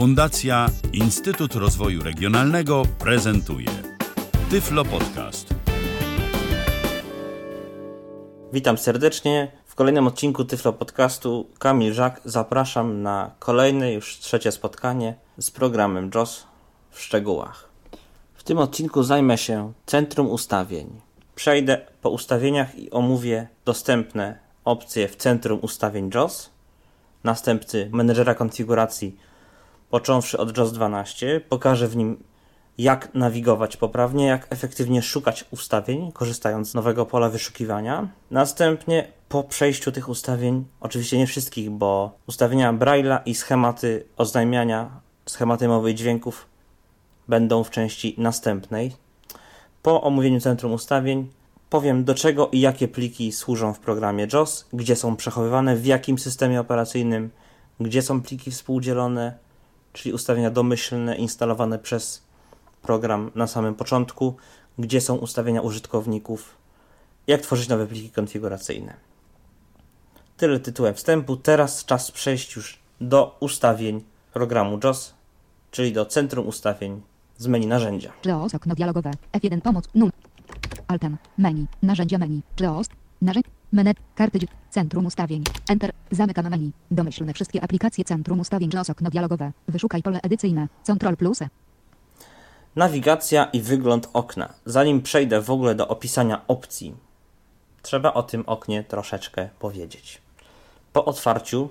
[0.00, 3.68] Fundacja Instytut Rozwoju Regionalnego prezentuje
[4.50, 5.54] Tyflo Podcast.
[8.52, 9.52] Witam serdecznie.
[9.66, 16.10] W kolejnym odcinku Tyflo Podcastu Kamil Żak zapraszam na kolejne już trzecie spotkanie z programem
[16.14, 16.46] JOS
[16.90, 17.68] w szczegółach.
[18.34, 21.00] W tym odcinku zajmę się Centrum Ustawień.
[21.34, 26.50] Przejdę po ustawieniach i omówię dostępne opcje w Centrum Ustawień JOS,
[27.24, 29.29] następcy menedżera konfiguracji
[29.90, 31.40] począwszy od JOS 12.
[31.48, 32.22] Pokażę w nim
[32.78, 38.08] jak nawigować poprawnie, jak efektywnie szukać ustawień, korzystając z nowego pola wyszukiwania.
[38.30, 44.90] Następnie po przejściu tych ustawień, oczywiście nie wszystkich, bo ustawienia Braille'a i schematy oznajmiania,
[45.26, 46.46] schematy mowy i dźwięków
[47.28, 48.92] będą w części następnej.
[49.82, 51.28] Po omówieniu centrum ustawień
[51.70, 56.18] powiem do czego i jakie pliki służą w programie JOS, gdzie są przechowywane, w jakim
[56.18, 57.30] systemie operacyjnym,
[57.80, 59.34] gdzie są pliki współdzielone,
[59.92, 62.22] czyli ustawienia domyślne instalowane przez
[62.82, 64.36] program na samym początku,
[64.78, 66.56] gdzie są ustawienia użytkowników,
[67.26, 68.94] jak tworzyć nowe pliki konfiguracyjne.
[70.36, 71.36] Tyle tytułem wstępu.
[71.36, 75.14] Teraz czas przejść już do ustawień programu JOS,
[75.70, 77.02] czyli do centrum ustawień
[77.38, 78.12] z menu narzędzia.
[78.24, 79.10] JOS okno dialogowe.
[79.32, 79.84] F1 pomoc.
[79.94, 80.12] Num.
[80.88, 81.16] Altem.
[81.38, 81.66] Menu.
[81.82, 82.42] Narzędzia menu.
[82.60, 82.86] JOS.
[83.22, 83.59] Narzędzia.
[83.72, 83.96] Menet.
[84.14, 84.38] Karty.
[84.70, 85.44] Centrum ustawień.
[85.68, 85.92] Enter.
[86.10, 86.72] Zamykam menu.
[86.90, 89.52] Domyślne wszystkie aplikacje Centrum ustawień JOS okno dialogowe.
[89.68, 90.68] Wyszukaj pole edycyjne.
[90.86, 91.38] Control plus.
[92.76, 94.52] Nawigacja i wygląd okna.
[94.66, 96.94] Zanim przejdę w ogóle do opisania opcji,
[97.82, 100.20] trzeba o tym oknie troszeczkę powiedzieć.
[100.92, 101.68] Po otwarciu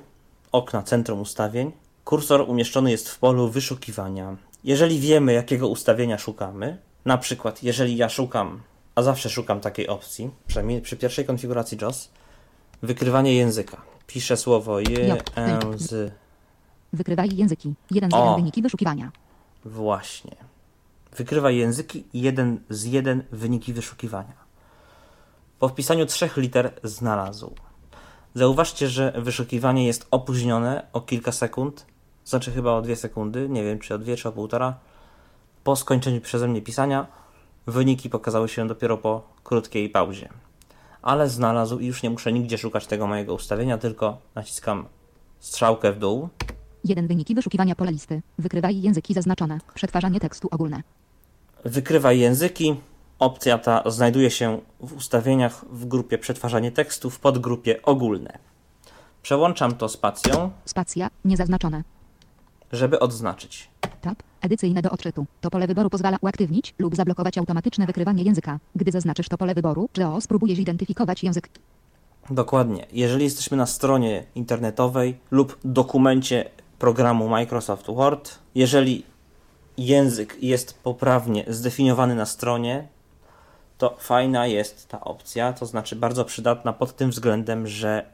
[0.51, 1.71] okna centrum ustawień,
[2.05, 4.35] kursor umieszczony jest w polu wyszukiwania.
[4.63, 8.61] Jeżeli wiemy, jakiego ustawienia szukamy, na przykład jeżeli ja szukam,
[8.99, 12.09] a zawsze szukam takiej opcji, przynajmniej przy pierwszej konfiguracji JOS,
[12.81, 13.81] wykrywanie języka.
[14.07, 16.11] Piszę słowo języ.
[16.93, 17.73] Wykrywaj języki.
[17.91, 18.17] 1 z O.
[18.17, 19.11] 1 wyniki wyszukiwania.
[19.65, 20.35] Właśnie.
[21.17, 24.33] Wykrywa języki jeden z jeden wyniki wyszukiwania.
[25.59, 27.51] Po wpisaniu trzech liter znalazł.
[28.35, 31.85] Zauważcie, że wyszukiwanie jest opóźnione o kilka sekund,
[32.25, 34.79] znaczy chyba o dwie sekundy, nie wiem czy o dwie czy o półtora.
[35.63, 37.07] Po skończeniu przeze mnie pisania
[37.69, 40.29] wyniki pokazały się dopiero po krótkiej pauzie.
[41.01, 44.85] Ale znalazł i już nie muszę nigdzie szukać tego mojego ustawienia, tylko naciskam
[45.39, 46.29] strzałkę w dół
[46.83, 48.21] 1 wyniki wyszukiwania pole listy.
[48.37, 49.57] Wykrywaj języki zaznaczone.
[49.73, 50.83] Przetwarzanie tekstu ogólne.
[51.65, 52.75] Wykrywaj języki.
[53.19, 58.37] Opcja ta znajduje się w ustawieniach w grupie przetwarzanie tekstu w podgrupie ogólne.
[59.21, 61.09] Przełączam to spacją, Spacja.
[61.25, 61.83] Niezaznaczone.
[62.71, 63.69] Żeby odznaczyć.
[64.01, 64.23] Tab.
[64.41, 65.25] Edycyjne do odczytu.
[65.41, 68.59] To pole wyboru pozwala uaktywnić lub zablokować automatyczne wykrywanie języka.
[68.75, 71.49] Gdy zaznaczysz to pole wyboru, JOS spróbuje zidentyfikować język.
[72.29, 72.85] Dokładnie.
[72.91, 79.03] Jeżeli jesteśmy na stronie internetowej lub dokumencie programu Microsoft Word, jeżeli
[79.77, 82.87] język jest poprawnie zdefiniowany na stronie,
[83.77, 88.05] to fajna jest ta opcja, to znaczy bardzo przydatna pod tym względem, że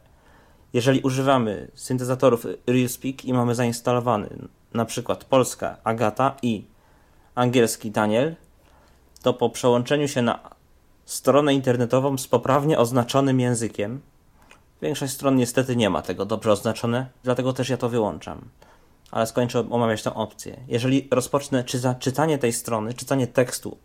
[0.75, 4.30] jeżeli używamy syntezatorów RealSpeak i mamy zainstalowany
[4.74, 6.66] na przykład polska Agata i
[7.36, 8.36] angielski Daniel,
[9.22, 10.50] to po przełączeniu się na
[11.06, 14.02] stronę internetową z poprawnie oznaczonym językiem,
[14.81, 18.42] większość stron niestety nie ma tego dobrze oznaczone, dlatego też ja to wyłączam.
[19.12, 20.57] Ale skończę omawiać tę opcję.
[20.68, 21.63] Jeżeli rozpocznę
[22.00, 23.78] czytanie tej strony, czytanie tekstu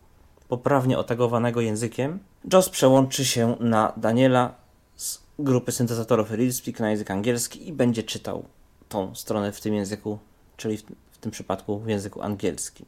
[0.49, 2.19] poprawnie otagowanego językiem,
[2.53, 4.60] JOS przełączy się na Daniela
[5.45, 8.45] grupy syntezatorów RealSpeak na język angielski i będzie czytał
[8.89, 10.19] tą stronę w tym języku,
[10.57, 12.87] czyli w, w tym przypadku w języku angielskim.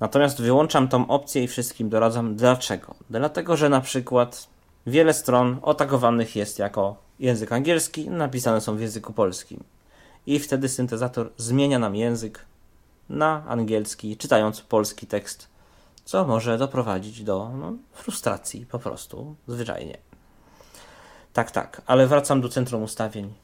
[0.00, 2.36] Natomiast wyłączam tą opcję i wszystkim doradzam.
[2.36, 2.94] Dlaczego?
[3.10, 4.48] Dlatego, że na przykład
[4.86, 9.64] wiele stron otagowanych jest jako język angielski, napisane są w języku polskim.
[10.26, 12.44] I wtedy syntezator zmienia nam język
[13.08, 15.48] na angielski, czytając polski tekst,
[16.04, 20.05] co może doprowadzić do no, frustracji po prostu, zwyczajnie.
[21.36, 23.34] Tak, tak, ale wracam do centrum ustawień.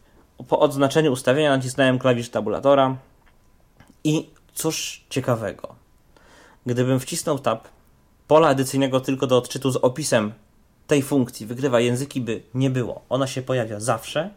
[0.49, 2.97] Po odznaczeniu ustawienia nacisnąłem klawisz tabulatora
[4.05, 5.75] i cóż ciekawego.
[6.67, 7.69] Gdybym wcisnął tab,
[8.29, 10.33] pola edycyjnego tylko do odczytu z opisem
[10.87, 13.03] tej funkcji wygrywa języki by nie było.
[13.09, 14.31] Ona się pojawia zawsze,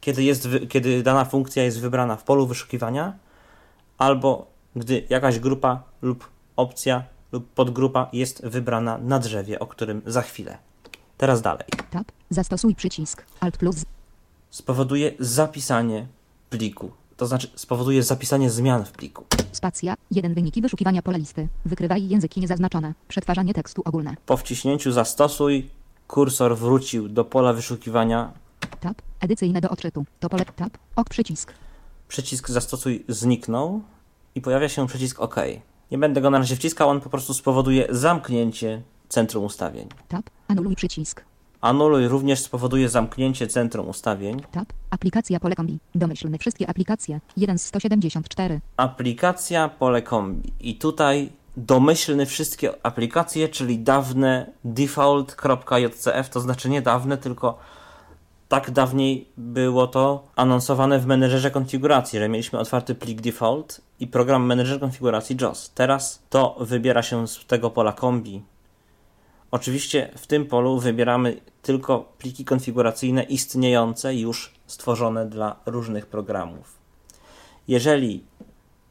[0.00, 3.18] kiedy, jest kiedy dana funkcja jest wybrana w polu wyszukiwania,
[3.98, 4.46] albo
[4.76, 10.69] gdy jakaś grupa lub opcja lub podgrupa jest wybrana na drzewie, o którym za chwilę.
[11.20, 11.66] Teraz dalej.
[11.90, 12.12] Tab.
[12.30, 13.24] Zastosuj przycisk.
[13.40, 13.84] Alt plus.
[14.50, 16.06] Spowoduje zapisanie
[16.50, 16.90] pliku.
[17.16, 19.24] To znaczy spowoduje zapisanie zmian w pliku.
[19.52, 19.94] Spacja.
[20.10, 21.48] 1 wyniki wyszukiwania pole listy.
[21.64, 22.94] Wykrywaj języki niezaznaczone.
[23.08, 24.16] Przetwarzanie tekstu ogólne.
[24.26, 25.70] Po wciśnięciu zastosuj,
[26.08, 28.32] kursor wrócił do pola wyszukiwania
[28.80, 29.02] Tab.
[29.20, 30.04] Edycyjne do odczytu.
[30.20, 30.44] To pole.
[30.44, 30.78] Tab.
[30.96, 31.52] Ok przycisk.
[32.08, 33.82] przycisk zastosuj zniknął
[34.34, 35.36] i pojawia się przycisk OK.
[35.90, 39.88] Nie będę go na razie wciskał, on po prostu spowoduje zamknięcie centrum ustawień.
[40.08, 40.30] Tab.
[40.50, 41.24] Anuluj przycisk.
[41.60, 44.42] Anuluj również spowoduje zamknięcie centrum ustawień.
[44.52, 44.72] Tab.
[44.90, 45.78] Aplikacja pole kombi.
[45.94, 47.20] Domyślne wszystkie aplikacje.
[47.36, 48.60] 1 z 174.
[48.76, 50.52] Aplikacja pole kombi.
[50.60, 57.58] I tutaj domyślny wszystkie aplikacje, czyli dawne default.jcf, to znaczy nie dawne, tylko
[58.48, 64.46] tak dawniej było to anonsowane w menedżerze konfiguracji, że mieliśmy otwarty plik default i program
[64.46, 65.70] menedżer konfiguracji JOS.
[65.74, 68.42] Teraz to wybiera się z tego pola kombi.
[69.50, 76.78] Oczywiście w tym polu wybieramy tylko pliki konfiguracyjne istniejące, już stworzone dla różnych programów.
[77.68, 78.24] Jeżeli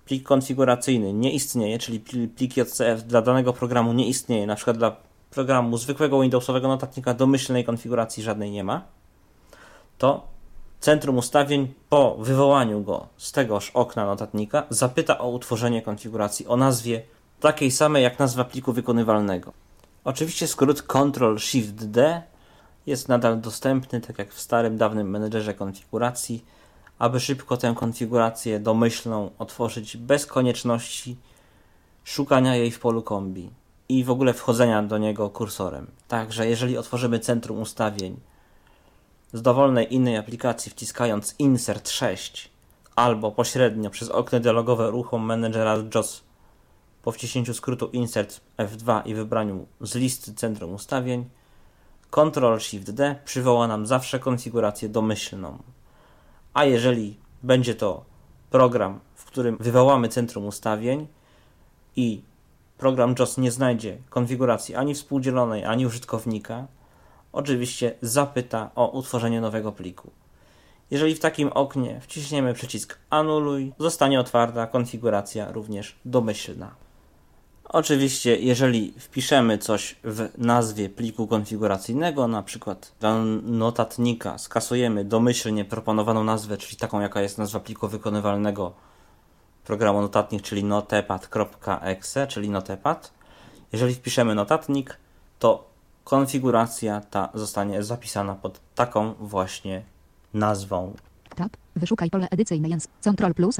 [0.05, 1.99] plik konfiguracyjny nie istnieje, czyli
[2.35, 4.95] plik JCF dla danego programu nie istnieje, na przykład dla
[5.31, 8.81] programu zwykłego Windowsowego notatnika domyślnej konfiguracji żadnej nie ma,
[9.97, 10.27] to
[10.79, 17.01] centrum ustawień po wywołaniu go z tegoż okna notatnika zapyta o utworzenie konfiguracji o nazwie
[17.39, 19.53] takiej samej jak nazwa pliku wykonywalnego.
[20.09, 22.21] Oczywiście skrót Ctrl-Shift-D
[22.85, 26.45] jest nadal dostępny, tak jak w starym, dawnym menedżerze konfiguracji,
[26.99, 31.17] aby szybko tę konfigurację domyślną otworzyć bez konieczności
[32.03, 33.49] szukania jej w polu kombi
[33.89, 35.87] i w ogóle wchodzenia do niego kursorem.
[36.07, 38.19] Także jeżeli otworzymy centrum ustawień
[39.33, 42.51] z dowolnej innej aplikacji wciskając Insert 6
[42.95, 46.28] albo pośrednio przez okno dialogowe ruchom menedżera JOS
[47.03, 51.29] po wciśnięciu skrótu Insert F2 i wybraniu z listy centrum ustawień,
[52.11, 55.57] Ctrl-Shift-D przywoła nam zawsze konfigurację domyślną.
[56.53, 58.05] A jeżeli będzie to
[58.49, 61.07] program, w którym wywołamy centrum ustawień
[61.95, 62.21] i
[62.77, 66.67] program JOS nie znajdzie konfiguracji ani współdzielonej, ani użytkownika,
[67.31, 70.11] oczywiście zapyta o utworzenie nowego pliku.
[70.91, 76.88] Jeżeli w takim oknie wciśniemy przycisk Anuluj, zostanie otwarta konfiguracja również domyślna.
[77.69, 86.23] Oczywiście, jeżeli wpiszemy coś w nazwie pliku konfiguracyjnego, na przykład dla notatnika skasujemy domyślnie proponowaną
[86.23, 88.73] nazwę, czyli taką jaka jest nazwa pliku wykonywalnego
[89.65, 93.13] programu notatnik, czyli notepad.exe, czyli notepad.
[93.71, 94.97] Jeżeli wpiszemy notatnik,
[95.39, 95.69] to
[96.03, 99.83] konfiguracja ta zostanie zapisana pod taką właśnie
[100.33, 100.93] nazwą.
[101.35, 101.57] Tab.
[101.75, 102.91] Wyszukaj pole edycyjne język.
[103.01, 103.57] Ctrl plus.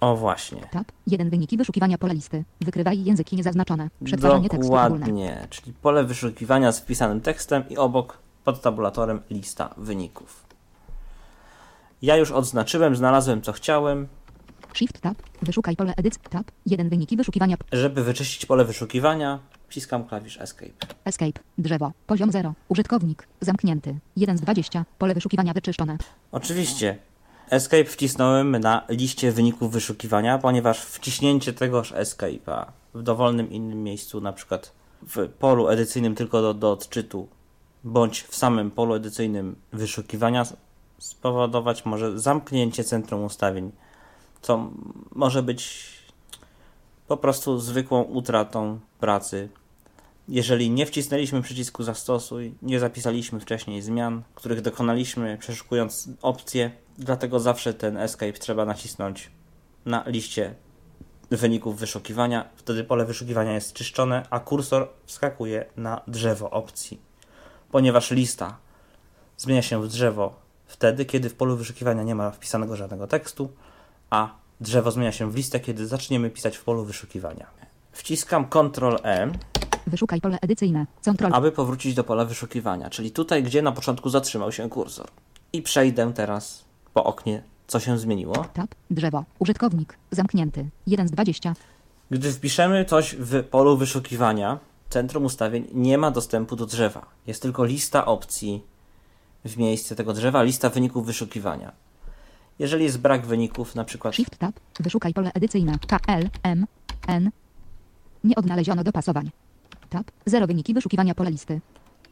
[0.00, 0.60] O właśnie.
[0.70, 0.92] Tab.
[1.06, 2.44] 1 wyniki wyszukiwania pole listy.
[2.60, 3.88] Wykrywaj języki niezaznaczone.
[4.04, 5.46] Przetwarzanie tekstu ogólne.
[5.50, 10.44] Czyli pole wyszukiwania z wpisanym tekstem i obok pod tabulatorem lista wyników.
[12.02, 14.08] Ja już odznaczyłem, znalazłem co chciałem.
[14.74, 15.14] Shift tab.
[15.42, 16.20] Wyszukaj pole edycji.
[16.30, 16.46] Tab.
[16.66, 17.56] 1 wyniki wyszukiwania.
[17.72, 19.38] Żeby wyczyścić pole wyszukiwania,
[19.68, 20.72] wciskam klawisz Escape.
[21.04, 21.40] Escape.
[21.58, 21.92] Drzewo.
[22.06, 22.54] Poziom 0.
[22.68, 23.28] Użytkownik.
[23.40, 23.98] Zamknięty.
[24.16, 24.84] 1 z 20.
[24.98, 25.96] Pole wyszukiwania wyczyszczone.
[26.32, 26.98] Oczywiście.
[27.52, 34.32] Escape wcisnąłem na liście wyników wyszukiwania, ponieważ wciśnięcie tegoż Escape'a w dowolnym innym miejscu, na
[34.32, 34.72] przykład
[35.02, 37.28] w polu edycyjnym tylko do, do odczytu,
[37.84, 40.44] bądź w samym polu edycyjnym wyszukiwania
[40.98, 43.72] spowodować może zamknięcie centrum ustawień,
[44.42, 44.70] co
[45.14, 45.92] może być
[47.08, 49.48] po prostu zwykłą utratą pracy
[50.28, 57.74] jeżeli nie wcisnęliśmy przycisku zastosuj, nie zapisaliśmy wcześniej zmian, których dokonaliśmy przeszukując opcje, dlatego zawsze
[57.74, 59.30] ten escape trzeba nacisnąć
[59.86, 60.54] na liście
[61.30, 62.48] wyników wyszukiwania.
[62.56, 67.00] Wtedy pole wyszukiwania jest czyszczone, a kursor wskakuje na drzewo opcji.
[67.70, 68.58] Ponieważ lista
[69.36, 73.52] zmienia się w drzewo wtedy, kiedy w polu wyszukiwania nie ma wpisanego żadnego tekstu,
[74.10, 77.46] a drzewo zmienia się w listę, kiedy zaczniemy pisać w polu wyszukiwania.
[77.92, 79.32] Wciskam Ctrl E
[79.86, 80.86] Wyszukaj pole edycyjne.
[81.00, 81.34] Ctrl.
[81.34, 85.08] aby powrócić do pola wyszukiwania, czyli tutaj, gdzie na początku zatrzymał się kursor.
[85.52, 88.34] I przejdę teraz po oknie, co się zmieniło.
[88.54, 88.74] Tab.
[88.90, 89.24] Drzewo.
[89.38, 89.98] Użytkownik.
[90.10, 90.70] Zamknięty.
[90.86, 91.54] 1 z 20.
[92.10, 94.58] Gdy wpiszemy coś w polu wyszukiwania,
[94.90, 97.06] centrum ustawień nie ma dostępu do drzewa.
[97.26, 98.62] Jest tylko lista opcji
[99.44, 101.72] w miejsce tego drzewa, lista wyników wyszukiwania.
[102.58, 104.60] Jeżeli jest brak wyników, na przykład Shift Tab.
[104.80, 105.78] Wyszukaj pole edycyjne.
[105.86, 106.66] K, L, M,
[107.06, 107.30] N.
[108.24, 109.30] Nie odnaleziono dopasowań.
[109.92, 110.06] Tab.
[110.26, 111.60] Zero wyniki wyszukiwania pola listy.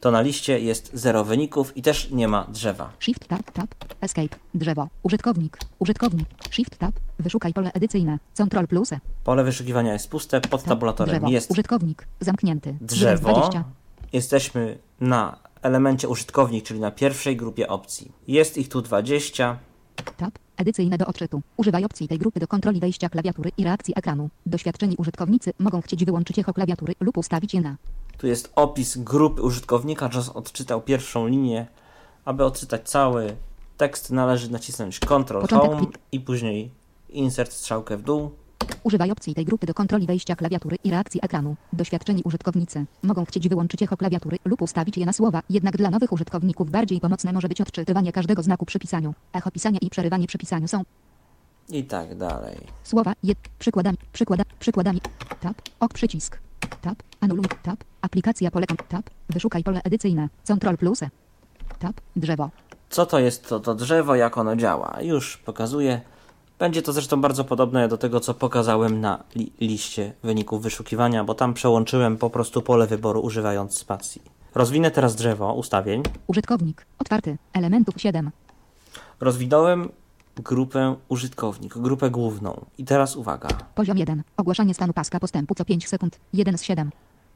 [0.01, 2.89] to na liście jest zero wyników i też nie ma drzewa.
[2.99, 3.69] Shift tab tab.
[4.01, 4.35] Escape.
[4.53, 4.87] Drzewo.
[5.03, 5.57] Użytkownik.
[5.79, 6.27] Użytkownik.
[6.51, 6.91] Shift tab.
[7.19, 8.19] Wyszukaj pole edycyjne.
[8.33, 8.89] Ctrl plus.
[9.23, 10.69] Pole wyszukiwania jest puste, pod Tab.
[10.69, 11.29] tabulatorem Drzewo.
[11.29, 12.07] jest Użytkownik.
[12.19, 12.69] Zamknięty.
[12.69, 13.29] 1 z drzewo.
[13.33, 13.63] 20.
[14.13, 18.11] Jesteśmy na elemencie użytkownik, czyli na pierwszej grupie opcji.
[18.27, 19.57] Jest ich tu 20.
[20.17, 20.39] Tab.
[20.57, 21.41] Edycyjne do odczytu.
[21.57, 24.29] Używaj opcji tej grupy do kontroli wejścia klawiatury i reakcji ekranu.
[24.45, 27.75] Doświadczeni użytkownicy mogą chcieć wyłączyć echo klawiatury lub ustawić je na.
[28.17, 30.09] Tu jest opis grupy użytkownika.
[30.13, 31.67] JOS odczytał pierwszą linię.
[32.25, 33.35] Aby odczytać cały
[33.77, 35.99] tekst należy nacisnąć Ctrl Początek Home plik.
[36.11, 36.71] i później
[37.09, 38.31] insert strzałkę w dół.
[38.83, 41.55] Używaj opcji tej grupy do kontroli wejścia klawiatury i reakcji ekranu.
[41.73, 46.11] Doświadczeni użytkownicy mogą chcieć wyłączyć echo klawiatury lub ustawić je na słowa, jednak dla nowych
[46.11, 49.13] użytkowników bardziej pomocne może być odczytywanie każdego znaku przy pisaniu.
[49.33, 50.83] Echo pisania i przerywanie przy pisaniu są
[51.69, 52.57] I tak dalej.
[52.83, 55.01] słowa, je, przykładami, przykłada, przykładami.
[55.39, 56.39] Tab, ok przycisk.
[56.81, 60.99] Tab, anuluj, tab, aplikacja pole, tab, wyszukaj pole edycyjne, Ctrl plus.
[61.79, 62.49] Tab, drzewo.
[62.89, 64.97] Co to jest to, to drzewo, jak ono działa?
[65.01, 66.01] Już pokazuję.
[66.61, 71.33] Będzie to zresztą bardzo podobne do tego, co pokazałem na li liście wyników wyszukiwania, bo
[71.33, 74.21] tam przełączyłem po prostu pole wyboru używając spacji.
[74.55, 76.03] Rozwinę teraz drzewo ustawień.
[76.27, 78.31] Użytkownik, otwarty, elementów 7.
[79.19, 79.89] Rozwinąłem
[80.35, 82.65] grupę użytkownik, grupę główną.
[82.77, 83.49] I teraz uwaga.
[83.75, 84.23] Poziom 1.
[84.37, 86.19] Ogłaszanie stanu paska postępu co 5 sekund.
[86.33, 86.91] 1 z 7.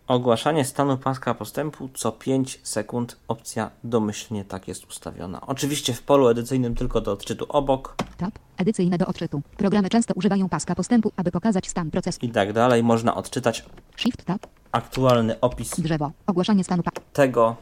[0.08, 3.18] Ogłaszanie stanu paska postępu co 5 sekund.
[3.28, 5.42] Opcja domyślnie tak jest ustawiona.
[5.48, 8.40] Oczywiście w polu edycyjnym tylko do odczytu obok Tab.
[8.58, 9.42] Edycyjne do odczytu.
[9.58, 12.20] Programy często używają paska postępu, aby pokazać stan procesu.
[12.22, 12.84] i tak dalej.
[12.84, 13.66] Można odczytać
[13.98, 14.48] Shift Tab.
[14.72, 16.12] aktualny opis Drzewo.
[16.28, 16.84] Ogłaszanie stanu
[17.14, 17.56] tego,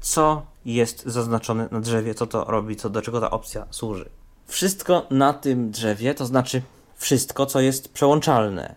[0.00, 4.08] co jest zaznaczone na drzewie, co to robi, co do czego ta opcja służy.
[4.46, 6.62] Wszystko na tym drzewie, to znaczy
[6.94, 8.74] wszystko, co jest przełączalne,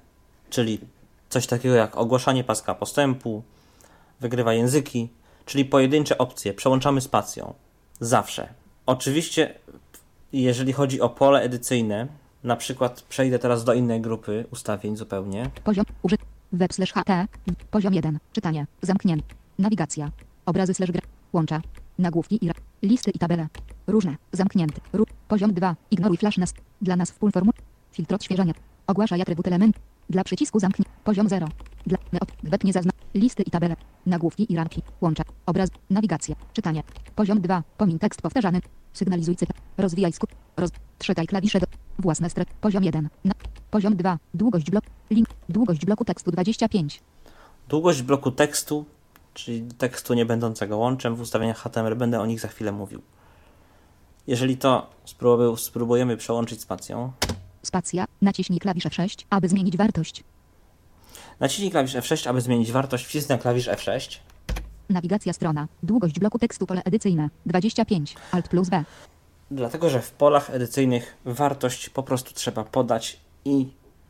[0.49, 0.79] czyli
[1.29, 3.43] coś takiego jak ogłaszanie paska postępu,
[4.19, 5.09] wygrywa języki,
[5.45, 7.53] czyli pojedyncze opcje, przełączamy spacją.
[7.99, 8.53] Zawsze.
[8.85, 9.53] Oczywiście,
[10.33, 12.07] jeżeli chodzi o pole edycyjne,
[12.43, 15.49] na przykład przejdę teraz do innej grupy ustawień zupełnie.
[15.63, 15.85] Poziom.
[16.03, 16.21] Użyt.
[16.53, 17.09] Web slash HT.
[17.71, 18.19] Poziom 1.
[18.33, 18.67] Czytanie.
[18.81, 19.35] Zamknięty.
[19.59, 20.11] Nawigacja.
[20.45, 21.01] Obrazy slash gra.
[21.33, 21.61] Łącza.
[21.99, 23.47] Nagłówki i listy i tabele.
[23.87, 24.15] Różne.
[24.31, 24.81] Zamknięty.
[24.93, 25.03] Ró.
[25.27, 25.75] Poziom 2.
[25.91, 26.53] Ignoruj flash nas.
[26.81, 27.51] Dla nas w pól formu.
[27.91, 28.53] Filtr odświeżania.
[28.87, 29.75] Ogłaszaj atrybut element.
[30.09, 30.85] Dla przycisku zamknij.
[31.03, 31.47] Poziom 0.
[31.87, 31.97] Dla.
[32.43, 32.91] Web nie zazna.
[33.13, 33.75] Listy i tabele.
[34.05, 34.81] Nagłówki i ramki.
[35.01, 35.23] Łącza.
[35.45, 35.69] Obraz.
[35.89, 36.35] Nawigacja.
[36.53, 36.83] Czytanie.
[37.15, 37.63] Poziom 2.
[37.77, 38.61] Pomin tekst powtarzany.
[38.93, 39.53] Sygnalizuj cyfr.
[39.77, 40.29] Rozwijaj skut.
[40.57, 40.69] Roz...
[40.97, 41.67] Trzykaj klawisze do...
[41.99, 42.47] Własne stref.
[42.61, 43.09] Poziom 1.
[43.25, 43.33] Na...
[43.71, 44.17] Poziom 2.
[44.33, 44.83] Długość blok.
[45.09, 45.27] Link.
[45.49, 47.01] Długość bloku tekstu 25.
[47.69, 48.85] Długość bloku tekstu,
[49.33, 53.01] czyli tekstu nie będącego łączem w ustawieniach HTML, będę o nich za chwilę mówił.
[54.27, 57.11] Jeżeli to spróbuj- spróbujemy przełączyć spacją,
[57.69, 58.05] Spacja.
[58.21, 60.23] Naciśnij klawisz F6, aby zmienić wartość.
[61.39, 64.17] naciśnij klawisz F6, aby zmienić wartość, wcisnę klawisz F6.
[64.89, 65.67] Nawigacja strona.
[65.83, 68.15] Długość bloku tekstu pole edycyjne 25.
[68.31, 68.83] Alt plus B.
[69.51, 73.67] Dlatego, że w polach edycyjnych wartość po prostu trzeba podać i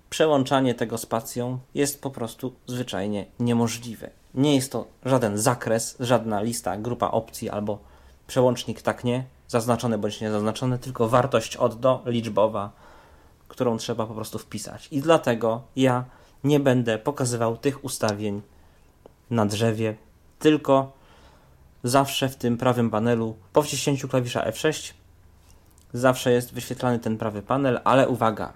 [0.09, 4.09] przełączanie tego spacją jest po prostu zwyczajnie niemożliwe.
[4.33, 7.79] Nie jest to żaden zakres, żadna lista, grupa opcji albo
[8.27, 12.71] przełącznik tak nie, zaznaczony bądź niezaznaczony, tylko wartość od do liczbowa,
[13.49, 14.87] którą trzeba po prostu wpisać.
[14.91, 16.05] I dlatego ja
[16.43, 18.41] nie będę pokazywał tych ustawień
[19.29, 19.95] na drzewie,
[20.39, 20.91] tylko
[21.83, 24.93] zawsze w tym prawym panelu po wciśnięciu klawisza F6
[25.93, 28.53] zawsze jest wyświetlany ten prawy panel, ale uwaga,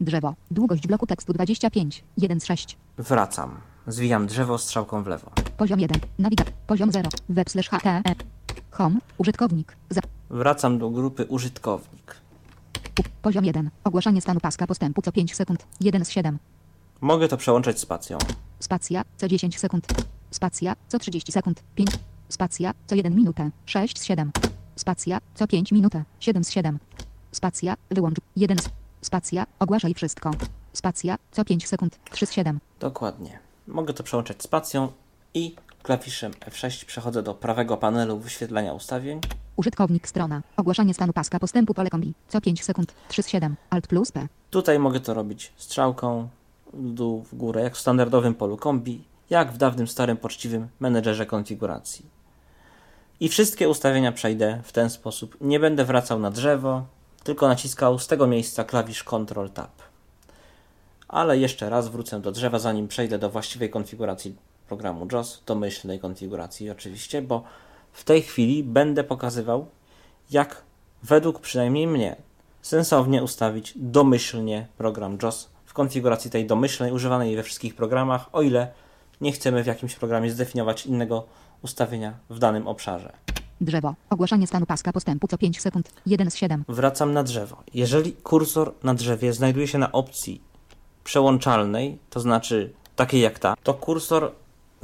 [0.00, 0.34] Drzewo.
[0.50, 2.04] Długość bloku tekstu 25.
[2.16, 2.76] 1 z 6.
[2.98, 3.60] wracam.
[3.86, 5.30] Zwijam drzewo strzałką w lewo.
[5.56, 6.00] Poziom 1.
[6.18, 6.52] Nawigacja.
[6.66, 7.10] Poziom 0.
[7.28, 8.02] Web slash HTE.
[8.70, 8.96] Home.
[9.18, 9.76] Użytkownik.
[9.90, 10.00] Za.
[10.30, 12.16] Wracam do grupy użytkownik.
[13.22, 13.70] Poziom 1.
[13.84, 15.66] Ogłaszanie stanu paska postępu co 5 sekund.
[15.80, 16.38] 1 z 7.
[17.00, 18.18] Mogę to przełączać spacją.
[18.60, 19.02] Spacja.
[19.16, 19.86] Co 10 sekund.
[20.30, 20.76] Spacja.
[20.88, 21.62] Co 30 sekund.
[21.74, 21.90] 5.
[22.28, 22.74] Spacja.
[22.86, 23.50] Co 1 minutę.
[23.66, 24.32] 6 z 7.
[24.76, 25.18] Spacja.
[25.34, 26.04] Co 5 minutę.
[26.20, 26.78] 7 z 7.
[27.32, 27.74] Spacja.
[27.90, 28.16] Wyłącz.
[28.36, 28.68] 1 z.
[29.02, 29.46] Spacja.
[29.58, 30.30] Ogłaszaj wszystko.
[30.72, 31.16] Spacja.
[31.32, 31.98] Co 5 sekund.
[32.10, 32.60] 3 z 7.
[32.80, 33.38] Dokładnie.
[33.66, 34.92] Mogę to przełączać spacją
[35.34, 39.20] i klawiszem F6 przechodzę do prawego panelu wyświetlania ustawień.
[39.56, 40.42] Użytkownik strona.
[40.56, 42.14] Ogłaszanie stanu paska postępu pole kombi.
[42.28, 42.94] Co 5 sekund.
[43.08, 43.56] 3 z 7.
[43.70, 44.26] Alt plus P.
[44.50, 46.28] Tutaj mogę to robić strzałką
[46.72, 51.26] w dół, w górę, jak w standardowym polu kombi, jak w dawnym starym poczciwym menedżerze
[51.26, 52.06] konfiguracji.
[53.20, 55.36] I wszystkie ustawienia przejdę w ten sposób.
[55.40, 56.86] Nie będę wracał na drzewo,
[57.24, 59.82] tylko naciskał z tego miejsca klawisz Ctrl Tab.
[61.08, 64.36] Ale jeszcze raz wrócę do drzewa, zanim przejdę do właściwej konfiguracji
[64.74, 67.42] programu JOS, domyślnej konfiguracji oczywiście, bo
[67.92, 69.66] w tej chwili będę pokazywał,
[70.30, 70.62] jak
[71.02, 72.16] według przynajmniej mnie
[72.62, 78.72] sensownie ustawić domyślnie program JOS w konfiguracji tej domyślnej, używanej we wszystkich programach, o ile
[79.20, 81.24] nie chcemy w jakimś programie zdefiniować innego
[81.62, 83.12] ustawienia w danym obszarze.
[83.60, 83.94] Drzewo.
[84.10, 85.90] Ogłaszanie stanu paska postępu co 5 sekund.
[86.06, 86.64] 1 z 7.
[86.68, 87.56] Wracam na drzewo.
[87.74, 90.40] Jeżeli kursor na drzewie znajduje się na opcji
[91.04, 94.32] przełączalnej, to znaczy takiej jak ta, to kursor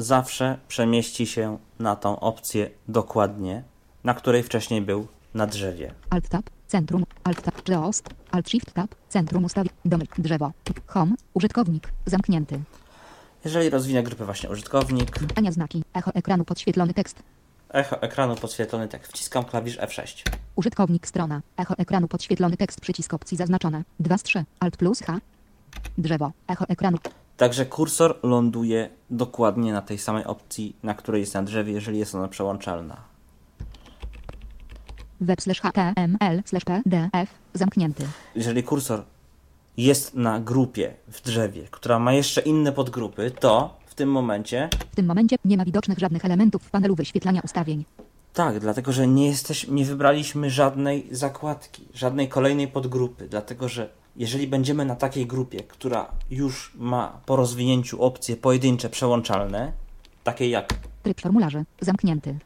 [0.01, 3.63] zawsze przemieści się na tą opcję dokładnie,
[4.05, 5.95] na której wcześniej był na drzewie.
[6.11, 6.51] Alt tab.
[6.67, 7.05] Centrum.
[7.25, 7.69] Alt tab.
[7.69, 8.03] JOS.
[8.31, 8.95] Alt shift tab.
[9.09, 9.73] Centrum ustawień.
[9.85, 10.05] Domy.
[10.19, 10.53] Drzewo.
[10.87, 11.13] Home.
[11.35, 11.93] Użytkownik.
[12.07, 12.61] Zamknięty.
[13.45, 15.85] Jeżeli rozwinę grupę właśnie użytkownik, Ania znaki.
[15.95, 17.23] Echo ekranu podświetlony tekst.
[17.69, 19.13] Echo ekranu podświetlony tekst.
[19.13, 20.23] Wciskam klawisz F6.
[20.57, 21.41] Użytkownik strona.
[21.57, 23.85] Echo ekranu podświetlony tekst przycisk opcji zaznaczone.
[24.01, 24.45] 2 z 3.
[24.61, 25.19] Alt plus H.
[25.99, 26.33] Drzewo.
[26.49, 26.99] Echo ekranu.
[27.41, 32.15] Także kursor ląduje dokładnie na tej samej opcji, na której jest na drzewie, jeżeli jest
[32.15, 32.97] ona przełączalna.
[35.21, 37.31] Web slash HTML slash PDF.
[37.55, 38.07] Zamknięty.
[38.35, 39.05] Jeżeli kursor
[39.77, 44.97] jest na grupie w drzewie, która ma jeszcze inne podgrupy, to w tym momencie W
[44.97, 47.85] tym momencie nie ma widocznych żadnych elementów w panelu wyświetlania ustawień.
[48.33, 54.47] Tak, dlatego że nie, jesteś, nie wybraliśmy żadnej zakładki, żadnej kolejnej podgrupy, dlatego że jeżeli
[54.47, 59.73] będziemy na takiej grupie, która już ma po rozwinięciu opcje pojedyncze przełączalne,
[60.25, 61.65] takie jak Tryb formularzy.
[61.81, 62.39] Zamknięty.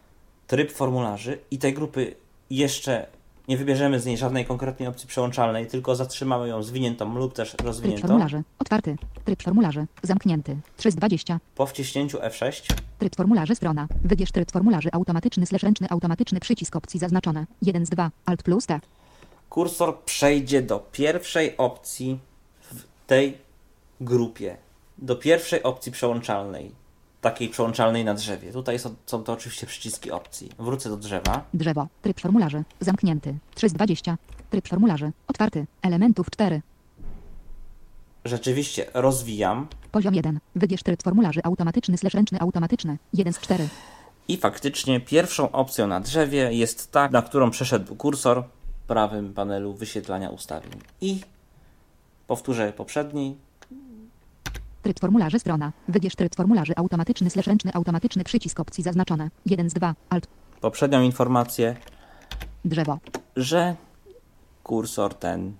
[0.46, 2.14] tryb formularzy i tej grupy
[2.50, 3.06] jeszcze
[3.48, 7.66] nie wybierzemy z niej żadnej konkretnej opcji przełączalnej, tylko zatrzymamy ją zwiniętą lub też Tryb
[7.66, 8.42] rozwiniętą, formularzy.
[8.58, 8.96] Otwarty.
[9.24, 9.86] Tryb formularzy.
[10.02, 10.56] Zamknięty.
[10.76, 11.40] 3 z 20.
[11.54, 13.86] po wciśnięciu F6 Tryb formularzy strona.
[14.04, 17.46] Wybierz tryb formularzy automatyczny slash ręczny automatyczny przycisk opcji zaznaczone.
[17.62, 18.10] 1 z 2.
[18.26, 18.80] Alt plus T.
[19.54, 22.18] kursor przejdzie do pierwszej opcji
[22.60, 23.38] w tej
[24.00, 24.56] grupie.
[24.98, 26.72] Do pierwszej opcji przełączalnej.
[27.20, 28.52] Takiej przełączalnej na drzewie.
[28.52, 30.50] Tutaj są, są to oczywiście przyciski opcji.
[30.58, 31.44] Wrócę do drzewa.
[31.54, 31.86] Drzewo.
[32.02, 32.64] Tryb formularzy.
[32.80, 33.34] Zamknięty.
[33.54, 34.18] 3 z 20.
[34.50, 35.12] Tryb formularzy.
[35.26, 35.66] Otwarty.
[35.82, 36.62] Elementów 4.
[38.24, 40.38] Rzeczywiście rozwijam Poziom 1.
[40.56, 42.98] Wybierz tryb formularzy automatyczny slash ręczny automatyczny.
[43.12, 43.68] 1 z 4.
[44.28, 48.44] i faktycznie pierwszą opcją na drzewie jest ta, na którą przeszedł kursor
[48.86, 50.72] prawym panelu wyświetlania ustawień.
[51.00, 51.20] I
[52.26, 53.36] powtórzę poprzedni.
[54.82, 55.72] Tryb formularzy strona.
[55.88, 59.30] Wybierz tryb formularzy automatyczny slash ręczny automatyczny przycisk opcji zaznaczone.
[59.46, 59.94] 1 z 2.
[60.10, 60.26] Alt.
[60.60, 61.76] Poprzednią informację,
[62.64, 62.98] Drzewo.
[63.36, 63.76] że
[64.62, 65.52] kursor ten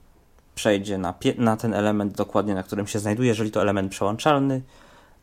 [0.55, 4.63] przejdzie na, na ten element dokładnie, na którym się znajduje, jeżeli to element przełączalny,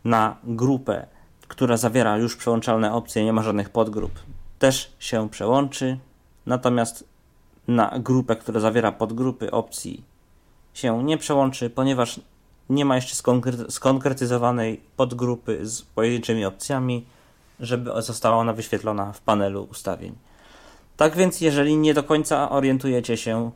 [0.03, 1.07] na grupę,
[1.47, 4.11] która zawiera już przełączalne opcje, nie ma żadnych podgrup,
[4.59, 5.97] też się przełączy,
[6.45, 7.10] natomiast
[7.75, 10.03] na grupę, która zawiera podgrupy opcji
[10.73, 12.19] się nie przełączy, ponieważ
[12.69, 17.05] nie ma jeszcze skonkre- skonkretyzowanej podgrupy z pojedynczymi opcjami,
[17.59, 20.15] żeby została ona wyświetlona w panelu ustawień.
[20.97, 23.51] Tak więc, jeżeli nie do końca orientujecie się,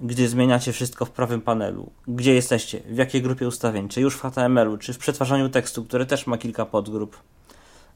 [0.00, 4.20] gdy zmieniacie wszystko w prawym panelu, gdzie jesteście, w jakiej grupie ustawień, czy już w
[4.20, 7.16] HTML-u, czy w przetwarzaniu tekstu, które też ma kilka podgrup,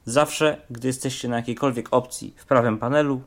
[0.05, 3.21] zawsze, gdy jesteście na jakiejkolwiek opcji w prawym panelu,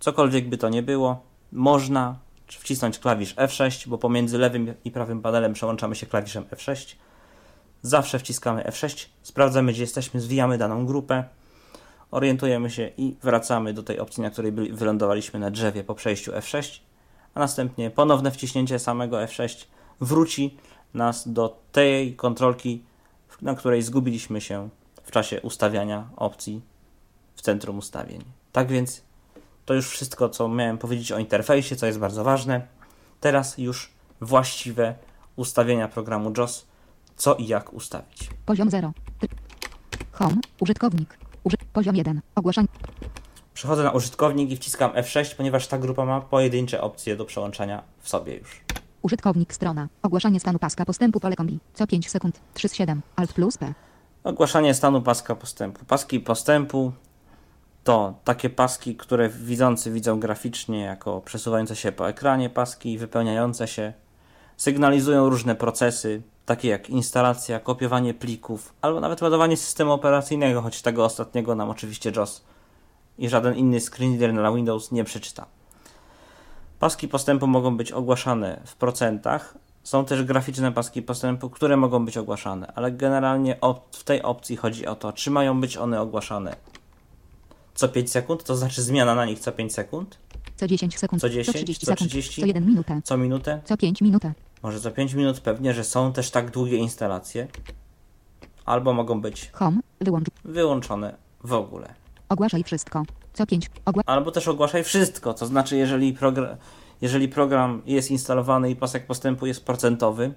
[0.00, 5.52] cokolwiek by to nie było, można wcisnąć klawisz F6, bo pomiędzy lewym i prawym panelem
[5.52, 6.94] przełączamy się klawiszem F6.
[7.82, 11.24] Zawsze wciskamy F6, sprawdzamy, gdzie jesteśmy, zwijamy daną grupę,
[12.10, 16.80] orientujemy się i wracamy do tej opcji, na której wylądowaliśmy na drzewie po przejściu F6,
[17.34, 19.64] a następnie ponowne wciśnięcie samego F6
[20.00, 20.56] wróci
[20.94, 22.82] nas do tej kontrolki,
[23.42, 24.68] na której zgubiliśmy się
[25.02, 26.62] w czasie ustawiania opcji
[27.36, 28.24] w centrum ustawień.
[28.52, 29.02] Tak więc
[29.68, 32.66] to już wszystko, co miałem powiedzieć o interfejsie, co jest bardzo ważne.
[33.20, 34.94] Teraz już właściwe
[35.36, 36.66] ustawienia programu JOS,
[37.16, 38.30] co i jak ustawić.
[38.46, 38.92] Poziom 0.
[39.18, 39.34] Tryb.
[40.12, 40.36] Home.
[40.60, 41.18] Użytkownik.
[41.44, 41.56] Uży...
[41.72, 42.20] Poziom 1.
[42.34, 42.68] Ogłaszanie.
[43.54, 48.08] Przechodzę na użytkownik i wciskam F6, ponieważ ta grupa ma pojedyncze opcje do przełączania w
[48.08, 48.60] sobie już.
[49.02, 49.88] Użytkownik strona.
[50.02, 51.58] Ogłaszanie stanu paska postępu pole kombi.
[51.74, 52.40] Co 5 sekund.
[52.54, 53.02] 3 z 7.
[53.16, 53.74] Alt plus P.
[54.24, 55.84] Ogłaszanie stanu paska postępu.
[55.84, 56.92] Paski postępu
[57.88, 63.68] to takie paski, które widzący widzą graficznie jako przesuwające się po ekranie paski i wypełniające
[63.68, 63.92] się.
[64.56, 71.04] Sygnalizują różne procesy, takie jak instalacja, kopiowanie plików, albo nawet ładowanie systemu operacyjnego, choć tego
[71.04, 72.44] ostatniego nam oczywiście JOS
[73.18, 75.46] i żaden inny screenreader na Windows nie przeczyta.
[76.78, 79.54] Paski postępu mogą być ogłaszane w procentach.
[79.82, 83.58] Są też graficzne paski postępu, które mogą być ogłaszane, ale generalnie
[83.92, 86.56] w tej opcji chodzi o to, czy mają być one ogłaszane
[87.78, 90.18] co 5 sekund, to znaczy zmiana na nich co 5 sekund,
[90.56, 91.22] Co 10 sekund.
[91.22, 92.10] Co 10, Co 30 co sekund.
[92.10, 92.40] 30?
[92.40, 93.00] Co 1 minutę.
[93.04, 94.32] co minutę, Co 5 minutę.
[94.62, 97.48] może co 5 minut pewnie, że są też tak długie instalacje,
[98.64, 99.80] albo mogą być Home.
[100.00, 100.26] Wyłącz.
[100.44, 101.14] wyłączone
[101.44, 101.94] w ogóle.
[102.28, 103.02] Ogłaszaj wszystko.
[103.32, 103.70] Co 5.
[103.84, 104.02] Ogła...
[104.06, 106.56] Albo też ogłaszaj wszystko, to znaczy jeżeli, progra-
[107.00, 110.34] jeżeli program jest instalowany i pasek postępu jest procentowy,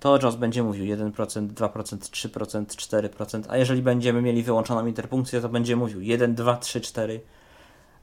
[0.00, 1.12] to JOS będzie mówił 1%,
[1.48, 6.80] 2%, 3%, 4%, a jeżeli będziemy mieli wyłączoną interpunkcję, to będzie mówił 1, 2, 3,
[6.80, 7.20] 4.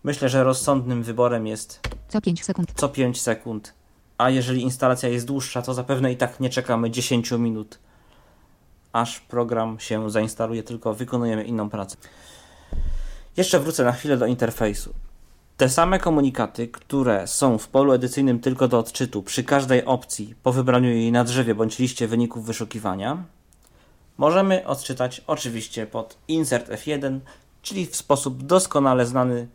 [0.03, 2.73] Myślę, że rozsądnym wyborem jest Co 5 sekund.
[2.75, 3.73] co 5 sekund,
[4.17, 7.79] a jeżeli instalacja jest dłuższa, to zapewne i tak nie czekamy 10 minut,
[8.93, 11.97] aż program się zainstaluje, tylko wykonujemy inną pracę.
[13.37, 14.93] Jeszcze wrócę na chwilę do interfejsu.
[15.57, 20.51] Te same komunikaty, które są w polu edycyjnym tylko do odczytu przy każdej opcji po
[20.53, 23.23] wybraniu jej na drzewie bądź liście wyników wyszukiwania,
[24.17, 27.19] możemy odczytać oczywiście pod Insert F1,
[27.61, 29.47] czyli w sposób doskonale znany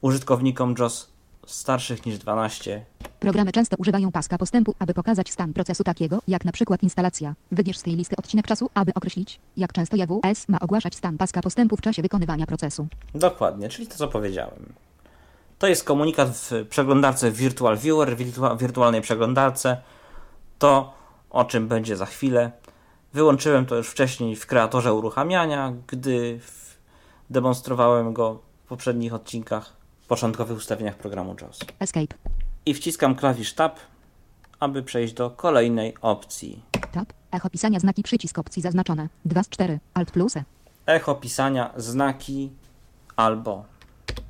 [0.00, 1.10] użytkownikom JOS
[1.46, 2.84] starszych niż 12.
[3.20, 7.34] Programy często używają paska postępu, aby pokazać stan procesu takiego, jak na przykład instalacja.
[7.52, 11.42] Wybierz z tej listy odcinek czasu, aby określić, jak często JWS ma ogłaszać stan paska
[11.42, 12.86] postępu w czasie wykonywania procesu.
[13.14, 14.83] Dokładnie, czyli to co powiedziałem.
[15.58, 19.76] To jest komunikat w przeglądarce Virtual Viewer, wirtua- wirtualnej przeglądarce.
[20.58, 20.94] To,
[21.30, 22.50] o czym będzie za chwilę.
[23.12, 26.40] Wyłączyłem to już wcześniej w kreatorze uruchamiania, gdy
[27.30, 31.58] demonstrowałem go w poprzednich odcinkach, w początkowych ustawieniach programu JAWS.
[31.80, 32.14] Escape.
[32.66, 33.76] I wciskam klawisz Tab,
[34.60, 36.62] aby przejść do kolejnej opcji.
[36.92, 37.12] Tab.
[37.32, 39.08] Echo pisania znaki przycisk opcji zaznaczone.
[39.24, 39.80] 2 z 4.
[39.94, 40.44] Alt plus E.
[40.86, 42.52] Echo pisania, znaki
[43.16, 43.64] albo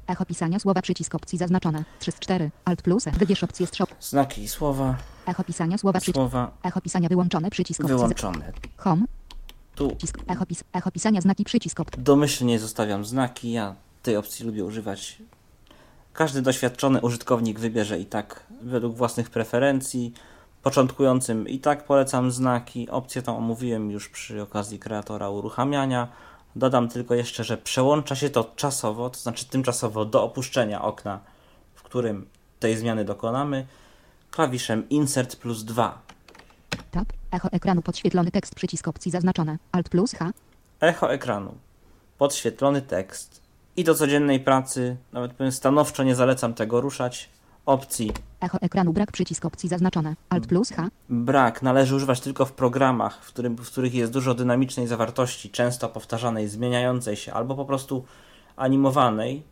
[0.06, 1.84] Echo pisania słowa przycisk opcji zaznaczone.
[1.98, 2.50] 3 z 4.
[2.64, 3.04] Alt plus.
[3.04, 3.86] Wybierz opcję strzał.
[4.00, 6.14] znaki i słowa, Echo pisania słowa przycisk.
[6.16, 7.96] słowa Echo pisania wyłączone przycisk opcji.
[7.96, 8.52] wyłączone.
[8.76, 9.04] Home.
[9.74, 10.18] Tu Przycisk.
[10.28, 12.02] Echo, pis, echo pisania znaki przycisk opcji.
[12.02, 13.52] domyślnie zostawiam znaki.
[13.52, 15.18] Ja tej opcji lubię używać.
[16.12, 20.12] Każdy doświadczony użytkownik wybierze i tak według własnych preferencji.
[20.62, 22.90] Początkującym i tak polecam znaki.
[22.90, 26.08] Opcję tą omówiłem już przy okazji kreatora uruchamiania.
[26.56, 31.20] Dodam tylko jeszcze, że przełącza się to czasowo, to znaczy tymczasowo do opuszczenia okna,
[31.74, 32.26] w którym
[32.60, 33.66] tej zmiany dokonamy,
[34.30, 36.02] klawiszem Insert plus 2.
[36.90, 37.12] Tab.
[37.30, 39.58] Echo ekranu podświetlony tekst przycisk opcji zaznaczone.
[39.72, 40.30] Alt plus H.
[40.80, 41.54] Echo ekranu.
[42.18, 43.40] Podświetlony tekst.
[43.76, 47.28] I do codziennej pracy, nawet powiem stanowczo nie zalecam tego ruszać.
[47.66, 50.14] Opcji Echo ekranu brak przycisk opcji zaznaczone.
[50.28, 50.88] Alt plus H.
[51.08, 55.88] brak należy używać tylko w programach, w, którym, w których jest dużo dynamicznej zawartości, często
[55.88, 58.04] powtarzanej, zmieniającej się, albo po prostu
[58.56, 59.42] animowanej.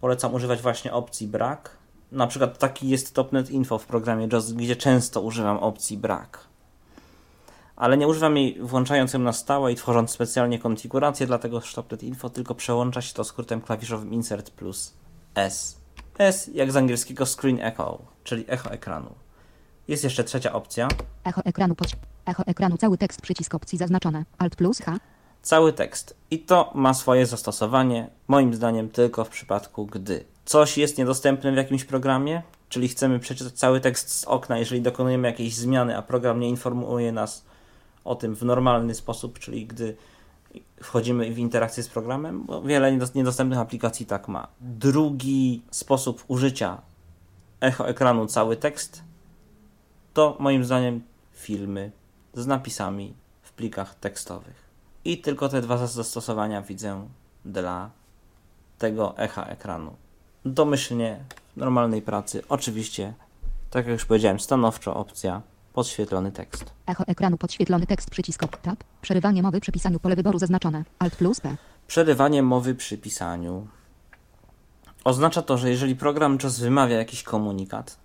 [0.00, 1.76] Polecam używać właśnie opcji brak.
[2.12, 6.38] Na przykład taki jest Topnet Info w programie JOS, gdzie często używam opcji brak.
[7.76, 12.02] Ale nie używam jej włączając ją na stałe i tworząc specjalnie konfigurację dla tego Topnet
[12.02, 14.94] Info, tylko przełącza się to skrótem klawiszowym Insert plus
[15.34, 15.83] S.
[16.18, 19.14] S jak z angielskiego Screen Echo, czyli echo ekranu.
[19.88, 20.88] Jest jeszcze trzecia opcja.
[21.24, 21.88] Echo ekranu pod...
[22.26, 24.24] Echo ekranu cały tekst przycisk opcji zaznaczone.
[24.38, 24.96] Alt plus H.
[25.42, 26.16] cały tekst.
[26.30, 31.56] I to ma swoje zastosowanie, moim zdaniem, tylko w przypadku, gdy coś jest niedostępne w
[31.56, 36.40] jakimś programie, czyli chcemy przeczytać cały tekst z okna, jeżeli dokonujemy jakiejś zmiany, a program
[36.40, 37.44] nie informuje nas
[38.04, 39.96] o tym w normalny sposób, czyli gdy
[40.82, 44.48] wchodzimy w interakcję z programem, bo wiele niedos- niedostępnych aplikacji tak ma.
[44.60, 46.82] Drugi sposób użycia
[47.60, 49.02] echo ekranu cały tekst
[50.14, 51.90] to moim zdaniem filmy
[52.34, 54.64] z napisami w plikach tekstowych.
[55.04, 57.08] I tylko te dwa zastosowania widzę
[57.44, 57.90] dla
[58.78, 59.96] tego echa ekranu.
[60.44, 63.14] Domyślnie w normalnej pracy, oczywiście,
[63.70, 65.42] tak jak już powiedziałem, stanowczo opcja
[65.74, 66.64] podświetlony tekst.
[66.86, 68.40] Echo ekranu podświetlony tekst przycisk.
[68.62, 68.84] Tab.
[69.02, 70.84] Przerywanie mowy przy pisaniu pole wyboru zaznaczone.
[70.98, 71.56] Alt plus P.
[71.86, 73.66] Przerywanie mowy przy pisaniu.
[75.04, 77.98] Oznacza to, że jeżeli program czas wymawia jakiś komunikat,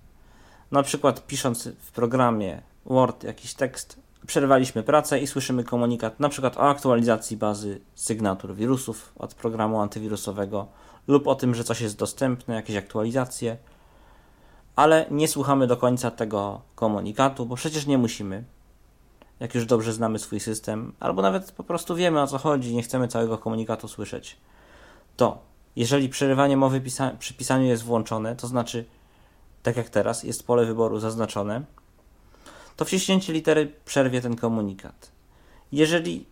[0.72, 6.58] na przykład pisząc w programie Word jakiś tekst, przerwaliśmy pracę i słyszymy komunikat na przykład
[6.58, 10.68] o aktualizacji bazy sygnatur wirusów od programu antywirusowego
[11.08, 13.58] lub o tym, że coś jest dostępne, jakieś aktualizacje,
[14.80, 18.44] ale nie słuchamy do końca tego komunikatu, bo przecież nie musimy.
[19.40, 22.84] Jak już dobrze znamy swój system, albo nawet po prostu wiemy o co chodzi, nie
[22.84, 24.38] chcemy całego komunikatu słyszeć,
[25.18, 25.38] to
[25.76, 28.86] jeżeli przerywanie mowy pisa- przy pisaniu jest włączone, to znaczy,
[29.64, 31.62] tak jak teraz, jest pole wyboru zaznaczone,
[32.76, 35.12] to wciśnięcie litery przerwie ten komunikat.
[35.72, 36.26] Jeżeli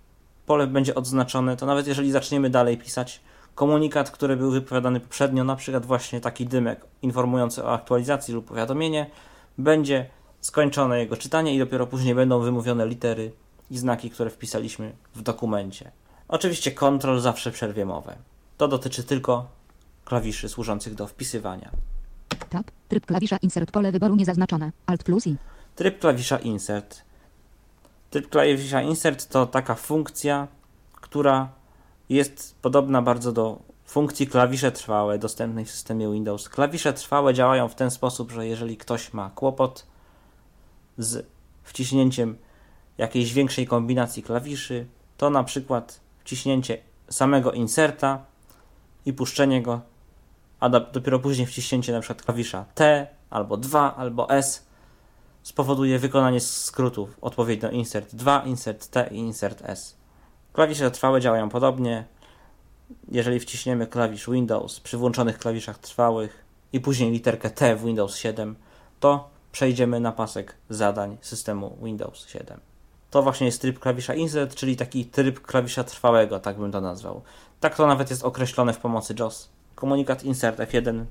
[0.45, 3.21] pole będzie odznaczone, to nawet jeżeli zaczniemy dalej pisać,
[3.57, 9.09] komunikat, który był wypowiadany poprzednio, na przykład właśnie taki dymek informujący o aktualizacji lub powiadomienie,
[9.57, 10.09] będzie
[10.41, 13.31] skończone jego czytanie i dopiero później będą wymówione litery
[13.71, 15.91] i znaki, które wpisaliśmy w dokumencie.
[16.27, 18.15] Oczywiście kontrol zawsze przerwie mowę.
[18.57, 19.47] To dotyczy tylko
[20.05, 21.71] klawiszy służących do wpisywania.
[22.49, 22.71] Tab.
[22.87, 24.71] Tryb klawisza insert pole wyboru niezaznaczone.
[24.85, 25.35] Alt plus I.
[25.75, 27.03] Tryb klawisza insert.
[28.09, 30.47] Tryb klawisza insert to taka funkcja,
[31.01, 31.49] która
[32.09, 36.49] jest podobna bardzo do funkcji klawisze trwałe dostępnej w systemie Windows.
[36.49, 39.85] Klawisze trwałe działają w ten sposób, że jeżeli ktoś ma kłopot
[40.97, 41.25] z
[41.63, 42.37] wciśnięciem
[42.97, 44.85] jakiejś większej kombinacji klawiszy,
[45.17, 46.77] to na przykład wciśnięcie
[47.09, 48.25] samego inserta
[49.05, 49.81] i puszczenie go,
[50.59, 54.65] a do- dopiero później wciśnięcie na przykład klawisza T albo 2 albo S
[55.43, 59.96] spowoduje wykonanie skrótów odpowiednio insert 2, insert T i insert S.
[60.53, 62.05] Klawisze trwałe działają podobnie.
[63.11, 68.55] Jeżeli wciśniemy klawisz Windows przy włączonych klawiszach trwałych i później literkę T w Windows 7,
[68.99, 72.59] to przejdziemy na pasek zadań systemu Windows 7.
[73.11, 77.21] To właśnie jest tryb klawisza insert, czyli taki tryb klawisza trwałego, tak bym to nazwał.
[77.59, 79.49] Tak to nawet jest określone w pomocy JOS.
[79.75, 81.05] Komunikat insert F1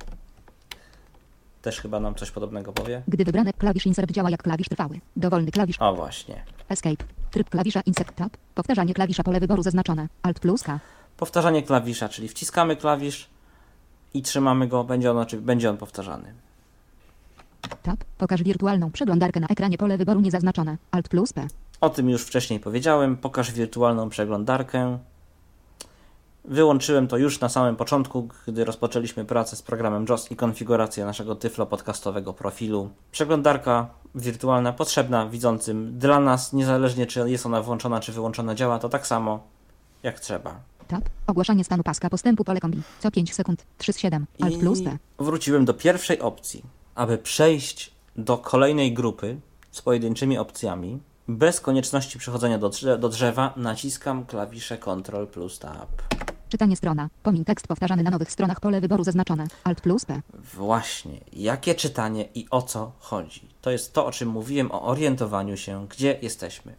[1.62, 3.02] też chyba nam coś podobnego powie.
[3.08, 5.00] Gdy wybrany klawisz insert działa jak klawisz trwały.
[5.16, 6.44] Dowolny klawisz O właśnie.
[6.68, 7.04] escape.
[7.36, 8.36] Tryb klawisza insert tab.
[8.54, 10.08] Powtarzanie klawisza pole wyboru zaznaczone.
[10.22, 10.80] Alt plus K.
[11.16, 13.28] Powtarzanie klawisza, czyli wciskamy klawisz
[14.14, 16.34] i trzymamy go, będzie on, oczy- będzie on powtarzany.
[17.82, 18.04] Tab.
[18.18, 20.76] Pokaż wirtualną przeglądarkę na ekranie pole wyboru niezaznaczone.
[20.90, 21.48] Alt plus P.
[21.80, 23.16] O tym już wcześniej powiedziałem.
[23.16, 24.98] Pokaż wirtualną przeglądarkę.
[26.44, 31.34] Wyłączyłem to już na samym początku, gdy rozpoczęliśmy pracę z programem JOS i konfigurację naszego
[31.34, 32.90] Tyflo podcastowego profilu.
[33.12, 38.88] Przeglądarka wirtualna potrzebna widzącym dla nas, niezależnie czy jest ona włączona czy wyłączona, działa to
[38.88, 39.40] tak samo
[40.02, 40.60] jak trzeba.
[40.88, 41.08] Tab.
[41.26, 42.82] Ogłaszanie stanu paska postępu pole kombi.
[43.00, 43.64] Co 5 sekund.
[43.78, 44.26] 3 z 7.
[44.40, 44.98] Alt plus P.
[45.18, 46.62] wróciłem do pierwszej opcji.
[46.94, 54.26] Aby przejść do kolejnej grupy z pojedynczymi opcjami, bez konieczności przechodzenia do, do drzewa, naciskam
[54.26, 56.02] klawisze Ctrl plus Tab.
[56.48, 57.08] Czytanie strona.
[57.22, 59.46] Pomin tekst powtarzany na nowych stronach pole wyboru zaznaczone.
[59.64, 60.20] Alt plus P.
[60.54, 63.48] Właśnie, jakie czytanie i o co chodzi.
[63.66, 66.74] To jest to, o czym mówiłem, o orientowaniu się, gdzie jesteśmy.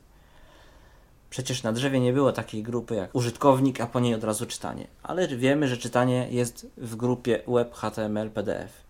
[1.30, 4.88] Przecież na drzewie nie było takiej grupy jak użytkownik, a po niej od razu czytanie.
[5.04, 8.84] Ale wiemy, że czytanie jest w grupie web HTML PDF.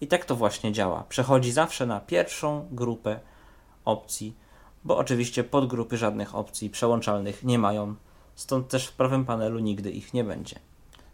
[0.00, 1.04] I tak to właśnie działa.
[1.08, 3.20] Przechodzi zawsze na pierwszą grupę
[3.84, 4.36] opcji,
[4.84, 7.94] bo oczywiście podgrupy żadnych opcji przełączalnych nie mają,
[8.34, 10.58] stąd też w prawym panelu nigdy ich nie będzie.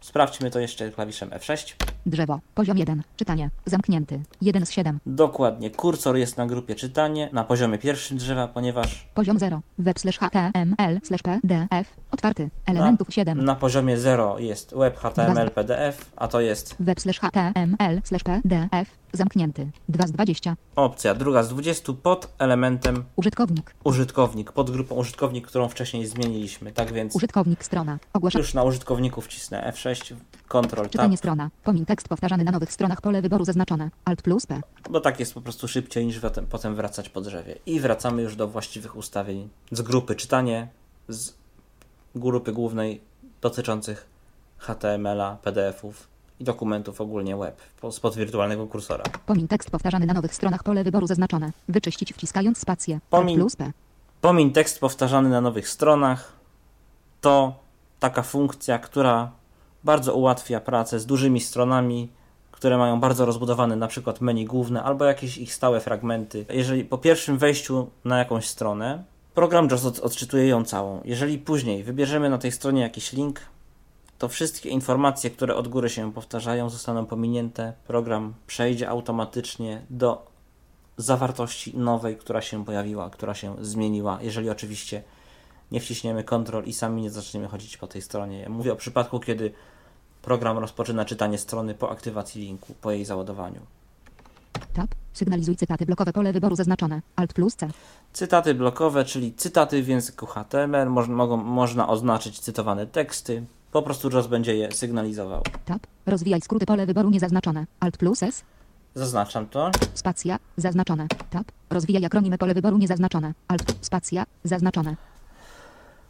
[0.05, 1.75] Sprawdźmy to jeszcze klawiszem F6.
[2.05, 2.39] Drzewo.
[2.55, 3.03] Poziom 1.
[3.15, 3.49] Czytanie.
[3.65, 4.21] Zamknięty.
[4.41, 4.99] 1 z 7.
[5.05, 9.61] Dokładnie, kursor jest na grupie czytanie, na poziomie pierwszym drzewa, ponieważ Poziom 0.
[9.79, 11.95] Web slash html slash pdf.
[12.11, 12.49] Otwarty.
[12.65, 13.45] Elementów 7.
[13.45, 19.04] na poziomie 0 jest web HTML PDF, a to jest Web slash html slash pdf.
[19.15, 19.71] Zamknięty.
[19.89, 20.55] 2 z 20.
[20.75, 23.75] opcja druga z 20 pod elementem Użytkownik.
[23.83, 26.71] użytkownik, pod grupą użytkownik, którą wcześniej zmieniliśmy.
[26.71, 27.97] Tak więc Użytkownik strona.
[28.13, 28.39] Ogłasza.
[28.39, 30.15] już na użytkowniku wcisnę F6,
[30.47, 31.49] Ctrl Tab, Czytanie strona.
[31.63, 33.89] Pomin tekst powtarzany na nowych stronach pole wyboru zaznaczone.
[34.05, 34.61] Alt plus P.
[34.89, 37.55] bo tak jest po prostu szybciej niż potem, potem wracać po drzewie.
[37.65, 40.67] I wracamy już do właściwych ustawień z grupy czytanie,
[41.09, 41.33] z
[42.15, 43.01] grupy głównej
[43.41, 44.07] dotyczących
[44.57, 46.07] HTML-a, PDF-ów
[46.39, 49.03] i dokumentów ogólnie web po- spod wirtualnego kursora.
[49.25, 51.51] Pomin tekst powtarzany na nowych stronach pole wyboru zaznaczone.
[51.69, 52.93] Wyczyścić wciskając spację.
[52.95, 53.71] Alt Pomin- plus P.
[54.21, 56.33] Pomin tekst powtarzany na nowych stronach
[57.21, 57.53] to
[57.99, 59.31] taka funkcja, która
[59.83, 62.09] bardzo ułatwia pracę z dużymi stronami,
[62.51, 66.45] które mają bardzo rozbudowane na przykład menu główne albo jakieś ich stałe fragmenty.
[66.49, 71.01] Jeżeli po pierwszym wejściu na jakąś stronę, program JOS od, odczytuje ją całą.
[71.05, 73.39] Jeżeli później wybierzemy na tej stronie jakiś link,
[74.17, 77.73] to wszystkie informacje, które od góry się powtarzają, zostaną pominięte.
[77.87, 80.27] Program przejdzie automatycznie do
[80.97, 85.03] zawartości nowej, która się pojawiła, która się zmieniła, jeżeli oczywiście
[85.71, 88.39] nie wciśniemy Ctrl i sami nie zaczniemy chodzić po tej stronie.
[88.39, 89.51] Ja mówię o przypadku, kiedy
[90.21, 93.59] program rozpoczyna czytanie strony po aktywacji linku, po jej załadowaniu.
[94.73, 94.87] Tab.
[95.13, 97.01] Sygnalizuj cytaty blokowe pole wyboru zaznaczone.
[97.15, 97.69] Alt plus C.
[98.13, 103.43] Cytaty blokowe, czyli cytaty w języku HTML, moż, mogą, można oznaczyć cytowane teksty.
[103.75, 105.41] Po prostu JOS będzie je sygnalizował.
[105.65, 105.87] Tab.
[106.05, 107.65] Rozwijaj skróty pole wyboru niezaznaczone.
[107.79, 108.43] Alt plus S.
[108.93, 109.71] Zaznaczam to.
[109.93, 110.39] Spacja.
[110.57, 111.07] Zaznaczone.
[111.29, 111.51] Tab.
[111.69, 113.33] Rozwijaj akronimy pole wyboru niezaznaczone.
[113.47, 113.75] Alt.
[113.81, 114.25] Spacja.
[114.43, 114.95] Zaznaczone.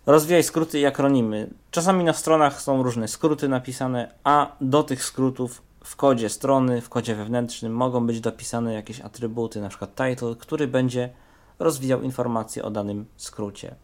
[0.06, 1.50] Rozwijaj skróty i akronimy.
[1.72, 6.90] Czasami na stronach są różne skróty napisane, a do tych skrótów w kodzie strony, w
[6.90, 9.88] kodzie wewnętrznym mogą być dopisane jakieś atrybuty, np.
[9.88, 11.10] title, który będzie
[11.60, 13.76] rozwijał informacje o danym skrócie.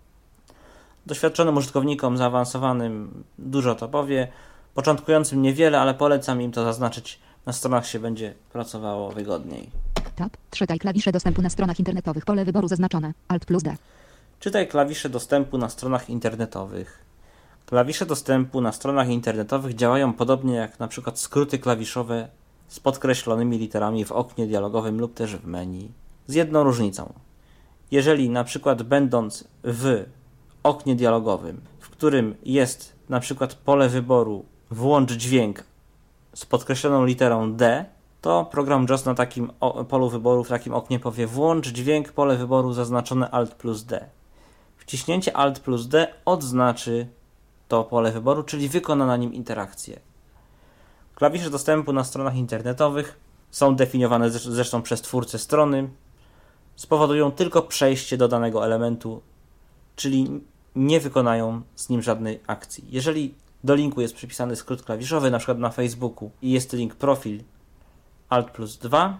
[1.05, 4.27] Doświadczonym użytkownikom zaawansowanym dużo to powie,
[4.73, 7.19] początkującym niewiele, ale polecam im to zaznaczyć.
[7.45, 9.69] Na stronach się będzie pracowało wygodniej.
[10.15, 10.37] Tab.
[10.51, 13.13] Czytaj klawisze dostępu na stronach internetowych pole wyboru zaznaczone.
[13.27, 13.75] Alt plus D.
[14.39, 17.05] Czytaj klawisze dostępu na stronach internetowych.
[17.65, 22.27] Klawisze dostępu na stronach internetowych działają podobnie jak na przykład skróty klawiszowe
[22.67, 25.91] z podkreślonymi literami w oknie dialogowym lub też w menu.
[26.27, 27.13] Z jedną różnicą.
[27.91, 30.05] Jeżeli na przykład będąc w
[30.63, 35.63] oknie dialogowym, w którym jest na przykład pole wyboru włącz dźwięk
[36.33, 37.85] z podkreśloną literą D,
[38.21, 39.51] to program JOS na takim
[39.89, 44.05] polu wyboru, w takim oknie powie włącz dźwięk, pole wyboru zaznaczone Alt plus D.
[44.77, 47.07] Wciśnięcie Alt plus D odznaczy
[47.67, 49.99] to pole wyboru, czyli wykona na nim interakcję.
[51.15, 53.19] Klawisze dostępu na stronach internetowych
[53.51, 55.89] są definiowane zresz- zresztą przez twórcę strony.
[56.75, 59.21] Spowodują tylko przejście do danego elementu,
[59.95, 60.41] czyli
[60.75, 62.83] nie wykonają z nim żadnej akcji.
[62.89, 67.43] Jeżeli do linku jest przypisany skrót klawiszowy, na przykład na Facebooku i jest link profil
[68.29, 69.19] Alt plus 2,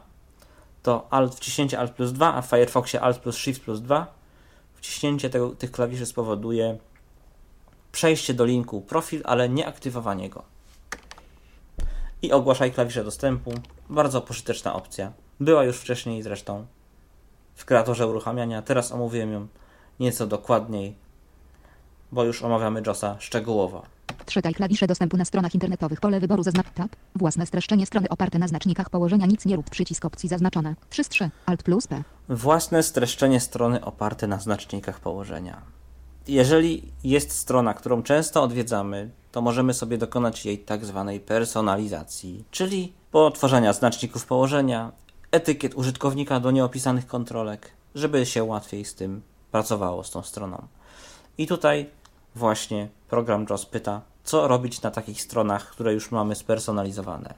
[0.83, 4.21] to Alt, wciśnięcie Alt plus 2, a w Firefoxie Alt plus Shift plus 2
[4.81, 6.77] wciśnięcie tego, tych klawiszy spowoduje
[7.91, 10.43] przejście do linku profil, ale nie aktywowanie go.
[12.21, 13.51] I ogłaszaj klawisze dostępu.
[13.89, 15.11] Bardzo pożyteczna opcja.
[15.39, 16.65] Była już wcześniej zresztą
[17.55, 18.61] w kreatorze uruchamiania.
[18.61, 19.47] Teraz omówiłem ją
[19.99, 20.95] nieco dokładniej,
[22.11, 23.83] bo już omawiamy JOSa szczegółowo.
[24.25, 25.99] Czytaj klawisze dostępu na stronach internetowych.
[25.99, 26.95] Pole wyboru zaznacz tab.
[27.15, 29.25] Własne streszczenie strony oparte na znacznikach położenia.
[29.25, 29.69] Nic nie rób.
[29.69, 30.75] Przycisk opcji zaznaczone.
[30.89, 31.29] 3 z 3.
[31.45, 32.03] Alt plus P.
[32.29, 35.61] Własne streszczenie strony oparte na znacznikach położenia.
[36.27, 42.93] Jeżeli jest strona, którą często odwiedzamy, to możemy sobie dokonać jej tak zwanej personalizacji, czyli
[43.11, 44.91] potworzenia znaczników położenia,
[45.31, 49.21] etykiet użytkownika do nieopisanych kontrolek, żeby się łatwiej z tym
[49.51, 50.67] pracowało z tą stroną.
[51.37, 51.89] I tutaj
[52.35, 57.33] właśnie program JOS pyta, co robić na takich stronach, które już mamy spersonalizowane.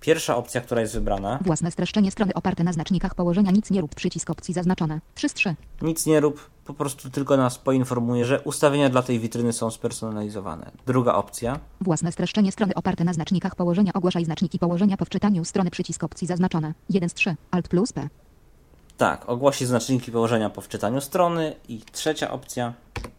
[0.00, 3.50] Pierwsza opcja, która jest wybrana, Własne streszczenie strony oparte na znacznikach położenia.
[3.50, 3.94] Nic nie rób.
[3.94, 5.00] Przycisk opcji zaznaczone.
[5.14, 5.54] 3 z 3.
[5.82, 10.70] nic nie rób, po prostu tylko nas poinformuje, że ustawienia dla tej witryny są spersonalizowane.
[10.86, 13.92] Druga opcja, Własne streszczenie strony oparte na znacznikach położenia.
[13.92, 15.70] Ogłaszaj znaczniki położenia po wczytaniu strony.
[15.70, 16.74] Przycisk opcji zaznaczone.
[16.90, 17.36] 1 z 3.
[17.50, 18.08] Alt plus P.
[18.98, 21.56] tak, ogłosi znaczniki położenia po wczytaniu strony.
[21.68, 22.72] I trzecia opcja,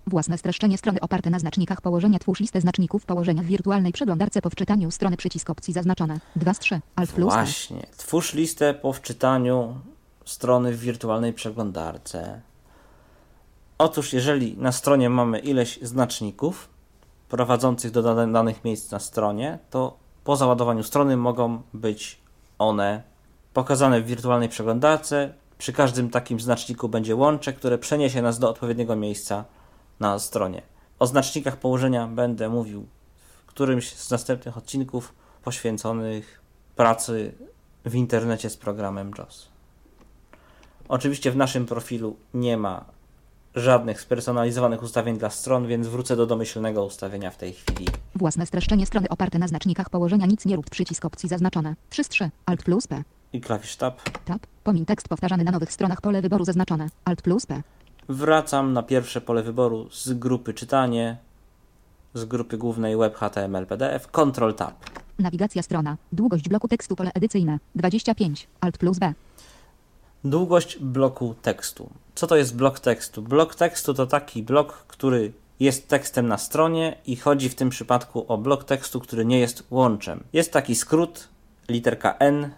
[0.07, 2.19] Własne streszczenie strony oparte na znacznikach położenia.
[2.19, 5.17] Twórz listę znaczników położenia w wirtualnej przeglądarce po wczytaniu strony.
[5.17, 6.19] Przycisk opcji zaznaczone.
[6.35, 6.81] 2 z 3.
[6.95, 7.33] Alt plus.
[7.33, 7.85] Właśnie.
[7.97, 9.75] Twórz listę po wczytaniu
[10.25, 12.41] strony w wirtualnej przeglądarce.
[13.77, 16.69] Otóż, jeżeli na stronie mamy ileś znaczników
[17.29, 22.19] prowadzących do danych miejsc na stronie, to po załadowaniu strony mogą być
[22.59, 23.03] one
[23.53, 25.33] pokazane w wirtualnej przeglądarce.
[25.60, 29.45] Przy każdym takim znaczniku będzie łącze, które przeniesie nas do odpowiedniego miejsca
[30.00, 30.62] na stronie.
[31.00, 32.86] O znacznikach położenia będę mówił
[33.43, 36.41] w którymś z następnych odcinków poświęconych
[36.76, 37.34] pracy
[37.86, 39.50] w internecie z programem JOS.
[40.88, 42.86] Oczywiście w naszym profilu nie ma
[43.56, 47.88] żadnych spersonalizowanych ustawień dla stron, więc wrócę do domyślnego ustawienia w tej chwili.
[48.15, 50.26] Własne streszczenie strony oparte na znacznikach położenia.
[50.26, 50.69] Nic nie rób.
[50.69, 51.76] Przycisk opcji zaznaczone.
[51.89, 52.30] 3 z 3.
[52.45, 53.04] Alt plus P.
[53.33, 54.01] I klawisz Tab.
[54.25, 54.47] Tab.
[54.63, 56.01] Pomin tekst powtarzany na nowych stronach.
[56.01, 56.89] Pole wyboru zaznaczone.
[57.05, 57.61] Alt plus P.
[58.09, 61.17] Wracam na pierwsze pole wyboru z grupy czytanie,
[62.13, 64.73] z grupy głównej Web HTML PDF, Ctrl Tab.
[65.19, 65.97] Nawigacja strona.
[66.11, 66.95] Długość bloku tekstu.
[66.95, 67.59] Pole edycyjne.
[67.75, 68.47] 25.
[68.61, 69.13] Alt plus B.
[70.23, 71.89] Długość bloku tekstu.
[72.15, 73.21] Co to jest blok tekstu?
[73.21, 78.25] Blok tekstu to taki blok, który jest tekstem na stronie i chodzi w tym przypadku
[78.27, 80.23] o blok tekstu, który nie jest łączem.
[80.33, 81.27] Jest taki skrót,
[81.69, 82.49] literka N,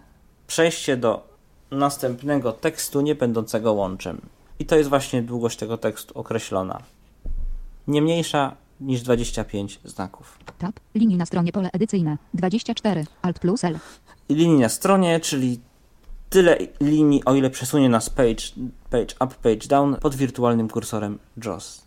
[0.52, 1.28] przejście do
[1.70, 4.20] następnego tekstu nie będącego łączem.
[4.58, 6.82] I to jest właśnie długość tego tekstu określona.
[7.86, 10.38] Nie mniejsza niż 25 znaków.
[10.58, 10.80] Tab.
[10.94, 11.52] Linii na stronie.
[11.52, 12.18] Pole edycyjne.
[12.34, 13.06] 24.
[13.22, 13.78] Alt plus L.
[14.28, 15.60] I linii na stronie, czyli
[16.30, 18.44] tyle linii, o ile przesunie nas page,
[18.90, 21.82] page up, page down pod wirtualnym kursorem JOS.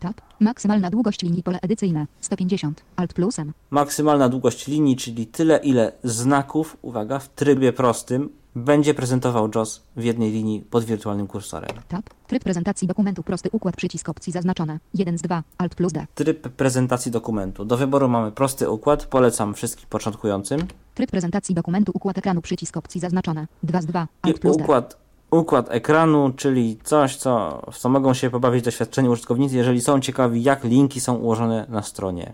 [0.00, 0.20] Tab.
[0.40, 1.42] Maksymalna długość linii.
[1.42, 2.06] Pole edycyjne.
[2.20, 2.84] 150.
[2.96, 3.52] Alt plus M.
[3.70, 10.04] Maksymalna długość linii, czyli tyle, ile znaków, uwaga, w trybie prostym będzie prezentował JOS w
[10.04, 11.70] jednej linii pod wirtualnym kursorem.
[11.88, 12.02] Tab.
[12.26, 13.22] Tryb prezentacji dokumentu.
[13.22, 13.76] Prosty układ.
[13.76, 14.78] Przycisk opcji zaznaczone.
[14.94, 15.42] 1 z 2.
[15.58, 16.06] Alt plus D.
[16.14, 17.64] Tryb prezentacji dokumentu.
[17.64, 20.60] Do wyboru mamy prosty układ, polecam wszystkim początkującym.
[20.94, 21.92] Tryb prezentacji dokumentu.
[21.94, 22.42] Układ ekranu.
[22.42, 23.46] Przycisk opcji zaznaczone.
[23.62, 24.02] 2 z 2.
[24.02, 24.62] I Alt plus D.
[24.62, 24.96] układ,
[25.30, 30.42] układ ekranu, czyli coś, co, w co mogą się pobawić doświadczeni użytkownicy, jeżeli są ciekawi,
[30.42, 32.32] jak linki są ułożone na stronie.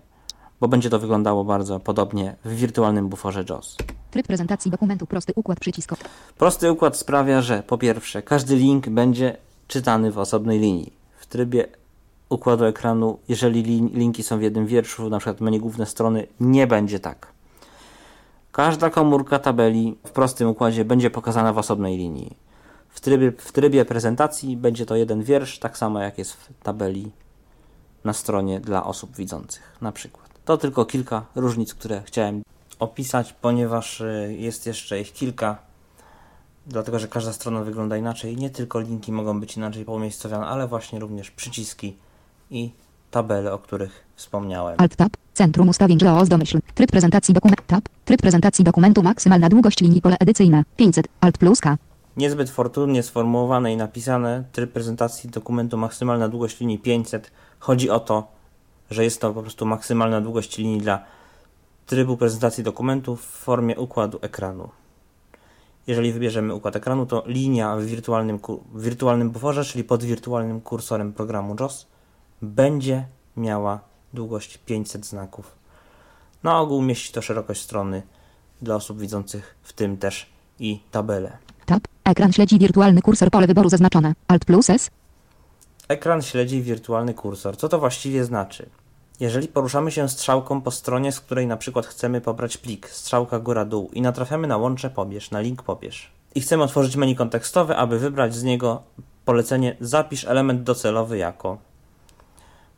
[0.61, 3.77] Bo będzie to wyglądało bardzo podobnie w wirtualnym buforze JOS.
[4.11, 5.07] Tryb prezentacji dokumentu.
[5.07, 5.61] Prosty układ.
[5.61, 6.05] Przycisk op-
[6.39, 9.37] Prosty układ sprawia, że po pierwsze, każdy link będzie
[9.69, 10.93] czytany w osobnej linii.
[11.19, 11.67] W trybie
[12.29, 16.67] układu ekranu, jeżeli lin- linki są w jednym wierszu, na przykład menu główne strony, nie
[16.67, 17.27] będzie tak.
[18.53, 22.37] Każda komórka tabeli w prostym układzie będzie pokazana w osobnej linii.
[22.97, 27.11] W trybie, w trybie prezentacji będzie to jeden wiersz, tak samo jak jest w tabeli
[28.05, 30.29] na stronie dla osób widzących, na przykład.
[30.45, 32.43] To tylko kilka różnic, które chciałem
[32.79, 35.59] opisać, ponieważ y, jest jeszcze ich kilka,
[36.67, 38.37] dlatego że każda strona wygląda inaczej.
[38.37, 41.97] Nie tylko linki mogą być inaczej poumiejscowione, ale właśnie również przyciski
[42.51, 42.71] i
[43.11, 44.75] tabele, o których wspomniałem.
[44.79, 45.17] Alt tab.
[45.35, 46.61] Centrum ustawień JOS domyśl.
[46.75, 47.63] Tryb prezentacji dokumentu.
[47.67, 47.85] Tab.
[48.05, 49.03] Tryb prezentacji dokumentu.
[49.03, 50.03] Maksymalna długość linii.
[50.03, 50.65] Pole edycyjne.
[50.77, 51.09] 500.
[51.21, 51.77] Alt plus K.
[52.17, 57.31] Niezbyt fortunnie sformułowane i napisane tryb prezentacji dokumentu maksymalna długość linii 500.
[57.59, 58.27] Chodzi o to,
[58.91, 61.05] że jest to po prostu maksymalna długość linii dla
[61.87, 64.69] trybu prezentacji dokumentu w formie układu ekranu.
[65.87, 68.39] Jeżeli wybierzemy układ ekranu, to linia w wirtualnym,
[68.75, 71.87] w wirtualnym buforze, czyli pod wirtualnym kursorem programu JOS,
[72.43, 73.07] będzie
[73.37, 73.81] miała
[74.15, 75.57] długość 500 znaków.
[76.43, 78.03] Na ogół mieści to szerokość strony
[78.63, 80.27] dla osób widzących, w tym też
[80.59, 81.46] i tabelę.
[81.67, 81.83] Tab.
[82.05, 83.31] Ekran śledzi wirtualny kursor.
[83.31, 84.15] Pole wyboru zaznaczone.
[84.29, 84.91] Alt plus S.
[85.89, 87.57] Ekran śledzi wirtualny kursor.
[87.57, 88.69] Co to właściwie znaczy?
[89.21, 93.91] Jeżeli poruszamy się strzałką po stronie, z której na przykład chcemy pobrać plik, strzałka góra-dół
[93.93, 98.35] i natrafiamy na łącze pobierz, na link pobierz i chcemy otworzyć menu kontekstowe, aby wybrać
[98.35, 98.83] z niego
[99.25, 101.59] polecenie zapisz element docelowy jako.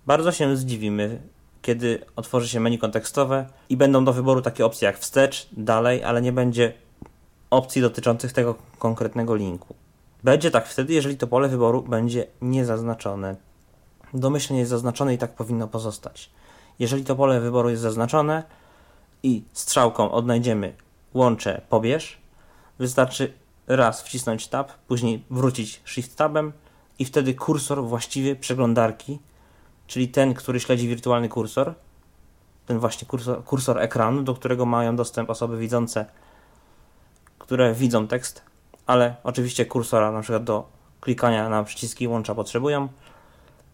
[0.07, 1.23] Bardzo się zdziwimy,
[1.63, 6.23] kiedy otworzy się menu kontekstowe i będą do wyboru takie opcje jak wstecz, dalej, ale
[6.23, 6.73] nie będzie
[7.51, 9.75] opcji dotyczących tego konkretnego linku.
[10.25, 13.37] Będzie tak wtedy, jeżeli to pole wyboru będzie niezaznaczone.
[14.15, 16.31] Domyślnie jest zaznaczone i tak powinno pozostać.
[16.79, 18.43] Jeżeli to pole wyboru jest zaznaczone
[19.23, 20.75] i strzałką odnajdziemy
[21.15, 22.19] łącze pobierz,
[22.79, 23.33] wystarczy
[23.67, 26.53] raz wcisnąć tab, później wrócić shift tabem
[26.99, 29.19] i wtedy kursor właściwie przeglądarki,
[29.87, 31.75] czyli ten, który śledzi wirtualny kursor,
[32.67, 36.07] ten właśnie kursor, kursor ekranu, do którego mają dostęp osoby widzące,
[37.49, 38.43] które widzą tekst,
[38.87, 40.69] ale oczywiście kursora na przykład do
[41.01, 42.89] klikania na przyciski łącza potrzebują.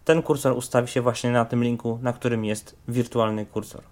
[0.04, 3.82] Ten kursor ustawi się właśnie na tym linku, na którym jest wirtualny kursor.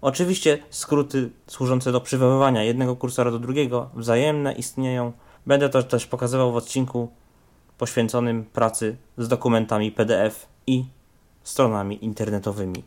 [0.00, 5.12] Oczywiście skróty służące do przywoływania jednego kursora do drugiego wzajemne istnieją.
[5.46, 7.08] Będę to też pokazywał w odcinku
[7.78, 10.84] poświęconym pracy z dokumentami PDF i
[11.42, 12.82] stronami internetowymi.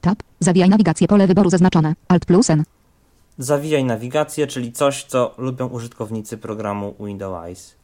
[0.00, 0.18] Tab.
[0.40, 1.08] Zawijaj nawigację.
[1.08, 1.94] Pole wyboru zaznaczone.
[2.08, 2.64] Alt plus N.
[3.42, 7.76] Zawijaj nawigację, czyli coś, co lubią użytkownicy programu Windows.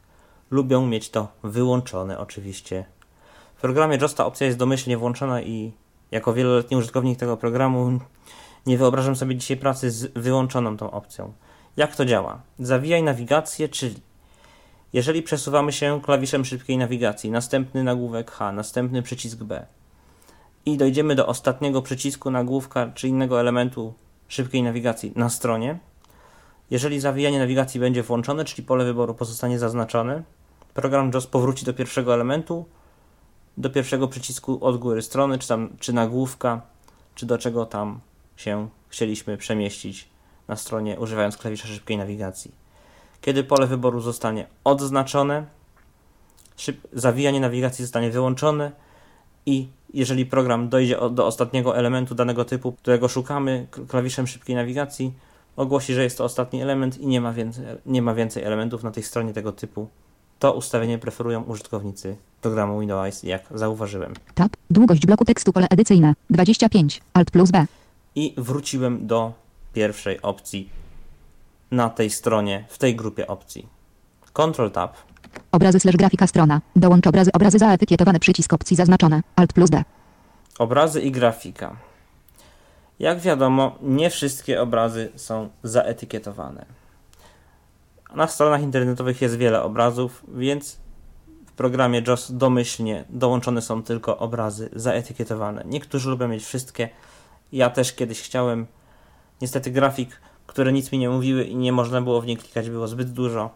[0.51, 2.85] Lubią mieć to wyłączone oczywiście.
[3.57, 5.73] W programie JOS ta opcja jest domyślnie włączona i
[6.11, 7.99] jako wieloletni użytkownik tego programu
[8.67, 11.33] nie wyobrażam sobie dzisiaj pracy z wyłączoną tą opcją.
[11.77, 12.41] Jak to działa?
[12.59, 14.01] Zawijaj nawigację, czyli
[14.93, 19.67] jeżeli przesuwamy się klawiszem szybkiej nawigacji, następny nagłówek H, następny przycisk B
[20.67, 23.95] i dojdziemy do ostatniego przycisku nagłówka czy innego elementu
[24.29, 25.79] szybkiej nawigacji na stronie,
[26.71, 30.23] jeżeli zawijanie nawigacji będzie włączone, czyli pole wyboru pozostanie zaznaczone,
[30.75, 32.65] program JOS powróci do pierwszego elementu,
[33.57, 36.63] do pierwszego przycisku od góry strony, czy, tam, czy nagłówka,
[37.15, 38.01] czy do czego tam
[38.37, 40.09] się chcieliśmy przemieścić
[40.49, 42.55] na stronie używając klawisza szybkiej nawigacji.
[43.21, 45.47] Kiedy pole wyboru zostanie odznaczone,
[46.93, 48.73] zawijanie nawigacji zostanie wyłączone
[49.47, 55.13] i jeżeli program dojdzie do ostatniego elementu danego typu, którego szukamy klawiszem szybkiej nawigacji,
[55.57, 58.91] ogłosi, że jest to ostatni element i nie ma więcej, nie ma więcej elementów na
[58.91, 59.89] tej stronie tego typu.
[60.39, 64.15] To ustawienie preferują użytkownicy programu Windows, jak zauważyłem.
[64.35, 64.57] Tab.
[64.71, 66.15] Długość bloku tekstu pole edycyjne.
[66.31, 67.01] 25.
[67.15, 67.67] Alt plus B.
[68.15, 69.33] I wróciłem do
[69.73, 70.71] pierwszej opcji
[71.71, 73.67] na tej stronie, w tej grupie opcji.
[74.33, 74.97] Ctrl Tab.
[75.53, 76.61] Obrazy slash grafika strona.
[76.77, 77.31] Dołącz obrazy.
[77.33, 79.23] Obrazy zaetykietowane przycisk opcji zaznaczone.
[79.37, 79.85] Alt plus D.
[80.59, 81.77] Obrazy i grafika.
[82.99, 86.67] Jak wiadomo, nie wszystkie obrazy są zaetykietowane.
[88.15, 90.79] Na stronach internetowych jest wiele obrazów, więc
[91.47, 95.63] w programie JOS domyślnie dołączone są tylko obrazy zaetykietowane.
[95.67, 96.89] Niektórzy lubią mieć wszystkie.
[97.53, 98.67] Ja też kiedyś chciałem.
[99.41, 102.89] Niestety grafik, które nic mi nie mówiły i nie można było w nie klikać, było
[102.89, 103.51] zbyt dużo.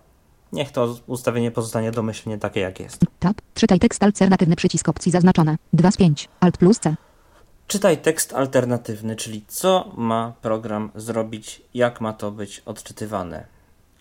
[0.53, 3.05] Niech to ustawienie pozostanie domyślnie takie jak jest.
[3.19, 3.37] Tab.
[3.55, 5.57] Czytaj tekst alternatywny przycisk opcji zaznaczone.
[5.73, 6.29] 2 z 5.
[6.41, 6.97] Alt plus C.
[7.67, 13.47] Czytaj tekst alternatywny, czyli co ma program zrobić, jak ma to być odczytywane,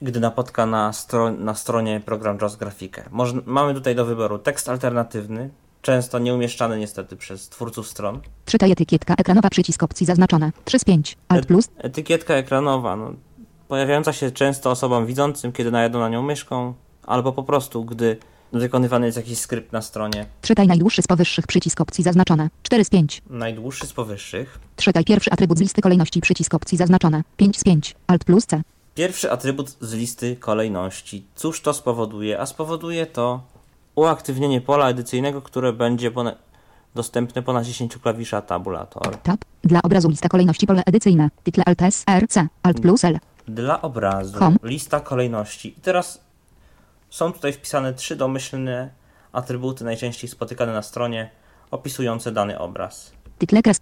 [0.01, 3.03] gdy napotka na, stro na stronie program JOS grafikę.
[3.45, 5.49] Mamy tutaj do wyboru tekst alternatywny,
[5.81, 8.21] często nieumieszczany niestety przez twórców stron.
[8.45, 10.51] Czytaj etykietka ekranowa przycisk opcji zaznaczone.
[10.65, 11.17] 3 z 5.
[11.27, 11.69] Alt plus.
[11.77, 13.13] Etykietka ekranowa, no,
[13.73, 16.73] pojawiająca się często osobom widzącym, kiedy najadą na nią myszką,
[17.07, 18.17] albo po prostu, gdy
[18.53, 20.25] wykonywany jest jakiś skrypt na stronie.
[20.41, 22.49] Czytaj najdłuższy z powyższych przycisk opcji zaznaczone.
[22.63, 23.21] 4 z 5.
[23.29, 24.59] Najdłuższy z powyższych.
[24.75, 27.23] Czytaj pierwszy atrybut z listy kolejności przycisk opcji zaznaczone.
[27.37, 27.95] 5 z 5.
[28.07, 28.61] Alt plus C.
[28.95, 31.25] Pierwszy atrybut z listy kolejności.
[31.35, 32.39] Cóż to spowoduje?
[32.39, 33.41] A spowoduje to
[33.95, 36.35] uaktywnienie pola edycyjnego, które będzie pone-
[36.95, 39.17] dostępne po naciśnięciu klawisza tabulator.
[39.17, 39.39] Tab.
[39.63, 41.29] Dla obrazu lista kolejności pole edycyjne.
[41.43, 42.47] Tytle Alt S R C.
[42.63, 43.19] Alt plus L.
[43.49, 45.69] Dla obrazu lista kolejności.
[45.77, 46.21] I teraz
[47.09, 48.89] są tutaj wpisane trzy domyślne
[49.31, 51.29] atrybuty, najczęściej spotykane na stronie,
[51.71, 53.11] opisujące dany obraz.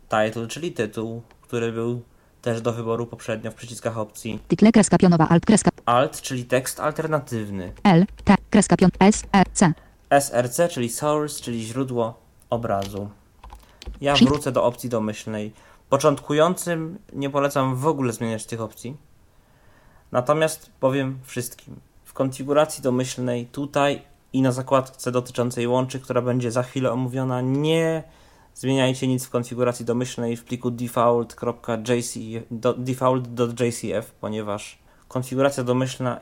[0.09, 2.01] Title, czyli tytuł, który był
[2.41, 4.39] też do wyboru poprzednio w przyciskach opcji.
[4.47, 7.74] Tytle kreska pionowa Alt kreska Alt, czyli tekst alternatywny.
[7.84, 9.74] L T kreska pion S R C.
[10.20, 13.09] SRC, czyli source, czyli źródło obrazu.
[14.01, 15.53] Ja wrócę do opcji domyślnej.
[15.89, 19.07] Początkującym nie polecam w ogóle zmieniać tych opcji.
[20.12, 21.80] Natomiast powiem wszystkim.
[22.03, 24.01] W konfiguracji domyślnej tutaj
[24.34, 28.03] i na zakładce dotyczącej łączy, która będzie za chwilę omówiona, nie
[28.55, 30.72] zmieniajcie nic w konfiguracji domyślnej w pliku
[32.78, 34.78] default.jcf, ponieważ
[35.08, 36.20] konfiguracja domyślna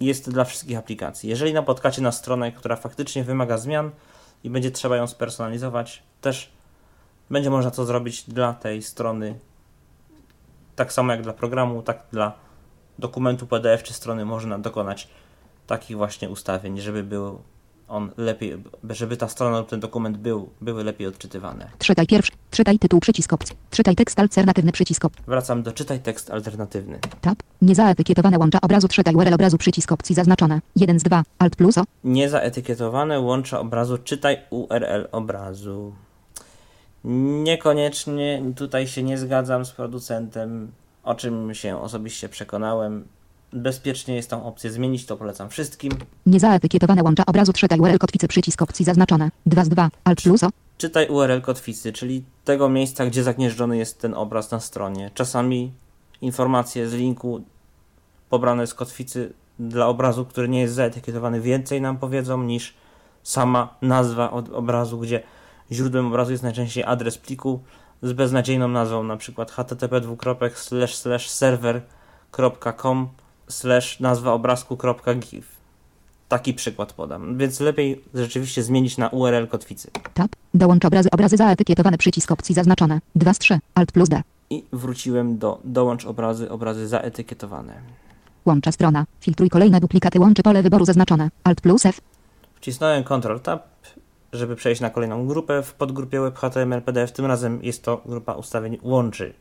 [0.00, 1.30] jest dla wszystkich aplikacji.
[1.30, 3.90] Jeżeli napotkacie na stronę, która faktycznie wymaga zmian
[4.44, 6.52] i będzie trzeba ją spersonalizować, też
[7.30, 9.38] Będzie można to zrobić dla tej strony
[10.76, 12.32] tak samo jak dla programu, tak dla
[13.00, 15.08] dokumentu PDF czy strony można dokonać
[15.66, 17.38] takich właśnie ustawień, żeby był
[17.88, 21.70] on lepiej, żeby ta strona lub ten dokument był, były lepiej odczytywane.
[21.78, 22.32] Czytaj pierwszy.
[22.50, 23.56] Czytaj tytuł przycisk opcji.
[23.70, 25.24] Czytaj tekst alternatywny przycisk opcji.
[25.26, 26.98] Wracam do czytaj tekst alternatywny.
[27.20, 27.38] Tab.
[27.62, 28.88] Niezaetykietowane łącza obrazu.
[28.88, 30.60] Czytaj URL obrazu przycisk opcji zaznaczone.
[30.76, 31.22] 1 z 2.
[31.38, 31.84] Alt plus o.
[32.04, 35.92] Niezaetykietowane łącza obrazu czytaj URL obrazu.
[37.44, 40.72] Niekoniecznie tutaj się nie zgadzam z producentem,
[41.02, 43.04] o czym się osobiście przekonałem.
[43.52, 45.92] Bezpiecznie jest tą opcję zmienić, to polecam wszystkim.
[46.26, 47.52] Niezaetykietowane łącza obrazu.
[47.52, 49.30] Czytaj URL kotwicy przycisk opcji zaznaczone.
[49.46, 49.90] 2 z 2.
[50.04, 50.48] Alt plus o.
[50.78, 55.10] Czytaj URL kotwicy, czyli tego miejsca, gdzie zagnieżdżony jest ten obraz na stronie.
[55.14, 55.72] Czasami
[56.20, 57.40] informacje z linku
[58.30, 62.74] pobrane z kotwicy dla obrazu, który nie jest zaetykietowany, więcej nam powiedzą niż
[63.22, 65.22] sama nazwa od obrazu, gdzie
[65.72, 67.60] źródłem obrazu jest najczęściej adres pliku
[68.02, 70.00] z beznadziejną nazwą, na przykład http
[71.18, 73.08] server.com
[74.00, 75.60] nazwa obrazku.gif.
[76.28, 79.90] Taki przykład podam, więc lepiej rzeczywiście zmienić na URL kotwicy.
[80.14, 80.30] Tab.
[80.54, 81.10] Dołącz obrazy.
[81.10, 83.00] Obrazy zaetykietowane przycisk opcji zaznaczone.
[83.14, 83.58] 2 z 3.
[83.74, 84.22] Alt plus D.
[84.50, 87.74] I wróciłem do dołącz obrazy, obrazy zaetykietowane.
[88.46, 89.04] Łącza strona.
[89.20, 90.20] Filtruj kolejne duplikaty.
[90.20, 91.30] Łączy pole wyboru zaznaczone.
[91.44, 92.00] Alt plus F.
[92.54, 93.62] Wcisnąłem Ctrl Tab,
[94.32, 97.12] żeby przejść na kolejną grupę w podgrupie Web HTML PDF.
[97.12, 99.34] Tym razem jest to grupa ustawień łączy.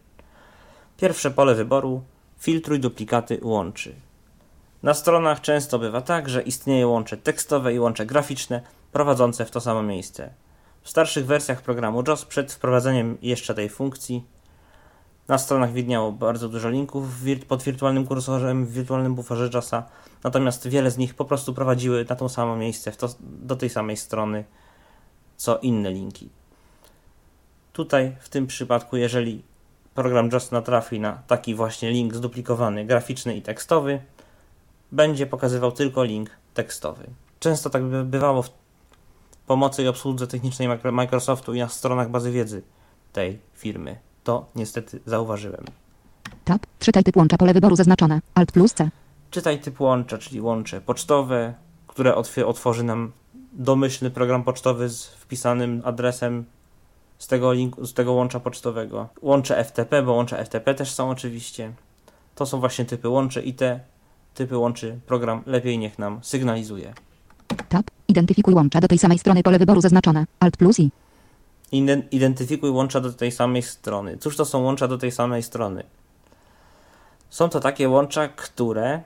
[0.98, 2.02] Pierwsze pole wyboru
[2.38, 3.96] filtruj duplikaty łączy.
[4.84, 8.62] Na stronach często bywa tak, że istnieje łącze tekstowe i łącze graficzne
[8.92, 10.30] prowadzące w to samo miejsce.
[10.82, 14.24] W starszych wersjach programu JOS przed wprowadzeniem jeszcze tej funkcji
[15.30, 17.08] na stronach widniało bardzo dużo linków
[17.48, 19.84] pod wirtualnym kursorem, w wirtualnym buforze JOSa,
[20.24, 23.98] natomiast wiele z nich po prostu prowadziły na to samo miejsce, to, do tej samej
[23.98, 24.44] strony,
[25.40, 26.30] co inne linki.
[27.74, 29.44] Tutaj, w tym przypadku, jeżeli
[29.96, 34.02] program JOS natrafi na taki właśnie link zduplikowany, graficzny i tekstowy,
[34.92, 37.04] będzie pokazywał tylko link tekstowy.
[37.40, 38.50] Często tak by bywało w
[39.48, 42.62] pomocy i obsłudze technicznej Micro- Microsoftu i na stronach bazy wiedzy
[43.14, 44.00] tej firmy.
[44.24, 45.66] To niestety zauważyłem.
[46.46, 46.62] Tab.
[46.80, 47.38] Czytaj typ łącza.
[47.38, 48.22] Pole wyboru zaznaczone.
[48.36, 48.90] Alt plus C.
[49.32, 51.54] Czytaj typ łącza, czyli łącze pocztowe,
[51.88, 53.12] które otw- otworzy nam
[53.54, 56.46] domyślny program pocztowy z wpisanym adresem
[57.18, 59.10] z tego, linku, z tego łącza pocztowego.
[59.22, 61.74] Łącze FTP, bo łącze FTP też są oczywiście.
[62.36, 63.80] To są właśnie typy łączy i te
[64.34, 66.94] typy łączy program lepiej niech nam sygnalizuje.
[67.70, 67.86] Tab.
[68.08, 69.44] Identyfikuj łącza do tej samej strony.
[69.44, 70.26] Pole wyboru zaznaczone.
[70.40, 70.90] Alt plus I.
[71.72, 74.18] Iden- Identyfikuj łącza do tej samej strony.
[74.18, 75.84] Cóż to są łącza do tej samej strony?
[77.30, 79.02] Są to takie łącza, które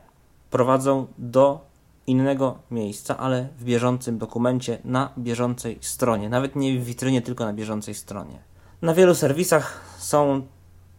[0.52, 1.66] prowadzą do
[2.08, 6.30] innego miejsca, ale w bieżącym dokumencie na bieżącej stronie.
[6.30, 8.40] Nawet nie w witrynie, tylko na bieżącej stronie.
[8.82, 10.42] Na wielu serwisach są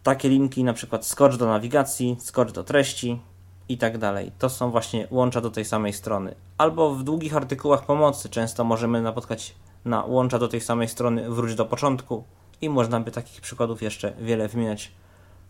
[0.02, 3.20] takie linki, na przykład skocz do nawigacji, skocz do treści
[3.68, 4.32] i tak dalej.
[4.38, 6.34] To są właśnie łącza do tej samej strony.
[6.58, 11.54] Albo w długich artykułach pomocy często możemy napotkać na łącza do tej samej strony wróć
[11.54, 12.24] do początku
[12.60, 14.92] i można by takich przykładów jeszcze wiele wymieniać.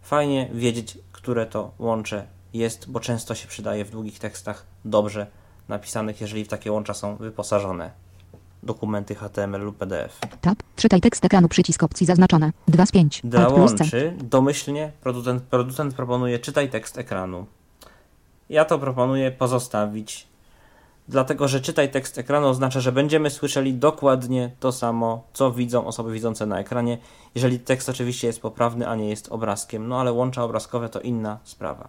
[0.02, 5.26] Fajnie wiedzieć, które to łącze jest, bo często się przydaje w długich tekstach dobrze
[5.68, 8.04] napisanych, jeżeli w takie łącza są wyposażone
[8.64, 10.18] dokumenty HTML lub PDF.
[10.40, 10.58] Tab.
[10.76, 11.48] Czytaj tekst ekranu.
[11.48, 12.52] Przycisk opcji zaznaczone.
[12.68, 13.20] 2 z 5.
[13.24, 17.46] Dla łączy domyślnie producent, producent proponuje czytaj tekst ekranu.
[18.48, 20.26] Ja to proponuję pozostawić,
[21.08, 26.12] dlatego że czytaj tekst ekranu oznacza, że będziemy słyszeli dokładnie to samo, co widzą osoby
[26.12, 26.98] widzące na ekranie,
[27.34, 29.88] jeżeli tekst oczywiście jest poprawny, a nie jest obrazkiem.
[29.88, 31.88] No ale łącza obrazkowe to inna sprawa.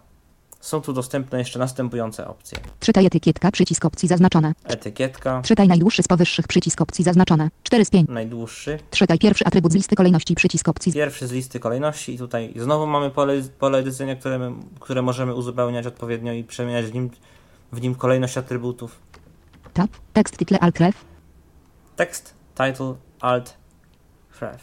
[0.66, 2.58] Są tu dostępne jeszcze następujące opcje.
[2.80, 3.50] Czytaj etykietka.
[3.50, 4.52] Przycisk opcji zaznaczone.
[4.64, 6.46] Etykietka, Czytaj najdłuższy z powyższych.
[6.48, 7.48] Przycisk opcji zaznaczone.
[7.62, 8.08] 4 z 5.
[8.08, 10.34] najdłuższy, Czytaj pierwszy atrybut z listy kolejności.
[10.34, 10.92] Przycisk opcji.
[10.92, 15.34] pierwszy z listy kolejności i tutaj znowu mamy pole, pole edycyjne, które, my- które możemy
[15.34, 17.10] uzupełniać odpowiednio i przemieniać w nim,
[17.72, 18.98] w nim kolejność atrybutów.
[19.74, 19.90] Tab.
[20.12, 21.04] Tekst title alt ref.
[21.96, 23.56] Tekst, title, alt,
[24.40, 24.62] ref.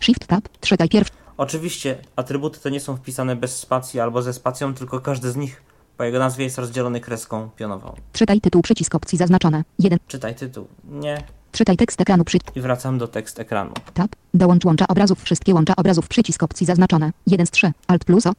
[0.00, 0.48] Shift tab.
[0.60, 1.17] Czytaj pierwszy.
[1.38, 5.62] Oczywiście atrybuty te nie są wpisane bez spacji albo ze spacją, tylko każdy z nich
[5.96, 7.94] po jego nazwie jest rozdzielony kreską pionową.
[8.12, 8.62] Czytaj tytuł.
[8.62, 9.64] Przycisk opcji zaznaczone.
[9.78, 9.98] 1.
[10.08, 10.66] Czytaj tytuł.
[10.84, 11.22] Nie.
[11.52, 12.24] Czytaj tekst ekranu.
[12.24, 12.38] Przy...
[12.54, 13.72] I wracam do tekst ekranu.
[13.94, 14.10] Tab.
[14.34, 15.22] Dołącz łącza obrazów.
[15.22, 16.08] Wszystkie łącza obrazów.
[16.08, 17.12] Przycisk opcji zaznaczone.
[17.26, 17.72] 1 z 3.
[17.86, 18.32] Alt plus o.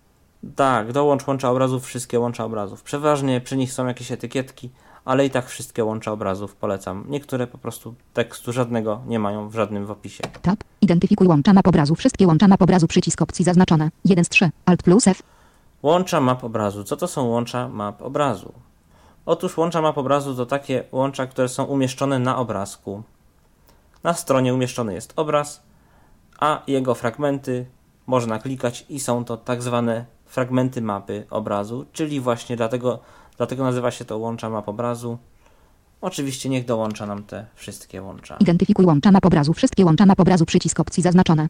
[0.55, 2.83] Tak, dołącz łącza obrazów, wszystkie łącza obrazów.
[2.83, 4.69] Przeważnie przy nich są jakieś etykietki,
[5.09, 7.05] ale i tak wszystkie łącza obrazów polecam.
[7.07, 10.23] Niektóre po prostu tekstu żadnego nie mają w żadnym w opisie.
[10.41, 10.59] Tab.
[10.81, 11.95] Identyfikuj łącza map obrazu.
[11.95, 12.87] Wszystkie łącza map obrazu.
[12.87, 13.89] Przycisk opcji zaznaczone.
[14.05, 14.49] 1 z 3.
[14.65, 15.21] Alt plus F.
[15.83, 16.83] Łącza map obrazu.
[16.83, 18.53] Co to są łącza map obrazu?
[19.25, 23.03] Otóż łącza map obrazu to takie łącza, które są umieszczone na obrazku.
[24.03, 25.63] Na stronie umieszczony jest obraz,
[26.39, 27.65] a jego fragmenty
[28.07, 32.99] można klikać i są to tak zwane fragmenty mapy obrazu, czyli właśnie dlatego,
[33.39, 35.17] dlatego nazywa się to łącza map obrazu.
[36.01, 38.37] Oczywiście niech dołącza nam te wszystkie łącza.
[38.39, 39.53] Identyfikuj łącza map obrazu.
[39.53, 40.45] Wszystkie łącza map obrazu.
[40.45, 41.49] Przycisk opcji zaznaczone.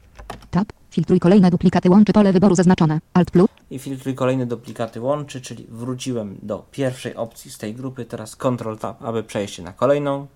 [0.52, 0.68] Tab.
[0.92, 3.00] Filtruj kolejne duplikaty łączy pole wyboru zaznaczone.
[3.14, 3.48] Alt plus.
[3.72, 8.76] I filtruj kolejne duplikaty łączy, czyli wróciłem do pierwszej opcji z tej grupy, teraz Ctrl
[8.76, 10.28] Tab, aby przejść na kolejną.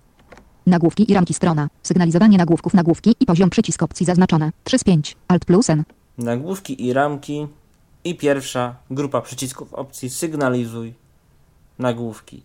[0.66, 1.68] Nagłówki i ramki strona.
[1.82, 4.52] Sygnalizowanie nagłówków nagłówki i poziom przycisk opcji zaznaczone.
[4.64, 5.16] 3 z 5.
[5.28, 5.84] Alt plus N.
[6.18, 7.46] Nagłówki i ramki
[8.04, 11.03] i pierwsza grupa przycisków opcji sygnalizuj
[11.78, 12.42] nagłówki.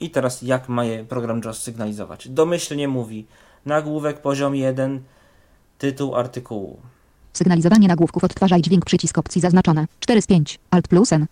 [0.00, 2.28] I teraz jak ma je program JAWS sygnalizować?
[2.28, 3.26] Domyślnie mówi
[3.66, 5.02] nagłówek poziom 1,
[5.78, 6.80] tytuł artykułu.
[7.32, 9.86] Sygnalizowanie nagłówków odtwarzaj dźwięk przycisk opcji zaznaczone.
[10.00, 10.58] 4 z 5.
[10.70, 11.26] Alt plus N.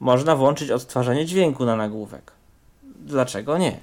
[0.00, 2.32] Można włączyć odtwarzanie dźwięku na nagłówek.
[3.06, 3.76] Dlaczego nie?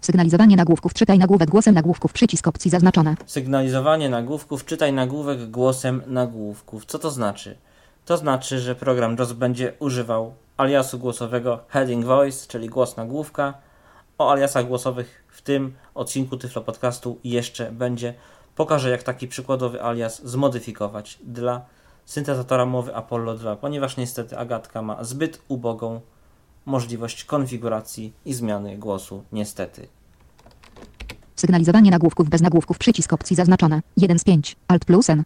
[0.00, 3.16] Sygnalizowanie nagłówków czytaj nagłówek głosem nagłówków przycisk opcji zaznaczone.
[3.26, 6.84] Sygnalizowanie nagłówków, czytaj nagłówek głosem nagłówków.
[6.84, 7.56] Co to znaczy?
[8.04, 13.54] To znaczy, że program JAWS będzie używał aliasu głosowego heading voice, czyli głos nagłówka.
[14.18, 18.14] O aliasach głosowych w tym odcinku Tyflo Podcastu jeszcze będzie.
[18.56, 21.64] Pokażę, jak taki przykładowy alias zmodyfikować dla
[22.04, 26.00] syntezatora mowy Apollo 2, ponieważ niestety Agatka ma zbyt ubogą
[26.66, 29.88] możliwość konfiguracji i zmiany głosu, niestety.
[31.36, 33.82] Sygnalizowanie nagłówków bez nagłówków przycisk opcji zaznaczone.
[33.96, 34.56] 1 z 5.
[34.68, 35.22] Alt plus N.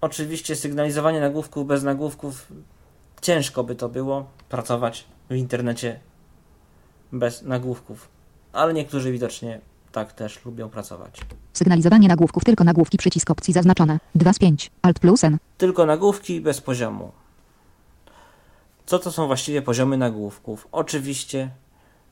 [0.00, 2.46] Oczywiście sygnalizowanie nagłówków bez nagłówków
[3.20, 6.00] ciężko by to było pracować w internecie
[7.12, 8.08] bez nagłówków,
[8.52, 9.60] ale niektórzy widocznie
[9.92, 11.20] tak też lubią pracować.
[11.52, 14.00] Sygnalizowanie nagłówków tylko nagłówki przycisk opcji zaznaczone.
[14.14, 14.70] 2 z 5.
[14.82, 15.38] Alt plus N.
[15.58, 17.12] Tylko nagłówki bez poziomu.
[18.86, 20.68] Co to są właściwie poziomy nagłówków?
[20.72, 21.50] Oczywiście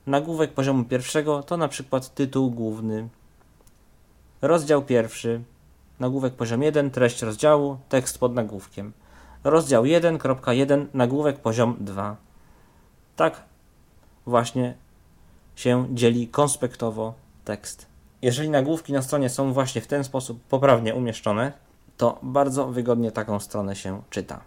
[0.07, 3.09] nagłówek poziomu pierwszego to na przykład tytuł główny.
[4.43, 5.41] Rozdział pierwszy.
[6.01, 8.93] Nagłówek poziom 1, treść rozdziału, tekst pod nagłówkiem.
[9.45, 12.17] Rozdział 1.1, nagłówek poziom 2.
[13.17, 13.43] Tak
[14.27, 14.75] właśnie
[15.57, 17.15] się dzieli konspektowo
[17.45, 17.87] tekst.
[18.23, 21.53] Jeżeli nagłówki na stronie są właśnie w ten sposób poprawnie umieszczone,
[21.97, 24.41] to bardzo wygodnie taką stronę się czyta.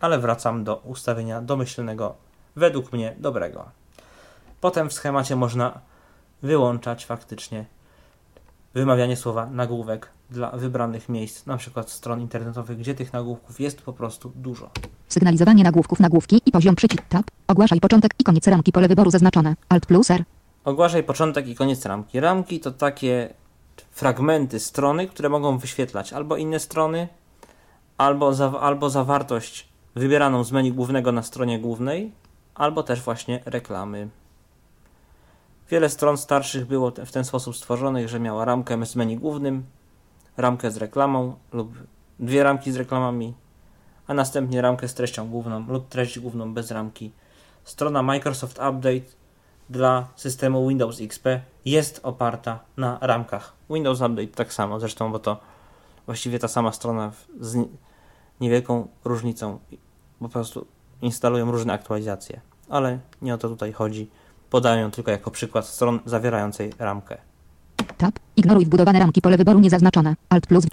[0.00, 2.14] Ale wracam do ustawienia domyślnego,
[2.56, 3.70] według mnie dobrego.
[4.60, 5.80] Potem w schemacie można
[6.42, 7.64] wyłączać faktycznie
[8.74, 13.92] wymawianie słowa nagłówek dla wybranych miejsc, na przykład stron internetowych, gdzie tych nagłówków jest po
[13.92, 14.70] prostu dużo.
[15.08, 17.26] Sygnalizowanie nagłówków nagłówki i poziom przycisk tab.
[17.46, 19.54] Ogłaszaj początek i koniec ramki pole wyboru zaznaczone.
[19.68, 20.24] Alt plus R.
[20.64, 22.20] Ogłaszaj początek i koniec ramki.
[22.20, 23.34] Ramki to takie
[23.90, 27.08] fragmenty strony, które mogą wyświetlać albo inne strony,
[27.98, 32.12] albo, za, albo zawartość wybieraną z menu głównego na stronie głównej,
[32.54, 34.08] albo też właśnie reklamy.
[35.72, 39.66] Wiele stron starszych było w ten sposób stworzonych, że miała ramkę z menu głównym,
[40.36, 41.74] ramkę z reklamą lub
[42.20, 43.34] dwie ramki z reklamami,
[44.06, 47.12] a następnie ramkę z treścią główną lub treść główną bez ramki.
[47.64, 49.12] Strona Microsoft Update
[49.70, 51.26] dla systemu Windows XP
[51.64, 53.52] jest oparta na ramkach.
[53.70, 55.40] Windows Update tak samo zresztą, bo to
[56.06, 57.68] właściwie ta sama strona z ni-
[58.40, 59.58] niewielką różnicą,
[60.18, 60.66] po prostu
[61.02, 62.40] instalują różne aktualizacje.
[62.68, 64.10] Ale nie o to tutaj chodzi.
[64.52, 67.16] Podaję ją tylko jako przykład stron zawierającej ramkę.
[67.96, 68.14] Tab.
[68.36, 70.16] Ignoruj wbudowane ramki pole wyboru niezaznaczone.
[70.28, 70.66] Alt plus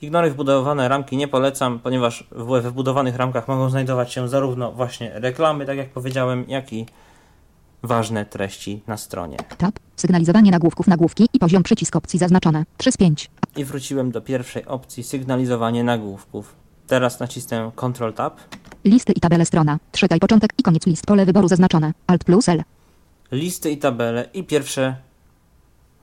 [0.00, 5.10] Ignoruj wbudowane ramki nie polecam, ponieważ w we wbudowanych ramkach mogą znajdować się zarówno właśnie
[5.14, 6.86] reklamy, tak jak powiedziałem, jak i
[7.82, 9.36] ważne treści na stronie.
[9.58, 9.74] tab.
[9.96, 12.64] Sygnalizowanie nagłówków nagłówki i poziom przycisk opcji zaznaczone.
[12.76, 13.30] 3 z 5.
[13.56, 16.56] I wróciłem do pierwszej opcji sygnalizowanie nagłówków.
[16.86, 18.40] Teraz nacisnę Ctrl Tab.
[18.84, 19.78] Listy i tabele strona.
[19.92, 21.92] Czytaj początek i koniec list pole wyboru zaznaczone.
[22.06, 22.62] Alt plus L.
[23.30, 24.96] listy i tabele i pierwsze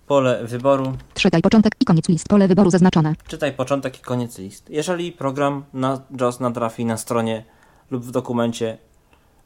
[0.08, 0.98] pole wyboru.
[1.14, 3.16] Czytaj początek i koniec list pole wyboru zaznaczone.
[3.28, 4.70] Czytaj początek i koniec list.
[4.70, 7.46] Jeżeli program na JAWS natrafi na stronie
[7.92, 8.78] lub w dokumencie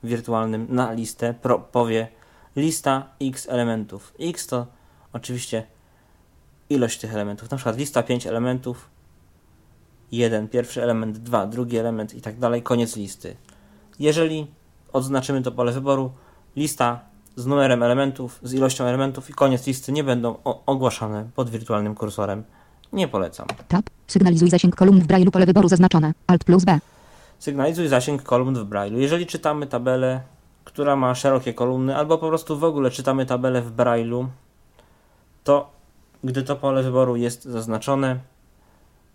[0.03, 2.07] wirtualnym na listę, pro, powie
[2.55, 4.13] lista x elementów.
[4.19, 4.67] x to
[5.13, 5.63] oczywiście
[6.69, 7.51] ilość tych elementów.
[7.51, 8.89] Na przykład lista 5 elementów,
[10.11, 13.36] jeden pierwszy element, dwa drugi element i tak dalej, koniec listy.
[13.99, 14.47] Jeżeli
[14.93, 16.11] odznaczymy to pole wyboru,
[16.55, 17.09] lista
[17.39, 20.35] z numerem elementów, z ilością elementów i koniec listy nie będą
[20.65, 22.43] ogłaszane pod wirtualnym kursorem.
[22.93, 23.47] Nie polecam.
[23.67, 23.85] Tab.
[24.07, 26.13] Sygnalizuj zasięg kolumn w Braille'u pole wyboru zaznaczone.
[26.27, 26.79] Alt plus B.
[27.39, 28.97] Sygnalizuj zasięg kolumn w Braille'u.
[28.97, 30.21] Jeżeli czytamy tabelę,
[30.63, 34.27] która ma szerokie kolumny, albo po prostu w ogóle czytamy tabelę w Braille'u,
[35.43, 35.69] to
[36.23, 38.19] gdy to pole wyboru jest zaznaczone,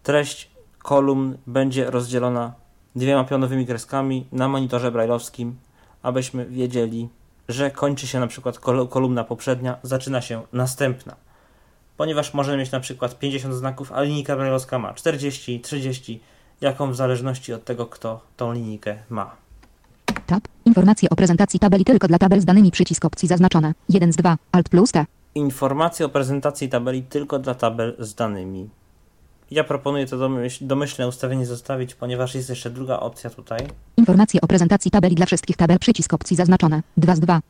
[0.03, 2.53] treść kolumn będzie rozdzielona
[2.97, 5.53] dwiema pionowymi kreskami na monitorze braille'owskim,
[6.03, 7.09] abyśmy wiedzieli,
[7.49, 11.15] że kończy się na przykład kol- kolumna poprzednia, zaczyna się następna.
[11.97, 16.21] ponieważ możemy mieć na przykład 50 znaków, a linijka brajlowska ma 40, 30,
[16.61, 19.31] jaką w zależności od tego, kto tą linijkę ma.
[20.27, 20.41] Tab.
[20.65, 23.75] Informacje o prezentacji tabeli tylko dla tabel z danymi przycisk opcji zaznaczone.
[23.89, 24.37] 1 z 2.
[24.53, 25.07] Alt plus T.
[25.35, 28.69] Informacje o prezentacji tabeli tylko dla tabel z danymi.
[29.51, 33.61] Ja proponuję to domyśl, domyślne ustawienie zostawić, ponieważ jest jeszcze druga opcja tutaj.
[33.97, 36.83] Informacje o prezentacji tabeli dla wszystkich tabel przycisk opcji zaznaczone.
[36.97, 37.41] 2 z 2.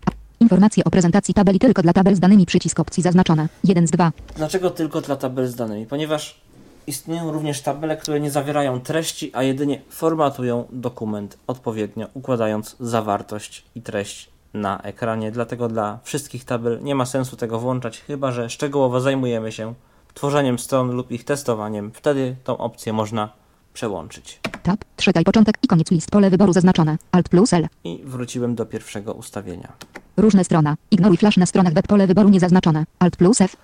[0.41, 3.49] Informacje o prezentacji tabeli tylko dla tabel z danymi przycisk opcji zaznaczone.
[3.65, 4.13] 1 z 2.
[4.37, 5.87] Dlaczego tylko dla tabel z danymi?
[5.87, 6.41] Ponieważ
[6.87, 13.83] istnieją również tabele, które nie zawierają treści, a jedynie formatują dokument odpowiednio, układając zawartość i
[13.83, 15.33] treść na ekranie.
[15.33, 19.75] Dlatego dla wszystkich tabel nie ma sensu tego włączać, chyba że szczegółowo zajmujemy się
[20.15, 21.93] tworzeniem stron lub ich testowaniem.
[21.95, 23.33] Wtedy tą opcję można
[23.73, 24.41] przełączyć.
[24.63, 24.85] Tab.
[24.97, 26.11] Czytaj początek i koniec list.
[26.11, 26.97] Pole wyboru zaznaczone.
[27.13, 27.69] Alt plus L.
[27.85, 29.73] I wróciłem do pierwszego ustawienia.
[30.17, 30.77] Różne strona.
[30.91, 31.87] Ignoruj flash na stronach web.
[31.87, 32.85] Pole wyboru niezaznaczone.
[32.99, 33.57] Alt plus F.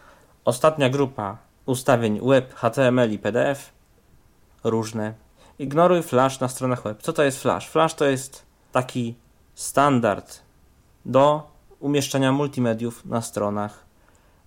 [0.44, 3.72] Ostatnia grupa ustawień web, HTML i PDF.
[4.64, 5.14] Różne.
[5.58, 7.02] Ignoruj flash na stronach web.
[7.02, 7.68] Co to jest flash?
[7.68, 8.42] Flash to jest
[8.72, 9.14] taki
[9.54, 10.40] standard
[11.06, 13.84] do umieszczania multimediów na stronach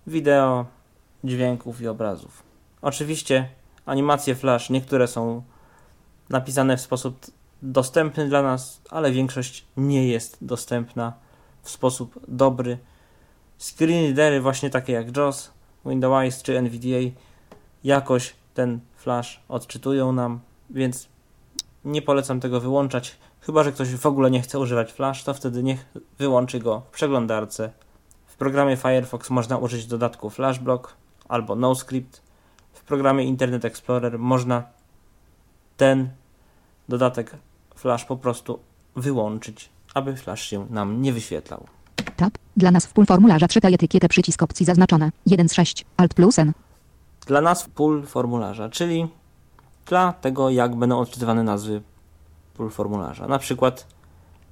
[0.08, 0.66] wideo,
[1.24, 2.44] dźwięków i obrazów.
[2.82, 3.50] Oczywiście
[3.86, 5.44] animacje flash, niektóre są
[6.30, 7.26] napisane w sposób
[7.62, 11.14] dostępny dla nas, ale większość nie jest dostępna
[11.64, 12.78] w sposób dobry.
[13.58, 15.52] Screen readery właśnie takie jak JAWS,
[15.86, 17.20] Windows czy NVDA
[17.84, 21.08] jakoś ten flash odczytują nam, więc
[21.86, 23.18] nie polecam tego wyłączać.
[23.40, 25.86] Chyba, że ktoś w ogóle nie chce używać flash, to wtedy niech
[26.18, 27.72] wyłączy go w przeglądarce.
[28.26, 30.94] W programie Firefox można użyć dodatku FlashBlock
[31.34, 32.22] albo NoScript.
[32.74, 34.64] W programie Internet Explorer można
[35.78, 36.10] ten
[36.90, 37.36] dodatek
[37.76, 38.60] flash po prostu
[38.96, 41.68] wyłączyć, aby flash się nam nie wyświetlał.
[42.18, 42.38] Tab.
[42.58, 45.12] Dla nas w pól formularza czytaj etykietę przycisk opcji zaznaczone.
[45.26, 45.86] 1 z 6.
[45.98, 46.54] Alt plus N.
[47.28, 49.08] Dla nas pól formularza, czyli
[49.86, 51.82] dla tego, jak będą odczytywane nazwy
[52.54, 53.28] pól formularza.
[53.28, 53.88] Na przykład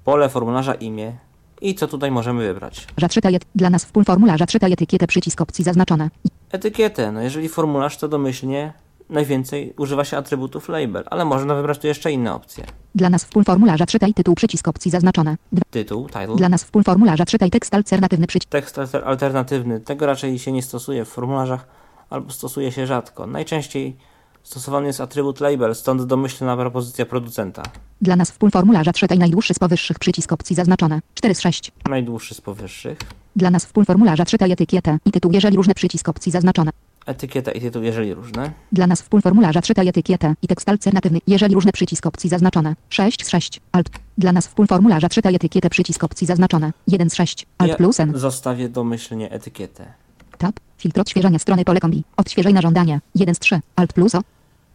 [0.04, 1.18] pole formularza imię
[1.62, 2.88] i co tutaj możemy wybrać.
[2.98, 6.10] Że czytaj et- Dla nas w pól formularza czytaj etykietę przycisk opcji zaznaczone.
[6.52, 7.12] Etykietę.
[7.12, 8.74] No jeżeli formularz, to domyślnie
[9.10, 12.64] najwięcej używa się atrybutów label, ale można wybrać tu jeszcze inne opcje.
[12.96, 15.38] Dla nas w pól formularza czytaj tytuł przycisk opcji zaznaczone.
[15.52, 15.62] 2.
[15.72, 16.36] Tytuł, title.
[16.36, 18.50] Dla nas w pól formularza czytaj tekst alternatywny przycisk.
[18.52, 19.80] Tekst alter- alternatywny.
[19.80, 21.68] Tego raczej się nie stosuje w formularzach
[22.10, 23.28] albo stosuje się rzadko.
[23.28, 23.96] Najczęściej
[24.44, 27.64] stosowany jest atrybut label, stąd domyślna propozycja producenta.
[28.02, 31.00] Dla nas w pól formularza czytaj najdłuższy z powyższych przycisk opcji zaznaczone.
[31.16, 31.72] 4 z 6.
[31.90, 32.98] Najdłuższy z powyższych.
[33.36, 36.72] Dla nas w pól formularza czytaj etykietę i tytuł jeżeli różne przycisk opcji zaznaczone.
[37.06, 38.52] Etykieta i tytuł, jeżeli różne.
[38.72, 42.76] Dla nas w pól formularza czytaj etykietę i tekst alternatywny jeżeli różne przycisk opcji zaznaczone.
[42.90, 43.62] 6 z 6.
[43.72, 43.90] Alt.
[44.18, 46.72] Dla nas w pól formularza czytaj etykietę przycisk opcji zaznaczone.
[46.88, 47.46] 1 z 6.
[47.58, 48.12] Alt Ja plus N.
[48.16, 49.94] zostawię domyślnie etykietę.
[50.42, 50.56] Tab.
[50.78, 52.04] Filtr odświeżania strony pole kombi.
[52.18, 53.00] Odświeżaj na żądanie.
[53.16, 53.60] 1 z 3.
[53.76, 54.22] Alt plus O.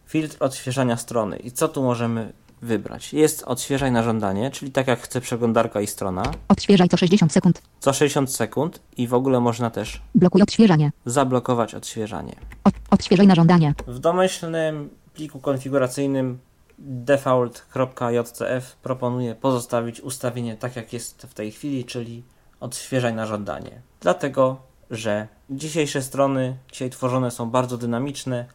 [0.05, 1.37] Filtr odświeżania strony.
[1.37, 3.13] I co tu możemy wybrać?
[3.13, 7.61] Jest odświeżaj na żądanie, czyli tak jak chce przeglądarka i strona, Odświeżaj co 60 sekund.
[7.79, 10.91] co 60 sekund i w ogóle można też Blokuj odświeżanie.
[11.05, 12.35] zablokować odświeżanie.
[12.63, 13.73] Od, odświeżaj na żądanie.
[13.87, 16.39] W domyślnym pliku konfiguracyjnym
[16.79, 22.23] default.jcf proponuję pozostawić ustawienie tak jak jest w tej chwili, czyli
[22.59, 23.71] odświeżaj na żądanie.
[24.01, 24.57] Dlatego,
[24.91, 28.45] że dzisiejsze strony dzisiaj tworzone są bardzo dynamiczne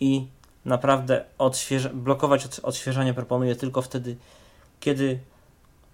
[0.00, 0.26] i
[0.64, 1.24] naprawdę
[1.94, 4.16] blokować od- odświeżanie proponuję tylko wtedy,
[4.80, 5.18] kiedy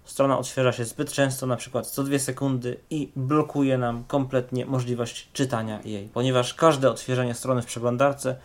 [0.05, 5.29] strona odświeża się zbyt często, na przykład co 2 sekundy i blokuje nam kompletnie możliwość
[5.33, 8.35] czytania jej, ponieważ każde odświeżenie strony w przeglądarce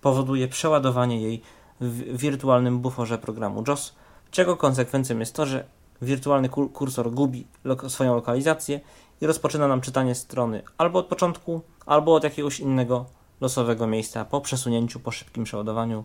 [0.00, 1.42] powoduje przeładowanie jej
[1.80, 3.94] w wirtualnym buforze programu JOS,
[4.30, 5.64] czego konsekwencją jest to, że
[6.02, 8.80] wirtualny kur- kursor gubi lok- swoją lokalizację
[9.20, 13.04] i rozpoczyna nam czytanie strony albo od początku, albo od jakiegoś innego
[13.40, 16.04] losowego miejsca po przesunięciu, po szybkim przeładowaniu.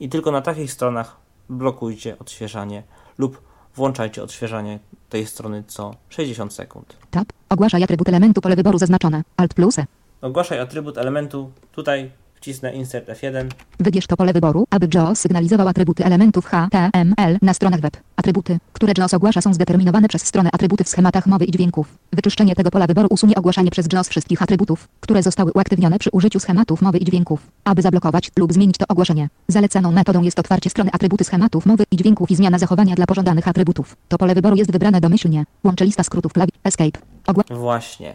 [0.00, 1.16] I tylko na takich stronach
[1.48, 2.82] blokujcie odświeżanie
[3.18, 3.42] lub
[3.74, 4.78] włączajcie odświeżanie
[5.08, 6.96] tej strony co 60 sekund.
[7.10, 7.28] Tab.
[7.48, 9.22] Ogłaszaj atrybut elementu pole wyboru zaznaczone.
[9.36, 9.86] Alt plus E.
[10.20, 11.50] Ogłaszaj atrybut elementu.
[11.72, 12.10] Tutaj
[12.44, 13.48] wcisnę insert F1.
[13.80, 17.96] Wybierz to pole wyboru, aby JAWS sygnalizował atrybuty elementów HTML na stronach web.
[18.16, 21.98] Atrybuty, które JAWS ogłasza są zdeterminowane przez stronę atrybuty w schematach mowy i dźwięków.
[22.12, 26.40] Wyczyszczenie tego pola wyboru usunie ogłaszanie przez JAWS wszystkich atrybutów, które zostały uaktywnione przy użyciu
[26.40, 27.40] schematów mowy i dźwięków.
[27.64, 31.96] Aby zablokować lub zmienić to ogłoszenie, zalecaną metodą jest otwarcie strony atrybuty schematów mowy i
[31.96, 33.96] dźwięków i zmiana zachowania dla pożądanych atrybutów.
[34.08, 35.44] To pole wyboru jest wybrane domyślnie.
[35.64, 37.00] Łączy lista skrótów klawisz Escape.
[37.26, 38.14] Ogła Właśnie.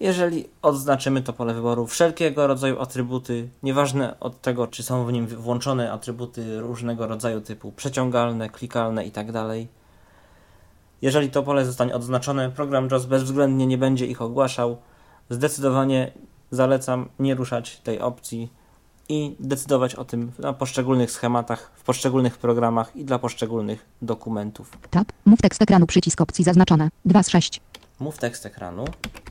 [0.00, 5.26] Jeżeli odznaczymy to pole wyboru wszelkiego rodzaju atrybuty, nieważne od tego, czy są w nim
[5.26, 9.48] włączone atrybuty różnego rodzaju typu przeciągalne, klikalne itd.
[11.02, 14.76] Jeżeli to pole zostanie odznaczone, program JAWS bezwzględnie nie będzie ich ogłaszał.
[15.30, 16.12] Zdecydowanie
[16.50, 18.52] zalecam nie ruszać tej opcji
[19.08, 24.78] i decydować o tym na poszczególnych schematach, w poszczególnych programach i dla poszczególnych dokumentów.
[24.90, 25.12] Tab.
[25.24, 25.86] Mów tekst ekranu.
[25.86, 26.88] Przycisk opcji zaznaczone.
[27.04, 27.60] 2 z 6.
[28.00, 28.84] Mów tekst ekranu.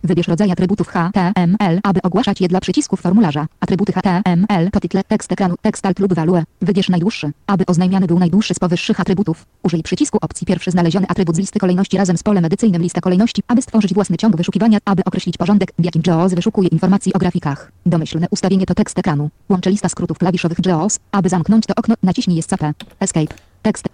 [0.03, 3.47] Wybierz rodzaj atrybutów HTML, aby ogłaszać je dla przycisków formularza.
[3.59, 6.43] Atrybuty HTML to title, tekst ekranu, tekst alt lub value.
[6.61, 7.31] Wybierz najdłuższy.
[7.47, 11.59] Aby oznajmiany był najdłuższy z powyższych atrybutów, użyj przycisku opcji pierwszy znaleziony atrybut z listy
[11.59, 15.71] kolejności razem z polem edycyjnym lista kolejności, aby stworzyć własny ciąg wyszukiwania, aby określić porządek,
[15.79, 17.71] w jakim JAWS wyszukuje informacji o grafikach.
[17.85, 19.29] Domyślne ustawienie to tekst ekranu.
[19.49, 20.99] Łączy lista skrótów klawiszowych JAWS.
[21.11, 22.73] Aby zamknąć to okno, naciśnij escape.
[22.99, 23.35] Escape.
[23.61, 23.85] Tekst.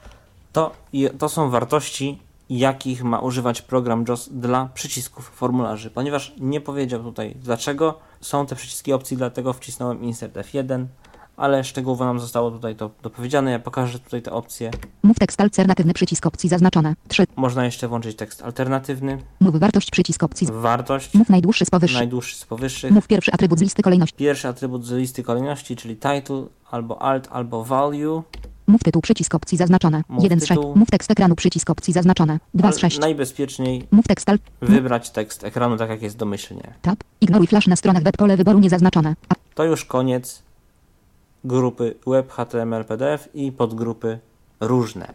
[0.53, 0.71] To,
[1.19, 2.19] to są wartości,
[2.49, 5.89] jakich ma używać program JOS dla przycisków formularzy.
[5.91, 10.85] Ponieważ nie powiedział tutaj dlaczego są te przyciski opcji, dlatego wcisnąłem insert F1,
[11.37, 13.51] ale szczegółowo nam zostało tutaj to dopowiedziane.
[13.51, 14.71] Ja pokażę tutaj te opcje.
[15.03, 16.95] Mów tekst alternatywny przycisk opcji zaznaczone.
[17.07, 17.25] 3.
[17.35, 20.47] Można jeszcze włączyć tekst alternatywny, Mów wartość przycisk opcji.
[20.51, 21.97] wartość, Mów najdłuższy z powyższych.
[21.99, 24.15] najdłuższy z powyższych, Mów pierwszy atrybut z listy kolejności.
[24.15, 28.23] pierwszy atrybut z listy kolejności, czyli title, albo alt, albo value.
[28.67, 30.03] Mów tytuł przycisk opcji zaznaczone.
[30.09, 30.59] Mów 1 z 6.
[30.59, 30.75] tytuł.
[30.75, 32.39] Mów tekst ekranu przycisk opcji zaznaczone.
[32.53, 32.99] 2 z Ale 6.
[32.99, 34.41] Najbezpieczniej Mów tekst alt.
[34.61, 36.73] wybrać tekst ekranu tak jak jest domyślnie.
[36.81, 36.99] Tab.
[37.21, 39.15] Ignoruj flash na stronach web pole wyboru niezaznaczone.
[39.29, 39.33] A.
[39.55, 40.43] To już koniec
[41.43, 44.19] grupy web HTML PDF i podgrupy
[44.59, 45.13] różne.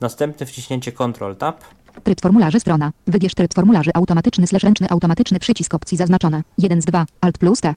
[0.00, 1.64] Następne wciśnięcie Ctrl Tab
[2.04, 2.92] Tryb formularzy strona.
[3.06, 6.42] Wybierz tryb formularzy automatyczny slash ręczny automatyczny przycisk opcji zaznaczone.
[6.58, 7.06] 1 z 2.
[7.20, 7.74] Alt plus T.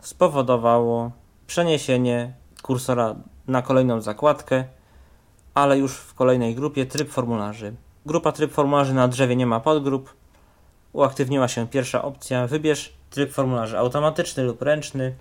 [0.00, 1.10] spowodowało
[1.46, 3.14] przeniesienie kursora
[3.50, 4.64] na kolejną zakładkę,
[5.54, 7.72] ale już w kolejnej grupie tryb formularzy.
[8.06, 10.14] Grupa tryb formularzy na drzewie nie ma podgrup.
[10.92, 12.46] Uaktywniła się pierwsza opcja.
[12.46, 15.14] Wybierz tryb formularzy automatyczny lub ręczny.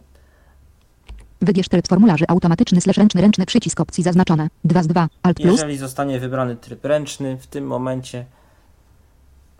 [1.42, 4.50] Wybierz tryb formularzy automatyczny slash ręczny ręczny przycisk opcji zaznaczone.
[4.64, 5.08] 2 z 2.
[5.24, 5.52] Alt plus.
[5.52, 8.26] Jeżeli zostanie wybrany tryb ręczny, w tym momencie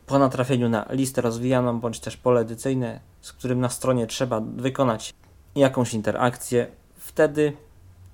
[0.06, 5.14] po natrafieniu na listę rozwijaną bądź też pole edycyjne, z którym na stronie trzeba wykonać
[5.56, 6.68] jakąś interakcję,
[6.98, 7.54] wtedy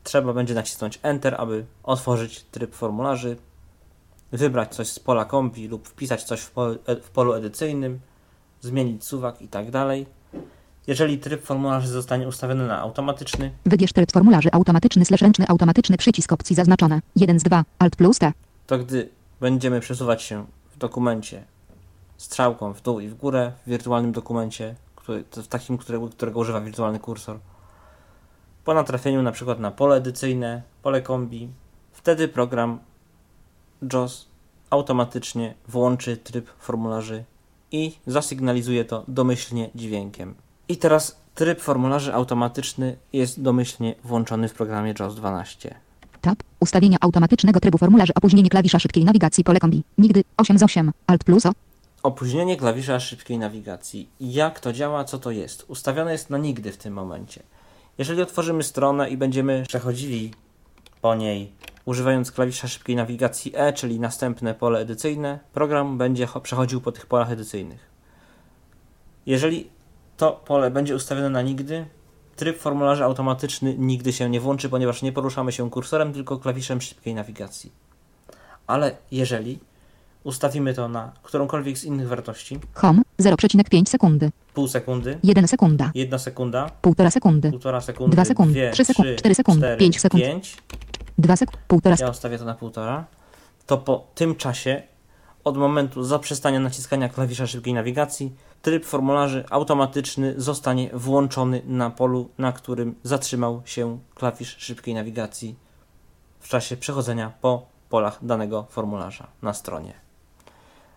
[0.05, 3.37] trzeba będzie nacisnąć Enter, aby otworzyć tryb formularzy,
[4.31, 7.99] wybrać coś z pola kompi lub wpisać coś w polu, w polu edycyjnym,
[8.61, 10.05] zmienić suwak i tak dalej.
[10.87, 16.31] Jeżeli tryb formularzy zostanie ustawiony na automatyczny, Wybierz tryb formularzy automatyczny slash ręczny automatyczny przycisk
[16.31, 17.01] opcji zaznaczone.
[17.15, 17.65] 1 z 2.
[17.79, 18.33] Alt plus T.
[18.67, 21.43] to gdy będziemy przesuwać się w dokumencie
[22.17, 26.61] strzałką w dół i w górę, w wirtualnym dokumencie, który, w takim, którego, którego używa
[26.61, 27.39] wirtualny kursor,
[28.65, 31.49] po natrafieniu na przykład na pole edycyjne, pole kombi,
[31.91, 32.79] wtedy program
[33.93, 34.27] JOS
[34.69, 37.23] automatycznie włączy tryb formularzy
[37.71, 40.35] i zasygnalizuje to domyślnie dźwiękiem.
[40.67, 45.75] I teraz tryb formularzy automatyczny jest domyślnie włączony w programie JOS 12.
[46.21, 46.43] Tab.
[46.59, 49.83] Ustawienia automatycznego trybu formularzy opóźnienie klawisza szybkiej nawigacji pole kombi.
[49.97, 50.91] Nigdy 8 z 8.
[51.07, 51.51] Alt plus O.
[52.03, 54.09] Opóźnienie klawisza szybkiej nawigacji.
[54.19, 55.65] Jak to działa, co to jest?
[55.67, 57.43] Ustawione jest na nigdy w tym momencie.
[57.97, 60.33] Jeżeli otworzymy stronę i będziemy przechodzili
[61.01, 61.51] po niej
[61.85, 67.05] używając klawisza szybkiej nawigacji E, czyli następne pole edycyjne, program będzie cho- przechodził po tych
[67.05, 67.89] polach edycyjnych.
[69.25, 69.69] Jeżeli
[70.17, 71.85] to pole będzie ustawione na nigdy,
[72.35, 77.15] tryb formularzy automatyczny nigdy się nie włączy, ponieważ nie poruszamy się kursorem, tylko klawiszem szybkiej
[77.15, 77.71] nawigacji.
[78.67, 79.59] Ale jeżeli
[80.29, 84.31] ustawimy to na którąkolwiek z innych wartości, Home 0,5 sekundy.
[84.53, 85.91] pół sekundy, 1 sekunda.
[85.95, 87.51] jedna sekunda, 1,5 sekundy.
[87.51, 90.23] półtora sekundy, Dwa sekundy, dwie, trzy sekundy, cztery sekundy, cztery, pięć sekund.
[90.23, 90.57] pięć,
[91.17, 91.57] 2 sekund.
[91.67, 93.05] 1,5 ja ustawię to na półtora,
[93.65, 94.83] to po tym czasie,
[95.43, 102.51] od momentu zaprzestania naciskania klawisza szybkiej nawigacji, tryb formularzy automatyczny zostanie włączony na polu, na
[102.51, 105.55] którym zatrzymał się klawisz szybkiej nawigacji
[106.39, 109.93] w czasie przechodzenia po polach danego formularza na stronie.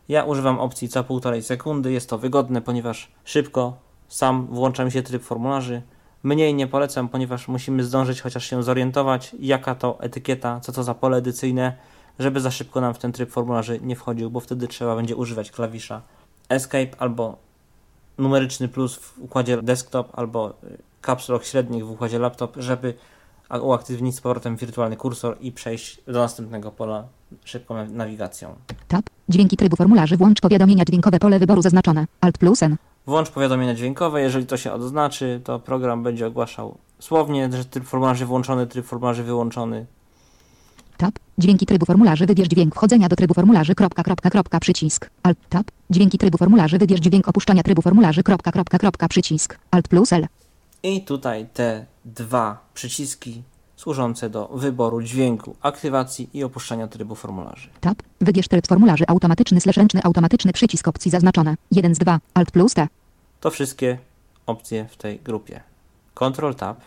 [0.09, 1.93] Ja używam opcji co półtorej sekundy.
[1.93, 3.77] Jest to wygodne, ponieważ szybko
[4.09, 5.83] sam włącza mi się tryb formularzy.
[6.23, 10.95] Mniej nie polecam, ponieważ musimy zdążyć chociaż się zorientować, jaka to etykieta, co to za
[10.95, 11.77] pole edycyjne,
[12.19, 15.51] żeby za szybko nam w ten tryb formularzy nie wchodził, bo wtedy trzeba będzie używać
[15.51, 16.03] klawisza
[16.49, 17.37] Escape albo
[18.19, 22.95] numeryczny plus w układzie desktop albo y, caps lock średnich w układzie laptop, żeby
[23.63, 27.05] uaktywnić z powrotem wirtualny kursor i przejść do następnego pola
[27.45, 28.55] szybką naw- nawigacją.
[28.89, 29.05] Tab.
[29.29, 32.07] Dźwięki trybu formularzy włącz powiadomienia dźwiękowe pole wyboru zaznaczone.
[32.21, 32.77] Alt plus N.
[33.07, 34.21] Włącz powiadomienia dźwiękowe.
[34.23, 39.23] Jeżeli to się odznaczy, to program będzie ogłaszał słownie, że tryb formularzy włączony, tryb formularzy
[39.23, 39.87] wyłączony.
[40.97, 41.15] Tab.
[41.39, 43.75] Dźwięki trybu formularzy wybierz dźwięk wchodzenia do trybu formularzy.
[43.75, 45.11] Kropka, kropka, kropka, przycisk.
[45.23, 45.67] Alt tab.
[45.91, 48.23] Dźwięki trybu formularzy wybierz dźwięk opuszczania trybu formularzy.
[48.23, 49.59] Kropka, kropka, kropka, przycisk.
[49.71, 50.27] Alt plus L.
[50.83, 53.43] I tutaj te dwa przyciski
[53.77, 57.69] służące do wyboru dźwięku, aktywacji i opuszczania trybu formularzy.
[57.81, 58.03] Tab.
[58.21, 61.55] Wybierz tryb formularzy automatyczny slash ręczny automatyczny przycisk opcji zaznaczone.
[61.71, 62.21] 1 z 2.
[62.35, 62.89] Alt plus T.
[63.41, 63.99] To wszystkie
[64.47, 65.61] opcje w tej grupie.
[66.15, 66.81] Ctrl Tab,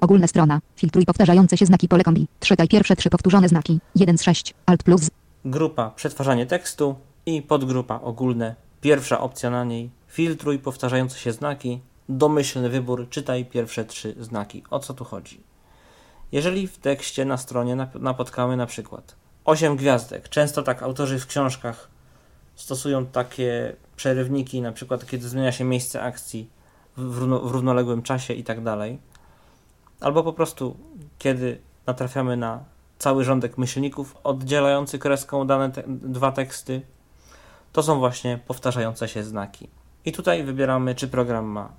[0.00, 0.60] Ogólna strona.
[0.76, 2.26] Filtruj powtarzające się znaki pole kombi.
[2.40, 3.80] Czytaj pierwsze trzy powtórzone znaki.
[3.94, 4.54] 1 z 6.
[4.66, 5.10] Alt plus.
[5.44, 6.94] grupa przetwarzanie tekstu
[7.26, 8.54] i podgrupa ogólne.
[8.80, 11.80] Pierwsza opcja na niej filtruj powtarzające się znaki,
[12.10, 14.64] domyślny wybór, czytaj pierwsze trzy znaki.
[14.70, 15.40] O co tu chodzi?
[16.32, 21.26] Jeżeli w tekście na stronie nap- napotkamy na przykład 8 gwiazdek, często tak autorzy w
[21.26, 21.88] książkach
[22.54, 26.50] stosują takie przerywniki, na przykład kiedy zmienia się miejsce akcji
[26.96, 28.98] w, równo, w równoległym czasie i tak dalej,
[30.00, 30.76] albo po prostu
[31.18, 32.64] kiedy natrafiamy na
[32.98, 36.82] cały rządek myślników oddzielający kreską dane te, dwa teksty,
[37.72, 39.68] to są właśnie powtarzające się znaki.
[40.04, 41.72] I tutaj wybieramy, czy program ma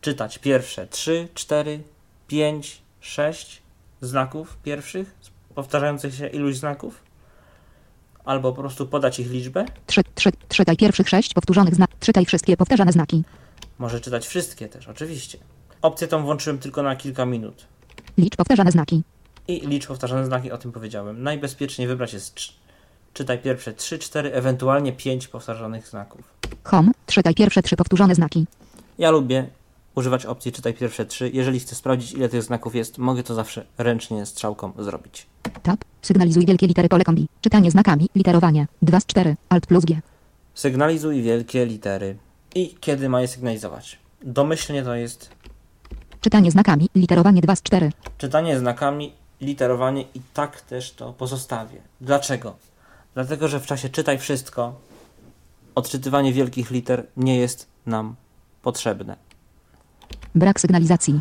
[0.00, 1.80] czytać pierwsze 3, 4,
[2.28, 3.62] 5, 6
[4.00, 5.14] znaków pierwszych,
[5.54, 7.02] powtarzających się iluś znaków,
[8.24, 9.64] albo po prostu podać ich liczbę.
[9.86, 12.00] 3, 3, czytaj pierwszych 6 powtórzonych znaków.
[12.00, 13.24] Czytaj wszystkie powtarzane znaki.
[13.78, 15.38] Może czytać wszystkie też, oczywiście.
[15.82, 17.66] Opcję tą włączyłem tylko na kilka minut.
[18.18, 19.02] Licz powtarzane znaki.
[19.48, 21.22] I licz powtarzane znaki, o tym powiedziałem.
[21.22, 22.52] Najbezpieczniej wybrać jest cz-
[23.14, 26.20] czytaj pierwsze 3, 4, ewentualnie 5 powtarzanych znaków.
[26.64, 26.90] Home.
[27.06, 28.46] Czytaj pierwsze trzy powtórzone znaki.
[28.98, 29.46] Ja lubię
[29.98, 31.30] używać opcji czytaj pierwsze 3.
[31.34, 35.26] Jeżeli chcę sprawdzić ile tych znaków jest, mogę to zawsze ręcznie strzałką zrobić.
[35.62, 35.84] Tab.
[36.02, 37.28] Sygnalizuj wielkie litery pole kombi.
[37.40, 38.08] Czytanie znakami.
[38.14, 38.66] Literowanie.
[38.82, 39.36] 2 z 4.
[39.48, 40.00] Alt plus G.
[40.54, 42.16] Sygnalizuj wielkie litery.
[42.54, 43.98] I kiedy ma je sygnalizować?
[44.22, 45.30] Domyślnie to jest
[46.20, 46.88] Czytanie znakami.
[46.94, 47.92] Literowanie 2 z 4.
[48.18, 51.80] czytanie znakami, literowanie i tak też to pozostawię.
[52.00, 52.56] Dlaczego?
[53.14, 54.74] Dlatego, że w czasie czytaj wszystko,
[55.74, 58.14] odczytywanie wielkich liter nie jest nam
[58.62, 59.27] potrzebne.
[60.34, 61.20] Brak sygnalizacji.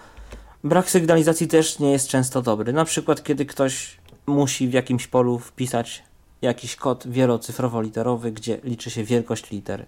[0.63, 2.73] Brak sygnalizacji też nie jest często dobry.
[2.73, 6.03] Na przykład, kiedy ktoś musi w jakimś polu wpisać
[6.41, 9.85] jakiś kod wielocyfrowo-literowy, gdzie liczy się wielkość liter.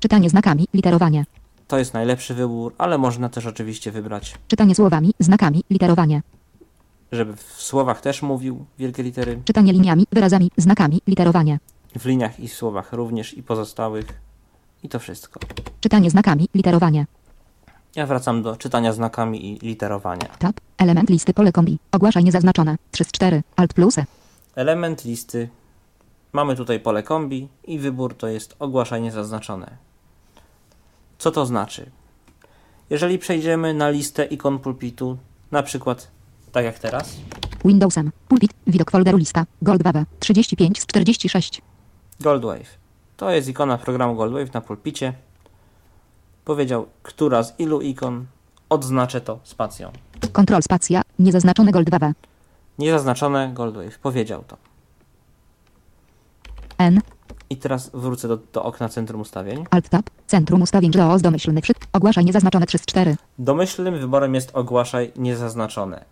[0.00, 0.68] Czytanie znakami.
[0.74, 1.24] Literowanie.
[1.68, 5.14] To jest najlepszy wybór, ale można też oczywiście wybrać, Czytanie słowami.
[5.18, 5.64] Znakami.
[5.70, 6.22] Literowanie.
[7.12, 10.06] żeby w słowach też mówił wielkie litery, Czytanie liniami.
[10.12, 10.50] Wyrazami.
[10.56, 11.00] Znakami.
[11.06, 11.58] Literowanie.
[11.98, 14.06] w liniach i słowach również i pozostałych.
[14.82, 15.40] I to wszystko.
[15.80, 16.48] Czytanie znakami.
[16.54, 17.06] Literowanie.
[17.96, 20.28] Ja wracam do czytania znakami i literowania.
[20.38, 20.60] Tab.
[20.78, 21.78] Element listy pole kombi.
[21.92, 22.76] Ogłaszaj niezaznaczone.
[22.90, 23.42] 3 z 4.
[23.56, 24.04] Alt plus E.
[24.54, 25.48] Element listy.
[26.32, 29.76] Mamy tutaj pole kombi i wybór to jest ogłaszanie zaznaczone.
[31.18, 31.90] Co to znaczy?
[32.90, 35.18] Jeżeli przejdziemy na listę ikon pulpitu,
[35.50, 36.10] na przykład
[36.52, 37.16] tak jak teraz,
[37.64, 38.12] Windowsem.
[38.28, 38.52] Pulpit.
[38.66, 39.46] Widok folderu lista.
[39.62, 40.04] Gold Wave.
[40.18, 41.62] 35 z 46.
[42.20, 42.78] Goldwave.
[43.16, 45.12] To jest ikona programu Goldwave na pulpicie.
[46.50, 48.26] Powiedział, która z ilu ikon
[48.68, 49.90] odznaczę to spacją.
[50.32, 51.02] Kontrol spacja.
[51.18, 52.12] Niezaznaczone Gold Wave.
[52.78, 53.98] Niezaznaczone Goldwave.
[53.98, 54.56] Powiedział to.
[56.78, 57.00] N.
[57.50, 59.64] I teraz wrócę do, do okna centrum ustawień.
[59.70, 60.10] Alt tab.
[60.26, 61.72] Centrum ustawień JAWS domyślny wszy.
[61.92, 63.16] Ogłaszaj niezaznaczone 3 z 4.
[63.38, 66.04] Domyślnym wyborem jest ogłaszaj niezaznaczone.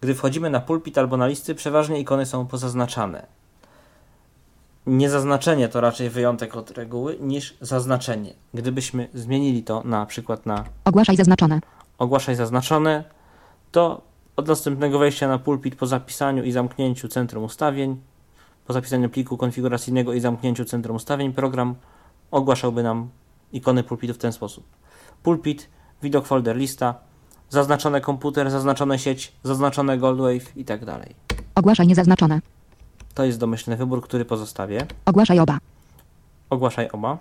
[0.00, 3.26] Gdy wchodzimy na pulpit albo na listy, przeważnie ikony są pozaznaczane.
[4.86, 8.34] Niezaznaczenie to raczej wyjątek od reguły niż zaznaczenie.
[8.54, 11.60] Gdybyśmy zmienili to na przykład na Ogłaszaj zaznaczone.
[11.98, 13.04] ogłaszaj zaznaczone,
[13.72, 14.02] to
[14.36, 17.96] od następnego wejścia na pulpit po zapisaniu i zamknięciu centrum ustawień,
[18.66, 21.74] po zapisaniu pliku konfiguracyjnego i zamknięciu centrum ustawień, program
[22.30, 23.08] ogłaszałby nam
[23.52, 24.64] ikony pulpitu w ten sposób.
[25.22, 25.68] Pulpit,
[26.02, 26.94] widok folder lista,
[27.48, 31.14] zaznaczone komputer, zaznaczone sieć, zaznaczone Goldwave i tak dalej.
[31.54, 32.40] Ogłaszaj niezaznaczone.
[33.16, 34.86] To jest domyślny wybór, który pozostawię.
[35.04, 35.58] Ogłaszaj oba.
[36.50, 37.18] Ogłaszaj oba.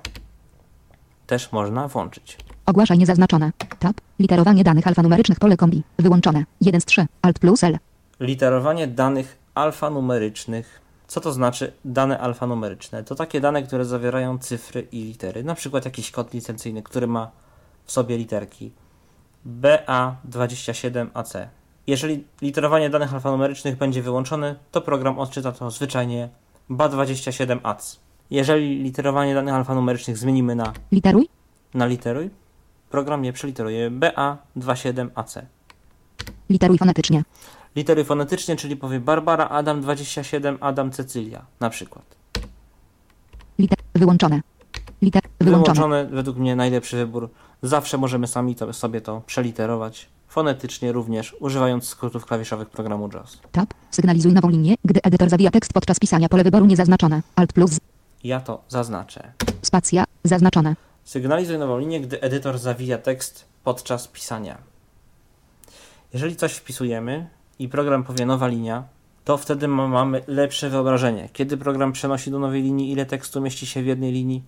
[1.28, 2.38] Też można włączyć.
[2.66, 3.52] Ogłaszaj niezaznaczone.
[3.80, 3.94] Tab.
[4.20, 5.84] Literowanie danych alfanumerycznych pole kombi.
[6.00, 6.46] Wyłączone.
[6.62, 7.06] 1 z 3.
[7.22, 7.78] Alt plus L.
[8.20, 10.82] Literowanie danych alfanumerycznych.
[11.08, 13.04] Co to znaczy dane alfanumeryczne?
[13.04, 15.44] To takie dane, które zawierają cyfry i litery.
[15.44, 17.32] Na przykład jakiś kod licencyjny, który ma
[17.86, 18.72] w sobie literki
[19.62, 21.48] BA27AC.
[21.88, 26.30] Jeżeli literowanie danych alfanumerycznych będzie wyłączone, to program odczyta to zwyczajnie
[26.70, 27.98] BA27AC.
[28.32, 31.30] Jeżeli literowanie danych alfanumerycznych zmienimy na, Literuj.
[31.74, 32.30] na literuj,
[32.90, 35.42] program je przeliteruje BA27AC.
[36.50, 37.24] Literuj fonetycznie.
[37.76, 42.06] Litery fonetycznie, czyli powie Barbara, Adam 27, Adam Cecylia, na przykład.
[43.60, 43.78] Liter.
[43.96, 44.42] Wyłączone.
[45.02, 45.22] Liter.
[45.40, 45.76] Wyłączone.
[45.76, 47.30] Wyłączony według mnie najlepszy wybór.
[47.62, 50.10] Zawsze możemy sami to, sobie to przeliterować.
[50.36, 53.40] Fonetycznie również, używając skrótów klawiszowych programu JAWS.
[53.52, 53.74] Tab.
[53.92, 56.30] Sygnalizuj nową linię, gdy edytor zawija tekst podczas pisania.
[56.30, 57.22] Pole wyboru niezaznaczone.
[57.36, 57.80] Alt plus.
[58.24, 59.32] Ja to zaznaczę.
[59.62, 60.04] Spacja.
[60.24, 60.76] Zaznaczone.
[61.04, 64.58] Sygnalizuj nową linię, gdy edytor zawija tekst podczas pisania.
[66.14, 67.30] Jeżeli coś wpisujemy
[67.60, 68.84] i program powie nowa linia,
[69.26, 71.30] to wtedy ma- mamy lepsze wyobrażenie.
[71.34, 74.44] Kiedy program przenosi do nowej linii, ile tekstu mieści się w jednej linii,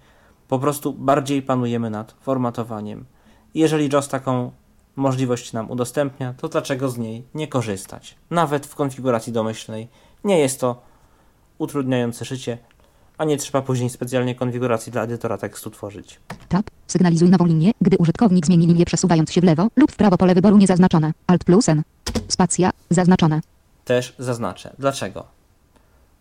[0.48, 3.06] po prostu bardziej panujemy nad formatowaniem
[3.54, 4.52] Jeżeli JOS taką
[4.98, 8.16] możliwość nam udostępnia, to dlaczego z niej nie korzystać?
[8.30, 9.88] Nawet w konfiguracji domyślnej
[10.24, 10.82] nie jest to
[11.58, 12.58] utrudniające życie,
[13.18, 16.20] a nie trzeba później specjalnie konfiguracji dla edytora tekstu tworzyć.
[16.50, 16.70] Tab.
[16.88, 20.36] Sygnalizuj nową linię, gdy użytkownik zmieni linię przesuwając się w lewo lub w prawo pole
[20.36, 21.14] wyboru niezaznaczone.
[21.28, 21.84] Alt plus N.
[22.28, 22.72] Spacja.
[22.90, 23.42] Zaznaczone.
[23.86, 24.76] Też zaznaczę.
[24.80, 25.26] Dlaczego?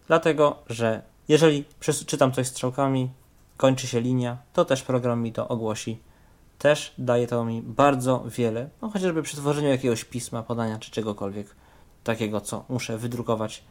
[0.07, 3.11] Dlatego, że jeżeli przeczytam coś strzałkami,
[3.57, 5.99] kończy się linia, to też program mi to ogłosi.
[6.59, 11.47] Też daje to mi bardzo wiele, no chociażby przy tworzeniu jakiegoś pisma, podania czy czegokolwiek
[12.05, 13.65] takiego, co muszę wydrukować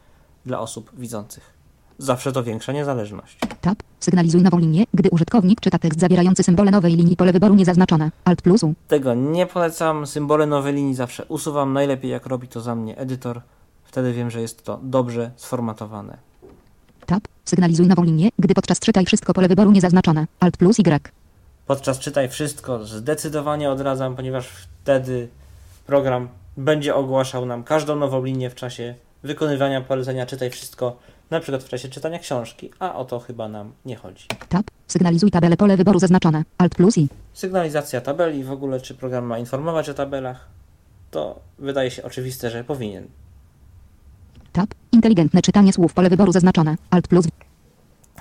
[0.46, 1.56] dla osób widzących.
[1.98, 3.38] Zawsze to większa niezależność.
[3.60, 3.78] Tab.
[4.00, 8.10] Sygnalizuj nową linię, gdy użytkownik czyta tekst zawierający symbole nowej linii pole wyboru niezaznaczone.
[8.24, 8.74] Alt plus U.
[8.88, 10.06] Tego nie polecam.
[10.06, 11.72] Symbole nowej linii zawsze usuwam.
[11.72, 13.40] Najlepiej jak robi to za mnie edytor.
[13.84, 16.18] Wtedy wiem, że jest to dobrze sformatowane.
[17.06, 17.28] Tab.
[17.44, 20.26] Sygnalizuj nową linię, gdy podczas czytaj wszystko pole wyboru niezaznaczone.
[20.40, 21.12] Alt plus Y.
[21.66, 25.28] Podczas czytaj wszystko zdecydowanie odradzam, ponieważ wtedy
[25.86, 30.96] program będzie ogłaszał nam każdą nową linię w czasie wykonywania polecenia czytaj wszystko,
[31.30, 34.26] na przykład w czasie czytania książki, a o to chyba nam nie chodzi.
[34.48, 34.66] Tab.
[34.86, 36.44] Sygnalizuj tabelę pole wyboru zaznaczone.
[36.58, 37.08] Alt plus I.
[37.32, 40.48] Sygnalizacja tabeli, w ogóle czy program ma informować o tabelach,
[41.10, 43.06] to wydaje się oczywiste, że powinien.
[44.52, 44.74] Tab.
[44.92, 46.76] Inteligentne czytanie słów pole wyboru zaznaczone.
[46.90, 47.26] Alt plus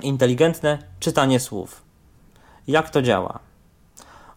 [0.02, 1.85] Inteligentne czytanie słów.
[2.68, 3.40] Jak to działa?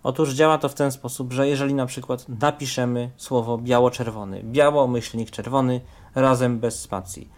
[0.02, 5.80] Otóż działa to w ten sposób, że jeżeli na przykład napiszemy słowo biało-czerwony, biało-myślnik czerwony
[6.14, 7.28] razem bez spacji.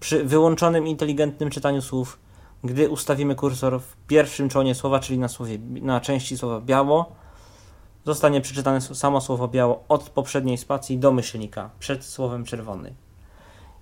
[0.00, 2.18] Przy wyłączonym inteligentnym czytaniu słów,
[2.64, 7.12] gdy ustawimy kursor w pierwszym czonie słowa, czyli na, słowie, na części słowa biało,
[8.04, 12.94] zostanie przeczytane samo słowo biało od poprzedniej spacji do myślnika przed słowem czerwony.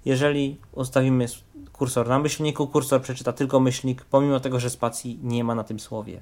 [0.04, 1.26] Jeżeli ustawimy
[1.72, 5.80] kursor na myślniku, kursor przeczyta tylko myślnik, pomimo tego, że spacji nie ma na tym
[5.80, 6.20] słowie.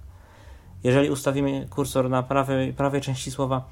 [0.85, 3.65] Jeżeli ustawimy kursor na prawej, prawej części słowa,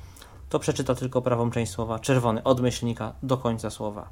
[0.49, 4.09] to przeczyta tylko prawą część słowa, czerwony od myślnika do końca słowa.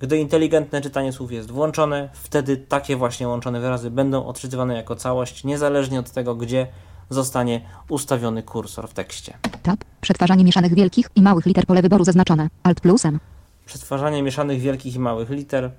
[0.00, 5.44] Gdy inteligentne czytanie słów jest włączone, wtedy takie właśnie łączone wyrazy będą odczytywane jako całość,
[5.44, 6.66] niezależnie od tego, gdzie
[7.10, 9.38] zostanie ustawiony kursor w tekście.
[9.62, 9.84] Tab.
[10.00, 12.48] Przetwarzanie mieszanych wielkich i małych liter pole wyboru zaznaczone.
[12.62, 13.20] Alt plus M.
[13.66, 15.70] Przetwarzanie mieszanych wielkich i małych liter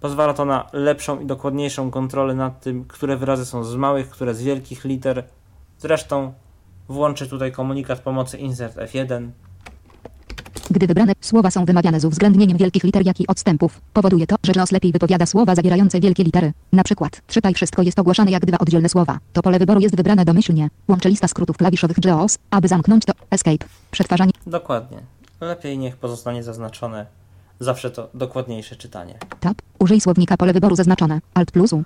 [0.00, 4.34] pozwala to na lepszą i dokładniejszą kontrolę nad tym, które wyrazy są z małych, które
[4.34, 5.24] z wielkich liter.
[5.84, 6.32] Zresztą
[6.88, 9.30] włączę tutaj komunikat pomocy insert F1.
[10.70, 14.52] Gdy wybrane słowa są wymawiane z uwzględnieniem wielkich liter, jak i odstępów, powoduje to, że
[14.56, 16.52] JOS lepiej wypowiada słowa zawierające wielkie litery.
[16.72, 19.18] Na przykład, czytaj wszystko jest ogłaszane jak dwa oddzielne słowa.
[19.32, 20.68] To pole wyboru jest wybrane domyślnie.
[20.88, 23.66] Łączę lista skrótów klawiszowych JOS, aby zamknąć to Escape.
[23.90, 24.32] Przetwarzanie.
[24.46, 24.98] Dokładnie.
[25.40, 27.06] Lepiej niech pozostanie zaznaczone.
[27.60, 29.18] Zawsze to dokładniejsze czytanie.
[29.40, 29.62] Tab.
[29.78, 31.20] Użyj słownika pole wyboru zaznaczone.
[31.34, 31.82] Alt plus U.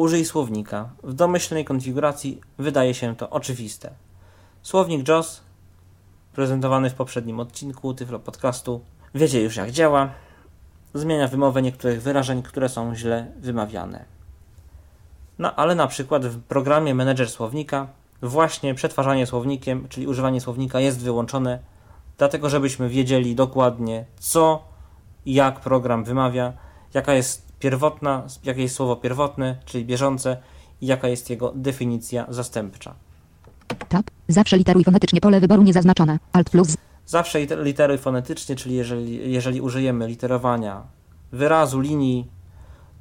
[0.00, 0.88] Użyj słownika.
[1.02, 3.90] W domyślnej konfiguracji wydaje się to oczywiste.
[4.62, 5.40] Słownik JOS,
[6.32, 8.80] prezentowany w poprzednim odcinku Tyflo Podcastu,
[9.14, 10.10] wiecie już jak działa.
[10.94, 14.04] Zmienia wymowę niektórych wyrażeń, które są źle wymawiane.
[15.38, 17.86] No ale na przykład w programie Menedżer Słownika
[18.22, 21.58] właśnie przetwarzanie słownikiem, czyli używanie słownika jest wyłączone,
[22.18, 24.64] dlatego żebyśmy wiedzieli dokładnie co
[25.26, 26.52] jak program wymawia,
[26.94, 30.36] jaka jest pierwotna, jakie jest słowo pierwotne, czyli bieżące
[30.80, 32.94] i jaka jest jego definicja zastępcza.
[33.88, 34.10] Tab.
[34.28, 36.18] Zawsze literuj fonetycznie pole wyboru niezaznaczone.
[36.32, 36.76] Alt plus.
[37.06, 40.82] Zawsze liter- literuj fonetycznie, czyli jeżeli, jeżeli użyjemy literowania
[41.32, 42.26] wyrazu, linii,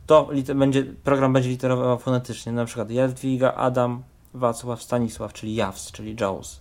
[0.06, 4.04] to będzie, program będzie literował fonetycznie, na przykład Jadwiga, Adam,
[4.34, 6.60] Wacław, Stanisław, czyli Jaws, czyli Jaws.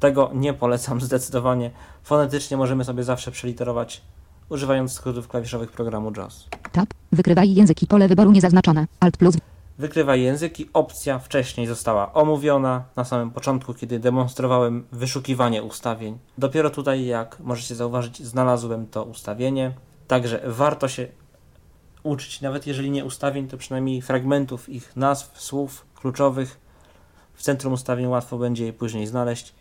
[0.00, 1.70] Tego nie polecam zdecydowanie.
[2.02, 4.02] Fonetycznie możemy sobie zawsze przeliterować,
[4.50, 6.48] używając skrótów klawiszowych programu JAWS.
[6.72, 6.88] Tab.
[7.12, 8.86] Wykrywaj języki pole wyboru niezaznaczone.
[9.00, 9.36] Alt plus.
[9.78, 10.68] Wykrywaj języki.
[10.72, 16.18] Opcja wcześniej została omówiona na samym początku, kiedy demonstrowałem wyszukiwanie ustawień.
[16.38, 19.72] Dopiero tutaj, jak możecie zauważyć, znalazłem to ustawienie.
[20.08, 21.08] Także warto się
[22.02, 26.60] uczyć, nawet jeżeli nie ustawień, to przynajmniej fragmentów ich nazw, słów kluczowych.
[27.34, 29.54] W centrum ustawień łatwo będzie je później znaleźć.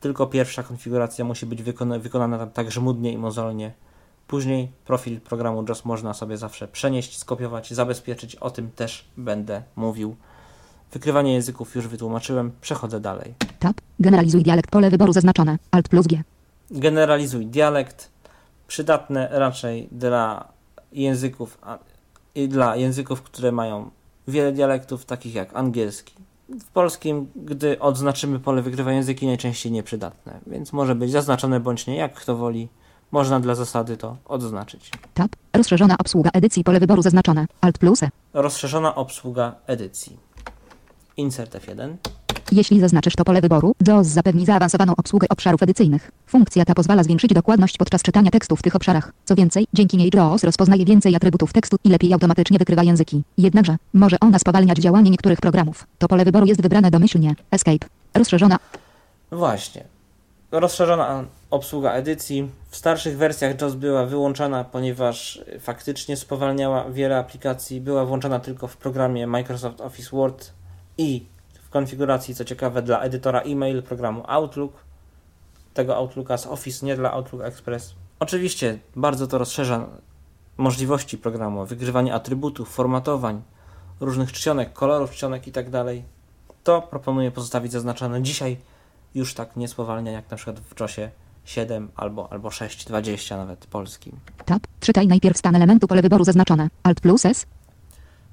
[0.00, 3.72] Tylko pierwsza konfiguracja musi być wykona wykonana tak żmudnie i mozolnie.
[4.26, 8.36] Później profil programu JOS można sobie zawsze przenieść, skopiować, zabezpieczyć.
[8.36, 10.16] O tym też będę mówił.
[10.92, 12.52] Wykrywanie języków już wytłumaczyłem.
[12.60, 13.34] Przechodzę dalej.
[13.58, 13.76] Tab.
[14.00, 15.58] Generalizuj dialekt pole wyboru zaznaczone.
[15.70, 16.22] Alt plus G.
[16.70, 18.10] Generalizuj dialekt.
[18.66, 20.48] Przydatne raczej dla
[20.92, 21.78] języków a-
[22.34, 23.90] i dla języków, które mają
[24.28, 26.14] wiele dialektów, takich jak angielski.
[26.48, 31.96] W polskim, gdy odznaczymy pole wykrywa języki, najczęściej nieprzydatne, więc może być zaznaczone bądź nie,
[31.96, 32.68] jak kto woli.
[33.12, 34.90] Można dla zasady to odznaczyć.
[35.14, 35.36] Tab.
[35.52, 37.46] Rozszerzona obsługa edycji pole wyboru zaznaczone.
[37.60, 38.10] Alt plus E.
[38.34, 40.16] Rozszerzona obsługa edycji.
[41.16, 41.96] Insert F1.
[42.52, 46.10] Jeśli zaznaczysz to pole wyboru, JAWS zapewni zaawansowaną obsługę obszarów edycyjnych.
[46.26, 49.12] Funkcja ta pozwala zwiększyć dokładność podczas czytania tekstu w tych obszarach.
[49.24, 53.22] Co więcej, dzięki niej JAWS rozpoznaje więcej atrybutów tekstu i lepiej automatycznie wykrywa języki.
[53.38, 55.86] Jednakże, może ona spowalniać działanie niektórych programów.
[55.98, 57.34] To pole wyboru jest wybrane domyślnie.
[57.50, 57.86] Escape.
[58.14, 58.56] Rozszerzona.
[59.32, 59.84] Właśnie.
[60.52, 62.48] Rozszerzona obsługa edycji.
[62.74, 67.80] W starszych wersjach JAWS była wyłączana, ponieważ faktycznie spowalniała wiele aplikacji.
[67.80, 70.52] Była włączona tylko w programie Microsoft Office Word
[70.98, 71.26] i
[71.62, 74.72] w konfiguracji, co ciekawe, dla edytora e-mail programu Outlook.
[75.74, 77.94] Tego Outlooka z Office, nie dla Outlook Express.
[78.20, 79.86] Oczywiście bardzo to rozszerza
[80.56, 83.42] możliwości programu, wygrywanie atrybutów, formatowań,
[84.00, 85.84] różnych czcionek, kolorów czcionek itd.
[86.64, 88.22] To proponuję pozostawić zaznaczone.
[88.22, 88.56] Dzisiaj
[89.14, 91.10] już tak nie spowalnia jak na przykład w czasie
[91.44, 94.12] 7 albo, albo 6.20 nawet polskim.
[94.44, 94.66] Tab.
[94.80, 96.68] Czytaj najpierw stan elementu pole wyboru zaznaczone.
[96.82, 97.46] Alt plus S.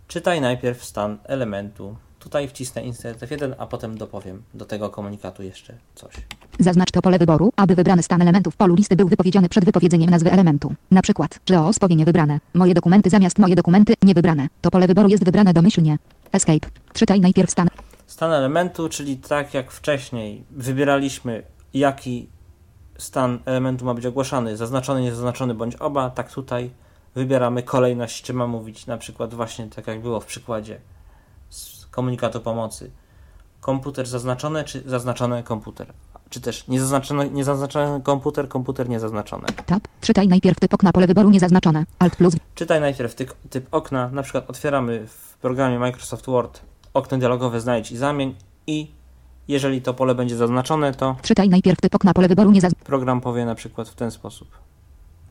[0.07, 1.95] Czytaj najpierw stan elementu.
[2.19, 6.13] Tutaj wcisnę insert F1, a potem dopowiem do tego komunikatu jeszcze coś.
[6.59, 10.09] Zaznacz to pole wyboru, aby wybrany stan elementu w polu listy był wypowiedziany przed wypowiedzeniem
[10.09, 10.73] nazwy elementu.
[10.91, 12.39] Na przykład, JAWS powie wybrane.
[12.53, 14.47] Moje dokumenty zamiast moje dokumenty nie wybrane.
[14.61, 15.97] To pole wyboru jest wybrane domyślnie.
[16.31, 16.67] Escape.
[16.93, 17.67] Czytaj najpierw stan.
[18.07, 21.43] Stan elementu, czyli tak jak wcześniej wybieraliśmy
[21.73, 22.27] jaki
[23.01, 26.71] stan elementu ma być ogłaszany, zaznaczony, niezaznaczony bądź oba, tak tutaj
[27.15, 30.79] wybieramy kolejność, czy ma mówić na przykład właśnie tak jak było w przykładzie
[31.49, 32.91] z komunikatu pomocy.
[33.61, 35.93] Komputer zaznaczony, czy zaznaczony komputer.
[36.29, 39.47] Czy też niezaznaczony, niezaznaczony komputer, komputer niezaznaczony.
[39.65, 39.83] Tab.
[40.01, 41.85] Czytaj najpierw typ okna pole wyboru niezaznaczone.
[41.99, 42.35] Alt plus.
[42.55, 46.61] Czytaj najpierw typ, typ okna, na przykład otwieramy w programie Microsoft Word
[46.93, 48.35] okno dialogowe znajdź i zamień
[48.67, 48.91] i
[49.47, 52.85] jeżeli to pole będzie zaznaczone, to Czytaj najpierw typ okna pole wyboru niezaznaczone.
[52.85, 54.47] program powie na przykład w ten sposób.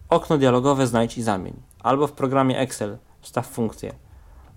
[0.09, 1.55] Okno dialogowe znajdź i zamień.
[1.83, 3.93] Albo w programie Excel wstaw funkcję.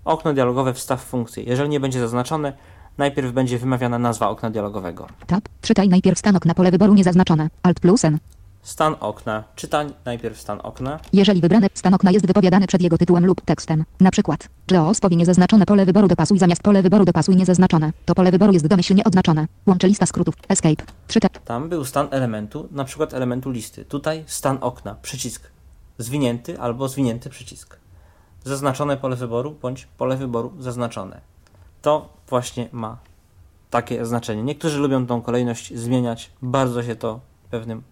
[0.04, 1.42] Okno dialogowe wstaw funkcję.
[1.42, 2.52] Jeżeli nie będzie zaznaczone,
[2.98, 5.06] najpierw będzie wymawiana nazwa okna dialogowego.
[5.26, 5.48] Tab.
[5.62, 7.50] Czytaj najpierw stan okna pole wyboru niezaznaczone.
[7.62, 8.18] Alt plus N.
[8.64, 9.44] Stan okna.
[9.56, 11.00] Czytaj najpierw stan okna.
[11.12, 13.84] Jeżeli wybrany stan okna jest wypowiadany przed jego tytułem lub tekstem.
[14.00, 17.92] Na przykład, JAWS powie niezaznaczone pole wyboru dopasuj zamiast pole wyboru dopasuj niezaznaczone.
[18.04, 19.46] To pole wyboru jest domyślnie oznaczone.
[19.66, 20.34] Łączy lista skrótów.
[20.48, 20.84] Escape.
[21.08, 21.30] Czytaj.
[21.44, 23.84] Tam był stan elementu, na przykład elementu listy.
[23.84, 25.50] Tutaj stan okna, przycisk
[25.98, 27.76] zwinięty albo zwinięty przycisk.
[28.44, 31.20] Zaznaczone pole wyboru bądź pole wyboru zaznaczone.
[31.82, 32.96] To właśnie ma
[33.70, 34.42] takie znaczenie.
[34.42, 36.30] Niektórzy lubią tą kolejność zmieniać.
[36.42, 37.20] Bardzo się to
[37.50, 37.82] pewnym,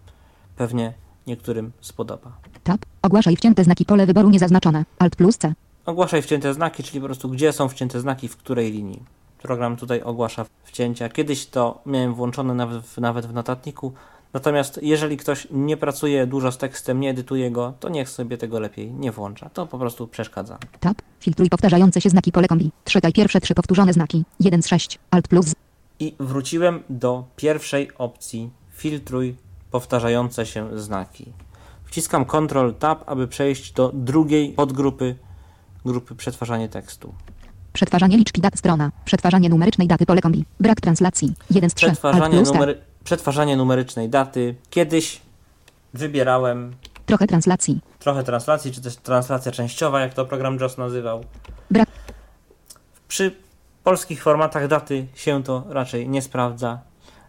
[0.56, 0.92] pewnie
[1.26, 2.32] niektórym spodoba.
[2.64, 2.80] Tab.
[3.02, 4.84] Ogłaszaj wcięte znaki pole wyboru niezaznaczone.
[4.98, 5.54] Alt plus C.
[5.86, 9.02] Ogłaszaj wcięte znaki, czyli po prostu gdzie są wcięte znaki, w której linii.
[9.42, 11.08] Program tutaj ogłasza wcięcia.
[11.08, 13.92] Kiedyś to miałem włączone nawet w, nawet w notatniku.
[14.32, 18.60] Natomiast jeżeli ktoś nie pracuje dużo z tekstem, nie edytuje go, to niech sobie tego
[18.60, 19.48] lepiej nie włącza.
[19.48, 20.58] To po prostu przeszkadza.
[20.80, 20.96] Tab.
[21.20, 22.70] Filtruj powtarzające się znaki pole kombi.
[22.84, 24.24] Czytaj pierwsze trzy powtórzone znaki.
[24.40, 24.98] 1 z 6.
[25.10, 25.54] Alt plus.
[26.00, 29.36] I wróciłem do pierwszej opcji filtruj
[29.72, 31.32] powtarzające się znaki.
[31.84, 35.16] Wciskam Ctrl Tab, aby przejść do drugiej podgrupy
[35.84, 37.14] grupy przetwarzanie tekstu.
[37.72, 38.92] Przetwarzanie liczki dat strona.
[39.04, 40.44] Przetwarzanie numerycznej daty pole kombi.
[40.60, 41.34] Brak translacji.
[41.50, 41.86] 1 z 3.
[41.86, 44.54] Alt Przetwarzanie, numery, przetwarzanie numerycznej daty.
[44.70, 45.20] Kiedyś
[45.94, 46.74] wybierałem
[47.06, 47.80] Trochę translacji.
[47.98, 51.24] trochę translacji, czy też translacja częściowa, jak to program JOS nazywał.
[51.70, 51.88] Brak.
[53.08, 53.36] Przy
[53.84, 56.80] polskich formatach daty się to raczej nie sprawdza.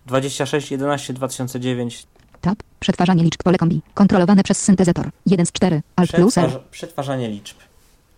[0.08, 2.08] 26.11 2009
[2.42, 2.56] Tab.
[2.80, 3.82] Przetwarzanie liczb pole kombi.
[3.94, 5.10] Kontrolowane przez syntezator.
[5.26, 5.82] 1 z 4.
[5.96, 6.50] Alt plus R.
[6.50, 7.58] Przetwarza- przetwarzanie liczb.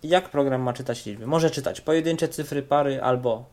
[0.02, 1.26] Jak program ma czytać liczby?
[1.26, 3.44] Może czytać pojedyncze cyfry, pary, albo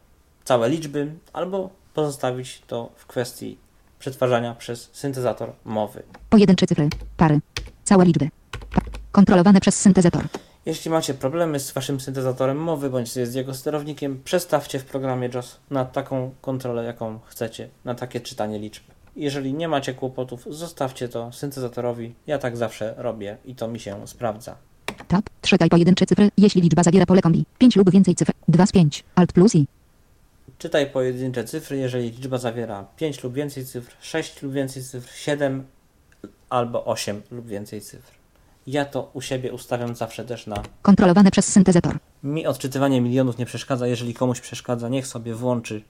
[0.44, 3.58] całe liczby, albo pozostawić to w kwestii
[4.06, 6.04] przetwarzania przez syntezator mowy.
[6.30, 6.90] Pojedyncze cyfry.
[7.18, 7.40] Pary.
[7.84, 8.30] Całe liczby.
[8.74, 10.24] Pa- kontrolowane przez syntezator.
[10.66, 15.58] Jeśli macie problemy z waszym syntezatorem mowy bądź z jego sterownikiem, przestawcie w programie JOS
[15.70, 18.84] na taką kontrolę, jaką chcecie, na takie czytanie liczb.
[19.16, 22.14] Jeżeli nie macie kłopotów, zostawcie to syntezatorowi.
[22.28, 24.56] Ja tak zawsze robię i to mi się sprawdza.
[25.08, 25.26] Tab.
[25.42, 27.46] Czytaj pojedyncze cyfry, jeśli liczba zawiera pole kombi.
[27.58, 28.32] 5 lub więcej cyfr.
[28.48, 29.04] 2 z 5.
[29.16, 29.66] Alt plus I.
[30.62, 35.66] Czytaj pojedyncze cyfry, jeżeli liczba zawiera 5 lub więcej cyfr, 6 lub więcej cyfr, 7
[36.50, 38.12] albo 8 lub więcej cyfr.
[38.68, 40.64] Ja to u siebie ustawiam zawsze też na.
[40.82, 41.98] Kontrolowane przez syntezator.
[42.24, 43.88] Mi odczytywanie milionów nie przeszkadza.
[43.88, 45.82] Jeżeli komuś przeszkadza, niech sobie włączy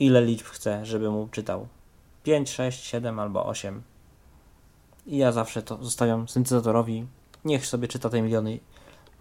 [0.00, 1.68] ile liczb chce, żeby mu czytał.
[2.22, 3.82] 5, 6, 7 albo 8.
[5.06, 7.06] I ja zawsze to zostawiam syntezatorowi.
[7.44, 8.58] Niech sobie czyta te miliony.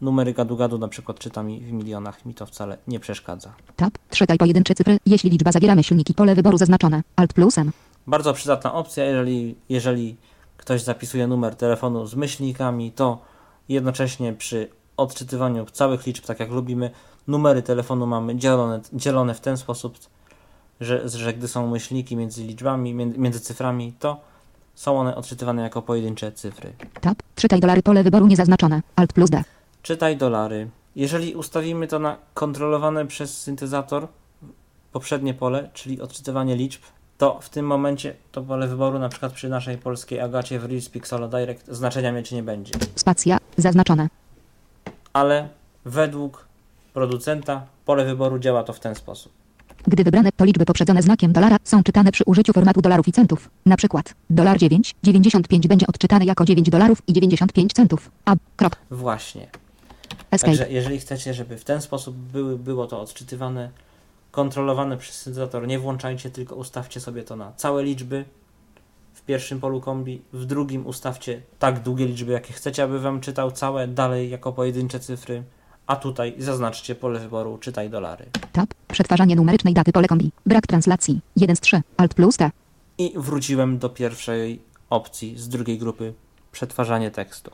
[0.02, 2.26] Numery gadu-gadu na przykład czyta mi w milionach.
[2.26, 3.54] Mi to wcale nie przeszkadza.
[3.76, 3.98] Tab.
[4.10, 7.04] Czytaj pojedyncze cyfry, jeśli liczba zawiera myślniki pole wyboru zaznaczone.
[7.16, 7.72] Alt plus M.
[8.08, 10.16] Bardzo przydatna opcja, jeżeli, jeżeli
[10.58, 13.22] ktoś zapisuje numer telefonu z myślnikami, to
[13.70, 16.92] jednocześnie przy odczytywaniu całych liczb, tak jak lubimy,
[17.28, 19.98] numery telefonu mamy dzielone, dzielone w ten sposób,
[20.82, 24.20] że, że gdy są myślniki między liczbami, między, między cyframi, to
[24.76, 26.74] są one odczytywane jako pojedyncze cyfry.
[27.02, 27.18] Tab.
[27.36, 28.82] Czytaj dolary pole wyboru niezaznaczone.
[28.96, 29.44] Alt plus D.
[29.86, 30.70] Czytaj dolary.
[30.96, 34.08] Jeżeli ustawimy to na kontrolowane przez syntezator
[34.92, 36.82] poprzednie pole, czyli odczytywanie liczb,
[37.18, 40.90] to w tym momencie to pole wyboru, na przykład przy naszej polskiej Agacie w Reels
[40.90, 42.74] Pixelo Direct, znaczenia mieć nie będzie.
[42.96, 43.38] Spacja.
[43.58, 44.08] Zaznaczone.
[45.14, 45.50] Ale
[45.86, 46.46] według
[46.94, 49.32] producenta pole wyboru działa to w ten sposób.
[49.88, 53.50] Gdy wybrane to liczby poprzedzone znakiem dolara są czytane przy użyciu formatu dolarów i centów.
[53.66, 58.12] Na przykład dolar 9, 95 będzie odczytany jako 9 dolarów i 95 centów.
[58.26, 58.36] A.
[58.56, 58.76] Krok.
[58.92, 59.65] Właśnie.
[60.36, 60.58] Escape.
[60.58, 63.70] Także jeżeli chcecie, żeby w ten sposób były, było to odczytywane,
[64.32, 68.26] kontrolowane przez syntezator, nie włączajcie, tylko ustawcie sobie to na całe liczby
[69.14, 73.52] w pierwszym polu kombi, w drugim ustawcie tak długie liczby, jakie chcecie, aby Wam czytał
[73.52, 75.44] całe, dalej jako pojedyncze cyfry,
[75.88, 78.26] a tutaj zaznaczcie pole wyboru czytaj dolary.
[78.52, 78.70] Tab.
[78.88, 80.32] Przetwarzanie numerycznej daty pole kombi.
[80.46, 81.20] Brak translacji.
[81.36, 81.82] 1 z 3.
[81.98, 82.52] Alt plus T.
[82.98, 86.14] I wróciłem do pierwszej opcji z drugiej grupy
[86.52, 87.52] przetwarzanie tekstu.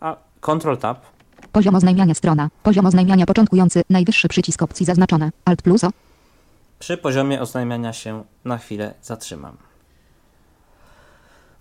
[0.00, 1.17] A Ctrl Tab
[1.58, 2.50] Poziom oznajmiania strona.
[2.62, 3.82] Poziom oznajmiania początkujący.
[3.90, 5.30] Najwyższy przycisk opcji zaznaczone.
[5.44, 5.90] Alt plus O.
[6.78, 9.56] Przy poziomie oznajmiania się na chwilę zatrzymam.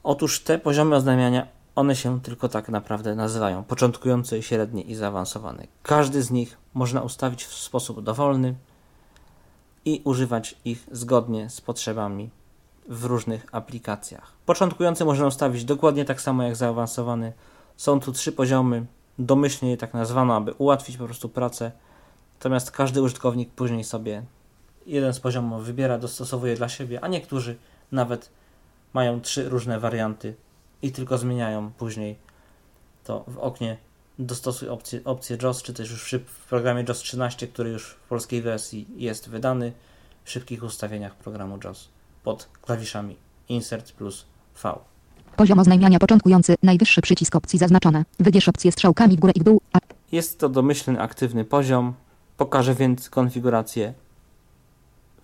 [0.04, 3.64] Otóż te poziomy oznajmiania, one się tylko tak naprawdę nazywają.
[3.64, 5.68] Początkujący, średni i zaawansowany.
[5.84, 8.56] Każdy z nich można ustawić w sposób dowolny
[9.86, 12.30] i używać ich zgodnie z potrzebami
[12.90, 14.32] w różnych aplikacjach.
[14.46, 17.34] Początkujący można ustawić dokładnie tak samo jak zaawansowany.
[17.78, 18.86] Są tu trzy poziomy.
[19.20, 21.72] Domyślnie je tak nazwano, aby ułatwić po prostu pracę.
[22.40, 24.24] Natomiast każdy użytkownik później sobie
[24.86, 27.58] jeden z poziomów wybiera, dostosowuje dla siebie, a niektórzy
[27.92, 28.30] nawet
[28.94, 30.36] mają trzy różne warianty
[30.82, 32.16] i tylko zmieniają później
[33.04, 33.78] to w oknie
[34.20, 38.42] dostosuj opcję, opcję JOS, czy też już w, programie JOS 13, który już w polskiej
[38.42, 39.74] wersji jest wydany,
[40.24, 41.90] w szybkich ustawieniach programu JOS
[42.24, 43.18] pod klawiszami
[43.50, 44.26] Insert plus
[44.64, 44.97] V.
[45.38, 46.56] Poziom oznajmiania początkujący.
[46.64, 48.06] Najwyższy przycisk opcji zaznaczone.
[48.20, 49.62] Wybierz opcję strzałkami w górę i w dół.
[49.74, 49.78] A.
[50.12, 51.94] Jest to domyślny, aktywny poziom.
[52.38, 53.94] Pokażę więc konfigurację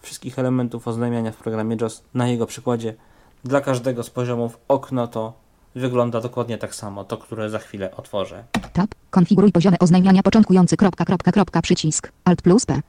[0.01, 2.95] wszystkich elementów oznajmiania w programie JOS na jego przykładzie.
[3.43, 5.33] Dla każdego z poziomów okno to
[5.75, 8.43] wygląda dokładnie tak samo, to które za chwilę otworzę.
[8.73, 8.95] Tab.
[9.09, 10.77] Konfiguruj poziomy oznajmiania początkujący.
[10.77, 12.11] Kropka, kropka, kropka, przycisk.
[12.25, 12.81] Alt plus P.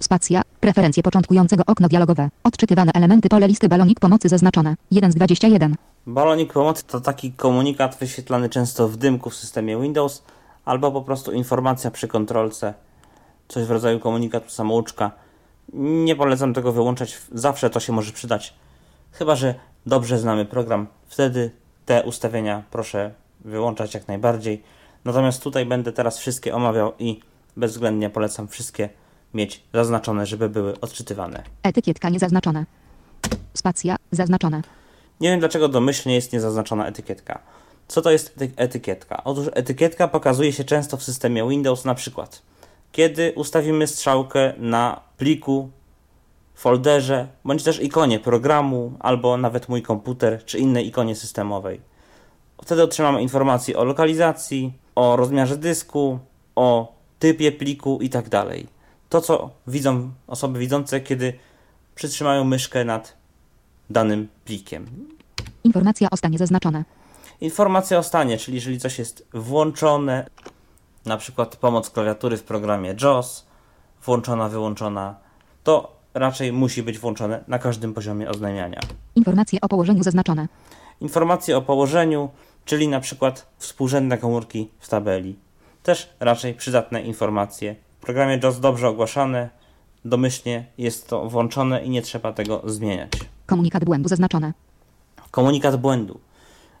[0.00, 0.42] Spacja.
[0.60, 2.28] Preferencje początkującego okno dialogowe.
[2.44, 4.74] Odczytywane elementy pole listy balonik pomocy zaznaczone.
[4.90, 5.76] 1 z 21.
[6.06, 10.22] Balonik pomocy to taki komunikat wyświetlany często w dymku w systemie Windows,
[10.64, 12.74] albo po prostu informacja przy kontrolce,
[13.48, 15.10] coś w rodzaju komunikatu samouczka.
[15.72, 18.54] Nie polecam tego wyłączać, zawsze to się może przydać.
[19.12, 19.54] Chyba, że
[19.86, 21.50] dobrze znamy program, wtedy
[21.86, 23.10] te ustawienia proszę
[23.40, 24.62] wyłączać jak najbardziej.
[25.04, 27.20] Natomiast tutaj będę teraz wszystkie omawiał i
[27.56, 28.88] bezwzględnie polecam wszystkie
[29.34, 31.42] mieć zaznaczone, żeby były odczytywane.
[31.62, 32.66] Etykietka niezaznaczone.
[33.54, 33.96] Spacja.
[34.10, 34.62] Zaznaczone.
[35.20, 37.38] Nie wiem dlaczego domyślnie jest niezaznaczona etykietka.
[37.88, 39.24] Co to jest ety- etykietka?
[39.24, 42.42] Otóż etykietka pokazuje się często w systemie Windows na przykład,
[42.92, 45.70] kiedy ustawimy strzałkę na pliku,
[46.54, 51.80] folderze, bądź też ikonie programu, albo nawet mój komputer, czy innej ikonie systemowej.
[52.62, 56.18] Wtedy otrzymamy informacje o lokalizacji, o rozmiarze dysku,
[56.56, 58.44] o typie pliku itd.
[59.14, 61.32] To, co widzą osoby widzące, kiedy
[61.94, 63.16] przytrzymają myszkę nad
[63.90, 64.86] danym plikiem.
[65.64, 66.84] Informacja o stanie zaznaczone.
[67.40, 70.26] Informacja o stanie, czyli jeżeli coś jest włączone,
[71.06, 73.46] na przykład pomoc klawiatury w programie JOS,
[74.04, 75.16] włączona, wyłączona,
[75.64, 78.80] to raczej musi być włączone na każdym poziomie oznajmiania.
[79.14, 80.48] Informacje o położeniu zaznaczone.
[81.00, 82.28] Informacje o położeniu,
[82.64, 85.36] czyli na przykład współrzędne komórki w tabeli.
[85.82, 87.83] Też raczej przydatne informacje.
[88.04, 89.50] Programie JOS dobrze ogłaszane,
[90.04, 93.12] domyślnie jest to włączone i nie trzeba tego zmieniać.
[93.46, 94.52] Komunikat błędu zaznaczone.
[95.30, 96.20] Komunikat błędu.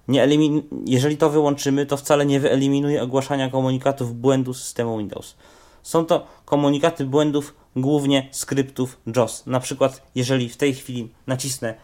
[0.08, 5.34] Nie elimin- Jeżeli to wyłączymy, to wcale nie wyeliminuje ogłaszania komunikatów błędu systemu Windows.
[5.82, 9.46] Są to komunikaty błędów głównie skryptów JOS.
[9.46, 11.74] Na przykład, jeżeli w tej chwili nacisnę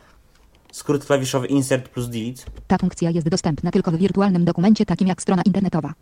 [0.73, 5.23] skrót klawiszowy Insert plus Delete, Ta funkcja jest dostępna tylko w wirtualnym dokumencie takim jak
[5.23, 5.95] strona internetowa.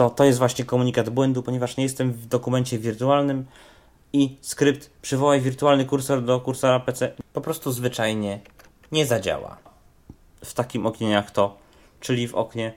[0.00, 3.44] To to jest właśnie komunikat błędu, ponieważ nie jestem w dokumencie wirtualnym
[4.12, 8.40] i skrypt przywołaj wirtualny kursor do kursora PC po prostu zwyczajnie
[8.92, 9.56] nie zadziała.
[10.44, 11.56] W takim oknie jak to,
[12.00, 12.72] czyli w oknie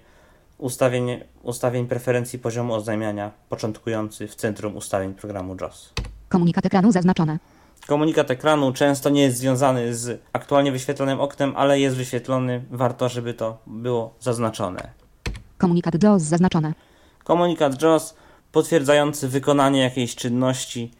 [0.58, 5.94] ustawień, ustawień preferencji poziomu oznajmiania początkujący w centrum ustawień programu JOS.
[6.30, 7.40] Komunikat ekranu zaznaczone.
[7.88, 12.64] Komunikat ekranu często nie jest związany z aktualnie wyświetlonym oknem, ale jest wyświetlony.
[12.72, 14.92] Warto, żeby to było zaznaczone.
[15.58, 16.74] Komunikat JAWS zaznaczone.
[17.24, 18.16] Komunikat JAWS
[18.52, 20.92] potwierdzający wykonanie jakiejś czynności,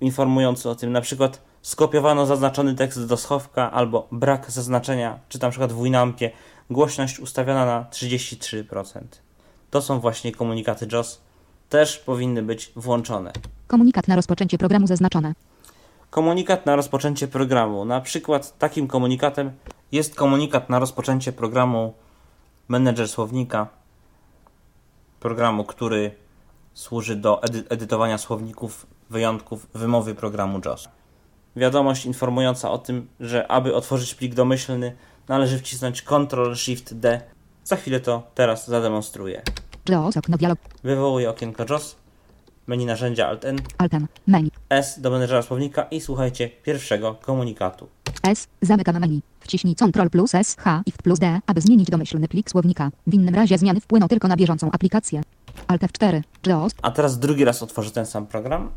[0.00, 5.50] informujący o tym, na przykład skopiowano zaznaczony tekst do schowka albo brak zaznaczenia, czy na
[5.50, 6.30] przykład w Winampie
[6.70, 9.00] głośność ustawiona na 33%.
[9.70, 11.20] To są właśnie komunikaty JAWS.
[11.68, 13.32] Też powinny być włączone.
[13.66, 15.34] Komunikat na rozpoczęcie programu zaznaczone.
[16.10, 17.84] Komunikat na rozpoczęcie programu.
[17.84, 19.52] Na przykład takim komunikatem
[19.92, 21.94] jest komunikat na rozpoczęcie programu
[22.68, 23.68] Manager Słownika.
[25.24, 26.14] Programu, który
[26.74, 30.88] służy do edy edytowania słowników, wyjątków, wymowy programu JAWS.
[31.56, 34.96] Wiadomość informująca o tym, że aby otworzyć plik domyślny,
[35.28, 37.20] należy wcisnąć Ctrl Shift D.
[37.64, 39.42] Za chwilę to teraz zademonstruję.
[39.88, 40.58] JAWS okno dialog.
[40.82, 41.96] Wywołuję okienko JAWS,
[42.66, 44.08] menu narzędzia Alt N, Altem.
[44.26, 44.50] Menu.
[44.68, 47.88] S do menedżera słownika i słuchajcie pierwszego komunikatu.
[48.22, 48.46] S.
[48.62, 49.22] Zamykam menu.
[49.44, 52.90] Wciśnij Ctrl plus S, H i F plus D, aby zmienić domyślny plik słownika.
[53.06, 55.22] W innym razie zmiany wpłyną tylko na bieżącą aplikację.
[55.66, 56.22] Alt F4.
[56.46, 56.72] JAWS.
[56.82, 58.70] A teraz drugi raz otworzę ten sam program.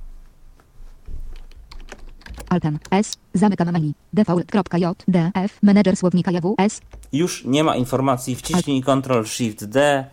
[2.49, 2.79] Altem.
[2.91, 3.17] S.
[3.33, 3.93] Zamykam menu.
[4.13, 5.63] Default.jdf.
[5.63, 6.81] Menedżer słownika JWS.
[7.13, 10.05] Już nie ma informacji, wciśnij Ctrl Shift D,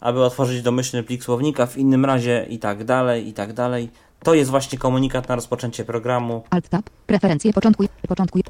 [0.00, 3.90] aby otworzyć domyślny plik słownika, w innym razie i tak dalej, i tak dalej.
[4.22, 6.42] To jest właśnie komunikat na rozpoczęcie programu.
[6.50, 6.90] Alt Tab.
[7.06, 7.88] Preferencje początkuj.
[8.08, 8.42] Początkuj.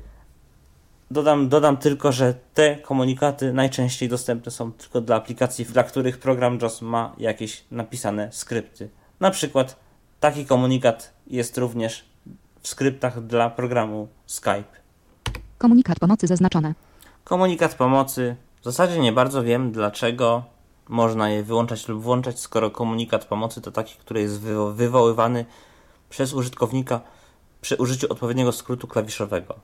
[1.13, 6.59] Dodam, dodam tylko, że te komunikaty najczęściej dostępne są tylko dla aplikacji, dla których program
[6.63, 8.89] JAWS ma jakieś napisane skrypty.
[9.21, 9.77] Na przykład
[10.21, 12.05] taki komunikat jest również
[12.61, 14.65] w skryptach dla programu Skype.
[15.59, 16.75] Komunikat pomocy zaznaczone.
[17.25, 18.37] Komunikat pomocy.
[18.61, 20.45] W zasadzie nie bardzo wiem, dlaczego
[20.89, 25.45] można je wyłączać lub włączać, skoro komunikat pomocy to taki, który jest wywo- wywoływany
[26.11, 27.01] przez użytkownika
[27.61, 29.55] przy użyciu odpowiedniego skrótu klawiszowego.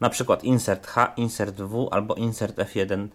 [0.00, 3.08] Na przykład insert H, insert W albo insert F1.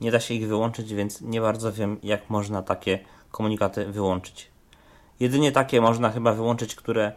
[0.00, 2.98] Nie da się ich wyłączyć, więc nie bardzo wiem, jak można takie
[3.30, 4.50] komunikaty wyłączyć.
[5.20, 7.12] Jedynie takie można chyba wyłączyć, które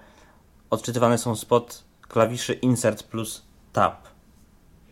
[0.69, 4.11] odczytywane są spod klawiszy insert plus tab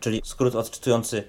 [0.00, 1.24] czyli skrót odczytujący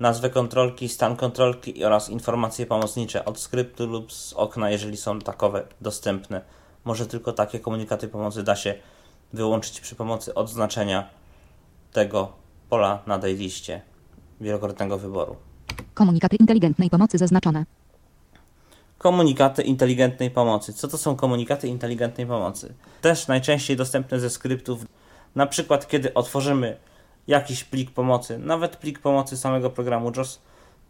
[0.00, 5.66] nazwę kontrolki, stan kontrolki oraz informacje pomocnicze od skryptu lub z okna, jeżeli są takowe
[5.80, 6.40] dostępne.
[6.84, 8.74] Może tylko takie komunikaty pomocy da się
[9.32, 11.08] wyłączyć przy pomocy odznaczenia
[11.92, 12.32] tego
[12.72, 13.80] pola na tej liście
[14.40, 15.36] wielokrotnego wyboru.
[15.94, 17.64] Komunikaty inteligentnej pomocy zaznaczone.
[18.98, 20.72] Komunikaty inteligentnej pomocy.
[20.72, 22.74] Co to są komunikaty inteligentnej pomocy?
[23.00, 24.86] Też najczęściej dostępne ze skryptów.
[25.34, 26.76] Na przykład, kiedy otworzymy
[27.26, 30.40] jakiś plik pomocy, nawet plik pomocy samego programu JAWS,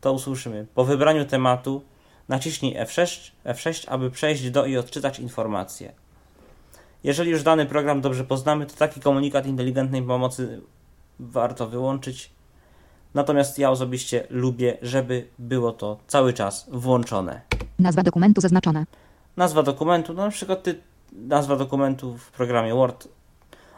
[0.00, 0.66] to usłyszymy.
[0.74, 1.82] Po wybraniu tematu
[2.28, 5.92] naciśnij F6, F6, aby przejść do i odczytać informacje.
[7.04, 10.60] Jeżeli już dany program dobrze poznamy, to taki komunikat inteligentnej pomocy
[11.30, 12.30] warto wyłączyć.
[13.14, 17.40] Natomiast ja osobiście lubię, żeby było to cały czas włączone.
[17.78, 18.86] Nazwa dokumentu zaznaczone.
[19.36, 20.80] Nazwa dokumentu, no na przykład ty,
[21.12, 23.08] nazwa dokumentu w programie Word.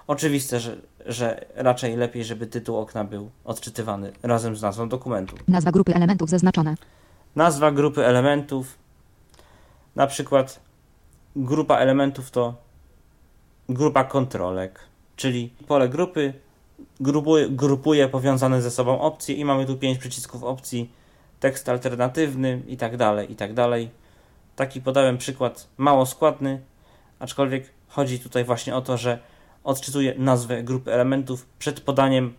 [0.07, 0.77] Oczywiste, że,
[1.07, 5.37] że raczej lepiej, żeby tytuł okna był odczytywany razem z nazwą dokumentu.
[5.49, 6.75] Nazwa grupy elementów zaznaczone.
[7.37, 8.79] Nazwa grupy elementów,
[9.97, 10.61] na przykład
[11.37, 12.55] grupa elementów to
[13.69, 14.81] grupa kontrolek,
[15.16, 16.33] czyli pole grupy
[17.01, 20.90] grupuje, grupuje powiązane ze sobą opcje i mamy tu pięć przycisków opcji,
[21.40, 23.90] tekst alternatywny i tak dalej, i tak dalej.
[24.56, 26.60] Taki podałem przykład mało składny,
[27.18, 29.18] aczkolwiek chodzi tutaj właśnie o to, że
[29.64, 32.34] odczytuje nazwę grupy elementów przed podaniem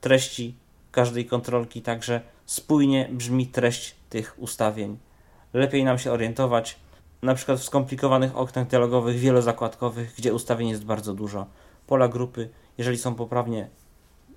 [0.00, 0.54] treści
[0.92, 4.98] każdej kontrolki, także spójnie brzmi treść tych ustawień.
[5.52, 6.76] Lepiej nam się orientować,
[7.22, 11.46] na przykład w skomplikowanych oknach dialogowych, wielozakładkowych, gdzie ustawień jest bardzo dużo.
[11.86, 12.48] Pola grupy,
[12.78, 13.68] jeżeli są poprawnie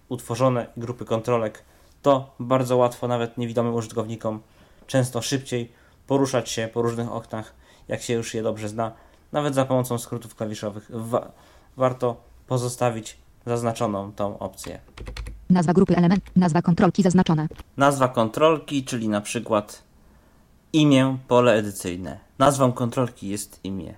[0.10, 1.64] utworzone grupy kontrolek,
[2.02, 4.40] to bardzo łatwo nawet niewidomym użytkownikom,
[4.88, 5.72] często szybciej
[6.08, 7.54] poruszać się po różnych oknach,
[7.88, 8.92] jak się już je dobrze zna,
[9.32, 10.92] nawet za pomocą skrótów klawiszowych.
[10.94, 11.32] Wa
[11.78, 12.16] warto
[12.48, 14.80] pozostawić zaznaczoną tą opcję.
[15.50, 16.24] Nazwa grupy element.
[16.36, 17.48] Nazwa kontrolki zaznaczone.
[17.78, 19.84] Nazwa kontrolki, czyli na przykład
[20.74, 22.20] imię, pole edycyjne.
[22.40, 23.94] Nazwą kontrolki jest imię,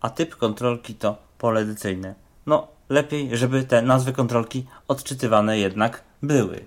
[0.00, 2.14] a typ kontrolki to pole edycyjne.
[2.46, 6.60] No, lepiej, żeby te nazwy kontrolki odczytywane jednak były.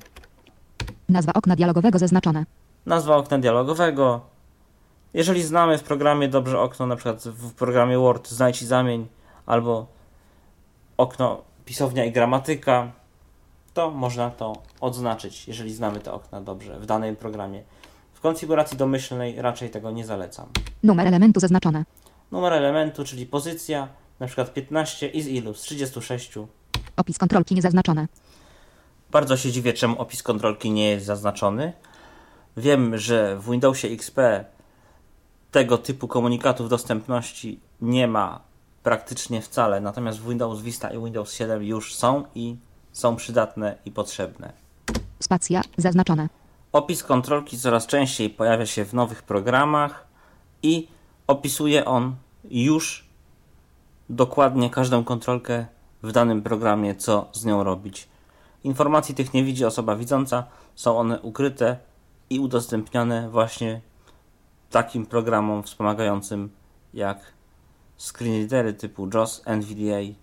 [1.10, 2.45] Nazwa okna dialogowego zaznaczone.
[2.86, 4.22] Nazwa okna dialogowego.
[5.14, 9.08] Jeżeli znamy w programie dobrze okno, na przykład w programie Word znajdź i zamień,
[9.45, 9.88] albo
[10.98, 12.91] okno pisownia i gramatyka,
[13.74, 17.64] to można to odznaczyć, jeżeli znamy te okna dobrze w danym programie.
[18.14, 20.45] W konfiguracji domyślnej raczej tego nie zalecam.
[20.84, 21.86] Numer elementu zaznaczone.
[22.32, 23.88] Numer elementu, czyli pozycja,
[24.24, 25.54] Na przykład 15 i z ilu?
[25.54, 26.32] Z 36.
[26.98, 28.08] Opis kontrolki niezaznaczone.
[29.12, 31.74] Bardzo się dziwię, czemu opis kontrolki nie jest zaznaczony.
[32.58, 34.45] Wiem, że w Windowsie XP
[35.52, 38.41] tego typu komunikatów dostępności nie ma
[38.84, 42.56] praktycznie wcale, natomiast w Windows Vista i Windows 7 już są i
[42.91, 44.54] są przydatne i potrzebne.
[45.20, 46.30] Spacja zaznaczone.
[46.72, 50.08] Opis kontrolki coraz częściej pojawia się w nowych programach
[50.62, 50.88] i
[51.28, 53.02] opisuje on już
[54.09, 55.65] dokładnie każdą kontrolkę
[56.03, 58.07] w danym programie, co z nią robić.
[58.63, 60.43] Informacji tych nie widzi osoba widząca,
[60.75, 61.77] są one ukryte
[62.30, 63.81] i udostępniane właśnie
[64.69, 66.49] takim programom wspomagającym
[66.93, 67.34] jak
[67.97, 70.13] screenreadery typu JAWS, NVDA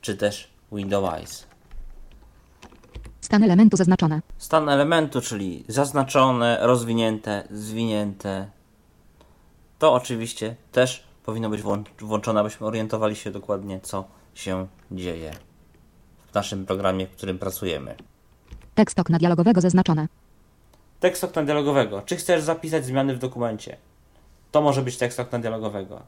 [0.00, 1.46] czy też Windows Eyes.
[3.20, 4.20] Stan elementu zaznaczone.
[4.38, 8.50] Stan elementu, czyli zaznaczone, rozwinięte, zwinięte.
[9.78, 15.30] To oczywiście też powinno być włą- włączone, abyśmy orientowali się dokładnie, co się dzieje
[16.30, 17.94] w naszym programie, w którym pracujemy.
[18.74, 20.08] Tekst okna dialogowego zaznaczone.
[21.00, 22.02] Tekst okna dialogowego.
[22.02, 23.76] Czy chcesz zapisać zmiany w dokumencie?
[24.52, 26.02] To może być tekst okna dialogowego.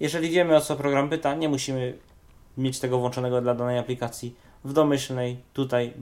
[0.00, 1.98] Jeżeli wiemy o co program pyta, nie musimy
[2.58, 4.34] mieć tego włączonego dla danej aplikacji.
[4.64, 5.92] W domyślnej, tutaj,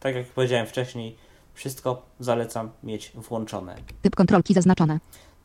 [0.00, 1.16] tak jak powiedziałem wcześniej,
[1.54, 3.76] wszystko zalecam mieć włączone.
[4.02, 5.00] Typ kontrolki zaznaczone.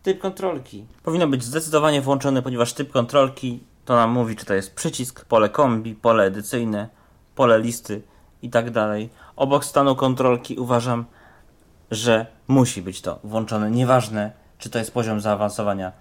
[0.06, 4.76] Typ kontrolki powinno być zdecydowanie włączony, ponieważ typ kontrolki to nam mówi, czy to jest
[4.76, 6.90] przycisk, pole kombi, pole edycyjne,
[7.36, 8.02] pole listy
[8.42, 9.10] i tak dalej.
[9.36, 11.06] Obok stanu kontrolki uważam,
[11.92, 13.72] że musi być to włączone.
[13.72, 15.92] Nieważne, czy to jest poziom zaawansowania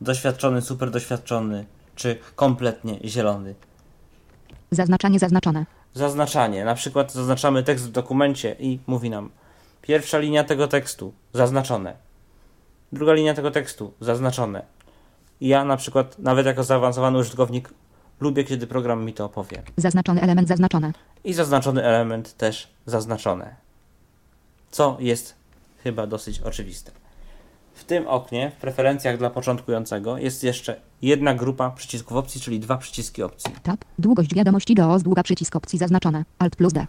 [0.00, 3.54] doświadczony, super doświadczony, czy kompletnie zielony.
[4.70, 5.66] Zaznaczanie zaznaczone.
[5.94, 6.64] Zaznaczanie.
[6.64, 9.30] Na przykład zaznaczamy tekst w dokumencie i mówi nam
[9.82, 12.03] pierwsza linia tego tekstu zaznaczone.
[12.92, 14.62] Druga linia tego tekstu zaznaczone.
[15.40, 17.70] I ja na przykład, nawet jako zaawansowany użytkownik,
[18.20, 19.62] lubię, kiedy program mi to opowie.
[19.76, 20.92] Zaznaczony element zaznaczone.
[21.24, 23.54] I zaznaczony element też zaznaczone.
[24.70, 25.34] Co jest
[25.82, 26.90] chyba dosyć oczywiste.
[27.74, 32.76] W tym oknie, w preferencjach dla początkującego, jest jeszcze jedna grupa przycisków opcji, czyli dwa
[32.76, 33.54] przyciski opcji.
[33.62, 33.84] Tab.
[33.98, 36.24] Długość wiadomości do długa przycisk opcji zaznaczone.
[36.38, 36.86] Alt plus D.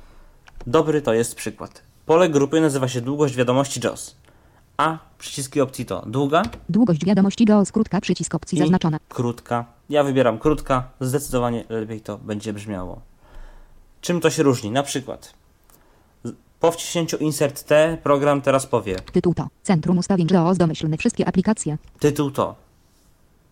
[0.67, 1.81] Dobry to jest przykład.
[2.05, 4.15] Pole grupy nazywa się długość wiadomości JAWS,
[4.77, 8.97] a przyciski opcji to długa, Długość wiadomości do skrótka przycisk opcji zaznaczone.
[9.09, 9.65] krótka.
[9.89, 13.01] Ja wybieram krótka, zdecydowanie lepiej to będzie brzmiało.
[14.01, 14.71] Czym to się różni?
[14.71, 15.33] Na przykład
[16.59, 19.47] po wciśnięciu Insert T program teraz powie Tytuł to.
[19.63, 21.77] Centrum ustawień JAWS domyślny wszystkie aplikacje.
[21.99, 22.55] tytuł to.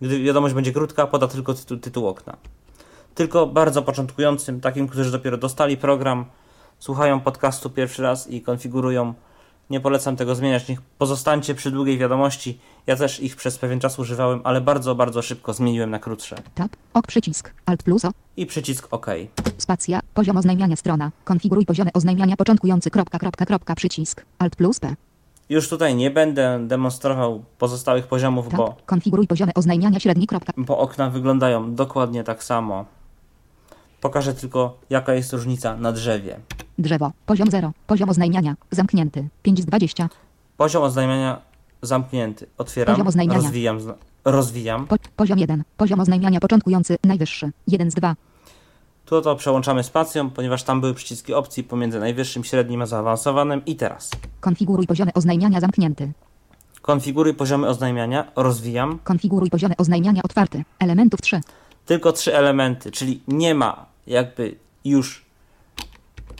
[0.02, 2.38] Gdy wiadomość będzie krótka, poda tylko tytuł, tytuł okna.
[3.16, 6.26] Tylko bardzo początkującym, takim, którzy dopiero dostali program,
[6.80, 9.14] słuchają podcastu pierwszy raz i konfigurują.
[9.70, 10.68] Nie polecam tego zmieniać.
[10.68, 12.60] Niech pozostańcie przy długiej wiadomości.
[12.88, 16.36] Ja też ich przez pewien czas używałem, ale bardzo, bardzo szybko zmieniłem na krótsze.
[16.56, 16.72] Tab.
[16.94, 17.54] Ok przycisk.
[17.66, 18.12] Alt plus O.
[18.38, 19.06] I przycisk OK.
[19.58, 20.00] Spacja.
[20.14, 21.12] Poziom oznajmiania strona.
[21.24, 22.92] Konfiguruj poziomy oznajmiania początkujący.
[22.92, 24.26] Kropka, kropka, kropka, przycisk.
[24.40, 24.96] Alt plus P.
[25.50, 28.58] Już tutaj nie będę demonstrował pozostałych poziomów, Tab.
[28.58, 30.28] bo, Konfiguruj poziomy oznajmiania średni.
[30.28, 30.54] Kropka.
[30.58, 32.86] bo okna wyglądają dokładnie tak samo.
[34.04, 36.40] Pokażę tylko, jaka jest różnica na drzewie.
[36.78, 37.12] Drzewo.
[37.26, 37.72] Poziom 0.
[37.88, 38.56] Poziom oznajmiania.
[38.72, 39.28] Zamknięty.
[39.44, 40.10] 5 z 20.
[40.58, 41.42] Poziom oznajmiania
[41.82, 42.48] zamknięty.
[42.58, 43.42] Otwieram, Poziom oznajmiania.
[43.42, 43.94] rozwijam, zna-
[44.26, 44.88] rozwijam.
[44.88, 45.64] Po, poziom 1.
[45.78, 46.98] Poziom oznajmiania początkujący.
[47.04, 47.52] Najwyższy.
[47.68, 48.16] 1 z 2.
[49.06, 53.66] Tu to przełączamy spacją, ponieważ tam były przyciski opcji pomiędzy najwyższym, średnim a zaawansowanym.
[53.66, 54.10] I teraz
[54.40, 56.12] Konfiguruj poziomy oznajmiania zamknięty.
[56.82, 59.00] konfiguruj poziomy oznajmiania, rozwijam.
[59.04, 60.64] Konfiguruj poziomy oznajmiania otwarty.
[60.80, 61.42] Elementów 3.
[61.86, 64.56] Tylko trzy elementy, czyli nie ma jakby
[64.86, 65.24] już,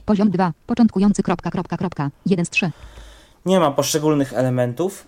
[0.06, 0.54] Poziom 2.
[0.68, 1.24] Początkujący.
[1.24, 2.12] Kropka, kropka, kropka.
[2.26, 2.72] 1 z 3.
[3.46, 5.08] nie ma poszczególnych elementów,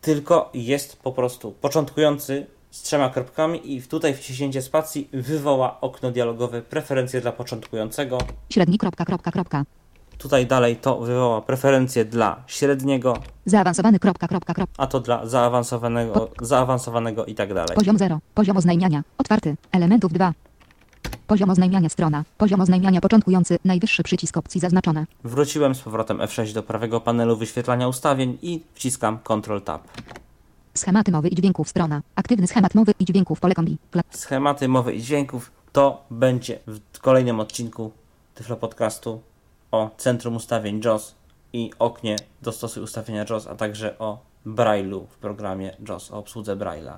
[0.00, 6.62] tylko jest po prostu początkujący z trzema kropkami i tutaj wciśnięcie spacji wywoła okno dialogowe
[6.62, 8.18] preferencje dla początkującego.
[8.50, 8.78] Średni.
[8.78, 9.64] Kropka, kropka, kropka.
[10.22, 13.16] Tutaj dalej to wywoła preferencje dla średniego,
[13.46, 13.98] Zaawansowany.
[13.98, 14.82] Kropka, kropka, kropka.
[14.82, 17.76] a to dla zaawansowanego, zaawansowanego i tak dalej.
[17.76, 18.18] Poziom 0.
[18.34, 19.02] Poziom oznajmiania.
[19.18, 19.56] Otwarty.
[19.72, 20.32] Elementów 2.
[21.26, 22.24] Poziom oznajmiania strona.
[22.38, 23.58] Poziom oznajmiania początkujący.
[23.64, 25.06] Najwyższy przycisk opcji zaznaczone.
[25.24, 29.82] Wróciłem z powrotem F6 do prawego panelu wyświetlania ustawień i wciskam Ctrl Tab.
[30.74, 32.02] Schematy mowy i dźwięków strona.
[32.16, 33.78] Aktywny schemat mowy i dźwięków pole kombi.
[33.92, 36.58] Kla- Schematy mowy i dźwięków to będzie
[36.94, 37.90] w kolejnym odcinku
[38.34, 39.20] Tyflo Podcastu
[39.72, 41.14] o Centrum Ustawień JAWS
[41.52, 46.96] i oknie Dostosuj ustawienia JAWS, a także o Braille'u w programie JAWS, o obsłudze Braille'a.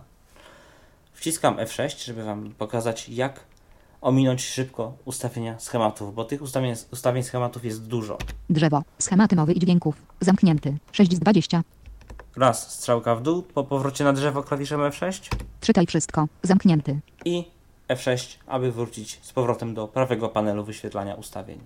[1.13, 3.41] Wciskam F6, żeby Wam pokazać, jak
[4.01, 8.19] ominąć szybko ustawienia schematów, bo tych ustawień, ustawień schematów jest dużo.
[8.51, 8.83] Drzewo.
[8.99, 9.95] Schematy mowy i dźwięków.
[10.21, 10.77] Zamknięty.
[10.93, 11.63] 6 z 20.
[12.37, 16.27] Raz strzałka w dół po powrocie na drzewo klawiszem F6 Czytaj wszystko.
[16.43, 17.01] Zamknięty.
[17.25, 17.45] i
[17.89, 21.59] F6, aby wrócić z powrotem do prawego panelu wyświetlania ustawień.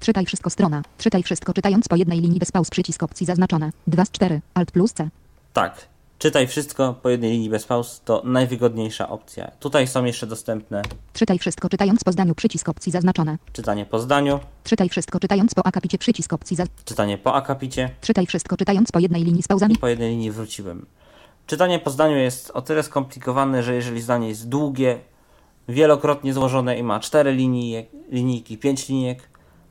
[0.00, 0.82] Czytaj wszystko strona.
[0.98, 3.70] Czytaj wszystko czytając po jednej linii bez pauz przycisk opcji zaznaczone.
[3.86, 4.40] 2 z 4.
[4.54, 5.08] Alt plus C.
[5.52, 5.86] Tak,
[6.18, 9.50] czytaj wszystko po jednej linii bez pauz to najwygodniejsza opcja.
[9.60, 13.38] Tutaj są jeszcze dostępne Czytaj wszystko czytając po zdaniu przycisk opcji zaznaczone.
[13.52, 16.64] czytanie po zdaniu, Czytaj wszystko czytając po akapicie przycisk opcji za...
[16.84, 19.74] czytanie po akapicie Czytaj wszystko czytając po jednej linii z pauzami.
[19.74, 20.86] i po jednej linii wróciłem.
[21.46, 24.98] Czytanie po zdaniu jest o tyle skomplikowane, że jeżeli zdanie jest długie,
[25.68, 29.27] wielokrotnie złożone i ma 4 linie, linijki, 5 linijek,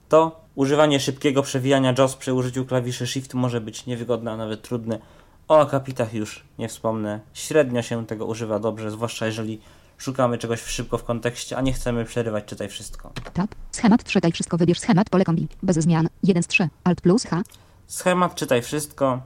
[0.09, 4.99] to używanie szybkiego przewijania JAWS przy użyciu klawiszy Shift może być niewygodne, a nawet trudne.
[5.47, 7.19] O akapitach już nie wspomnę.
[7.33, 9.61] Średnio się tego używa dobrze, zwłaszcza jeżeli
[9.97, 13.11] szukamy czegoś szybko w kontekście, a nie chcemy przerywać czytaj wszystko.
[13.33, 13.55] Tab.
[13.71, 15.47] Schemat czytaj wszystko wybierz schemat pole kombi.
[15.63, 16.09] Bez zmian.
[16.23, 16.69] 1 z 3.
[16.83, 17.41] Alt plus H.
[17.87, 19.21] Schemat czytaj wszystko.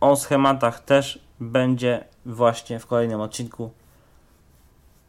[0.00, 3.70] O schematach też będzie właśnie w kolejnym odcinku.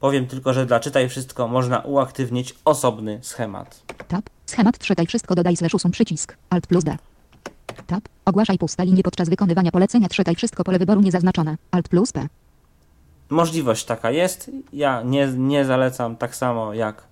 [0.04, 3.84] Powiem tylko, że dla czytaj wszystko można uaktywnić osobny schemat.
[4.08, 4.30] Tab.
[4.46, 6.38] Schemat czytaj wszystko dodaj slash usuń przycisk.
[6.50, 6.98] Alt plus D.
[7.88, 8.04] Tab.
[8.26, 11.58] Ogłaszaj puste linie podczas wykonywania polecenia czytaj wszystko pole wyboru niezaznaczone.
[11.72, 12.28] Alt plus P.
[13.30, 14.52] Możliwość taka jest.
[14.74, 17.04] Ja nie, nie zalecam tak samo jak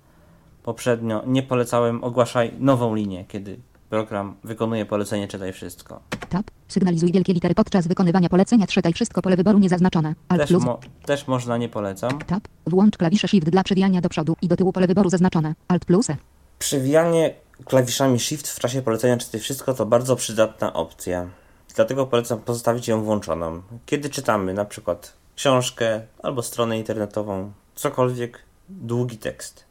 [0.64, 1.24] poprzednio.
[1.28, 3.60] Nie polecałem ogłaszaj nową linię, kiedy
[3.90, 6.02] program wykonuje polecenie czytaj wszystko.
[6.32, 6.52] Tab.
[6.68, 10.16] Sygnalizuj wielkie litery podczas wykonywania polecenia czytaj wszystko pole wyboru niezaznaczone.
[10.30, 12.20] Alt Też, plus mo- też można nie polecam.
[12.20, 12.48] Tab.
[12.68, 15.56] Włącz klawisze Shift dla przewijania do przodu i do tyłu pole wyboru zaznaczone.
[15.68, 16.18] Alt plus E.
[16.60, 17.34] Przewijanie
[17.66, 21.28] klawiszami Shift w czasie polecenia czytaj wszystko to bardzo przydatna opcja.
[21.76, 23.62] Dlatego polecam pozostawić ją włączoną.
[23.86, 28.40] Kiedy czytamy na przykład książkę albo stronę internetową, cokolwiek,
[28.70, 29.66] długi tekst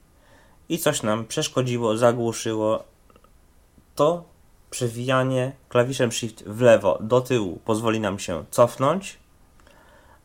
[0.69, 2.85] i coś nam przeszkodziło, zagłuszyło,
[3.95, 4.25] to
[4.71, 9.19] przewijanie klawiszem Shift w lewo do tyłu pozwoli nam się cofnąć.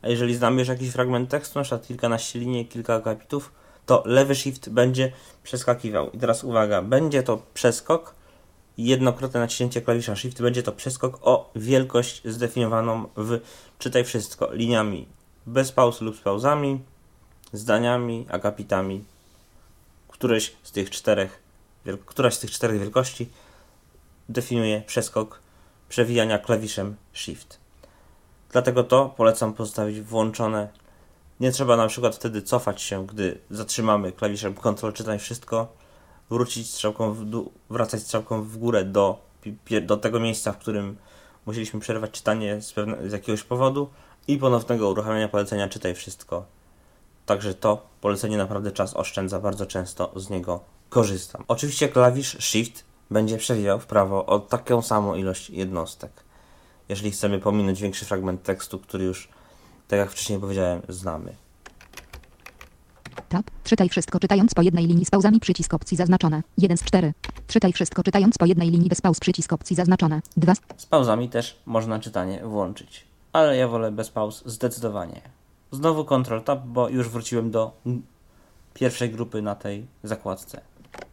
[0.02, 3.52] A jeżeli znamy już jakiś fragment tekstu, na przykład kilkanaście linii, kilka akapitów,
[3.86, 5.12] to lewy shift będzie
[5.42, 6.10] przeskakiwał.
[6.10, 8.14] I teraz uwaga, będzie to przeskok,
[8.78, 13.40] jednokrotne naciśnięcie klawisza shift będzie to przeskok o wielkość zdefiniowaną w
[13.78, 15.06] czytaj wszystko, liniami
[15.46, 16.80] bez pauz lub z pauzami,
[17.52, 19.04] zdaniami, akapitami.
[20.08, 21.42] Któreś z tych czterech,
[22.06, 23.28] któraś z tych czterech wielkości
[24.28, 25.40] definiuje przeskok
[25.88, 27.60] przewijania klawiszem shift.
[28.52, 30.68] Dlatego to polecam pozostawić włączone
[31.40, 35.68] nie trzeba na przykład wtedy cofać się, gdy zatrzymamy klawiszem Ctrl czytaj wszystko,
[36.30, 39.18] wrócić strzałką w dół, wracać strzałką w górę do,
[39.82, 40.96] do tego miejsca, w którym
[41.46, 43.88] musieliśmy przerwać czytanie z, pewne, z jakiegoś powodu
[44.28, 46.44] i ponownego uruchamiania polecenia czytaj wszystko.
[47.26, 51.44] Także to polecenie naprawdę czas oszczędza, bardzo często z niego korzystam.
[51.48, 56.10] Oczywiście klawisz Shift będzie przewijał w prawo o taką samą ilość jednostek.
[56.88, 59.28] Jeżeli chcemy pominąć większy fragment tekstu, który już
[59.88, 61.34] tak jak wcześniej powiedziałem, znamy.
[63.28, 63.50] Tab.
[63.64, 66.42] Czytaj wszystko czytając po jednej linii z pauzami przycisk opcji zaznaczone.
[66.58, 67.12] 1 z 4.
[67.46, 70.22] Czytaj wszystko czytając po jednej linii bez pauz przycisk opcji zaznaczone.
[70.36, 70.58] 2 z...
[70.76, 75.20] Z pauzami też można czytanie włączyć, ale ja wolę bez pauz zdecydowanie.
[75.72, 77.72] Znowu Ctrl Tab, bo już wróciłem do
[78.74, 80.60] pierwszej grupy na tej zakładce.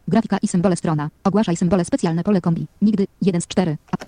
[0.08, 1.10] Grafika i symbole strona.
[1.24, 2.66] Ogłaszaj symbole specjalne pole kombi.
[2.82, 3.06] Nigdy.
[3.22, 3.76] 1 z 4.
[3.92, 4.04] A-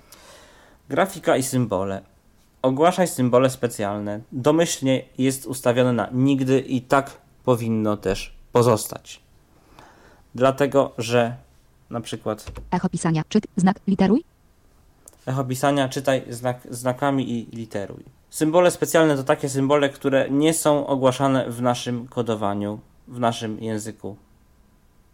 [0.88, 2.02] Grafika i symbole.
[2.62, 4.20] Ogłaszaj symbole specjalne.
[4.32, 7.10] Domyślnie jest ustawione na nigdy i tak
[7.44, 9.20] powinno też pozostać.
[10.34, 11.36] Dlatego, że
[11.90, 13.22] na przykład Echo pisania.
[13.28, 13.46] Czyt.
[13.56, 13.76] Znak.
[13.86, 14.24] Literuj.
[15.26, 18.04] Echo pisania czytaj znak, znakami i literuj.
[18.30, 22.78] Symbole specjalne to takie symbole, które nie są ogłaszane w naszym kodowaniu,
[23.08, 24.16] w naszym języku.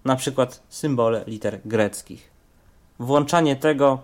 [0.04, 2.30] Na przykład symbole liter greckich.
[2.98, 3.98] Włączanie tego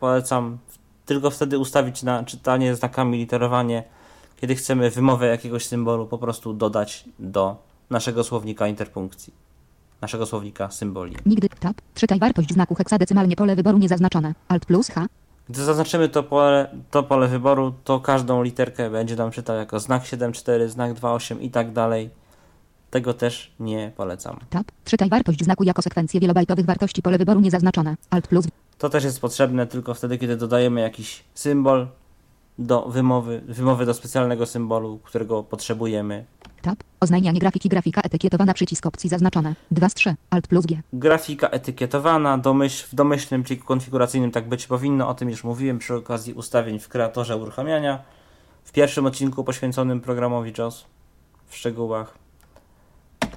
[0.00, 0.58] polecam
[1.06, 3.84] tylko wtedy ustawić na czytanie znakami, literowanie,
[4.40, 7.56] kiedy chcemy wymowę jakiegoś symbolu po prostu dodać do
[7.90, 9.32] naszego słownika interpunkcji,
[10.00, 11.16] naszego słownika symboli.
[11.26, 11.48] Nigdy.
[11.60, 11.76] Tab.
[11.94, 14.34] Czytaj wartość znaku heksadecymalnie pole wyboru niezaznaczone.
[14.48, 15.06] Alt plus H.
[15.48, 20.02] Gdy zaznaczymy to pole, to pole wyboru, to każdą literkę będzie nam czytał jako znak
[20.02, 22.10] 7.4, znak 2.8 i tak dalej.
[22.90, 24.36] Tego też nie polecam.
[24.50, 24.66] Tab.
[24.84, 27.96] Czytaj wartość znaku jako sekwencję wielobajtowych wartości pole wyboru niezaznaczone.
[28.10, 28.46] Alt plus.
[28.78, 31.86] To też jest potrzebne tylko wtedy, kiedy dodajemy jakiś symbol
[32.58, 36.24] do wymowy, wymowy do specjalnego symbolu, którego potrzebujemy.
[36.62, 36.78] Tab.
[37.00, 39.54] Oznajmianie grafiki grafika etykietowana przycisk opcji zaznaczone.
[39.70, 40.14] 2 z 3.
[40.30, 40.82] Alt plus G.
[40.92, 45.94] Grafika etykietowana, domyśl, w domyślnym pliku konfiguracyjnym tak być powinno, o tym już mówiłem przy
[45.94, 48.02] okazji ustawień w kreatorze uruchamiania.
[48.64, 50.84] W pierwszym odcinku poświęconym programowi JAWS
[51.46, 52.27] w szczegółach.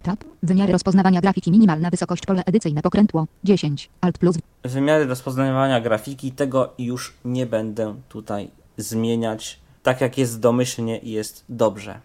[0.01, 0.23] Tab.
[0.43, 3.27] Wymiary rozpoznawania grafiki minimalna wysokość pole edycyjne pokrętło.
[3.43, 3.89] 10.
[4.01, 4.37] Alt plus.
[4.63, 9.59] Wymiary rozpoznawania grafiki, tego już nie będę tutaj zmieniać.
[9.83, 11.99] Tak jak jest domyślnie i jest dobrze.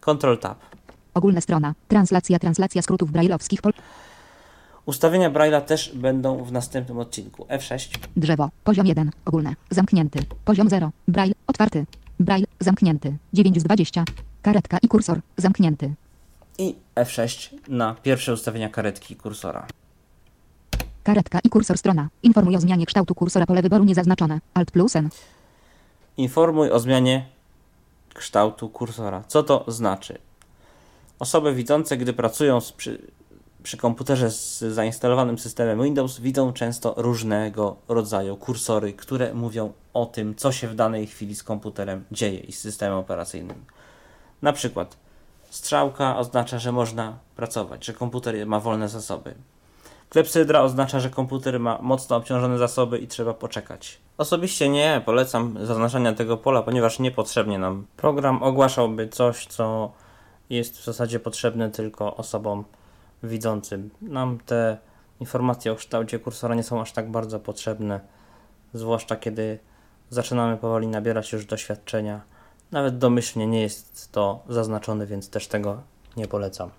[0.00, 0.58] Ctrl Tab.
[1.14, 1.74] Ogólna strona.
[1.88, 3.62] Translacja, translacja skrótów brajlowskich.
[3.62, 3.72] Pol...
[4.86, 7.44] Ustawienia Braille'a też będą w następnym odcinku.
[7.44, 7.98] F6.
[8.16, 8.50] Drzewo.
[8.64, 9.10] Poziom 1.
[9.24, 9.54] Ogólne.
[9.70, 10.18] Zamknięty.
[10.44, 10.90] Poziom 0.
[11.08, 11.34] Braille.
[11.46, 11.86] Otwarty.
[12.20, 12.46] Braille.
[12.60, 13.16] Zamknięty.
[13.32, 14.04] 9 z 20.
[14.42, 15.20] Karetka i kursor.
[15.36, 15.94] Zamknięty.
[16.60, 19.66] I F6 na pierwsze ustawienia karetki kursora.
[21.02, 22.08] Karetka i kursor strona.
[22.22, 23.46] Informuj o zmianie kształtu kursora.
[23.46, 24.40] Pole wyboru niezaznaczone.
[24.54, 25.08] Alt plus N.
[26.16, 27.26] Informuj o zmianie
[28.14, 29.24] kształtu kursora.
[29.28, 30.18] Co to znaczy?
[31.18, 32.98] Osoby widzące, gdy pracują z, przy,
[33.62, 40.34] przy komputerze z zainstalowanym systemem Windows, widzą często różnego rodzaju kursory, które mówią o tym,
[40.34, 43.64] co się w danej chwili z komputerem dzieje i z systemem operacyjnym.
[44.42, 44.96] Na przykład
[45.50, 49.34] strzałka oznacza, że można pracować, że komputer ma wolne zasoby.
[50.08, 53.98] Klepsydra oznacza, że komputer ma mocno obciążone zasoby i trzeba poczekać.
[54.18, 59.92] Osobiście nie polecam zaznaczania tego pola, ponieważ niepotrzebnie nam program ogłaszałby coś, co
[60.50, 62.64] jest w zasadzie potrzebne tylko osobom
[63.22, 63.90] widzącym.
[64.02, 64.78] Nam te
[65.20, 68.00] informacje o kształcie kursora nie są aż tak bardzo potrzebne,
[68.74, 69.58] zwłaszcza kiedy
[70.10, 72.20] zaczynamy powoli nabierać już doświadczenia.
[72.72, 75.82] Nawet domyślnie nie jest to zaznaczone, więc też tego
[76.16, 76.70] nie polecam.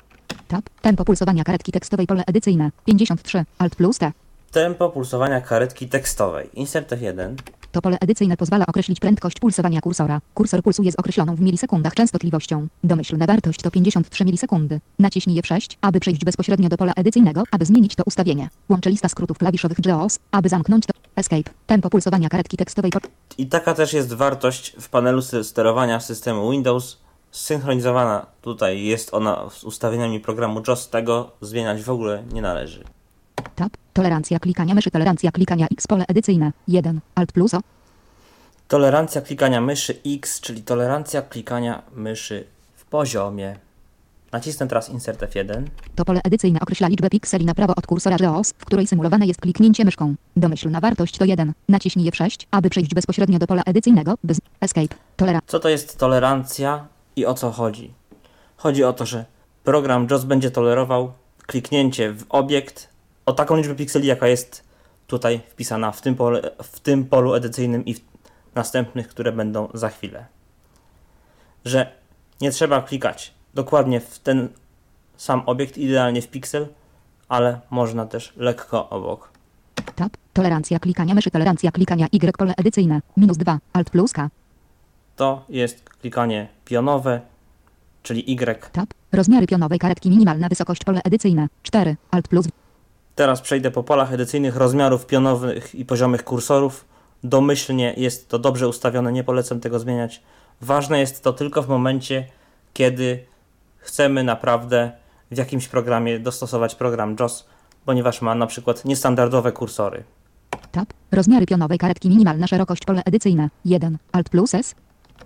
[0.48, 0.70] Tab.
[0.82, 2.08] Tempo pulsowania karetki tekstowej.
[2.08, 2.72] Pole edycyjne.
[2.86, 3.46] 53.
[3.58, 4.12] Alt plus T.
[4.52, 6.50] Tempo pulsowania karetki tekstowej.
[6.54, 7.36] Insert F1.
[7.72, 10.22] To pole edycyjne pozwala określić prędkość pulsowania kursora.
[10.34, 12.68] Kursor pulsuje z określoną w milisekundach częstotliwością.
[12.84, 14.80] Domyślna wartość to 53 milisekundy.
[15.00, 18.50] Naciśnij F6, aby przejść bezpośrednio do pola edycyjnego, aby zmienić to ustawienie.
[18.70, 21.01] Łączę lista skrótów klawiszowych JAWS, aby zamknąć to.
[21.16, 21.52] Escape.
[21.68, 22.92] Tempo pulsowania karetki tekstowej.
[23.38, 26.98] I taka też jest wartość w panelu sterowania systemu Windows.
[27.32, 30.90] Synchronizowana tutaj jest ona z ustawieniami programu JOS.
[30.90, 32.84] Tego zmieniać w ogóle nie należy.
[33.56, 33.72] Tab.
[33.94, 34.92] Tolerancja klikania myszy.
[34.92, 35.88] Tolerancja klikania X.
[35.88, 36.52] Pole edycyjne.
[36.68, 37.00] 1.
[37.16, 37.60] Alt plus O.
[38.68, 43.60] Tolerancja klikania myszy X, czyli tolerancja klikania myszy w poziomie.
[44.32, 45.64] Nacisnę teraz Insert F1.
[45.96, 49.42] To pole edycyjne określa liczbę pikseli na prawo od kursora JAWS, w której symulowane jest
[49.42, 50.16] kliknięcie myszką.
[50.38, 51.54] Domyślna wartość to 1.
[51.70, 54.16] Naciśnij F6, aby przejść bezpośrednio do pola edycyjnego.
[54.24, 54.96] Bez Escape.
[55.18, 55.48] Tolerancja.
[55.48, 57.94] Co to jest tolerancja i o co chodzi?
[58.58, 59.26] Chodzi o to, że
[59.64, 61.12] program JOS będzie tolerował
[61.48, 62.90] kliknięcie w obiekt
[63.26, 64.64] o taką liczbę pikseli, jaka jest
[65.08, 68.02] tutaj wpisana w tym, pole, w tym polu edycyjnym i w
[68.56, 70.26] następnych, które będą za chwilę.
[71.66, 71.92] Że
[72.42, 74.50] nie trzeba klikać dokładnie w ten
[75.18, 76.68] sam obiekt, idealnie w piksel,
[77.30, 79.30] ale można też lekko obok.
[79.96, 80.18] Tab.
[80.34, 81.32] Tolerancja klikania myszy.
[81.32, 82.38] Tolerancja klikania Y.
[82.38, 83.02] Pole edycyjne.
[83.18, 83.60] Minus 2.
[83.74, 84.30] Alt plus K.
[85.16, 87.22] To jest klikanie pionowe,
[88.04, 88.72] czyli Y.
[88.72, 88.90] Tab.
[89.12, 90.10] Rozmiary pionowej karetki.
[90.10, 90.84] Minimalna wysokość.
[90.84, 91.48] Pole edycyjne.
[91.64, 91.96] 4.
[92.12, 92.48] Alt plus
[93.16, 96.86] Teraz przejdę po polach edycyjnych rozmiarów pionowych i poziomych kursorów.
[97.24, 100.22] Domyślnie jest to dobrze ustawione, nie polecam tego zmieniać.
[100.62, 102.28] Ważne jest to tylko w momencie,
[102.74, 103.26] kiedy
[103.82, 104.92] chcemy naprawdę
[105.32, 107.46] w jakimś programie dostosować program JOS,
[107.86, 110.04] ponieważ ma na przykład niestandardowe kursory.
[110.72, 110.94] Tab.
[111.12, 112.10] Rozmiary pionowej karetki.
[112.10, 112.86] Minimalna szerokość.
[112.86, 113.50] Pole edycyjne.
[113.66, 113.98] 1.
[114.12, 114.76] Alt plus S.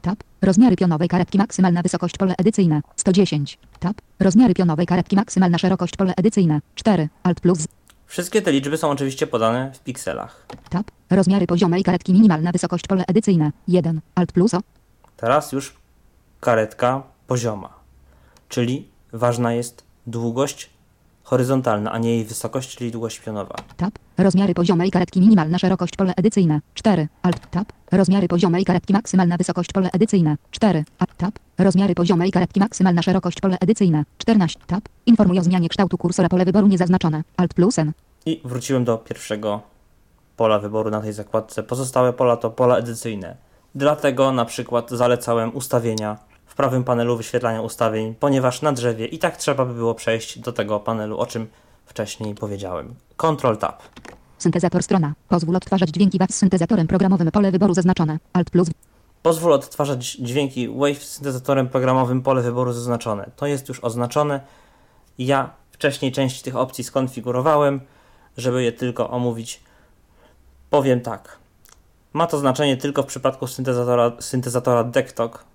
[0.01, 0.23] Tab.
[0.41, 1.37] Rozmiary pionowej karetki.
[1.37, 2.17] Maksymalna wysokość.
[2.17, 2.81] Pole edycyjne.
[2.95, 3.57] 110.
[3.79, 4.01] Tab.
[4.19, 5.15] Rozmiary pionowej karetki.
[5.15, 5.95] Maksymalna szerokość.
[5.95, 6.61] Pole edycyjne.
[6.75, 7.09] 4.
[7.23, 7.67] Alt plus Z.
[8.05, 10.45] Wszystkie te liczby są oczywiście podane w pikselach.
[10.69, 10.91] Tab.
[11.09, 12.13] Rozmiary poziomej karetki.
[12.13, 12.87] Minimalna wysokość.
[12.87, 13.51] Pole edycyjne.
[13.67, 14.01] 1.
[14.15, 14.59] Alt plus O.
[15.17, 15.75] Teraz już
[16.39, 17.69] karetka pozioma,
[18.49, 20.69] czyli ważna jest długość
[21.25, 23.55] horyzontalna, a nie jej wysokość, czyli długość pionowa.
[23.77, 23.93] Tab.
[24.17, 25.19] Rozmiary poziomej karetki.
[25.19, 25.95] Minimalna szerokość.
[25.95, 26.61] Pole edycyjne.
[26.73, 27.07] 4.
[27.21, 27.51] Alt.
[27.51, 27.73] Tab.
[27.91, 28.93] Rozmiary poziomej karetki.
[28.93, 29.71] Maksymalna wysokość.
[29.73, 30.37] Pole edycyjne.
[30.51, 30.83] 4.
[30.99, 31.17] Alt.
[31.17, 31.39] Tab.
[31.57, 32.59] Rozmiary poziomej karetki.
[32.59, 33.41] Maksymalna szerokość.
[33.41, 34.03] Pole edycyjne.
[34.17, 34.59] 14.
[34.67, 34.83] Tab.
[35.05, 36.29] Informuj o zmianie kształtu kursora.
[36.29, 37.23] Pole wyboru niezaznaczone.
[37.37, 37.91] Alt plus N.
[38.25, 39.61] I wróciłem do pierwszego
[40.37, 41.63] pola wyboru na tej zakładce.
[41.63, 43.35] Pozostałe pola to pola edycyjne.
[43.75, 46.17] Dlatego na przykład zalecałem ustawienia
[46.55, 50.53] w prawym panelu wyświetlania ustawień, ponieważ na drzewie i tak trzeba by było przejść do
[50.53, 51.47] tego panelu, o czym
[51.85, 52.95] wcześniej powiedziałem.
[53.17, 53.83] Ctrl Tab.
[54.37, 55.13] Syntezator strona.
[55.29, 57.31] Pozwól odtwarzać dźwięki wraz z syntezatorem programowym.
[57.31, 58.19] Pole wyboru zaznaczone.
[58.33, 58.69] Alt plus.
[59.23, 63.29] Pozwól odtwarzać dźwięki Wave z syntezatorem programowym pole wyboru zaznaczone.
[63.35, 64.39] To jest już oznaczone.
[65.17, 67.81] Ja wcześniej część tych opcji skonfigurowałem,
[68.37, 69.63] żeby je tylko omówić.
[70.69, 71.37] Powiem tak.
[72.13, 75.45] Ma to znaczenie tylko w przypadku syntezatora, syntezatora Dektok,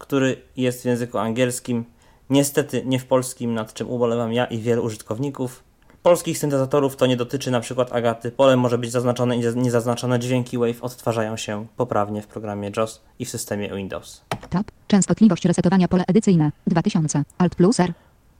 [0.00, 1.84] który jest w języku angielskim.
[2.30, 5.64] Niestety nie w polskim, nad czym ubolewam ja i wielu użytkowników.
[6.02, 8.30] Polskich syntezatorów to nie dotyczy na przykład Agaty.
[8.30, 10.18] Pole może być zaznaczone i niezaznaczone.
[10.18, 14.22] Dźwięki Wave odtwarzają się poprawnie w programie JOS i w systemie Windows.
[14.50, 14.66] Tab.
[14.86, 15.88] Częstotliwość resetowania.
[15.88, 16.52] Pole edycyjne.
[16.66, 17.22] 2000.
[17.38, 17.92] Alt plus R.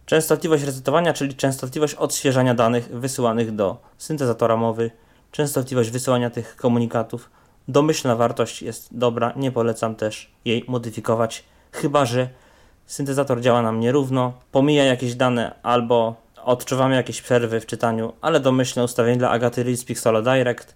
[0.07, 4.91] Częstotliwość resetowania, czyli częstotliwość odświeżania danych wysyłanych do syntezatora mowy,
[5.33, 7.31] częstotliwość wysyłania tych komunikatów.
[7.71, 12.29] Domyślna wartość jest dobra, nie polecam też jej modyfikować, chyba że
[12.87, 16.15] syntezator działa nam nierówno, pomija jakieś dane albo
[16.45, 20.75] odczuwamy jakieś przerwy w czytaniu, ale domyślne ustawienia dla Agaty Reels Pixelo Direct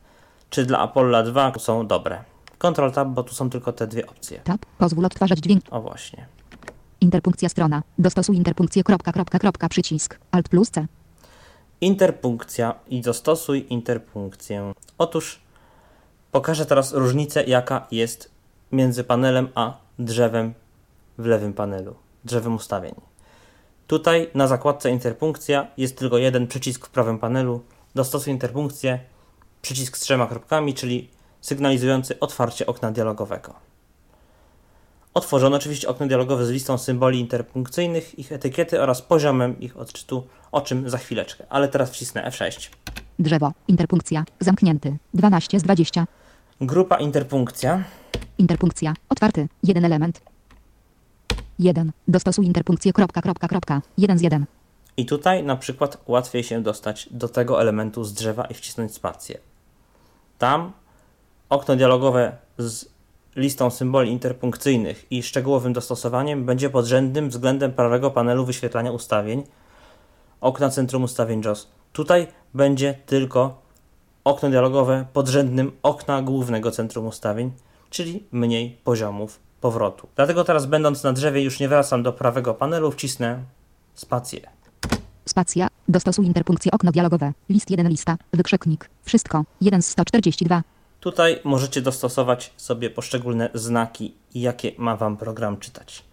[0.50, 2.24] czy dla Apollo 2 są dobre.
[2.58, 4.40] Ctrl Tab, bo tu są tylko te dwie opcje.
[4.44, 4.66] Tab.
[4.78, 5.64] Pozwól odtwarzać dźwięk.
[5.70, 6.26] O właśnie.
[7.00, 7.82] Interpunkcja strona.
[7.98, 8.84] Dostosuj interpunkcję.
[8.84, 10.18] Kropka, kropka, kropka, przycisk.
[10.30, 10.86] Alt plus C.
[11.80, 14.72] Interpunkcja i dostosuj interpunkcję.
[14.98, 15.43] Otóż
[16.35, 18.31] pokażę teraz różnicę, jaka jest
[18.73, 20.55] między panelem a drzewem
[21.19, 21.94] w lewym panelu,
[22.24, 22.94] drzewem ustawień.
[23.86, 27.61] Tutaj na zakładce interpunkcja jest tylko jeden przycisk w prawym panelu.
[27.94, 29.01] Dostosuj interpunkcję,
[29.62, 33.55] przycisk z trzema kropkami, czyli sygnalizujący otwarcie okna dialogowego.
[35.15, 40.61] Otworzono oczywiście okno dialogowe z listą symboli interpunkcyjnych, ich etykiety oraz poziomem ich odczytu, o
[40.61, 41.44] czym za chwileczkę.
[41.48, 42.70] Ale teraz wcisnę F6.
[43.19, 43.52] Drzewo.
[43.69, 44.24] Interpunkcja.
[44.40, 44.97] Zamknięty.
[45.15, 46.06] 12 z 20.
[46.60, 47.85] Grupa interpunkcja.
[48.39, 48.94] Interpunkcja.
[49.09, 49.48] Otwarty.
[49.62, 50.20] Jeden element.
[51.59, 51.93] 1.
[52.09, 52.93] Dostosuj interpunkcję.
[52.93, 53.82] Kropka, kropka, kropka.
[53.98, 54.47] 1 z 1.
[54.97, 59.39] I tutaj na przykład łatwiej się dostać do tego elementu z drzewa i wcisnąć spację.
[60.39, 60.72] Tam
[61.48, 62.86] okno dialogowe z
[63.36, 69.43] listą symboli interpunkcyjnych i szczegółowym dostosowaniem będzie podrzędnym względem prawego panelu wyświetlania ustawień
[70.40, 71.68] okna centrum ustawień JOS.
[71.93, 73.64] Tutaj będzie tylko
[74.24, 77.52] okno dialogowe podrzędnym okna głównego centrum ustawień,
[77.90, 80.09] czyli mniej poziomów powrotu.
[80.16, 83.38] Dlatego teraz będąc na drzewie już nie wracam do prawego panelu, wcisnę
[83.94, 84.40] spację.
[85.26, 85.68] Spacja.
[85.88, 86.72] Dostosuj interpunkcję.
[86.72, 87.32] Okno dialogowe.
[87.48, 88.16] List 1 lista.
[88.32, 88.90] Wykrzyknik.
[89.05, 89.44] Wszystko.
[89.60, 90.62] 1 z 142.
[91.01, 96.05] Tutaj możecie dostosować sobie poszczególne znaki, jakie ma Wam program czytać.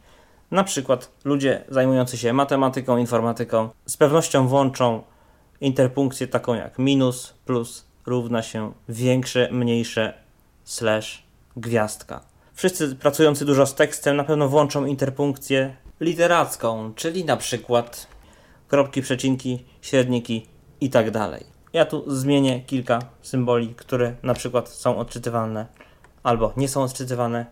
[0.51, 5.03] Na przykład ludzie zajmujący się matematyką, informatyką z pewnością włączą
[5.61, 10.13] interpunkcję taką jak minus, plus równa się większe, mniejsze,
[10.63, 11.23] slash,
[11.57, 12.21] gwiazdka.
[12.53, 18.07] Wszyscy pracujący dużo z tekstem na pewno włączą interpunkcję literacką, czyli na przykład
[18.67, 20.45] kropki, przecinki, średniki
[20.81, 21.43] i tak dalej.
[21.73, 25.65] Ja tu zmienię kilka symboli, które na przykład są odczytywalne
[26.23, 27.45] albo nie są odczytywane,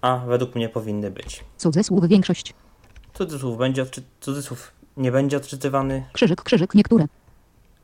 [0.00, 1.44] a według mnie powinny być.
[1.56, 2.54] Cudzysłów większość.
[3.14, 7.06] Cudzysłów, będzie odczy- cudzysłów nie będzie odczytywany, Krzyżyk, krzyżyk, niektóre.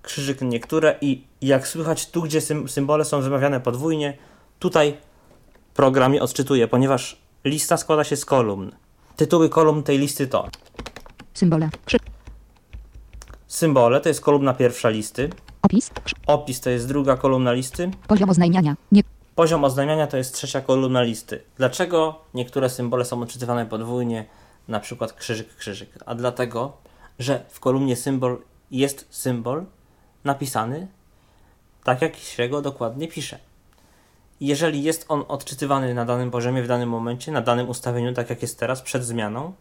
[0.06, 4.16] Krzyżyk niektóre i jak słychać tu, gdzie sym- symbole są wymawiane podwójnie,
[4.58, 4.96] tutaj
[5.74, 8.72] program je odczytuje, ponieważ lista składa się z kolumn.
[9.16, 10.48] Tytuły kolumn tej listy to
[11.34, 11.70] Symbole.
[11.84, 11.96] Krzy...
[13.46, 15.30] symbole, to jest kolumna pierwsza listy,
[15.62, 15.90] Opis.
[16.26, 18.76] Opis to jest druga kolumna listy, Poziom oznajmiania.
[18.92, 19.02] Nie...
[19.34, 21.42] Poziom oznajmiania to jest trzecia kolumna listy.
[21.56, 24.24] Dlaczego niektóre symbole są odczytywane podwójnie,
[24.68, 25.90] na przykład krzyżyk, krzyżyk?
[26.06, 26.76] A dlatego,
[27.18, 28.38] że w kolumnie symbol
[28.70, 29.64] jest symbol
[30.26, 30.86] napisany
[31.84, 33.38] tak, jak się go dokładnie pisze.
[34.40, 38.42] Jeżeli jest on odczytywany na danym poziomie, w danym momencie, na danym ustawieniu, tak jak
[38.42, 39.52] jest teraz, przed zmianą,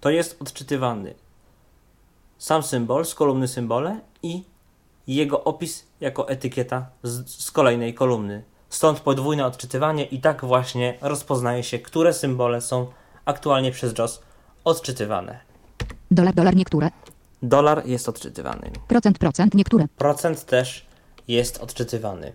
[0.00, 1.14] to jest odczytywany
[2.38, 4.42] sam symbol z kolumny symbole i
[5.06, 8.42] jego opis jako etykieta z, z kolejnej kolumny.
[8.70, 12.86] Stąd podwójne odczytywanie i tak właśnie rozpoznaje się, które symbole są
[13.24, 14.22] aktualnie przez JOS
[14.64, 15.40] odczytywane.
[16.10, 16.90] Dolar, dolar, niektóre.
[17.42, 18.70] Dolar jest odczytywany.
[18.88, 19.88] Procent, procent, niektóre.
[19.98, 20.86] Procent też
[21.28, 22.32] jest odczytywany.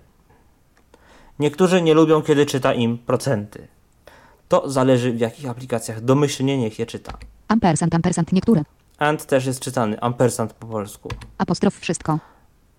[1.40, 3.68] Niektórzy nie lubią, kiedy czyta im procenty.
[4.48, 7.18] To zależy w jakich aplikacjach domyślnie niech je czyta.
[7.48, 8.64] Ampersand, ampersand, niektóre.
[8.98, 11.10] And też jest czytany, ampersand po polsku.
[11.38, 12.20] Apostrof wszystko.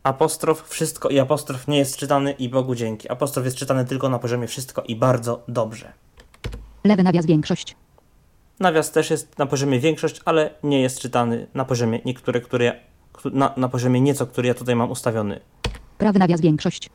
[0.03, 3.09] Apostrof wszystko i apostrof nie jest czytany i Bogu dzięki.
[3.11, 5.93] Apostrof jest czytany tylko na poziomie wszystko i bardzo dobrze.
[6.85, 7.77] Lewy nawias większość.
[8.61, 12.73] Nawias też jest na poziomie większość, ale nie jest czytany na poziomie niektóre, które ja,
[13.33, 15.41] na, na poziomie nieco, który ja tutaj mam ustawiony.
[15.99, 16.91] Prawy nawias większość.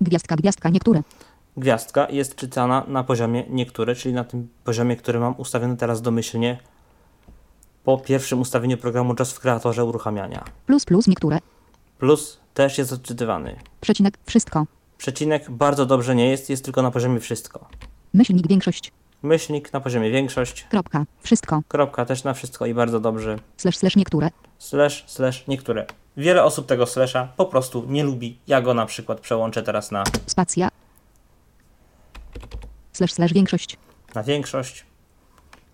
[0.00, 1.02] Gwiazdka, gwiazdka, niektóre.
[1.56, 6.58] Gwiazdka jest czytana na poziomie niektóre, czyli na tym poziomie, który mam ustawiony teraz domyślnie
[7.84, 10.44] po pierwszym ustawieniu programu JOS w kreatorze uruchamiania.
[10.66, 11.38] Plus, plus, niektóre.
[11.98, 13.56] Plus też jest odczytywany.
[13.80, 14.66] Przecinek, wszystko.
[14.98, 17.68] Przecinek bardzo dobrze nie jest, jest tylko na poziomie wszystko.
[18.14, 18.92] Myślnik większość.
[19.22, 20.66] Myślnik na poziomie większość.
[20.70, 21.04] Kropka.
[21.20, 21.62] Wszystko.
[21.68, 23.38] Kropka też na wszystko i bardzo dobrze.
[23.56, 24.30] Slash, slash, niektóre.
[24.58, 25.86] Slash, slash, niektóre.
[26.16, 28.38] Wiele osób tego slasha po prostu nie lubi.
[28.46, 30.68] Ja go na przykład przełączę teraz na, Spacja.
[32.92, 33.76] Slash, slash, większość.
[34.14, 34.84] na większość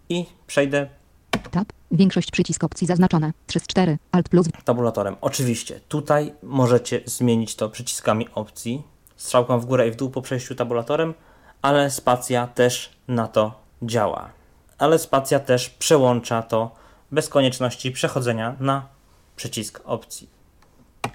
[0.08, 0.88] i przejdę
[1.50, 1.72] Tab.
[1.90, 3.32] Większość przycisk opcji zaznaczone.
[3.46, 3.98] 3 z 4.
[4.12, 4.46] Alt plus.
[4.64, 5.16] tabulatorem.
[5.20, 8.82] Oczywiście tutaj możecie zmienić to przyciskami opcji,
[9.16, 11.14] strzałką w górę i w dół po przejściu tabulatorem,
[11.64, 14.30] ale spacja też na to działa.
[14.78, 16.70] Ale spacja też przełącza to
[17.12, 18.86] bez konieczności przechodzenia na
[19.36, 20.28] przycisk opcji.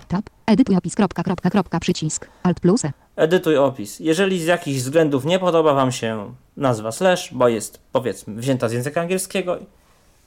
[0.07, 0.29] Tab.
[0.45, 0.95] Edytuj opis.
[0.95, 1.79] Kropka, kropka, kropka.
[1.79, 2.27] Przycisk.
[2.43, 2.85] Alt plus.
[2.85, 2.91] E.
[3.15, 3.99] Edytuj opis.
[3.99, 8.71] Jeżeli z jakichś względów nie podoba Wam się nazwa slash, bo jest powiedzmy wzięta z
[8.71, 9.57] języka angielskiego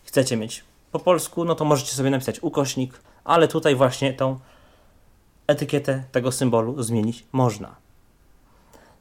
[0.04, 4.38] chcecie mieć po polsku, no to możecie sobie napisać ukośnik, ale tutaj właśnie tą
[5.46, 7.81] etykietę tego symbolu zmienić można.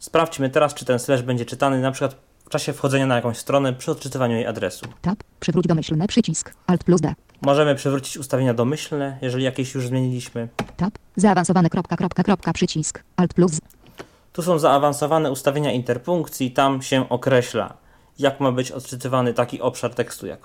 [0.01, 2.15] Sprawdźmy teraz, czy ten slash będzie czytany na przykład
[2.45, 4.85] w czasie wchodzenia na jakąś stronę przy odczytywaniu jej adresu.
[5.01, 5.23] Tab.
[5.39, 6.53] Przywróć domyślny przycisk.
[6.67, 7.13] Alt plus D.
[7.41, 10.47] Możemy przywrócić ustawienia domyślne, jeżeli jakieś już zmieniliśmy.
[10.77, 10.93] Tab.
[11.15, 13.03] Zaawansowane kropka, kropka, kropka, przycisk.
[13.17, 13.59] Alt plus.
[14.33, 17.73] Tu są zaawansowane ustawienia interpunkcji, tam się określa,
[18.19, 20.39] jak ma być odczytywany taki obszar tekstu jak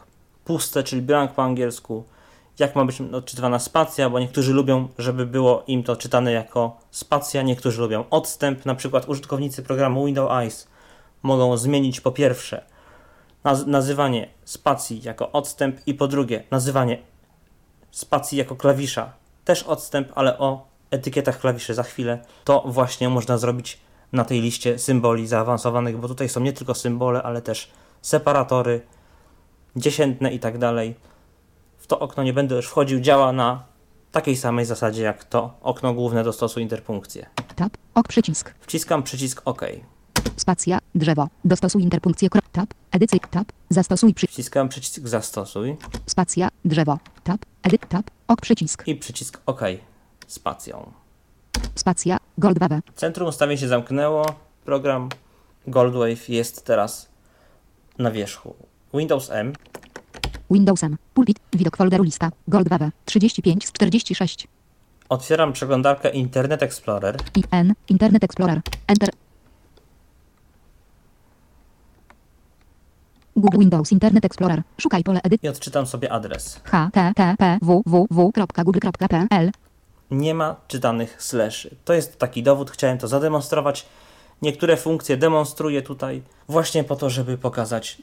[0.45, 2.05] puste, czyli blank po angielsku,
[2.59, 7.43] jak ma być odczytywana spacja, bo niektórzy lubią, żeby było im to czytane jako spacja,
[7.43, 10.69] niektórzy lubią odstęp, na przykład użytkownicy programu Windows Eyes
[11.23, 12.65] mogą zmienić po pierwsze
[13.45, 16.99] naz nazywanie spacji jako odstęp i po drugie nazywanie
[17.91, 19.13] spacji jako klawisza,
[19.45, 23.81] też odstęp, ale o etykietach klawiszy za chwilę, to właśnie można zrobić
[24.13, 27.71] na tej liście symboli zaawansowanych, bo tutaj są nie tylko symbole, ale też
[28.03, 28.81] separatory,
[29.77, 30.95] dziesiętne i tak dalej.
[31.87, 33.65] W to okno nie będę już wchodził, działa na
[34.13, 37.27] takiej samej zasadzie jak to okno główne do stosu interpunkcję.
[37.57, 37.77] Tab.
[37.95, 38.55] Ok przycisk.
[38.61, 39.61] Wciskam przycisk OK.
[40.37, 40.79] Spacja.
[40.95, 41.29] Drzewo.
[41.45, 42.29] Dostosuj interpunkcję.
[42.53, 42.75] Tab.
[42.93, 43.19] Edycja.
[43.31, 43.53] Tab.
[43.69, 44.27] Zastosuj przy.
[44.27, 45.77] Wciskam przycisk Zastosuj
[46.07, 46.49] Spacja.
[46.65, 46.99] Drzewo.
[47.25, 47.41] Tab.
[47.63, 47.89] Edyt.
[47.89, 48.11] Tab.
[48.29, 48.83] Ok przycisk.
[48.87, 49.61] i przycisk OK
[50.27, 50.93] spacją.
[51.75, 52.19] Spacja.
[52.39, 52.81] Gold wave.
[52.95, 54.27] Centrum ustawień się zamknęło.
[54.65, 55.09] Program
[55.67, 57.09] Goldwave jest teraz
[57.99, 58.55] na wierzchu.
[58.95, 59.53] Windows M.
[60.51, 60.97] Windowsem.
[61.15, 61.39] Pulpit.
[61.53, 62.31] Widok folderu lista.
[62.49, 62.91] Gold wave.
[63.05, 64.49] 35 z 46.
[65.09, 67.17] Otwieram przeglądarkę Internet Explorer.
[67.35, 67.75] IN.
[67.89, 68.61] Internet Explorer.
[68.87, 69.11] Enter.
[73.37, 74.63] Google Windows Internet Explorer.
[74.79, 75.45] Szukaj pole edyt.
[75.45, 76.61] i odczytam sobie adres.
[76.65, 79.51] http www.google.pl
[80.11, 81.77] Nie ma czytanych slashy.
[81.85, 83.87] To jest taki dowód, chciałem to zademonstrować.
[84.43, 88.03] Niektóre funkcje demonstruję tutaj właśnie po to, żeby pokazać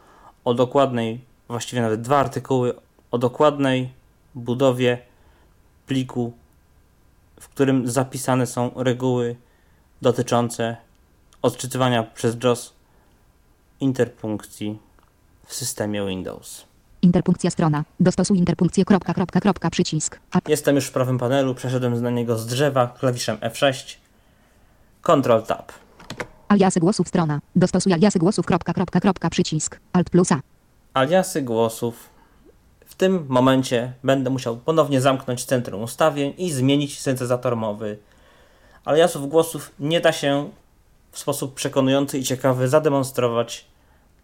[0.45, 2.73] o dokładnej, właściwie nawet dwa artykuły
[3.11, 3.93] o dokładnej
[4.35, 4.97] budowie
[5.87, 6.33] pliku,
[7.39, 9.35] w którym zapisane są reguły
[10.01, 10.77] dotyczące
[11.41, 12.73] odczytywania przez JAWS
[13.79, 14.79] interpunkcji
[15.45, 16.65] w systemie Windows.
[17.01, 17.83] Interpunkcja strona.
[17.99, 18.85] Dostosuj interpunkcję.
[18.85, 20.19] Kropka, kropka, kropka, przycisk.
[20.31, 23.95] A Jestem już w prawym panelu, przeszedłem na niego z drzewa klawiszem F6,
[25.01, 25.71] Ctrl Tab.
[26.51, 27.41] Aliasy głosów strona.
[27.55, 28.45] Dostosuj aliasy głosów.
[28.45, 29.79] Kropka, kropka, kropka, przycisk.
[29.93, 30.39] Alt plus A.
[30.93, 32.09] aliasy głosów.
[32.85, 37.97] W tym momencie będę musiał ponownie zamknąć centrum ustawień i zmienić syntezator mowy.
[38.85, 40.49] Aliasów głosów nie da się
[41.11, 43.65] w sposób przekonujący i ciekawy zademonstrować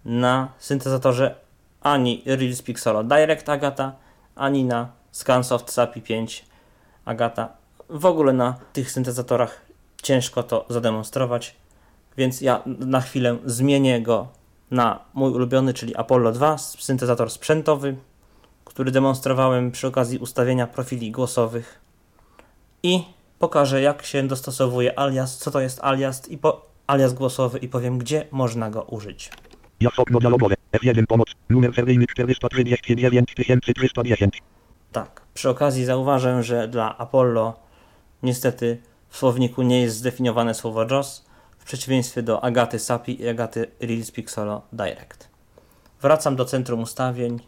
[0.06, 1.36] na syntezatorze
[1.82, 3.96] ani Reels Pixelo Direct Agata,
[4.36, 6.46] ani na Scansoft SAPI 5
[7.06, 7.50] Agata.
[7.90, 9.62] W ogóle na tych syntezatorach
[10.04, 11.56] ciężko to zademonstrować,
[12.18, 14.28] więc ja na chwilę zmienię go
[14.72, 17.96] na mój ulubiony, czyli Apollo 2, syntezator sprzętowy,
[18.66, 21.80] który demonstrowałem przy okazji ustawienia profili głosowych
[22.84, 23.04] i
[23.40, 27.98] pokażę jak się dostosowuje alias, co to jest alias i po, alias głosowy i powiem
[27.98, 29.30] gdzie można go użyć.
[29.80, 30.56] Jak okno dialogowe.
[30.74, 31.28] F1 pomoc.
[31.50, 34.42] Numer seryjny 439310.
[34.92, 37.60] Tak, przy okazji zauważę, że dla Apollo
[38.24, 41.27] niestety w słowniku nie jest zdefiniowane słowo JOS,
[41.68, 45.28] przeciwieństwie do Agaty SAPI i Agaty Reels Pixelo Direct.
[46.02, 47.40] Wracam do centrum ustawień,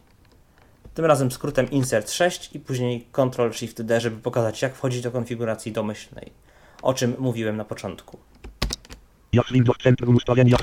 [0.94, 5.10] tym razem skrótem Insert 6 i później Ctrl Shift D, żeby pokazać jak wchodzić do
[5.10, 6.32] konfiguracji domyślnej,
[6.82, 8.18] o czym mówiłem na początku.
[9.52, 10.56] Windows Centrum ustawienia.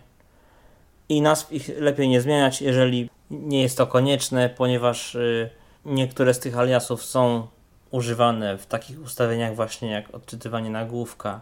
[1.09, 5.49] i nazw ich lepiej nie zmieniać, jeżeli nie jest to konieczne, ponieważ y,
[5.85, 7.47] niektóre z tych aliasów są
[7.91, 11.41] używane w takich ustawieniach właśnie jak odczytywanie nagłówka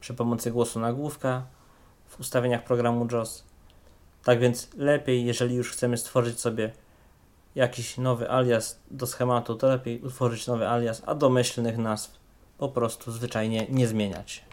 [0.00, 1.42] przy pomocy głosu nagłówka
[2.08, 3.44] w ustawieniach programu JOS.
[4.24, 6.72] Tak więc lepiej, jeżeli już chcemy stworzyć sobie
[7.54, 12.18] jakiś nowy alias do schematu, to lepiej utworzyć nowy alias, a domyślnych nazw
[12.58, 14.47] po prostu zwyczajnie nie zmieniać.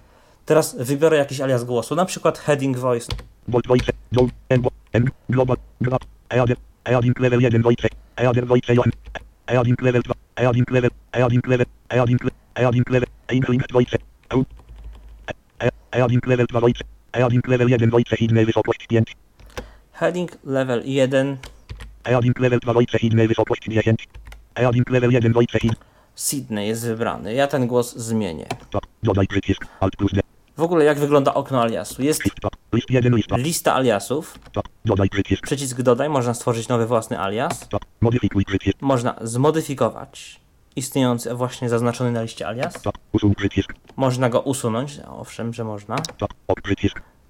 [0.45, 3.07] Teraz wybiorę jakiś alias głosu, na przykład heading voice.
[3.47, 8.91] Volt Voice, Joe, Envo, N, Global, Grab, Eader, Eading Level 1 Voice, Eader Voice 1,
[9.47, 13.97] Eading Level 2, Eading Level, Eading Level, Eading Level, Eading Level, Einflinked Voice,
[14.29, 14.47] Out,
[15.93, 16.81] Eading Level 2 Voice,
[17.13, 19.15] Eading Level 1 Voice, inne wysokość 5,
[19.91, 21.37] Heading level 1,
[22.05, 24.07] Eading Level 2 Voice, inne wysokość 10,
[24.55, 25.71] Eading Level 1 Voice, in,
[26.15, 27.33] Sydney jest wybrany.
[27.33, 28.45] Ja ten głos zmienię.
[29.03, 30.21] dodaj przycisk, Alt plus D,
[30.57, 32.01] W ogóle jak wygląda okno aliasu?
[32.03, 34.39] Jest Shift tab, list 1 lista, aliasów,
[35.41, 37.67] przycisk, dodaj, można stworzyć nowy własny alias,
[38.81, 40.39] można zmodyfikować
[40.75, 42.73] istniejący właśnie zaznaczony na liście alias,
[43.95, 45.95] można go usunąć, owszem, że można.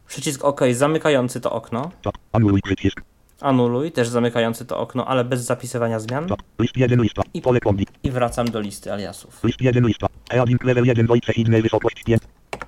[0.07, 1.91] przycisk, OK zamykający to okno,
[3.41, 6.27] anuluj też zamykający to okno, ale bez zapisywania zmian
[6.59, 9.43] list 1 lista, I- pole kombi, i wracam do listy aliasów.
[9.43, 10.07] List 1 lista.
[10.29, 12.21] Eading level 1 Voice inne wysokość 5.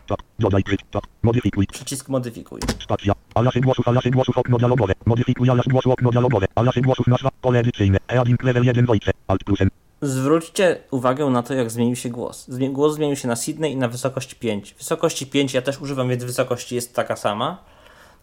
[0.07, 0.19] Tab.
[0.39, 0.81] Dodaj pryt.
[0.91, 1.03] Tab.
[1.23, 1.67] Modyfikuj.
[1.67, 2.59] Przycisk modyfikuj.
[2.83, 3.13] Stacja.
[3.35, 3.87] Alasy głosów.
[3.87, 4.37] Alasy głosów.
[4.37, 4.93] Okno dialogowe.
[5.05, 5.91] Modyfikuj alas głosu.
[5.91, 6.45] Okno dialogowe.
[6.55, 7.07] Alasy głosów.
[7.07, 7.29] Nazwa.
[7.41, 7.97] Pole edycyjne.
[8.07, 9.11] Eading level 1 Voice.
[9.27, 9.69] Alt plus N.
[10.01, 12.47] Zwróćcie uwagę na to, jak zmienił się głos.
[12.49, 14.73] Zmie- Głos zmienił się na Sydney i na wysokość 5.
[14.73, 17.63] Wysokości 5 ja też używam, więc wysokość jest taka sama.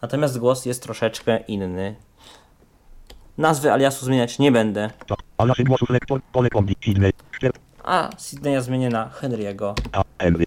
[0.01, 1.95] Natomiast głos jest troszeczkę inny.
[3.37, 5.19] Nazwy aliasu zmieniać nie będę, Tab.
[5.37, 5.89] Alasy głosów.
[5.89, 6.21] Lektor.
[6.31, 6.75] Pole kombi.
[6.85, 7.11] Sydney.
[7.31, 7.53] 4.
[7.83, 9.73] a Sydneya zmienię na Henry'ego.
[9.91, 10.03] A.
[10.19, 10.45] Henry.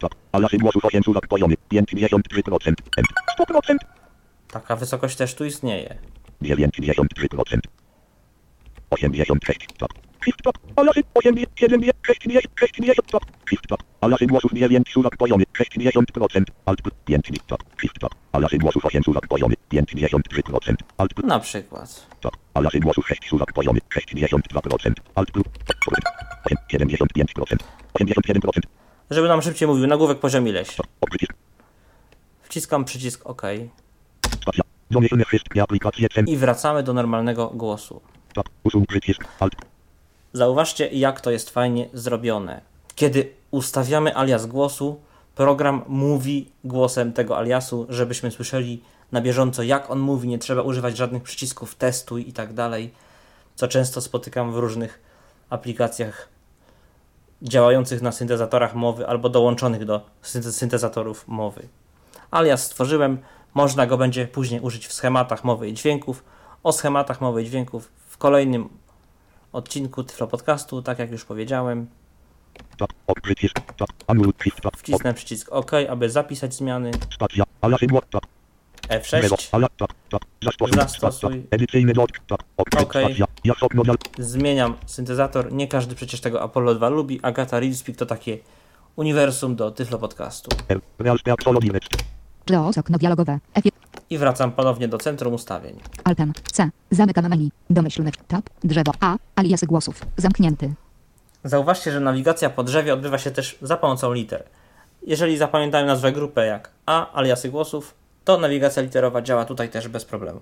[0.00, 0.14] Tab.
[0.32, 0.84] Alasy głosów.
[0.84, 1.54] 8 słówek poziomy.
[1.72, 2.74] 53%.
[2.96, 3.06] End.
[3.40, 3.76] 100%.
[4.48, 5.98] Taka wysokość też tu istnieje.
[6.42, 7.58] 93%.
[8.90, 9.66] 86.
[9.78, 9.88] Tab.
[10.24, 10.54] Shift tab.
[10.76, 13.22] Alasy 8, 7, 60, 60 tab.
[13.48, 13.82] Shift tab.
[14.00, 15.44] Alasy głosów 9 słówek poziomy.
[15.58, 16.44] 60%.
[16.66, 17.62] Alt plus 5 tab.
[17.80, 18.10] Shift tab.
[18.32, 19.54] Alasy głosów 8 słówek poziomy.
[19.72, 20.74] 53%.
[20.98, 22.06] Alt Na przykład.
[22.20, 22.36] tab.
[22.54, 23.78] Alasy głosów 6 słówek poziomy.
[23.94, 24.92] 62%.
[25.14, 25.44] Alt plus
[26.72, 27.56] 75%.
[27.94, 28.60] 87%.
[29.10, 30.76] Żeby nam szybciej mówił, nagłówek poziom ileś.
[32.42, 33.42] Wciskam przycisk OK
[36.26, 38.00] i wracamy do normalnego głosu.
[39.40, 39.54] Alt.
[40.32, 42.60] Zauważcie, jak to jest fajnie zrobione.
[42.94, 45.00] Kiedy ustawiamy alias głosu,
[45.34, 48.82] program mówi głosem tego aliasu, żebyśmy słyszeli
[49.12, 50.28] na bieżąco, jak on mówi.
[50.28, 52.90] Nie trzeba używać żadnych przycisków testuj i tak dalej,
[53.54, 55.00] co często spotykam w różnych
[55.50, 56.28] aplikacjach
[57.42, 61.68] działających na syntezatorach mowy albo dołączonych do synte- syntezatorów mowy.
[62.30, 63.18] Alias stworzyłem,
[63.54, 66.24] można go będzie później użyć w schematach mowy i dźwięków.
[66.62, 68.68] O schematach mowy i dźwięków w kolejnym
[69.52, 71.86] odcinku Tyflo Podcastu, tak jak już powiedziałem.
[74.76, 76.90] Wcisnę przycisk OK, aby zapisać zmiany.
[78.90, 79.48] F6.
[79.52, 79.68] Ala.
[79.76, 79.92] Tab.
[80.10, 80.22] Tab.
[80.74, 81.46] Zastosuj.
[82.56, 82.94] Ok.
[84.18, 85.52] Zmieniam syntezator.
[85.52, 87.20] Nie każdy przecież tego Apollo 2 lubi.
[87.22, 88.38] Agata Reelspeak to takie
[88.96, 90.50] uniwersum do Tyflo Podcastu.
[92.76, 93.38] Okno dialogowe.
[93.54, 93.70] F1.
[94.10, 95.80] I wracam ponownie do centrum ustawień.
[96.04, 96.32] Altem.
[96.52, 96.70] C.
[96.90, 97.50] Zamykam menu.
[97.70, 98.44] Domyślny tab.
[98.64, 99.16] Drzewo A.
[99.36, 100.02] Aliasy głosów.
[100.16, 100.74] Zamknięty.
[101.44, 104.44] Zauważcie, że nawigacja po drzewie odbywa się też za pomocą liter.
[105.06, 107.94] Jeżeli zapamiętałem nazwę grupę jak A, aliasy głosów,
[108.30, 110.40] to nawigacja literowa działa tutaj też bez problemu.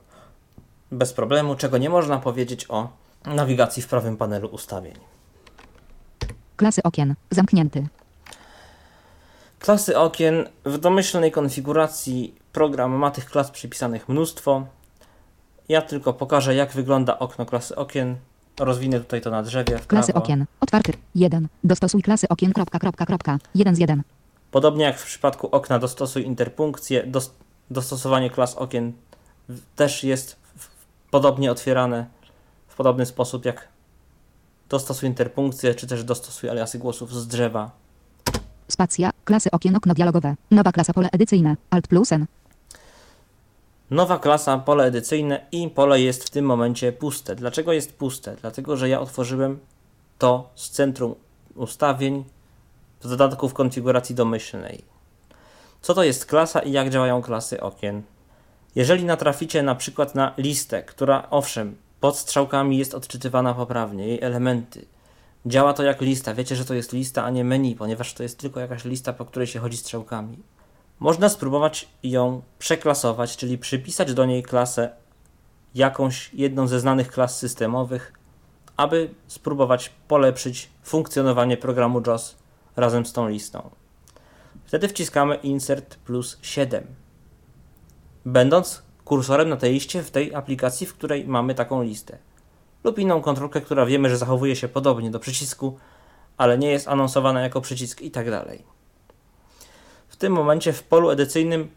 [0.93, 2.89] Bez problemu, czego nie można powiedzieć o
[3.25, 4.95] nawigacji w prawym panelu ustawień.
[6.57, 7.15] Klasy okien.
[7.31, 7.87] Zamknięty.
[9.59, 14.67] Klasy okien w domyślnej konfiguracji program ma tych klas przypisanych mnóstwo.
[15.69, 18.17] Ja tylko pokażę jak wygląda okno klasy okien.
[18.61, 20.25] Rozwinę tutaj to na drzewie w Klasy prawo.
[20.25, 20.45] okien.
[20.61, 20.93] Otwarty.
[21.15, 21.49] 1.
[21.65, 22.53] Dostosuj klasy okien.
[22.53, 23.39] Kropka, kropka, kropka.
[23.55, 24.03] 1 z 1.
[24.51, 27.31] Podobnie jak w przypadku okna dostosuj interpunkcję, dos,
[27.71, 28.93] dostosowanie klas okien
[29.77, 30.37] też jest
[31.11, 32.07] podobnie otwierane
[32.69, 33.69] w podobny sposób jak
[34.69, 37.71] dostosuj interpunkcję, czy też dostosuj aliasy głosów z drzewa.
[38.69, 39.11] Spacja.
[39.25, 39.77] Klasy okien.
[39.77, 40.35] Okno dialogowe.
[40.51, 41.57] Nowa klasa pole edycyjne.
[41.71, 42.27] Alt plus N.
[43.91, 47.37] Nowa klasa, pole edycyjne i pole jest w tym momencie puste.
[47.37, 48.37] Dlaczego jest puste?
[48.41, 49.59] Dlatego, że ja otworzyłem
[50.19, 51.15] to z centrum
[51.55, 52.25] ustawień
[53.01, 54.85] w dodatku w konfiguracji domyślnej.
[55.81, 58.03] Co to jest klasa i jak działają klasy okien?
[58.75, 64.87] Jeżeli natraficie na przykład na listę, która owszem, pod strzałkami jest odczytywana poprawnie, jej elementy,
[65.47, 66.35] działa to jak lista.
[66.35, 69.25] Wiecie, że to jest lista, a nie menu, ponieważ to jest tylko jakaś lista, po
[69.25, 70.39] której się chodzi strzałkami.
[70.99, 74.91] Można spróbować ją przeklasować, czyli przypisać do niej klasę
[75.75, 78.13] jakąś jedną ze znanych klas systemowych,
[78.77, 82.37] aby spróbować polepszyć funkcjonowanie programu JOS
[82.77, 83.71] razem z tą listą.
[84.69, 86.87] Wtedy wciskamy Insert plus 7.
[88.25, 92.19] Będąc kursorem na tej liście w tej aplikacji, w której mamy taką listę.
[92.85, 95.79] Lub inną kontrolkę, która wiemy, że zachowuje się podobnie do przycisku,
[96.37, 98.63] ale nie jest anonsowana jako przycisk i tak dalej.
[100.09, 101.69] W tym momencie w polu edycyjnym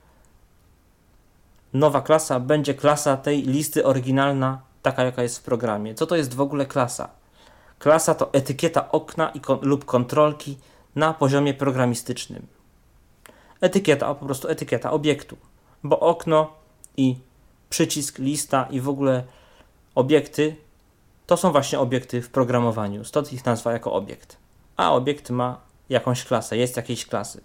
[1.74, 5.96] nowa klasa będzie klasa tej listy oryginalna, taka jaka jest w programie.
[5.96, 7.10] Co to jest w ogóle klasa?
[7.80, 10.58] Klasa to etykieta okna i kon lub kontrolki
[10.96, 12.61] na poziomie programistycznym.
[13.62, 15.38] Etykieta, po prostu etykieta obiektu,
[15.84, 16.54] bo okno
[16.98, 17.16] i
[17.70, 19.24] przycisk, lista i w ogóle
[19.96, 20.56] obiekty
[21.28, 24.38] to są właśnie obiekty w programowaniu, stąd ich nazwa jako obiekt.
[24.78, 25.60] A obiekt ma
[25.90, 27.42] jakąś klasę, jest jakiejś klasy.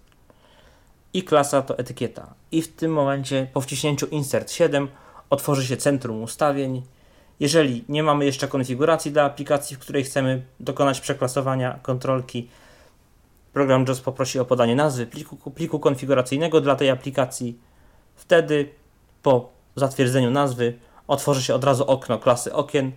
[1.13, 2.35] I klasa to etykieta.
[2.53, 4.89] I w tym momencie po wciśnięciu Insert 7
[5.31, 6.83] otworzy się centrum ustawień.
[7.41, 12.49] Jeżeli nie mamy jeszcze konfiguracji dla aplikacji, w której chcemy dokonać przeklasowania kontrolki,
[13.57, 17.59] program JOS poprosi o podanie nazwy pliku, pliku konfiguracyjnego dla tej aplikacji.
[18.17, 18.69] Wtedy
[19.23, 20.79] po zatwierdzeniu nazwy
[21.09, 22.93] otworzy się od razu okno klasy okien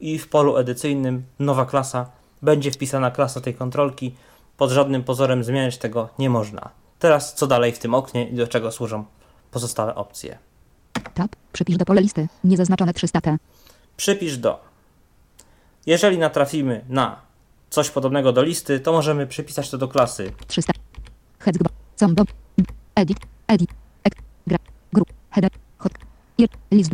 [0.00, 2.10] i w polu edycyjnym nowa klasa
[2.42, 4.14] będzie wpisana klasa tej kontrolki.
[4.56, 6.70] Pod żadnym pozorem zmieniać tego nie można.
[6.98, 9.04] Teraz co dalej w tym oknie i do czego służą
[9.50, 10.38] pozostałe opcje.
[11.14, 11.36] Tab.
[11.52, 12.28] Przypisz do pole listy.
[12.44, 13.36] Niezaznaczone 300T.
[13.96, 14.60] Przypisz do.
[15.86, 17.20] Jeżeli natrafimy na
[17.74, 20.72] coś podobnego do listy, to możemy przypisać to do klasy 300.
[21.38, 21.70] Headgbo.
[21.96, 22.22] Combo.
[22.94, 23.18] Edit.
[23.48, 23.70] Edit.
[24.46, 24.58] Gra.
[24.92, 25.08] Group.
[25.30, 25.50] Header.
[25.78, 25.92] Hot.
[26.70, 26.90] List.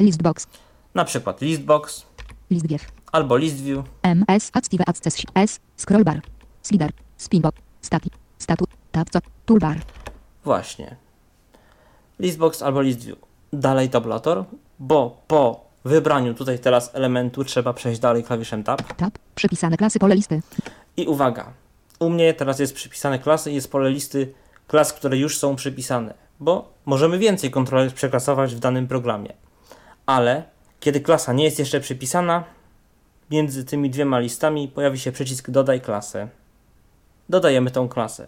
[0.00, 0.46] Listbox.
[0.94, 2.06] na przykład listbox
[2.50, 2.82] List wiew.
[3.12, 4.50] albo listview, MS.
[4.52, 5.22] Active Access.
[5.34, 5.60] S.
[5.76, 6.20] Scrollbar.
[6.62, 6.90] Slider.
[7.16, 7.58] Spinbox.
[7.82, 8.10] Stati.
[8.38, 8.68] Statut.
[8.92, 9.10] Tab.
[9.10, 9.18] Co.
[9.46, 9.78] Toolbar.
[10.44, 10.96] właśnie.
[12.18, 13.18] Listbox albo listview.
[13.52, 14.44] Dalej tabulator,
[14.78, 18.82] bo po wybraniu tutaj teraz elementu trzeba przejść dalej klawiszem tab.
[18.96, 19.18] Tab.
[19.34, 20.42] Przypisane klasy pole listy.
[20.96, 21.52] I uwaga,
[21.98, 24.32] u mnie teraz jest przypisane klasy i jest pole listy
[24.66, 29.32] klas, które już są przypisane, bo możemy więcej kontrolerów przeklasować w danym programie.
[30.06, 30.42] Ale
[30.80, 32.44] kiedy klasa nie jest jeszcze przypisana,
[33.30, 36.28] między tymi dwiema listami pojawi się przycisk dodaj klasę.
[37.28, 38.26] Dodajemy tą klasę.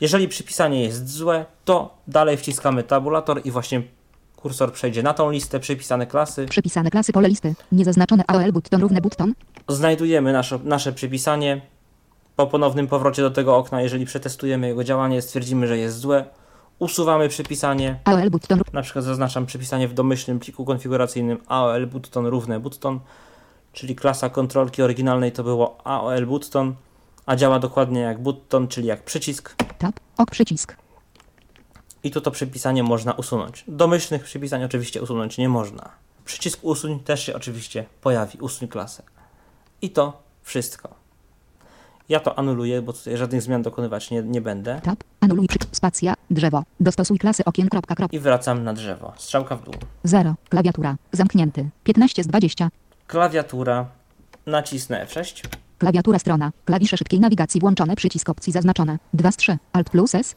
[0.00, 3.82] Jeżeli przypisanie jest złe, to dalej wciskamy tabulator i właśnie
[4.44, 6.46] kursor przejdzie na tą listę przypisane klasy.
[6.46, 7.54] Przypisane klasy pole listy.
[7.72, 9.34] Niezaznaczone AOL button równe button.
[9.68, 11.60] znajdujemy nasze, nasze przypisanie.
[12.36, 16.24] Po ponownym powrocie do tego okna, jeżeli przetestujemy jego działanie, stwierdzimy, że jest złe,
[16.78, 18.00] usuwamy przypisanie.
[18.04, 18.60] AOL button.
[18.72, 23.00] Na przykład zaznaczam przypisanie w domyślnym pliku konfiguracyjnym AOL button równe button,
[23.72, 26.74] czyli klasa kontrolki oryginalnej to było AOL button,
[27.26, 29.54] a działa dokładnie jak button, czyli jak przycisk.
[29.78, 30.00] Tab.
[30.18, 30.83] Ok przycisk.
[32.04, 33.64] I tu to przypisanie można usunąć.
[33.68, 35.90] Domyślnych przypisań oczywiście usunąć nie można.
[36.24, 39.02] Przycisk usuń też się oczywiście pojawi, usuń klasę.
[39.82, 40.94] I to wszystko.
[42.08, 44.80] Ja to anuluję, bo tutaj żadnych zmian dokonywać nie, nie będę.
[44.84, 45.04] Tab.
[45.20, 45.46] Anuluj.
[45.72, 46.14] Spacja.
[46.30, 46.62] Drzewo.
[46.80, 47.68] Dostosuj klasy okien.
[47.68, 48.16] Kropka, kropka.
[48.16, 49.12] I wracam na drzewo.
[49.16, 49.74] Strzałka w dół.
[50.04, 50.34] 0.
[50.48, 50.96] Klawiatura.
[51.12, 51.68] Zamknięty.
[51.84, 52.68] 15 z 20.
[53.06, 53.86] Klawiatura.
[54.46, 55.48] Nacisnę F6.
[55.78, 56.52] Klawiatura strona.
[56.64, 57.96] Klawisze szybkiej nawigacji włączone.
[57.96, 58.98] Przycisk opcji zaznaczone.
[59.14, 59.58] 2 z 3.
[59.72, 60.36] Alt plus S.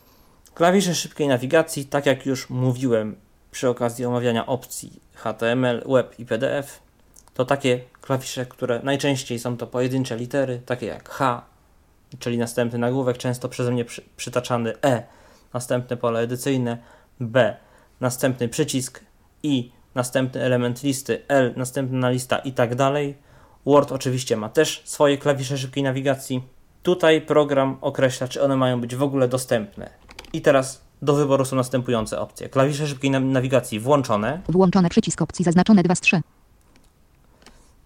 [0.57, 3.15] Klawisze szybkiej nawigacji, tak jak już mówiłem
[3.51, 6.79] przy okazji omawiania opcji HTML, web i PDF,
[7.33, 11.45] to takie klawisze, które najczęściej są to pojedyncze litery, takie jak H,
[12.19, 15.03] czyli następny nagłówek, często przeze mnie przy, przytaczany E,
[15.53, 16.77] następne pole edycyjne,
[17.19, 17.57] B,
[17.99, 19.03] następny przycisk,
[19.43, 23.17] I, następny element listy, L, następna lista i tak dalej.
[23.65, 26.43] Word oczywiście ma też swoje klawisze szybkiej nawigacji.
[26.83, 30.06] Tutaj program określa, czy one mają być w ogóle dostępne.
[30.33, 32.49] I teraz do wyboru są następujące opcje.
[32.49, 34.41] Klawisze szybkiej na- nawigacji włączone.
[34.49, 34.89] Włączone.
[34.89, 35.83] Przycisk opcji zaznaczone.
[35.83, 36.21] 2 z 3.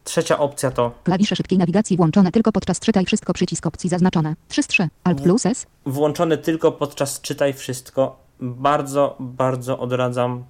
[0.03, 3.33] Trzecia opcja to Klawisze szybkiej nawigacji włączone tylko podczas czytaj wszystko.
[3.33, 4.35] Przycisk opcji zaznaczone.
[4.47, 4.87] 3 z 3.
[5.03, 5.65] Alt plus S.
[5.85, 8.19] włączone tylko podczas czytaj wszystko.
[8.41, 10.43] Bardzo, bardzo odradzam,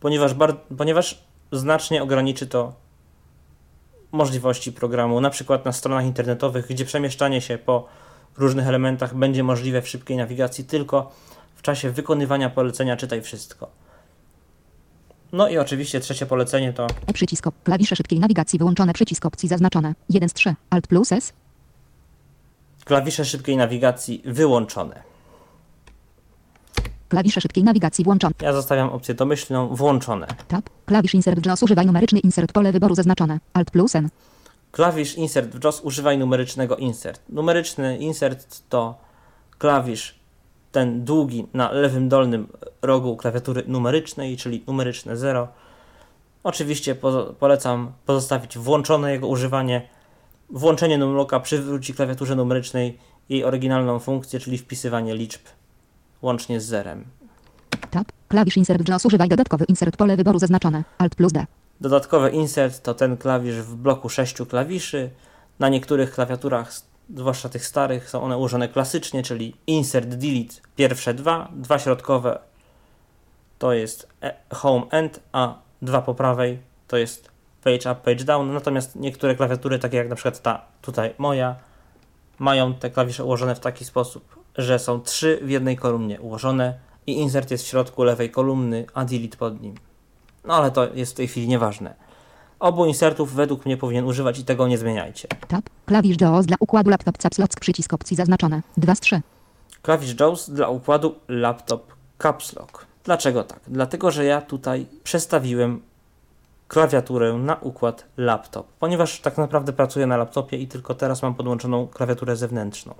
[0.00, 2.72] ponieważ, bar- ponieważ znacznie ograniczy to
[4.12, 5.20] możliwości programu.
[5.20, 7.86] Na przykład na stronach internetowych, gdzie przemieszczanie się po
[8.38, 11.12] różnych elementach będzie możliwe w szybkiej nawigacji tylko
[11.56, 13.70] w czasie wykonywania polecenia czytaj wszystko.
[15.32, 17.46] No i oczywiście trzecie polecenie to przycisk.
[17.64, 18.92] Klawisze szybkiej nawigacji wyłączone.
[18.92, 19.94] Przycisk opcji zaznaczone.
[20.08, 20.54] 1 z 3.
[20.70, 21.32] Alt plus S.
[22.84, 25.02] klawisze szybkiej nawigacji wyłączone.
[27.08, 28.34] Klawisze szybkiej nawigacji włączone.
[28.42, 30.26] Ja zostawiam opcję domyślną włączone.
[30.48, 30.70] Tab.
[30.86, 33.40] Klawisz insert JAWS używaj numeryczny insert pole wyboru zaznaczone.
[33.52, 34.08] Alt plus N.
[34.72, 37.20] Klawisz insert w JOS używaj numerycznego insert.
[37.28, 38.98] Numeryczny insert to
[39.58, 40.14] klawisz
[40.72, 42.48] ten długi na lewym dolnym
[42.82, 45.48] rogu klawiatury numerycznej, czyli numeryczne 0.
[46.44, 49.88] Oczywiście po, polecam pozostawić włączone jego używanie,
[50.52, 55.40] Włączenie numlocka przywróci klawiaturze numerycznej jej oryginalną funkcję, czyli wpisywanie liczb
[56.22, 57.04] łącznie z zerem.
[57.90, 58.12] Tab.
[58.28, 60.84] Klawisz insert JAWS używaj dodatkowy insert pole wyboru zaznaczone.
[60.98, 61.46] Alt plus D.
[61.82, 65.10] Dodatkowy insert to ten klawisz w bloku sześciu klawiszy.
[65.58, 66.72] Na niektórych klawiaturach,
[67.16, 72.38] zwłaszcza tych starych, są one ułożone klasycznie, czyli insert, delete, pierwsze dwa, dwa środkowe
[73.58, 77.30] to jest e- home end, a dwa po prawej to jest
[77.64, 78.52] page up, page down.
[78.52, 81.56] Natomiast niektóre klawiatury, takie jak na przykład ta tutaj moja,
[82.38, 87.12] mają te klawisze ułożone w taki sposób, że są trzy w jednej kolumnie ułożone i
[87.12, 89.74] insert jest w środku lewej kolumny, a delete pod nim.
[90.44, 91.94] No ale to jest w tej chwili nieważne.
[92.60, 95.28] Obu insertów według mnie powinien używać i tego nie zmieniajcie.
[95.48, 95.64] Tab.
[95.86, 98.62] Klawisz JAWS dla układu laptop caps lock przycisk opcji zaznaczone.
[98.76, 99.20] 2 z 3.
[99.82, 102.86] Klawisz JAWS dla układu laptop caps lock.
[103.04, 103.60] Dlaczego tak?
[103.68, 105.80] Dlatego, że ja tutaj przestawiłem
[106.68, 111.86] klawiaturę na układ laptop, ponieważ tak naprawdę pracuję na laptopie i tylko teraz mam podłączoną
[111.88, 112.94] klawiaturę zewnętrzną.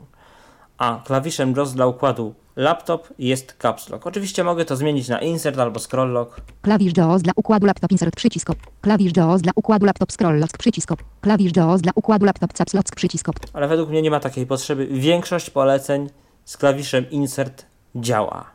[0.79, 4.07] A klawiszem JAWS dla układu laptop jest caps lock.
[4.07, 6.41] Oczywiście mogę to zmienić na insert albo scroll lock.
[6.63, 8.49] Klawisz JAWS dla układu laptop insert przycisk.
[8.81, 10.91] Klawisz JAWS dla układu laptop scroll lock przycisk.
[11.21, 14.87] Klawisz JAWS dla układu laptop caps lock przycisk ale według mnie nie ma takiej potrzeby.
[14.87, 16.11] Większość poleceń
[16.45, 17.67] z klawiszem insert
[17.97, 18.51] działa.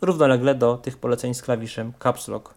[0.00, 2.54] Równolegle do tych poleceń z klawiszem caps lock.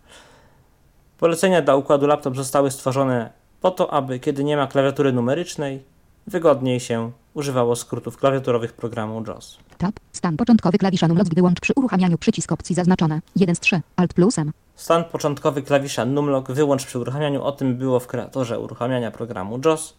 [1.18, 3.30] Polecenia dla układu laptop zostały stworzone
[3.62, 5.84] po to, aby kiedy nie ma klawiatury numerycznej,
[6.28, 9.58] wygodniej się używało skrótów klawiaturowych programu JAWS.
[9.78, 9.96] Tab.
[10.12, 13.22] Stan początkowy klawisza numlock wyłącz przy uruchamianiu przycisk opcji zaznaczone.
[13.36, 13.82] 1 z 3.
[13.96, 14.52] Alt plusem.
[14.76, 17.44] Stan początkowy klawisza numlock wyłącz przy uruchamianiu.
[17.44, 19.94] O tym było w kreatorze uruchamiania programu JAWS.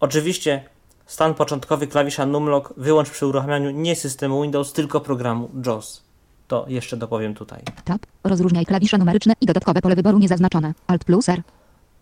[0.00, 0.64] Oczywiście
[1.06, 6.04] stan początkowy klawisza numlock wyłącz przy uruchamianiu nie systemu Windows, tylko programu JAWS.
[6.48, 7.62] To jeszcze dopowiem tutaj.
[7.84, 8.06] Tab.
[8.24, 10.74] Rozróżniaj klawisze numeryczne i dodatkowe pole wyboru niezaznaczone.
[10.86, 11.42] Alt plus R.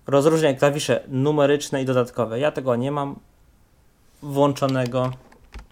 [0.06, 2.38] Rozróżniaj klawisze numeryczne i dodatkowe.
[2.38, 3.16] Ja tego nie mam
[4.22, 5.12] włączonego.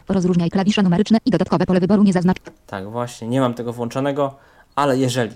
[0.08, 2.50] Rozróżniaj klawisze numeryczne i dodatkowe pole wyboru niezaznaczone.
[2.66, 4.34] Tak, właśnie, nie mam tego włączonego,
[4.76, 5.34] ale jeżeli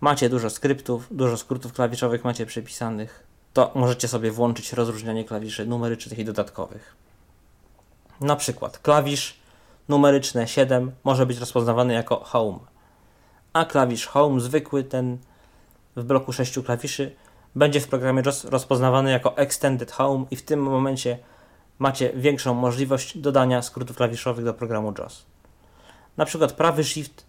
[0.00, 6.18] macie dużo skryptów, dużo skrótów klawiszowych macie przypisanych, to możecie sobie włączyć rozróżnianie klawiszy numerycznych
[6.18, 6.96] i dodatkowych.
[8.20, 9.38] Na przykład klawisz
[9.88, 12.58] numeryczny 7 może być rozpoznawany jako Home,
[13.52, 15.18] a klawisz Home zwykły, ten
[15.96, 17.16] w bloku 6 klawiszy,
[17.54, 21.18] będzie w programie rozpoznawany jako Extended Home i w tym momencie
[21.78, 25.26] macie większą możliwość dodania skrótów klawiszowych do programu JAWS.
[26.16, 27.24] Na przykład prawy Shift,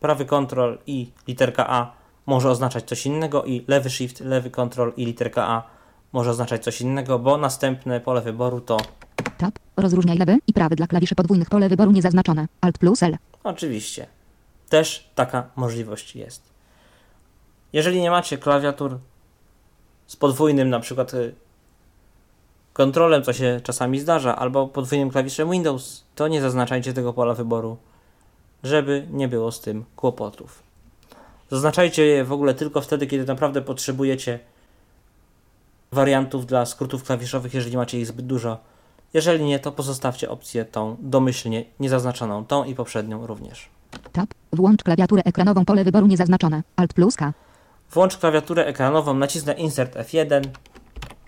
[0.00, 1.92] prawy Ctrl i literka A
[2.26, 5.62] może oznaczać coś innego i lewy Shift, lewy Ctrl i literka A
[6.12, 8.76] może oznaczać coś innego, bo następne pole wyboru to
[9.38, 9.58] Tab.
[9.76, 12.46] Rozróżniaj lewy i prawy dla klawiszy podwójnych pole wyboru niezaznaczone.
[12.60, 13.16] Alt plus L.
[13.44, 14.06] Oczywiście.
[14.68, 16.42] Też taka możliwość jest.
[17.72, 18.98] Jeżeli nie macie klawiatur
[20.06, 21.34] z podwójnym na przykład y,
[22.76, 27.76] kontrolem, co się czasami zdarza, albo podwójnym klawiszem Windows, to nie zaznaczajcie tego pola wyboru,
[28.62, 30.62] żeby nie było z tym kłopotów.
[31.50, 34.38] Zaznaczajcie je w ogóle tylko wtedy, kiedy naprawdę potrzebujecie
[35.92, 38.58] wariantów dla skrótów klawiszowych, jeżeli macie ich zbyt dużo.
[39.14, 43.68] Jeżeli nie, to pozostawcie opcję tą domyślnie niezaznaczoną, tą i poprzednią również.
[44.12, 44.28] Tab.
[44.52, 46.62] Włącz klawiaturę ekranową pole wyboru niezaznaczone.
[46.76, 47.32] Alt plus K.
[47.90, 50.40] Włącz klawiaturę ekranową, nacisnę Insert F1.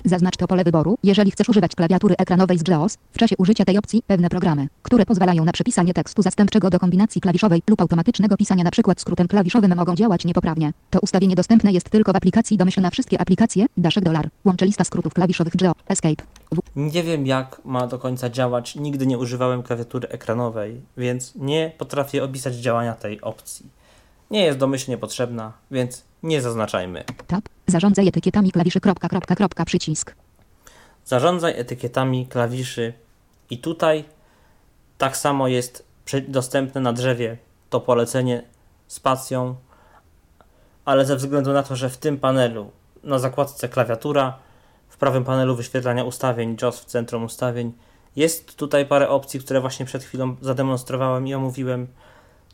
[0.05, 2.99] Zaznacz to pole wyboru, jeżeli chcesz używać klawiatury ekranowej z JAWS.
[3.13, 7.21] W czasie użycia tej opcji pewne programy, które pozwalają na przypisanie tekstu zastępczego do kombinacji
[7.21, 10.73] klawiszowej lub automatycznego pisania przykład skrótem klawiszowym mogą działać niepoprawnie.
[10.91, 13.67] To ustawienie dostępne jest tylko w aplikacji domyśl na wszystkie aplikacje.
[13.77, 14.29] Daszek dolar.
[14.45, 15.75] Łączy lista skrótów klawiszowych JAWS.
[15.89, 16.25] Escape.
[16.53, 16.59] W.
[16.77, 18.77] Nie wiem, jak ma do końca działać.
[18.77, 23.67] Nigdy nie używałem klawiatury ekranowej, więc nie potrafię opisać działania tej opcji.
[24.31, 27.05] Nie jest domyślnie potrzebna, więc nie zaznaczajmy.
[27.27, 27.45] Tab.
[27.67, 28.81] Zarządzaj etykietami klawiszy.
[28.81, 30.15] Kropka, kropka, kropka, przycisk.
[31.05, 32.93] Zarządzaj etykietami klawiszy
[33.51, 34.05] i tutaj
[34.99, 35.85] tak samo jest
[36.29, 37.37] dostępne na drzewie
[37.71, 38.43] to polecenie
[38.87, 39.55] spacją,
[40.85, 42.71] ale ze względu na to, że w tym panelu
[43.05, 44.39] na zakładce klawiatura,
[44.89, 47.73] w prawym panelu wyświetlania ustawień JAWS w centrum ustawień
[48.17, 51.87] jest tutaj parę opcji, które właśnie przed chwilą zademonstrowałem i omówiłem.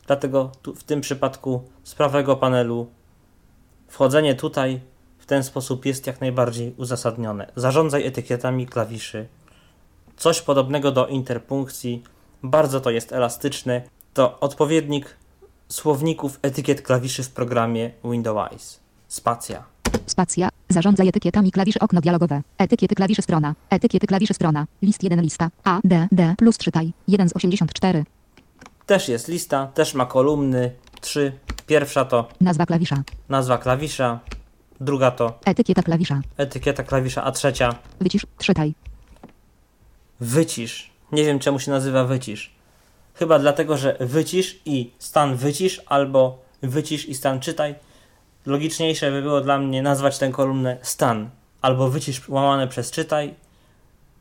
[0.07, 2.87] Dlatego tu, w tym przypadku z prawego panelu
[3.87, 4.79] wchodzenie tutaj
[5.17, 7.51] w ten sposób jest jak najbardziej uzasadnione.
[7.55, 9.27] Zarządzaj etykietami klawiszy.
[10.17, 12.03] Coś podobnego do interpunkcji.
[12.43, 13.81] Bardzo to jest elastyczne.
[14.13, 15.15] To odpowiednik
[15.69, 18.79] słowników etykiet klawiszy w programie Windows.
[19.07, 19.63] Spacja.
[20.05, 20.49] Spacja.
[20.69, 22.41] Zarządzaj etykietami klawiszy okno dialogowe.
[22.57, 23.55] Etykiety klawiszy strona.
[23.69, 24.65] Etykiety klawiszy strona.
[24.81, 25.49] List 1 lista.
[25.63, 26.93] A, D, D plus czytaj.
[27.07, 28.05] 1 z 84.
[28.85, 30.71] Też jest lista, też ma kolumny.
[31.01, 31.31] Trzy.
[31.67, 33.03] Pierwsza to Nazwa klawisza.
[33.29, 34.19] nazwa klawisza.
[34.81, 36.21] druga to Etykieta klawisza.
[36.37, 38.25] etykieta klawisza, a trzecia Wycisz.
[38.37, 38.73] Czytaj.
[40.19, 40.89] wycisz.
[41.11, 42.51] Nie wiem czemu się nazywa wycisz.
[43.13, 47.75] Chyba dlatego, że wycisz i stan wycisz albo wycisz i stan czytaj.
[48.45, 51.29] Logiczniejsze by było dla mnie nazwać tę kolumnę stan
[51.61, 53.33] albo wycisz łamane przez czytaj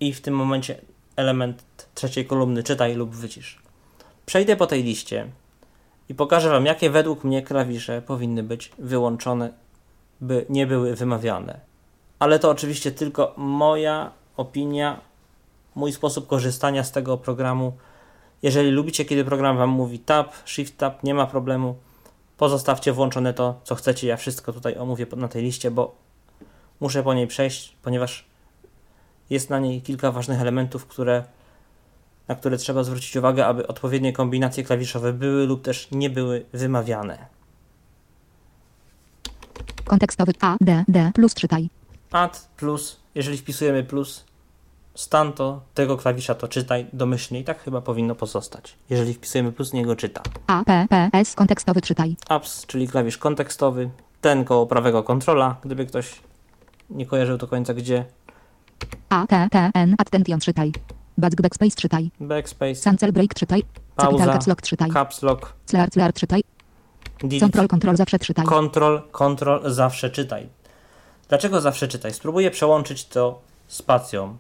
[0.00, 0.76] i w tym momencie
[1.16, 1.64] element
[1.94, 3.58] trzeciej kolumny czytaj lub wycisz.
[4.26, 5.26] Przejdę po tej liście
[6.08, 9.52] i pokażę Wam, jakie według mnie klawisze powinny być wyłączone,
[10.20, 11.60] by nie były wymawiane.
[12.18, 15.00] Ale to oczywiście tylko moja opinia,
[15.74, 17.72] mój sposób korzystania z tego programu.
[18.42, 21.76] Jeżeli lubicie, kiedy program Wam mówi tab, shift tab, nie ma problemu.
[22.36, 24.06] Pozostawcie włączone to, co chcecie.
[24.06, 25.94] Ja wszystko tutaj omówię na tej liście, bo
[26.80, 28.24] muszę po niej przejść, ponieważ
[29.30, 31.24] jest na niej kilka ważnych elementów, które,
[32.28, 37.26] na które trzeba zwrócić uwagę, aby odpowiednie kombinacje klawiszowe były lub też nie były wymawiane.
[39.84, 41.70] Kontekstowy A, D, D plus czytaj.
[42.12, 44.24] Add plus, jeżeli wpisujemy plus,
[44.94, 48.74] stan to tego klawisza to czytaj domyślnie i tak chyba powinno pozostać.
[48.90, 50.22] Jeżeli wpisujemy plus, niego czyta.
[50.46, 52.16] A, P, P, S kontekstowy czytaj.
[52.28, 53.90] Apps, czyli klawisz kontekstowy,
[54.20, 56.20] ten koło prawego kontrola, gdyby ktoś
[56.90, 58.04] nie kojarzył do końca gdzie,
[59.08, 60.72] A, T, T, N attention czytaj.
[61.18, 62.10] Back backspace czytaj.
[62.20, 63.62] backspace, Cancel break czytaj.
[63.96, 64.90] Capital pauza, caps lock czytaj.
[64.90, 66.42] caps lock, Clear, clear czytaj.
[67.20, 68.46] delete, Control, control zawsze czytaj.
[68.46, 70.48] Control, control, zawsze czytaj.
[71.28, 72.12] Dlaczego zawsze czytaj?
[72.14, 74.36] Spróbuję przełączyć to spacją,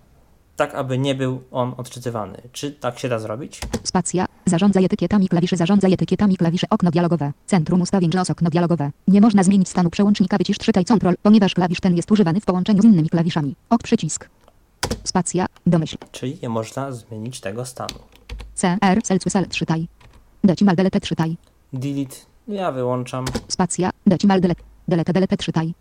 [0.56, 2.38] tak aby nie był on odczytywany.
[2.52, 3.60] Czy tak się da zrobić?
[3.82, 4.26] Spacja.
[4.46, 5.56] Zarządzaj etykietami klawiszy.
[5.56, 6.66] Zarządzaj etykietami klawiszy.
[6.70, 7.32] Okno dialogowe.
[7.46, 8.90] Centrum ustawień JAWS okno dialogowe.
[9.08, 12.82] Nie można zmienić stanu przełącznika wycisz czytaj control, ponieważ klawisz ten jest używany w połączeniu
[12.82, 13.56] z innymi klawiszami.
[13.70, 14.28] Ok przycisk.
[15.04, 15.46] Spacja.
[15.66, 15.96] Domyśl.
[16.12, 17.98] Czyli nie można zmienić tego stanu.
[18.54, 19.88] C, R, cel, cel czytaj.
[20.44, 21.36] Decimal delete czytaj.
[21.72, 22.16] Delete,
[22.48, 23.24] ja wyłączam.
[23.48, 23.90] Spacja.
[24.06, 24.62] Decimal delete.
[24.88, 25.74] Delete delete czytaj.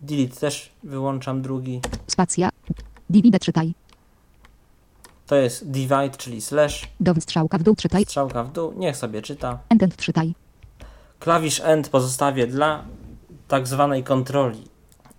[0.00, 1.80] Delete też wyłączam drugi.
[2.06, 2.50] Spacja.
[3.10, 3.74] Divide czytaj.
[5.26, 6.88] To jest divide, czyli slash.
[7.00, 8.04] Dowód strzałka w dół czytaj.
[8.04, 9.58] Strzałka w dół, niech sobie czyta.
[9.68, 10.34] Endent czytaj.
[11.18, 12.84] Klawisz End pozostawię dla
[13.48, 14.68] tak zwanej kontroli.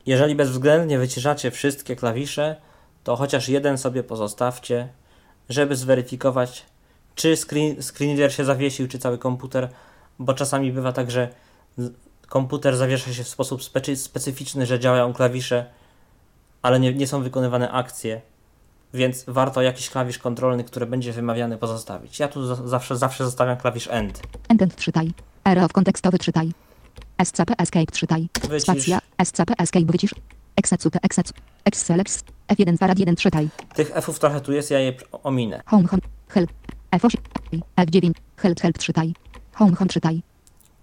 [0.06, 2.56] Jeżeli bezwzględnie wyciszacie wszystkie klawisze,
[3.06, 4.88] to chociaż jeden sobie pozostawcie,
[5.50, 6.66] żeby zweryfikować,
[7.16, 9.70] czy screen, screen reader się zawiesił, czy cały komputer,
[10.20, 11.30] bo czasami bywa tak, że
[12.30, 15.66] komputer zawiesza się w sposób specy, specyficzny, że działają klawisze,
[16.62, 18.22] ale nie, nie są wykonywane akcje,
[18.94, 22.20] więc warto jakiś klawisz kontrolny, który będzie wymawiany, pozostawić.
[22.20, 24.22] Ja tu za- zawsze, zawsze zostawiam klawisz End.
[24.50, 25.12] Endent czytaj.
[25.46, 26.52] R of kontekstowy czytaj.
[27.24, 28.30] SCP escape czytaj.
[28.50, 28.64] Wycisz.
[28.64, 29.00] Spacja.
[29.24, 30.16] SCP escape wycisz.
[30.56, 31.34] Execute exec.
[31.66, 32.24] Excelx.
[32.48, 33.50] F1 farad 1 czytaj.
[33.76, 34.94] Tych F-ów trochę tu jest, ja je
[35.24, 35.62] ominę.
[35.66, 36.02] Home home.
[36.28, 36.52] Help.
[36.92, 37.16] F8.
[37.78, 38.12] F9.
[38.38, 39.14] Help help czytaj.
[39.54, 40.22] Home home czytaj.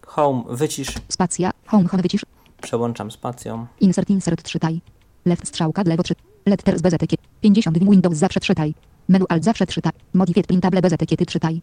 [0.06, 1.50] Home, wycisz, Spacja.
[1.66, 2.22] Home home wycisz.
[2.62, 3.66] przełączam spacją.
[3.80, 4.80] Insert insert czytaj.
[5.24, 6.24] Left strzałka lewo czytaj.
[6.46, 7.20] Letters bez etykiet.
[7.40, 8.74] 50 w Windows zawsze czytaj.
[9.08, 9.92] Menu alt zawsze czytaj.
[10.14, 11.62] Modified printable bez etykiety czytaj.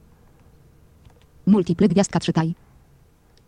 [1.46, 2.56] Multiple gwiazdka czytaj.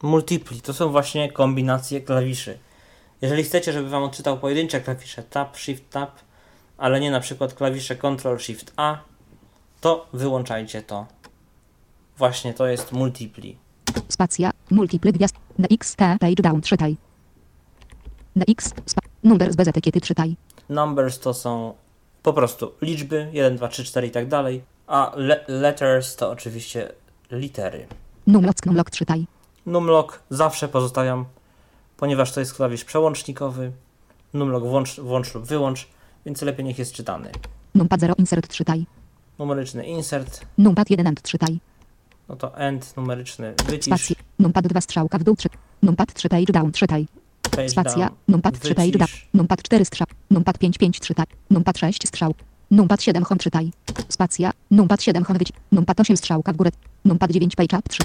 [0.04, 2.58] Multipli to są właśnie kombinacje klawiszy.
[3.22, 6.12] Jeżeli chcecie, żeby Wam odczytał pojedyncze klawisze Tab, Shift, Tab,
[6.82, 8.98] ale nie na przykład klawisze Ctrl, Shift, A,
[9.82, 11.06] to wyłączajcie to.
[12.18, 13.58] Właśnie to jest multipli.
[14.10, 14.52] Spacja.
[14.72, 15.36] Multiple gwiazd.
[15.60, 16.98] Na X T page down czytaj.
[18.36, 18.74] Na X.
[18.86, 19.02] Spa.
[19.24, 20.36] Numbers bez etykiety czytaj.
[20.70, 21.74] Numbers to są
[22.24, 26.92] po prostu liczby 1, 2, 3, 4 i tak dalej, a le letters to oczywiście
[27.32, 27.88] litery.
[28.28, 29.28] Numlock numlock czytaj.
[29.66, 31.26] Numlock zawsze pozostawiam,
[31.98, 33.72] ponieważ to jest klawisz przełącznikowy.
[34.34, 35.88] Numlock włącz, włącz lub wyłącz,
[36.26, 37.32] więc lepiej niech jest czytany.
[37.76, 38.86] Numpad 0 insert czytaj.
[39.40, 41.60] Numeryczny insert, Numpad 1 end czytaj.
[42.30, 44.16] no to end numeryczny wycisz, Spacja.
[44.40, 45.58] Numpad 2 strzałka w dół czytaj.
[45.84, 47.08] Numpad 3 page down czytaj.
[47.52, 48.06] page Spacja.
[48.08, 49.08] down, Numpad 3 page down.
[49.34, 50.08] Numpad 4 strzał.
[50.32, 51.26] Numpad 5 5 czytaj.
[51.50, 52.34] Numpad 6 strzał.
[52.72, 53.72] Numpad 7 home czytaj.
[54.10, 54.52] Spacja.
[54.72, 55.56] Numpad 7 home wycisz.
[55.72, 56.72] Numpad 8 strzałka w górę.
[57.06, 58.04] Numpad 9 page up 3.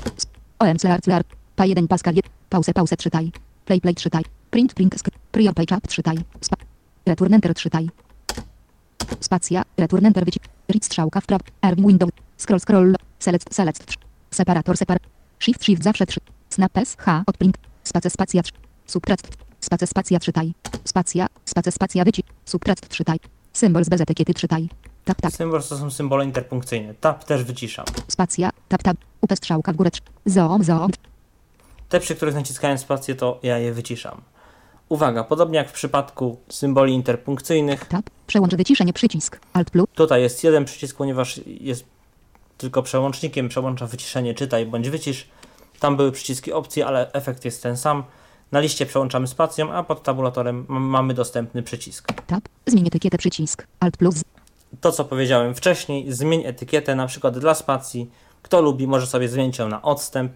[0.59, 1.25] OM clear clear.
[1.57, 2.31] Pa 1 Pascal 1.
[2.51, 3.33] Pause pause czytaj.
[3.65, 4.23] Play play czytaj.
[4.51, 6.17] Print print sk- Prior page up czytaj.
[7.07, 7.89] Return enter czytaj.
[9.21, 9.63] Spacja.
[9.77, 10.43] Return enter wycisz.
[10.69, 11.45] Read strzałka w prawo.
[11.63, 12.11] R window.
[12.39, 12.95] Scroll scroll.
[13.19, 13.85] Select select.
[14.31, 14.99] Separator separ.
[15.41, 16.21] Shift shift zawsze 3.
[16.51, 17.57] Snap S H odprint.
[17.85, 18.53] Spacja spacja 3.
[18.87, 19.21] Subtrat.
[19.61, 20.55] Spacja spacja czytaj.
[20.85, 21.27] Spacja.
[21.45, 22.25] Spacja spacja wycisz.
[22.45, 23.19] Subtrat czytaj.
[23.53, 24.69] Symbol z bez etykiety czytaj.
[25.05, 25.33] Tap tap.
[25.33, 26.95] Symbol to są symbole interpunkcyjne.
[26.95, 27.85] Tab też wyciszam.
[28.09, 28.51] Spacja.
[28.69, 28.97] Tap tap.
[29.21, 29.91] UP strzałka w górę.
[30.27, 30.91] Zoom zoom.
[31.89, 34.21] Te, przy których naciskałem spację, to ja je wyciszam.
[34.89, 38.11] Uwaga, podobnie jak w przypadku symboli interpunkcyjnych, Tap.
[38.27, 39.41] Przełącz wyciszenie przycisk.
[39.53, 39.87] Alt plus.
[39.95, 41.85] tutaj jest jeden przycisk, ponieważ jest
[42.59, 45.29] tylko przełącznikiem, przełącza wyciszenie czytaj bądź wycisz.
[45.81, 48.05] Tam były przyciski opcji, ale efekt jest ten sam.
[48.53, 52.13] Na liście przełączamy spacją, a pod tabulatorem mamy dostępny przycisk.
[52.27, 52.45] Tab.
[52.67, 53.67] Zmień etykietę przycisk.
[53.81, 54.15] Alt plus.
[54.81, 58.11] To, co powiedziałem wcześniej, zmień etykietę, na przykład dla spacji.
[58.43, 60.33] Kto lubi, może sobie zmienić ją na odstęp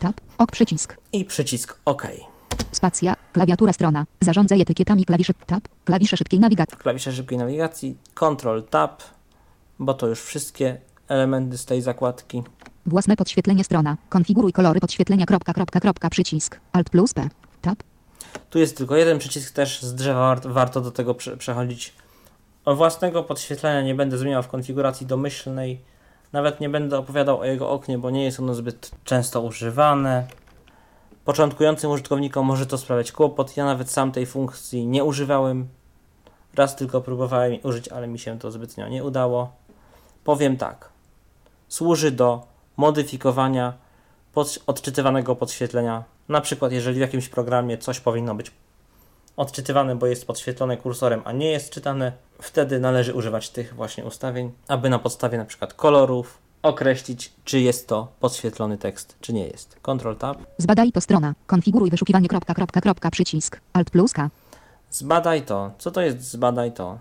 [0.00, 0.20] Tab.
[0.38, 0.96] Ok przycisk.
[1.12, 2.06] i przycisk OK.
[2.74, 3.16] Spacja.
[3.32, 4.06] Klawiatura strona.
[4.20, 5.34] Zarządzaj etykietami klawiszy.
[5.46, 5.68] Tab.
[5.84, 6.78] Klawisze szybkiej nawigacji.
[6.78, 9.02] Klawisze szybkiej nawigacji, Ctrl Tab,
[9.78, 12.42] bo to już wszystkie elementy z tej zakładki.
[12.86, 13.96] Własne podświetlenie strona.
[14.08, 15.26] Konfiguruj kolory podświetlenia.
[15.26, 16.60] Kropka, kropka, kropka, przycisk.
[16.72, 17.28] Alt plus P.
[17.62, 17.82] Tab.
[18.50, 21.94] Tu jest tylko jeden przycisk, też z drzewa warto, do tego prze, przechodzić.
[22.64, 25.80] O własnego podświetlenia nie będę zmieniał w konfiguracji domyślnej.
[26.32, 30.26] Nawet nie będę opowiadał o jego oknie, bo nie jest ono zbyt często używane.
[31.24, 33.56] Początkującym użytkownikom może to sprawiać kłopot.
[33.56, 35.68] Ja nawet sam tej funkcji nie używałem.
[36.54, 39.52] Raz tylko próbowałem użyć, ale mi się to zbytnio nie udało.
[40.24, 40.88] Powiem tak.
[41.68, 42.46] Służy do
[42.76, 43.72] modyfikowania
[44.32, 46.04] pod, odczytywanego podświetlenia.
[46.28, 48.50] Na przykład, jeżeli w jakimś programie coś powinno być
[49.36, 54.52] odczytywane, bo jest podświetlone kursorem, a nie jest czytane, wtedy należy używać tych właśnie ustawień,
[54.68, 59.76] aby na podstawie na przykład kolorów określić, czy jest to podświetlony tekst, czy nie jest.
[59.82, 60.38] Ctrl Tab.
[60.58, 61.34] Zbadaj to strona.
[61.46, 62.28] Konfiguruj wyszukiwanie.
[62.28, 63.60] Kropka, kropka, kropka, przycisk.
[63.72, 64.30] Alt plus K.
[64.90, 65.70] Zbadaj to.
[65.78, 66.98] Co to jest zbadaj to?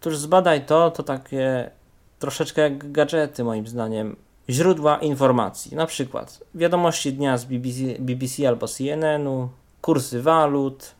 [0.00, 1.70] Otóż zbadaj to to takie
[2.18, 4.16] troszeczkę jak gadżety moim zdaniem.
[4.50, 9.48] Źródła informacji, na przykład wiadomości dnia z BBC, BBC albo CNN-u,
[9.80, 10.94] kursy walut,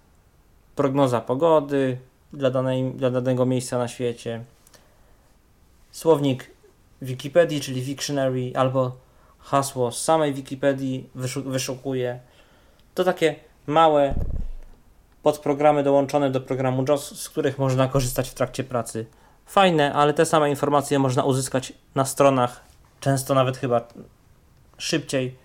[0.77, 1.99] prognoza pogody
[2.33, 4.45] dla, danej, dla danego miejsca na świecie,
[5.93, 6.51] słownik
[7.03, 8.97] Wikipedii, czyli Wiktionary, albo
[9.39, 12.21] hasło z samej Wikipedii wyszu- wyszukuje.
[12.95, 14.15] To takie małe
[15.23, 19.07] podprogramy dołączone do programu JOS, z których można korzystać w trakcie pracy.
[19.47, 22.61] Fajne, ale te same informacje można uzyskać na stronach,
[23.01, 23.89] często nawet chyba
[24.79, 25.37] szybciej.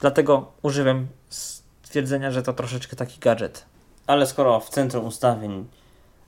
[0.00, 3.64] Dlatego używam stwierdzenia, że to troszeczkę taki gadżet.
[4.06, 5.66] Ale skoro w centrum ustawień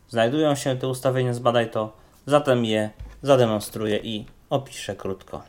[0.08, 1.92] znajdują się te ustawienia, zbadaj to,
[2.26, 2.90] zatem je
[3.22, 5.42] zademonstruję i opiszę krótko.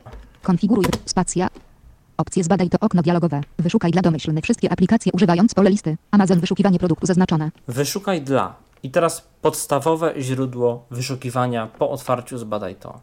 [0.44, 0.86] Konfiguruj.
[1.06, 1.48] Spacja.
[2.18, 3.42] Opcje zbadaj to okno dialogowe.
[3.60, 5.98] Wyszukaj dla domyślnych wszystkie aplikacje używając pole listy.
[6.12, 7.52] Amazon wyszukiwanie produktu zaznaczone.
[7.68, 8.56] Wyszukaj dla.
[8.84, 13.00] I teraz podstawowe źródło wyszukiwania po otwarciu zbadaj to.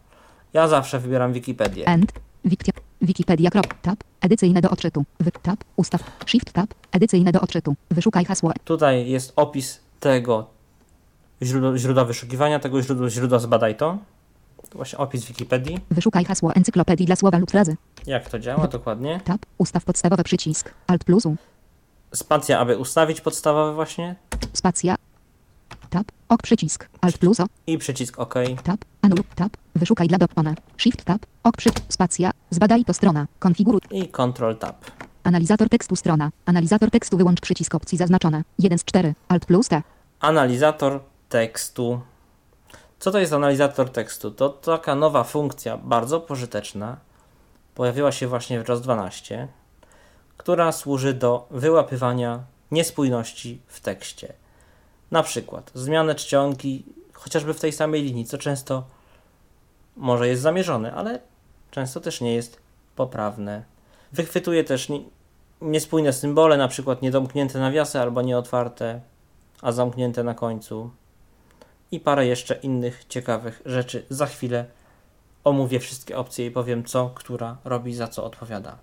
[0.53, 1.85] Ja zawsze wybieram Wikipedię.
[1.85, 2.13] End.
[3.01, 3.49] Wikipedia.
[3.49, 3.73] Krop.
[3.81, 4.03] Tab.
[4.21, 5.05] Edycyjne do odczytu.
[5.19, 5.31] Wy.
[5.31, 5.63] Tab.
[5.75, 6.03] Ustaw.
[6.25, 6.51] Shift.
[6.51, 6.73] Tab.
[6.91, 7.75] Edycyjne do odczytu.
[7.91, 8.51] Wyszukaj hasło.
[8.63, 10.47] Tutaj jest opis tego
[11.41, 13.97] źródła, źródła wyszukiwania, tego źródła, źródła zbadaj to.
[14.75, 15.79] Właśnie opis Wikipedii.
[15.91, 17.75] Wyszukaj hasło encyklopedii dla słowa lub frazy.
[18.07, 19.21] Jak to działa dokładnie.
[19.23, 19.45] Tab.
[19.57, 20.73] Ustaw podstawowy przycisk.
[20.87, 21.35] Alt plus U.
[22.13, 24.15] Spacja, aby ustawić podstawowe właśnie.
[24.53, 24.95] Spacja.
[25.89, 26.11] Tab.
[26.29, 26.89] Ok przycisk.
[27.01, 27.45] Alt plus O.
[27.67, 28.33] I przycisk OK.
[28.63, 28.85] Tab.
[29.01, 29.19] Anul.
[29.35, 29.57] Tab.
[29.75, 30.55] Wyszukaj dla dopone.
[30.77, 31.03] Shift.
[31.03, 31.25] Tab.
[31.43, 31.69] Ok przy.
[31.89, 32.31] Spacja.
[32.49, 33.27] Zbadaj to strona.
[33.39, 33.81] Konfiguruj.
[33.91, 34.75] I Ctrl Tab.
[35.23, 36.31] Analizator tekstu strona.
[36.45, 38.43] Analizator tekstu wyłącz przycisk opcji zaznaczone.
[38.59, 39.13] 1 z 4.
[39.27, 39.81] Alt plus T.
[40.19, 41.99] Analizator tekstu.
[42.99, 44.31] Co to jest analizator tekstu?
[44.31, 46.97] To taka nowa funkcja, bardzo pożyteczna.
[47.75, 49.47] Pojawiła się właśnie w JAWS 12,
[50.37, 54.33] która służy do wyłapywania niespójności w tekście.
[55.11, 58.83] Na przykład zmianę czcionki, chociażby w tej samej linii, co często
[59.97, 61.19] może jest zamierzone, ale
[61.71, 62.59] często też nie jest
[62.95, 63.63] poprawne.
[64.11, 65.03] Wychwytuje też nie-
[65.61, 69.01] niespójne symbole, na przykład niedomknięte nawiasy albo nieotwarte
[69.61, 70.91] a zamknięte na końcu.
[71.91, 74.05] I parę jeszcze innych ciekawych rzeczy.
[74.09, 74.65] Za chwilę
[75.43, 78.77] omówię wszystkie opcje i powiem, co która robi, za co odpowiada.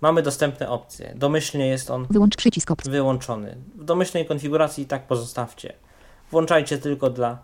[0.00, 1.12] Mamy dostępne opcje.
[1.16, 2.90] Domyślnie jest on Wyłącz przycisk opcji.
[2.90, 3.56] wyłączony.
[3.74, 5.72] W domyślnej konfiguracji tak pozostawcie.
[6.30, 7.38] Włączajcie tylko dla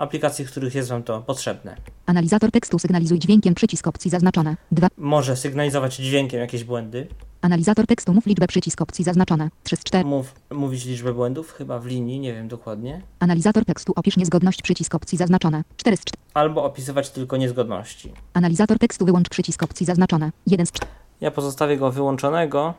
[0.00, 1.76] aplikacji, w których jest Wam to potrzebne.
[2.06, 4.56] Analizator tekstu sygnalizuj dźwiękiem przycisk opcji zaznaczone.
[4.72, 4.88] 2.
[4.96, 7.06] Może sygnalizować dźwiękiem jakieś błędy.
[7.42, 9.50] Analizator tekstu mów liczbę przycisk opcji zaznaczone.
[9.64, 10.04] 3 z 4.
[10.04, 13.02] Mów, mówić liczbę błędów, chyba w linii, nie wiem dokładnie.
[13.18, 15.64] Analizator tekstu opisz niezgodność przycisk opcji zaznaczone.
[15.76, 16.22] 4 z 4.
[16.34, 18.12] Albo opisywać tylko niezgodności.
[18.34, 20.32] Analizator tekstu wyłącz przycisk opcji zaznaczone.
[20.46, 20.92] 1 z 4.
[21.20, 22.74] Ja pozostawię go wyłączonego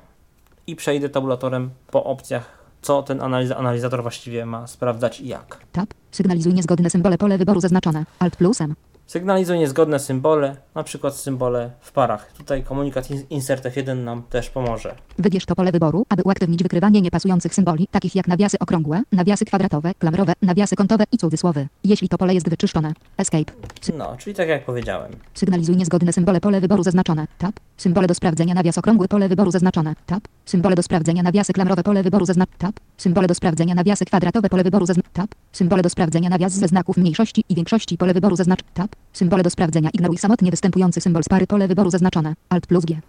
[0.68, 5.58] i przejdę tabulatorem po opcjach, co ten analiz- analizator właściwie ma sprawdzać i jak.
[5.72, 5.94] Tab.
[6.12, 8.06] Sygnalizuj niezgodne symbole pole wyboru zaznaczone.
[8.20, 8.60] Alt plus
[9.12, 9.14] M.
[9.14, 12.32] Sygnalizuj niezgodne symbole, na przykład symbole w parach.
[12.38, 14.96] Tutaj komunikat in- insert F1 nam też pomoże.
[15.20, 19.94] Wybierz to pole wyboru, aby uaktywnić wykrywanie niepasujących symboli, takich jak nawiasy okrągłe, nawiasy kwadratowe,
[20.00, 21.68] klamrowe, nawiasy kątowe i cudzysłowy.
[21.84, 22.94] Jeśli to pole jest wyczyszczone.
[23.18, 23.52] Escape.
[23.82, 25.12] Sy- No, czyli tak jak powiedziałem.
[25.34, 27.28] Sygnalizuj niezgodne symbole pole wyboru zaznaczone.
[27.38, 27.56] Tab.
[27.78, 29.94] Symbole do sprawdzenia nawias okrągły pole wyboru zaznaczone.
[30.08, 30.22] Tab.
[30.46, 32.46] Symbole do sprawdzenia nawiasy klamrowe pole wyboru zaznaczone.
[32.58, 32.74] Tab.
[32.98, 35.14] Symbole do sprawdzenia nawiasy kwadratowe pole wyboru zaznaczone.
[35.14, 35.30] Tab.
[35.52, 38.70] Symbole do sprawdzenia nawias ze znaków mniejszości i większości pole wyboru zaznaczone.
[38.74, 38.96] Tab.
[39.14, 42.34] Symbole do sprawdzenia ignoruj samotnie występujący symbol z pary pole wyboru zaznaczone.
[42.50, 43.02] Alt plus G.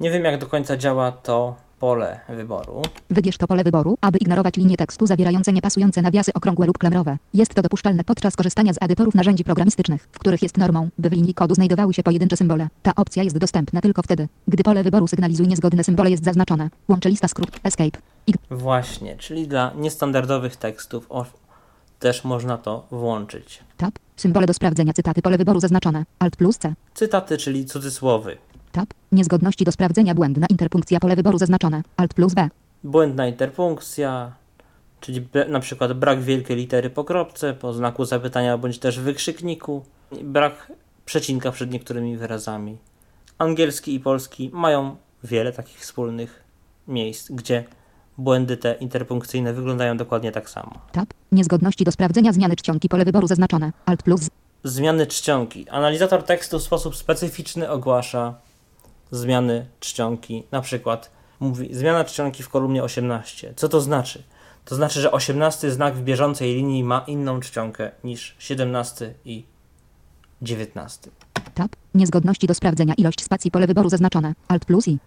[0.00, 2.82] Nie wiem jak do końca działa to pole wyboru.
[3.10, 7.18] Wybierz to pole wyboru, aby ignorować linie tekstu zawierające niepasujące nawiasy okrągłe lub klamrowe.
[7.34, 11.12] Jest to dopuszczalne podczas korzystania z edytorów narzędzi programistycznych, w których jest normą, by w
[11.12, 12.68] linii kodu znajdowały się pojedyncze symbole.
[12.82, 16.70] Ta opcja jest dostępna tylko wtedy, gdy pole wyboru sygnalizuje niezgodne symbole jest zaznaczone.
[16.88, 17.98] Łączy lista skrót Escape.
[18.26, 21.24] I Właśnie, czyli dla niestandardowych tekstów o,
[21.98, 23.62] też można to włączyć.
[23.76, 23.98] tab.
[24.16, 26.04] Symbole do sprawdzenia cytaty pole wyboru zaznaczone.
[26.18, 26.74] Alt plus C.
[26.94, 28.38] Cytaty, czyli cudzysłowy.
[28.72, 28.94] Tab.
[29.12, 31.82] Niezgodności do sprawdzenia błędna interpunkcja pole wyboru zaznaczone.
[31.96, 32.48] Alt plus B.
[32.84, 34.32] Błędna interpunkcja,
[35.00, 39.84] czyli na przykład brak wielkiej litery po kropce, po znaku zapytania bądź też wykrzykniku,
[40.22, 40.72] brak
[41.04, 42.78] przecinka przed niektórymi wyrazami.
[43.38, 46.42] Angielski i polski mają wiele takich wspólnych
[46.88, 47.64] miejsc, gdzie
[48.18, 50.72] błędy te interpunkcyjne wyglądają dokładnie tak samo.
[50.92, 51.08] Tab.
[51.32, 53.72] Niezgodności do sprawdzenia zmiany czcionki pole wyboru zaznaczone.
[53.86, 54.30] Alt plus.
[54.64, 55.68] Zmiany czcionki.
[55.68, 58.34] Analizator tekstu w sposób specyficzny ogłasza
[59.10, 60.42] zmiany czcionki.
[60.52, 63.54] Na przykład mówi zmiana czcionki w kolumnie 18.
[63.56, 64.22] Co to znaczy?
[64.64, 69.44] To znaczy, że 18 znak w bieżącej linii ma inną czcionkę niż 17 i
[70.42, 71.10] 19.
[71.54, 71.76] Tab.
[71.94, 74.34] Niezgodności do sprawdzenia ilość spacji pole wyboru zaznaczone.
[74.48, 74.98] Alt plus I.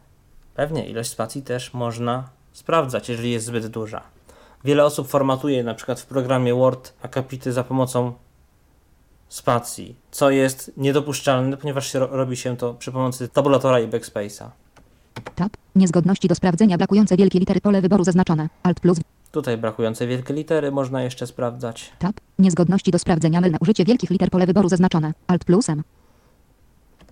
[0.55, 4.01] Pewnie ilość spacji też można sprawdzać, jeżeli jest zbyt duża.
[4.63, 8.13] Wiele osób formatuje na przykład w programie Word akapity za pomocą
[9.29, 14.49] spacji, co jest niedopuszczalne, ponieważ się ro- robi się to przy pomocy tabulatora i backspace'a.
[15.35, 15.49] Tab.
[15.75, 18.49] Niezgodności do sprawdzenia brakujące wielkie litery pole wyboru zaznaczone.
[18.63, 18.97] Alt plus.
[19.31, 21.91] Tutaj brakujące wielkie litery można jeszcze sprawdzać.
[21.99, 22.15] Tab.
[22.39, 25.13] Niezgodności do sprawdzenia mylne użycie wielkich liter pole wyboru zaznaczone.
[25.27, 25.83] Alt plus M.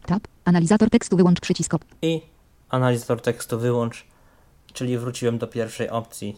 [0.05, 0.23] Tab.
[0.45, 1.73] Analizator tekstu wyłącz przycisk.
[2.01, 2.21] I
[2.69, 4.05] analizator tekstu wyłącz,
[4.73, 6.37] czyli wróciłem do pierwszej opcji.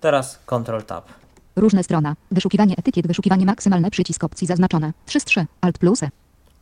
[0.00, 1.08] Teraz Ctrl Tab.
[1.56, 2.16] Różne strona.
[2.30, 3.06] Wyszukiwanie etykiet.
[3.06, 4.92] Wyszukiwanie maksymalne przycisk opcji zaznaczone.
[5.06, 5.46] 3 z 3.
[5.60, 6.10] Alt plus E.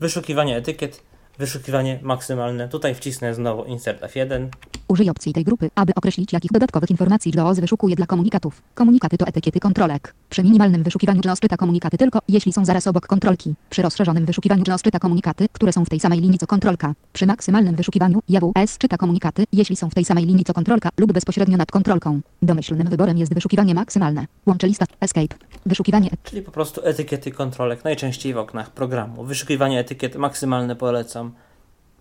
[0.00, 1.02] Wyszukiwanie etykiet,
[1.38, 2.68] wyszukiwanie maksymalne.
[2.68, 4.48] Tutaj wcisnę znowu Insert F1.
[4.88, 8.62] Użyj opcji tej grupy, aby określić jakich dodatkowych informacji JAWS wyszukuje dla komunikatów.
[8.74, 10.14] Komunikaty to etykiety kontrolek.
[10.30, 13.54] Przy minimalnym wyszukiwaniu JAWS czyta komunikaty tylko, jeśli są zaraz obok kontrolki.
[13.70, 16.94] Przy rozszerzonym wyszukiwaniu JAWS czyta komunikaty, które są w tej samej linii co kontrolka.
[17.12, 21.12] Przy maksymalnym wyszukiwaniu JAWS czyta komunikaty, jeśli są w tej samej linii co kontrolka lub
[21.12, 22.20] bezpośrednio nad kontrolką.
[22.42, 24.26] Domyślnym wyborem jest wyszukiwanie maksymalne.
[24.46, 25.36] Łączy lista Escape.
[25.66, 29.24] Wyszukiwanie Czyli po prostu etykiety kontrolek, najczęściej w oknach programu.
[29.24, 31.23] Wyszukiwanie etykiet maksymalne polecam,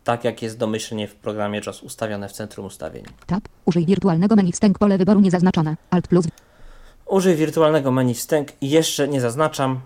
[0.04, 3.04] tak jak jest domyślnie w programie JOS ustawione w centrum ustawień.
[3.28, 3.44] Tab.
[3.66, 5.78] Użyj wirtualnego menu wstęp pole wyboru niezaznaczone.
[5.90, 6.26] Alt plus
[7.06, 9.80] Użyj wirtualnego menu wstęg i jeszcze nie zaznaczam,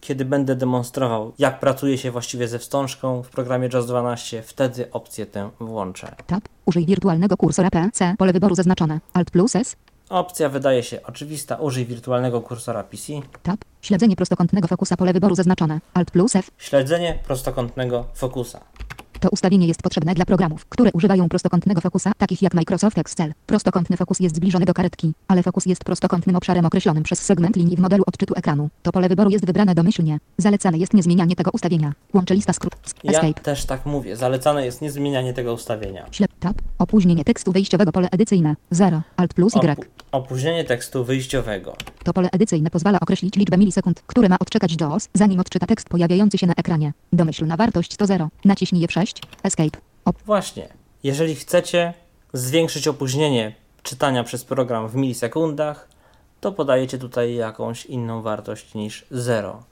[0.00, 5.26] kiedy będę demonstrował, jak pracuje się właściwie ze wstążką w programie JOS 12, wtedy opcję
[5.26, 6.14] tę włączę.
[6.26, 6.44] Tab.
[6.64, 8.14] Użyj wirtualnego kursora PC.
[8.18, 9.00] Pole wyboru zaznaczone.
[9.12, 9.76] Alt plus S.
[10.08, 13.12] Opcja wydaje się oczywista, użyj wirtualnego kursora PC.
[13.42, 13.60] Tab.
[13.82, 15.80] Śledzenie prostokątnego fokusa pole wyboru zaznaczone.
[15.94, 16.50] Alt plus F.
[16.58, 18.60] Śledzenie prostokątnego fokusa.
[19.22, 23.34] To ustawienie jest potrzebne dla programów, które używają prostokątnego fokusa, takich jak Microsoft Excel.
[23.46, 27.76] Prostokątny fokus jest zbliżony do karetki, ale fokus jest prostokątnym obszarem określonym przez segment linii
[27.76, 28.68] w modelu odczytu ekranu.
[28.82, 30.18] To pole wyboru jest wybrane domyślnie.
[30.38, 31.92] Zalecane jest niezmienianie tego ustawienia.
[32.14, 32.74] Łączy lista skrót.
[33.04, 33.34] Ja Escape.
[33.42, 36.06] też tak mówię, zalecane jest niezmienianie tego ustawienia.
[36.10, 36.56] Ślep tab.
[36.78, 38.56] Opóźnienie tekstu wyjściowego pole edycyjne.
[38.70, 39.02] 0.
[39.16, 39.58] Alt plus Y.
[39.58, 41.76] Opu- opóźnienie tekstu wyjściowego.
[42.04, 46.38] To pole edycyjne pozwala określić liczbę milisekund, które ma odczekać JAWS, zanim odczyta tekst pojawiający
[46.38, 46.92] się na ekranie.
[47.12, 48.28] Domyślna wartość to 0.
[48.44, 49.11] Naciśnij F6.
[49.42, 49.78] Escape.
[50.04, 50.16] Op.
[50.26, 50.68] Właśnie,
[51.02, 51.94] jeżeli chcecie
[52.32, 55.88] zwiększyć opóźnienie czytania przez program w milisekundach,
[56.40, 59.62] to podajecie tutaj jakąś inną wartość niż 0.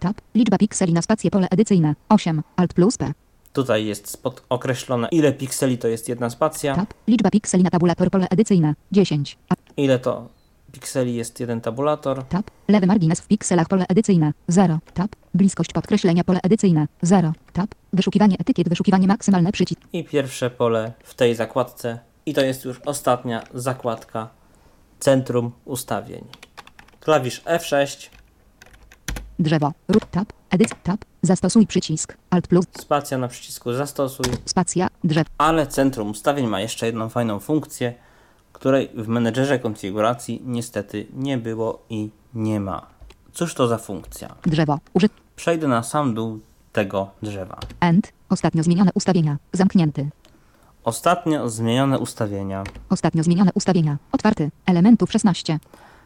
[0.00, 0.16] Tab.
[0.34, 1.94] Liczba pikseli na spację pole edycyjne.
[2.08, 2.42] 8.
[2.56, 3.12] Alt plus P.
[3.52, 6.94] Tutaj jest określone, ile pikseli to jest jedna spacja, Tab.
[7.08, 8.74] Liczba pikseli na tabulator pole edycyjne.
[8.92, 9.38] 10.
[9.48, 10.28] A, ile to
[10.76, 12.24] pikseli jest jeden tabulator.
[12.24, 12.50] tab.
[12.68, 14.32] Lewy margines w pikselach pole edycyjne.
[14.48, 14.78] 0.
[14.94, 15.10] Tab.
[15.34, 16.86] Bliskość podkreślenia pole edycyjne.
[17.02, 17.32] 0.
[17.52, 17.74] Tab.
[17.92, 18.68] Wyszukiwanie etykiet.
[18.68, 19.80] Wyszukiwanie maksymalne przycisk.
[19.92, 21.98] I pierwsze pole w tej zakładce.
[22.26, 24.28] I to jest już ostatnia zakładka
[25.00, 26.24] Centrum Ustawień.
[27.00, 28.08] Klawisz F6,
[29.38, 29.72] Drzewo.
[29.88, 30.32] Rób tab.
[30.50, 30.70] Edyc.
[30.82, 31.00] Tab.
[31.22, 32.16] Zastosuj przycisk.
[32.30, 32.64] Alt plus.
[32.78, 34.26] spacja na przycisku Zastosuj.
[34.44, 34.88] Spacja.
[35.04, 35.26] Drzew.
[35.38, 37.94] Ale Centrum Ustawień ma jeszcze jedną fajną funkcję,
[38.56, 42.86] której w menedżerze konfiguracji niestety nie było i nie ma.
[43.32, 44.34] Cóż to za funkcja?
[44.46, 44.78] Drzewo.
[44.94, 45.12] Użyt.
[45.36, 46.40] Przejdę na sam dół
[46.72, 47.58] tego drzewa.
[47.80, 48.12] End.
[48.28, 49.36] Ostatnio zmienione ustawienia.
[49.52, 50.08] Zamknięty.
[50.84, 52.64] Ostatnio zmienione ustawienia.
[52.88, 53.96] Ostatnio zmienione ustawienia.
[54.12, 54.50] Otwarty.
[54.66, 55.58] Elementów 16.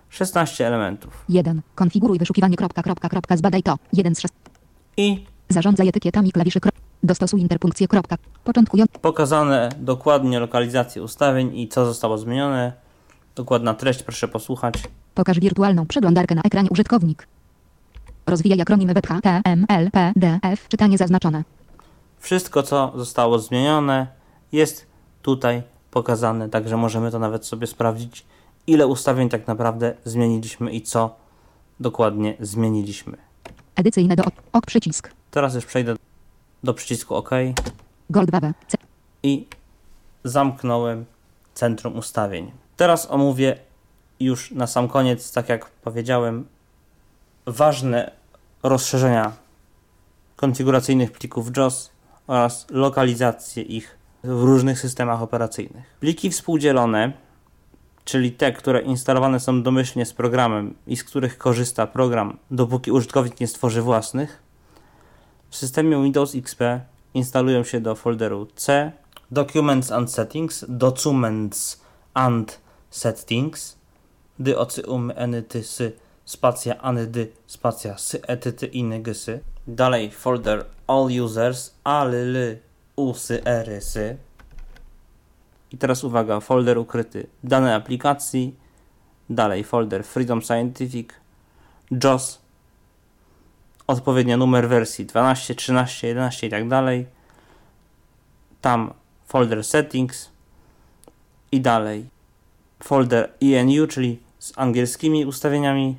[0.08, 1.24] 16 elementów.
[1.28, 1.62] 1.
[1.74, 2.56] Konfiguruj wyszukiwanie.
[2.56, 3.36] Kropka, kropka, kropka.
[3.36, 3.76] Zbadaj to.
[3.92, 4.34] 1 z 6.
[4.96, 6.60] I Zarządzaj etykietami klawiszy.
[6.60, 6.72] Kro...
[7.02, 7.88] Dostosuj interpunkcję.
[7.88, 8.16] Kropka.
[8.44, 8.98] Początkujący.
[8.98, 12.72] pokazane dokładnie lokalizacje ustawień i co zostało zmienione.
[13.36, 14.74] Dokładna treść, proszę posłuchać.
[15.14, 17.26] Pokaż wirtualną przeglądarkę na ekranie użytkownik.
[18.26, 20.68] Rozwijaj akronimy web HTML, PDF.
[20.68, 21.44] Czytanie zaznaczone.
[22.18, 24.06] Wszystko, co zostało zmienione,
[24.52, 24.86] jest
[25.22, 28.26] tutaj pokazane, także możemy to nawet sobie sprawdzić,
[28.66, 31.16] ile ustawień tak naprawdę zmieniliśmy i co
[31.80, 33.16] dokładnie zmieniliśmy.
[33.76, 35.10] Edycyjne do ok, ok przycisk.
[35.30, 36.00] Teraz już przejdę do
[36.74, 37.30] przycisku OK
[39.22, 39.46] i
[40.24, 41.04] zamknąłem
[41.54, 42.52] centrum ustawień.
[42.76, 43.58] Teraz omówię
[44.20, 46.46] już na sam koniec, tak jak powiedziałem,
[47.46, 48.10] ważne
[48.62, 49.32] rozszerzenia
[50.36, 51.90] konfiguracyjnych plików JOS
[52.26, 55.96] oraz lokalizację ich w różnych systemach operacyjnych.
[56.00, 57.12] Pliki współdzielone,
[58.04, 63.40] czyli te, które instalowane są domyślnie z programem i z których korzysta program, dopóki użytkownik
[63.40, 64.42] nie stworzy własnych,
[65.50, 66.60] w systemie Windows XP
[67.14, 68.92] instalują się do folderu C
[69.30, 71.80] Documents and Settings, Documents
[72.14, 72.58] and
[72.90, 73.76] Settings,
[74.38, 75.92] dy ocy umy eny ty sy,
[76.24, 79.40] spacja any dy, spacja sy ety ty iny gysy.
[79.66, 82.58] Dalej folder All Users, al ly
[82.96, 84.16] usy ery sy.
[85.70, 88.56] I teraz uwaga, folder ukryty dane aplikacji,
[89.30, 91.14] dalej folder Freedom Scientific,
[91.90, 92.39] JOS,
[93.90, 97.06] odpowiednio numer wersji 12, 13, 11 i tak dalej.
[98.60, 98.92] Tam
[99.26, 100.30] folder settings
[101.52, 102.20] i dalej
[102.82, 105.96] folder ENU, czyli z angielskimi ustawieniami,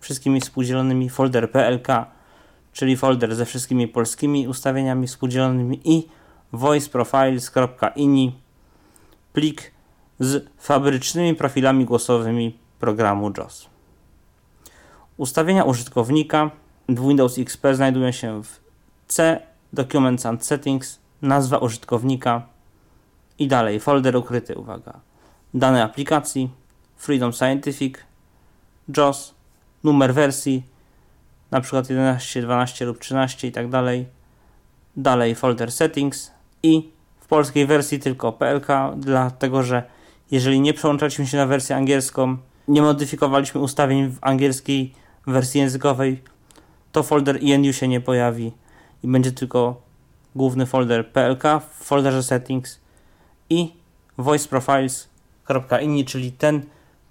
[0.00, 1.88] wszystkimi współdzielonymi, folder PLK,
[2.72, 6.08] czyli folder ze wszystkimi polskimi ustawieniami współdzielonymi i
[6.52, 8.32] voiceprofiles.ini,
[9.32, 9.72] plik
[10.20, 13.68] z fabrycznymi profilami głosowymi programu JOS.
[15.16, 16.50] Ustawienia użytkownika
[16.94, 18.60] w Windows XP znajdują się w
[19.08, 19.40] C
[19.72, 22.46] Documents and Settings, nazwa użytkownika
[23.38, 25.00] i dalej folder ukryty, uwaga,
[25.54, 26.50] dane aplikacji,
[26.96, 27.94] Freedom Scientific,
[28.96, 29.34] JOS,
[29.84, 30.62] numer wersji,
[31.50, 34.06] na przykład 11, 12 lub 13 i tak dalej,
[34.96, 36.30] dalej folder Settings
[36.62, 36.90] i
[37.20, 39.82] w polskiej wersji tylko PLK, dlatego że
[40.30, 42.36] jeżeli nie przełączaliśmy się na wersję angielską,
[42.68, 44.94] nie modyfikowaliśmy ustawień w angielskiej
[45.26, 46.22] wersji językowej,
[46.92, 48.52] to folder ENU się nie pojawi
[49.02, 49.82] i będzie tylko
[50.34, 52.80] główny folder PLK w folderze Settings
[53.50, 53.72] i
[54.18, 56.62] voiceprofiles.ini, czyli ten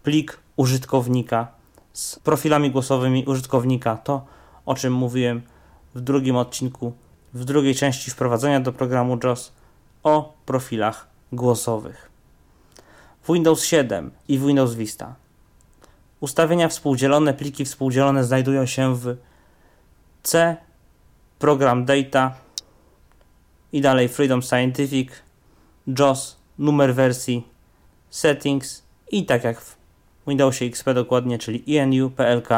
[0.03, 1.47] plik użytkownika
[1.93, 3.97] z profilami głosowymi użytkownika.
[3.97, 4.25] To,
[4.65, 5.41] o czym mówiłem
[5.95, 6.93] w drugim odcinku,
[7.33, 9.51] w drugiej części wprowadzenia do programu JOS
[10.03, 12.09] o profilach głosowych.
[13.23, 15.15] W Windows 7 i w Windows Vista
[16.19, 19.15] ustawienia współdzielone, pliki współdzielone znajdują się w
[20.23, 20.57] C,
[21.39, 22.35] program data
[23.71, 25.11] i dalej Freedom Scientific,
[25.87, 27.47] JOS, numer wersji,
[28.09, 29.77] settings i tak jak w
[30.27, 32.49] Windowsie XP dokładnie, czyli ENU, PLK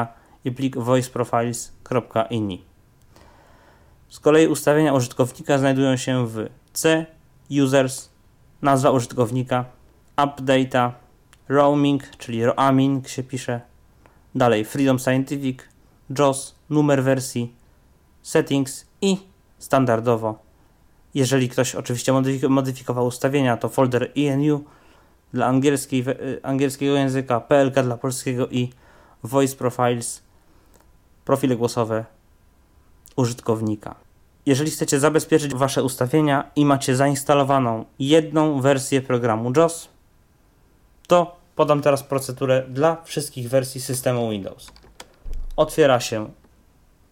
[0.45, 2.61] i plik voiceprofiles.ini.
[4.09, 7.05] Z kolei ustawienia użytkownika znajdują się w C,
[7.63, 8.09] users,
[8.61, 9.65] nazwa użytkownika,
[10.23, 10.93] updata,
[11.49, 13.61] roaming, czyli roaming się pisze,
[14.35, 15.59] dalej Freedom Scientific,
[16.19, 17.55] JOS, numer wersji,
[18.21, 19.17] settings i
[19.59, 20.39] standardowo,
[21.13, 22.13] jeżeli ktoś oczywiście
[22.49, 24.63] modyfikował ustawienia, to folder ENU
[25.33, 26.05] dla angielskiej,
[26.43, 28.69] angielskiego języka, PLK dla polskiego i
[29.23, 30.23] Voice Profiles,
[31.25, 32.05] profile głosowe
[33.15, 33.95] użytkownika.
[34.45, 39.89] Jeżeli chcecie zabezpieczyć Wasze ustawienia i macie zainstalowaną jedną wersję programu JOS,
[41.07, 44.71] to podam teraz procedurę dla wszystkich wersji systemu Windows.
[45.55, 46.29] Otwiera się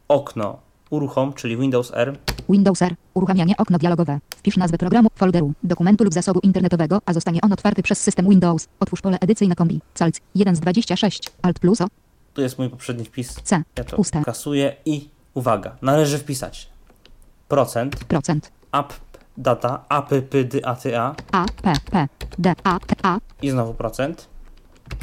[0.07, 2.17] okno uruchom, czyli Windows R.
[2.49, 2.95] Windows R.
[3.13, 4.19] Uruchamianie okno dialogowe.
[4.35, 8.67] Wpisz nazwę programu, folderu, dokumentu lub zasobu internetowego, a zostanie on otwarty przez system Windows.
[8.79, 9.81] Otwórz pole edycyjne kombi.
[9.93, 11.29] Calc 1 z 26.
[11.41, 11.87] Alt plus O.
[12.33, 13.33] Tu jest mój poprzedni wpis.
[13.43, 13.63] C.
[13.77, 14.23] Ja to Puste.
[14.23, 16.69] kasuję i uwaga, należy wpisać
[17.47, 18.51] procent, Procent.
[18.71, 18.93] app
[19.37, 21.45] data, appd ata A.
[21.63, 21.73] P.
[21.91, 22.07] P.
[22.39, 22.55] D.
[22.63, 22.79] A.
[22.79, 22.95] T.
[23.03, 23.17] A.
[23.41, 24.27] i znowu procent,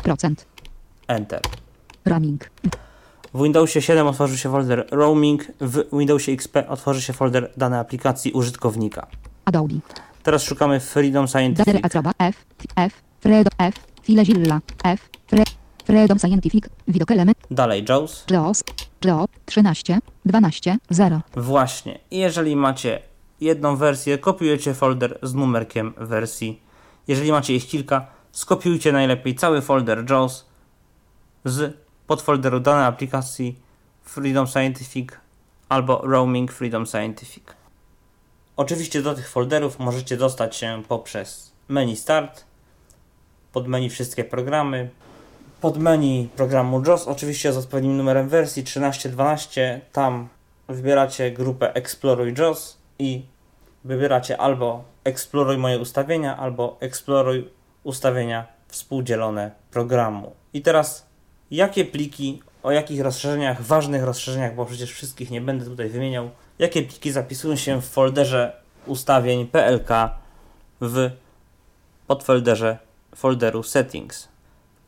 [0.03, 0.47] Procent.
[1.09, 1.41] enter.
[2.05, 2.51] Roaming.
[3.39, 8.33] W Windowsie 7 otworzy się folder roaming, w Windowsie XP otworzy się folder dane aplikacji
[8.33, 9.07] użytkownika.
[9.45, 9.75] Adobe.
[10.23, 11.85] Teraz szukamy Freedom Scientific.
[11.85, 12.13] Acroba.
[12.19, 12.45] F.
[12.77, 12.93] F.
[13.21, 13.51] Fredo.
[13.59, 13.75] F.
[14.03, 14.61] Filezilla.
[14.85, 15.09] F.
[15.27, 15.45] Fre.
[15.85, 16.69] Freedom Scientific.
[16.89, 17.39] Widok element.
[17.51, 18.25] Dalej JAWS.
[18.31, 18.65] JOS.
[19.05, 19.29] JO.
[19.47, 19.99] 13.
[20.25, 20.79] 12.
[20.91, 21.21] 0.
[21.37, 21.99] Właśnie.
[22.11, 23.03] Jeżeli macie
[23.41, 26.63] jedną wersję, kopiujecie folder z numerkiem wersji.
[27.09, 30.47] Jeżeli macie ich kilka, skopiujcie najlepiej cały folder JAWS
[31.45, 33.59] z podfolderu dane aplikacji
[34.03, 35.13] Freedom Scientific
[35.69, 37.45] albo Roaming Freedom Scientific.
[38.57, 42.45] Oczywiście do tych folderów możecie dostać się poprzez menu Start,
[43.53, 44.91] pod menu Wszystkie programy,
[45.61, 49.81] pod menu programu JOS, oczywiście z odpowiednim numerem wersji 1312.
[49.93, 50.29] Tam
[50.69, 53.23] wybieracie grupę Exploruj JOS i
[53.85, 57.51] wybieracie albo eksploruj moje ustawienia albo eksploruj
[57.85, 60.33] ustawienia współdzielone programu.
[60.53, 61.08] I teraz
[61.51, 66.83] jakie pliki, o jakich rozszerzeniach, ważnych rozszerzeniach, bo przecież wszystkich nie będę tutaj wymieniał, jakie
[66.83, 68.53] pliki zapisują się w folderze
[68.87, 69.89] ustawień PLK
[70.81, 71.11] w
[72.07, 72.79] podfolderze
[73.15, 74.29] folderu settings.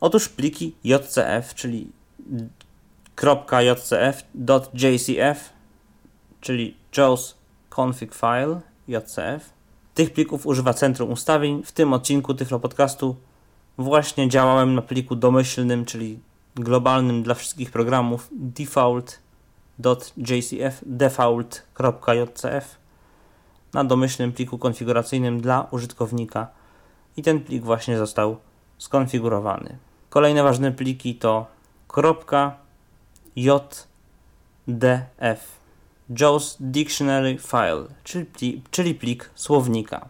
[0.00, 1.90] Otóż pliki JCF, czyli
[3.62, 5.52] .jcf.jcf,
[6.40, 7.34] czyli JAWS
[7.76, 9.50] config file JCF.
[9.94, 11.62] Tych plików używa Centrum Ustawień.
[11.62, 13.16] W tym odcinku Tyflo Podcastu
[13.78, 16.18] właśnie działałem na pliku domyślnym, czyli
[16.54, 22.80] globalnym dla wszystkich programów default.jcf default.jcf
[23.72, 26.48] na domyślnym pliku konfiguracyjnym dla użytkownika
[27.16, 28.36] i ten plik właśnie został
[28.78, 29.78] skonfigurowany.
[30.10, 31.46] Kolejne ważne pliki to
[33.36, 33.80] .jdf
[36.18, 40.08] JAWS Dictionary File, czyli, czyli plik słownika.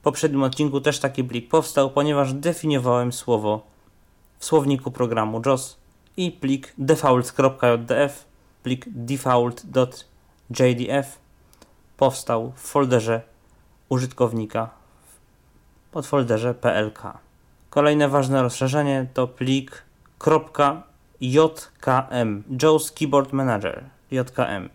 [0.00, 3.75] W poprzednim odcinku też taki plik powstał, ponieważ definiowałem słowo
[4.38, 5.76] w słowniku programu JAWS
[6.16, 8.24] i plik default.jdf,
[8.62, 9.98] plik default.jdf
[11.96, 13.22] powstał w folderze
[13.88, 14.70] użytkownika
[15.90, 17.02] pod folderze PLK.
[17.70, 19.82] Kolejne ważne rozszerzenie to plik
[21.20, 24.68] .jkm JAWS Keyboard Manager JKM.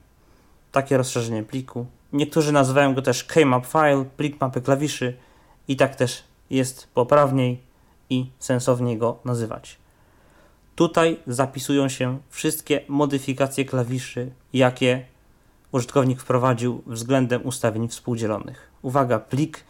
[0.72, 1.86] Takie rozszerzenie pliku.
[2.14, 5.18] Niektórzy nazywają go też keymap file, plik mapy klawiszy
[5.68, 7.62] i tak też jest poprawniej
[8.12, 9.78] i sensowniej go nazywać.
[10.76, 15.06] Tutaj zapisują się wszystkie modyfikacje klawiszy, jakie
[15.72, 18.72] użytkownik wprowadził względem ustawień współdzielonych.
[18.82, 19.64] Uwaga, plik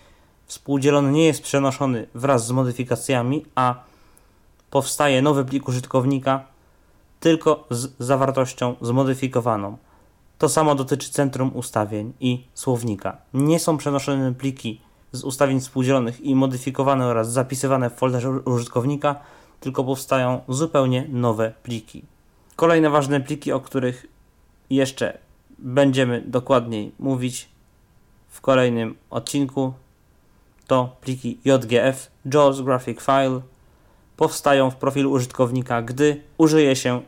[0.45, 3.83] współdzielony nie jest przenoszony wraz z modyfikacjami, a
[4.69, 6.45] powstaje nowy plik użytkownika
[7.19, 9.77] tylko z zawartością zmodyfikowaną.
[10.37, 13.17] To samo dotyczy centrum ustawień i słownika.
[13.33, 14.81] Nie są przenoszone pliki
[15.11, 19.15] z ustawień współdzielonych i modyfikowane oraz zapisywane w folderze użytkownika,
[19.59, 22.03] tylko powstają zupełnie nowe pliki.
[22.55, 24.05] Kolejne ważne pliki, o których
[24.69, 25.17] jeszcze
[25.59, 27.49] będziemy dokładniej mówić
[28.29, 29.73] w kolejnym odcinku,
[30.67, 33.41] to pliki JGF, JAWS Graphic File,
[34.17, 37.01] powstają w profilu użytkownika, gdy użyje się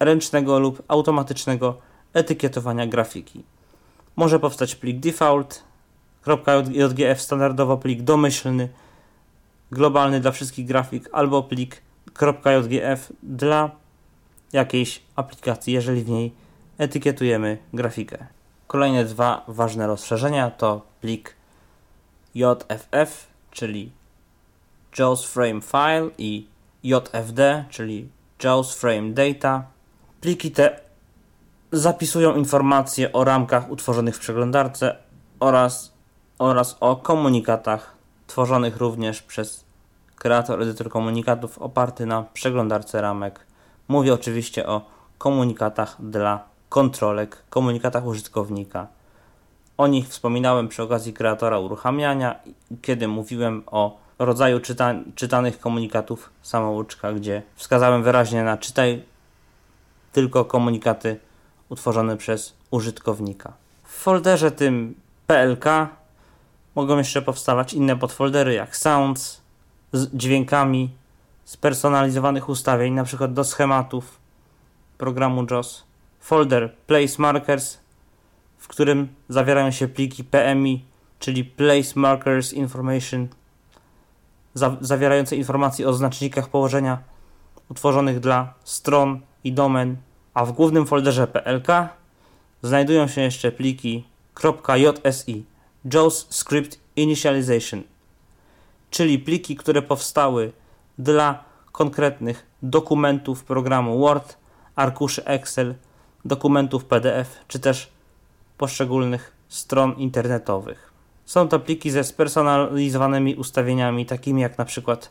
[0.00, 1.78] ręcznego lub automatycznego
[2.12, 3.44] etykietowania grafiki.
[4.16, 5.00] Może powstać plik
[6.26, 8.68] default.jgf, standardowo plik domyślny,
[9.70, 11.82] globalny dla wszystkich grafik, albo plik
[12.44, 13.70] .jgf dla
[14.52, 16.32] jakiejś aplikacji, jeżeli w niej
[16.78, 18.26] etykietujemy grafikę.
[18.66, 21.34] Kolejne dwa ważne rozszerzenia to plik
[22.34, 23.92] JFF, czyli
[24.98, 26.46] JAWS Frame File i
[26.84, 28.08] JFD, czyli
[28.44, 29.64] JAWS Frame Data.
[30.20, 30.80] Pliki te
[31.72, 34.96] zapisują informacje o ramkach utworzonych w przeglądarce
[35.40, 35.93] oraz,
[36.38, 37.94] oraz o komunikatach
[38.26, 39.64] tworzonych również przez
[40.16, 43.40] kreator edytor komunikatów oparty na przeglądarce ramek.
[43.88, 44.80] Mówię oczywiście o
[45.18, 48.86] komunikatach dla kontrolek, komunikatach użytkownika.
[49.78, 52.40] O nich wspominałem przy okazji kreatora uruchamiania,
[52.82, 59.02] kiedy mówiłem o rodzaju czyta czytanych komunikatów samouczka, gdzie wskazałem wyraźnie na czytaj
[60.12, 61.20] tylko komunikaty
[61.68, 63.52] utworzone przez użytkownika.
[63.84, 64.94] W folderze tym
[65.26, 65.64] PLK
[66.74, 69.40] mogą jeszcze powstawać inne podfoldery jak sounds
[69.92, 70.90] z dźwiękami
[71.44, 73.28] spersonalizowanych ustawień, np.
[73.28, 74.18] do schematów
[74.98, 75.84] programu JOS.
[76.20, 77.78] Folder Place Markers,
[78.58, 80.84] w którym zawierają się pliki PMI,
[81.18, 83.28] czyli Place Markers Information,
[84.54, 86.98] za zawierające informacje o znacznikach położenia
[87.68, 89.96] utworzonych dla stron i domen
[90.34, 91.66] a w głównym folderze PLK
[92.62, 94.04] znajdują się jeszcze pliki
[95.04, 95.44] .jsi
[95.92, 97.82] JAWS Script Initialization,
[98.90, 100.52] czyli pliki, które powstały
[100.98, 104.36] dla konkretnych dokumentów programu Word,
[104.76, 105.74] arkuszy Excel,
[106.24, 107.92] dokumentów PDF czy też
[108.58, 110.92] poszczególnych stron internetowych.
[111.24, 115.10] Są to pliki ze spersonalizowanymi ustawieniami, takimi jak na przykład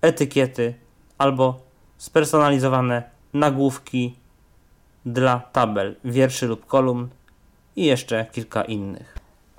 [0.00, 0.74] etykiety
[1.18, 1.60] albo
[1.98, 4.16] spersonalizowane nagłówki
[5.06, 7.08] dla tabel, wierszy lub kolumn
[7.76, 9.15] i jeszcze kilka innych.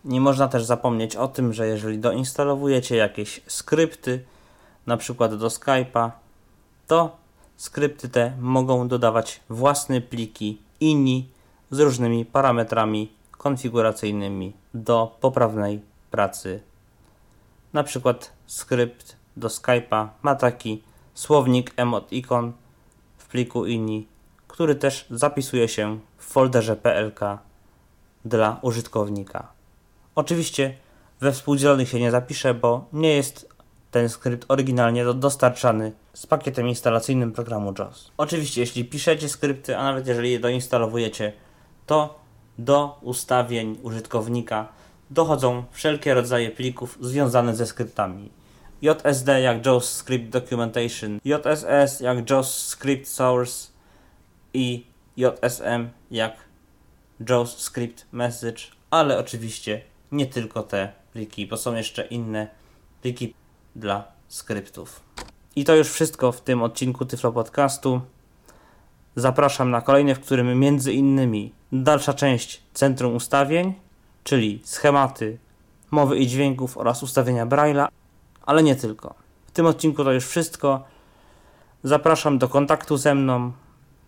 [0.08, 4.24] Nie można też zapomnieć o tym, że jeżeli doinstalowujecie jakieś skrypty,
[4.88, 6.12] na przykład do Skype'a,
[6.88, 7.18] to
[7.58, 11.30] skrypty te mogą dodawać własne pliki INI
[11.72, 16.62] z różnymi parametrami konfiguracyjnymi do poprawnej pracy.
[17.74, 22.54] Na przykład skrypt do Skype'a ma taki słownik emot ikon
[23.18, 24.08] w pliku INI
[24.58, 27.20] który też zapisuje się w folderze PLK
[28.26, 29.48] dla użytkownika.
[30.18, 30.74] Oczywiście
[31.20, 33.50] we współdzielonych się nie zapiszę, bo nie jest
[33.92, 38.12] ten skrypt oryginalnie do, dostarczany z pakietem instalacyjnym programu JAWS.
[38.18, 41.34] Oczywiście, jeśli piszecie skrypty, a nawet jeżeli je doinstalowujecie,
[41.86, 42.20] to
[42.58, 44.68] do ustawień użytkownika
[45.10, 48.30] dochodzą wszelkie rodzaje plików związane ze skryptami.
[48.82, 53.72] JSD jak JAWS Script Documentation, JSS jak JAWS Script Source
[54.54, 54.86] i
[55.18, 56.36] JSM jak
[57.30, 62.48] JAWS Script Message, ale oczywiście nie tylko te pliki, bo są jeszcze inne
[63.02, 63.34] pliki
[63.76, 65.02] dla skryptów.
[65.56, 68.02] I to już wszystko w tym odcinku Tyflo Podcastu.
[69.16, 73.74] Zapraszam na kolejny, w którym między innymi dalsza część Centrum Ustawień,
[74.24, 75.38] czyli schematy
[75.92, 77.88] mowy i dźwięków oraz ustawienia Braille'a,
[78.46, 79.16] ale nie tylko.
[79.48, 80.84] W tym odcinku to już wszystko.
[81.84, 83.52] Zapraszam do kontaktu ze mną.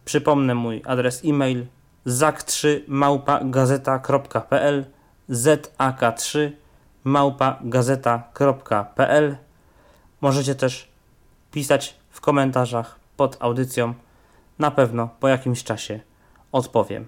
[0.06, 1.66] Przypomnę mój adres e-mail
[2.08, 4.86] zak3 małpagazeta.pl
[5.30, 6.52] zak3
[7.04, 9.38] małpagazeta.pl
[10.22, 10.88] Możecie też
[11.52, 13.94] pisać w komentarzach pod audycją.
[14.60, 16.00] Na pewno po jakimś czasie
[16.52, 17.08] odpowiem.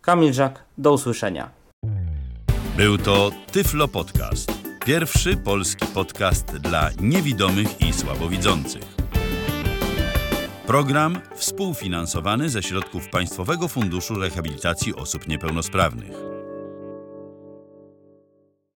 [0.00, 1.50] Kamil Żak, do usłyszenia.
[2.76, 4.52] Był to Tyflo Podcast.
[4.84, 8.96] Pierwszy polski podcast dla niewidomych i słabowidzących.
[10.66, 16.35] Program współfinansowany ze środków Państwowego Funduszu Rehabilitacji Osób Niepełnosprawnych.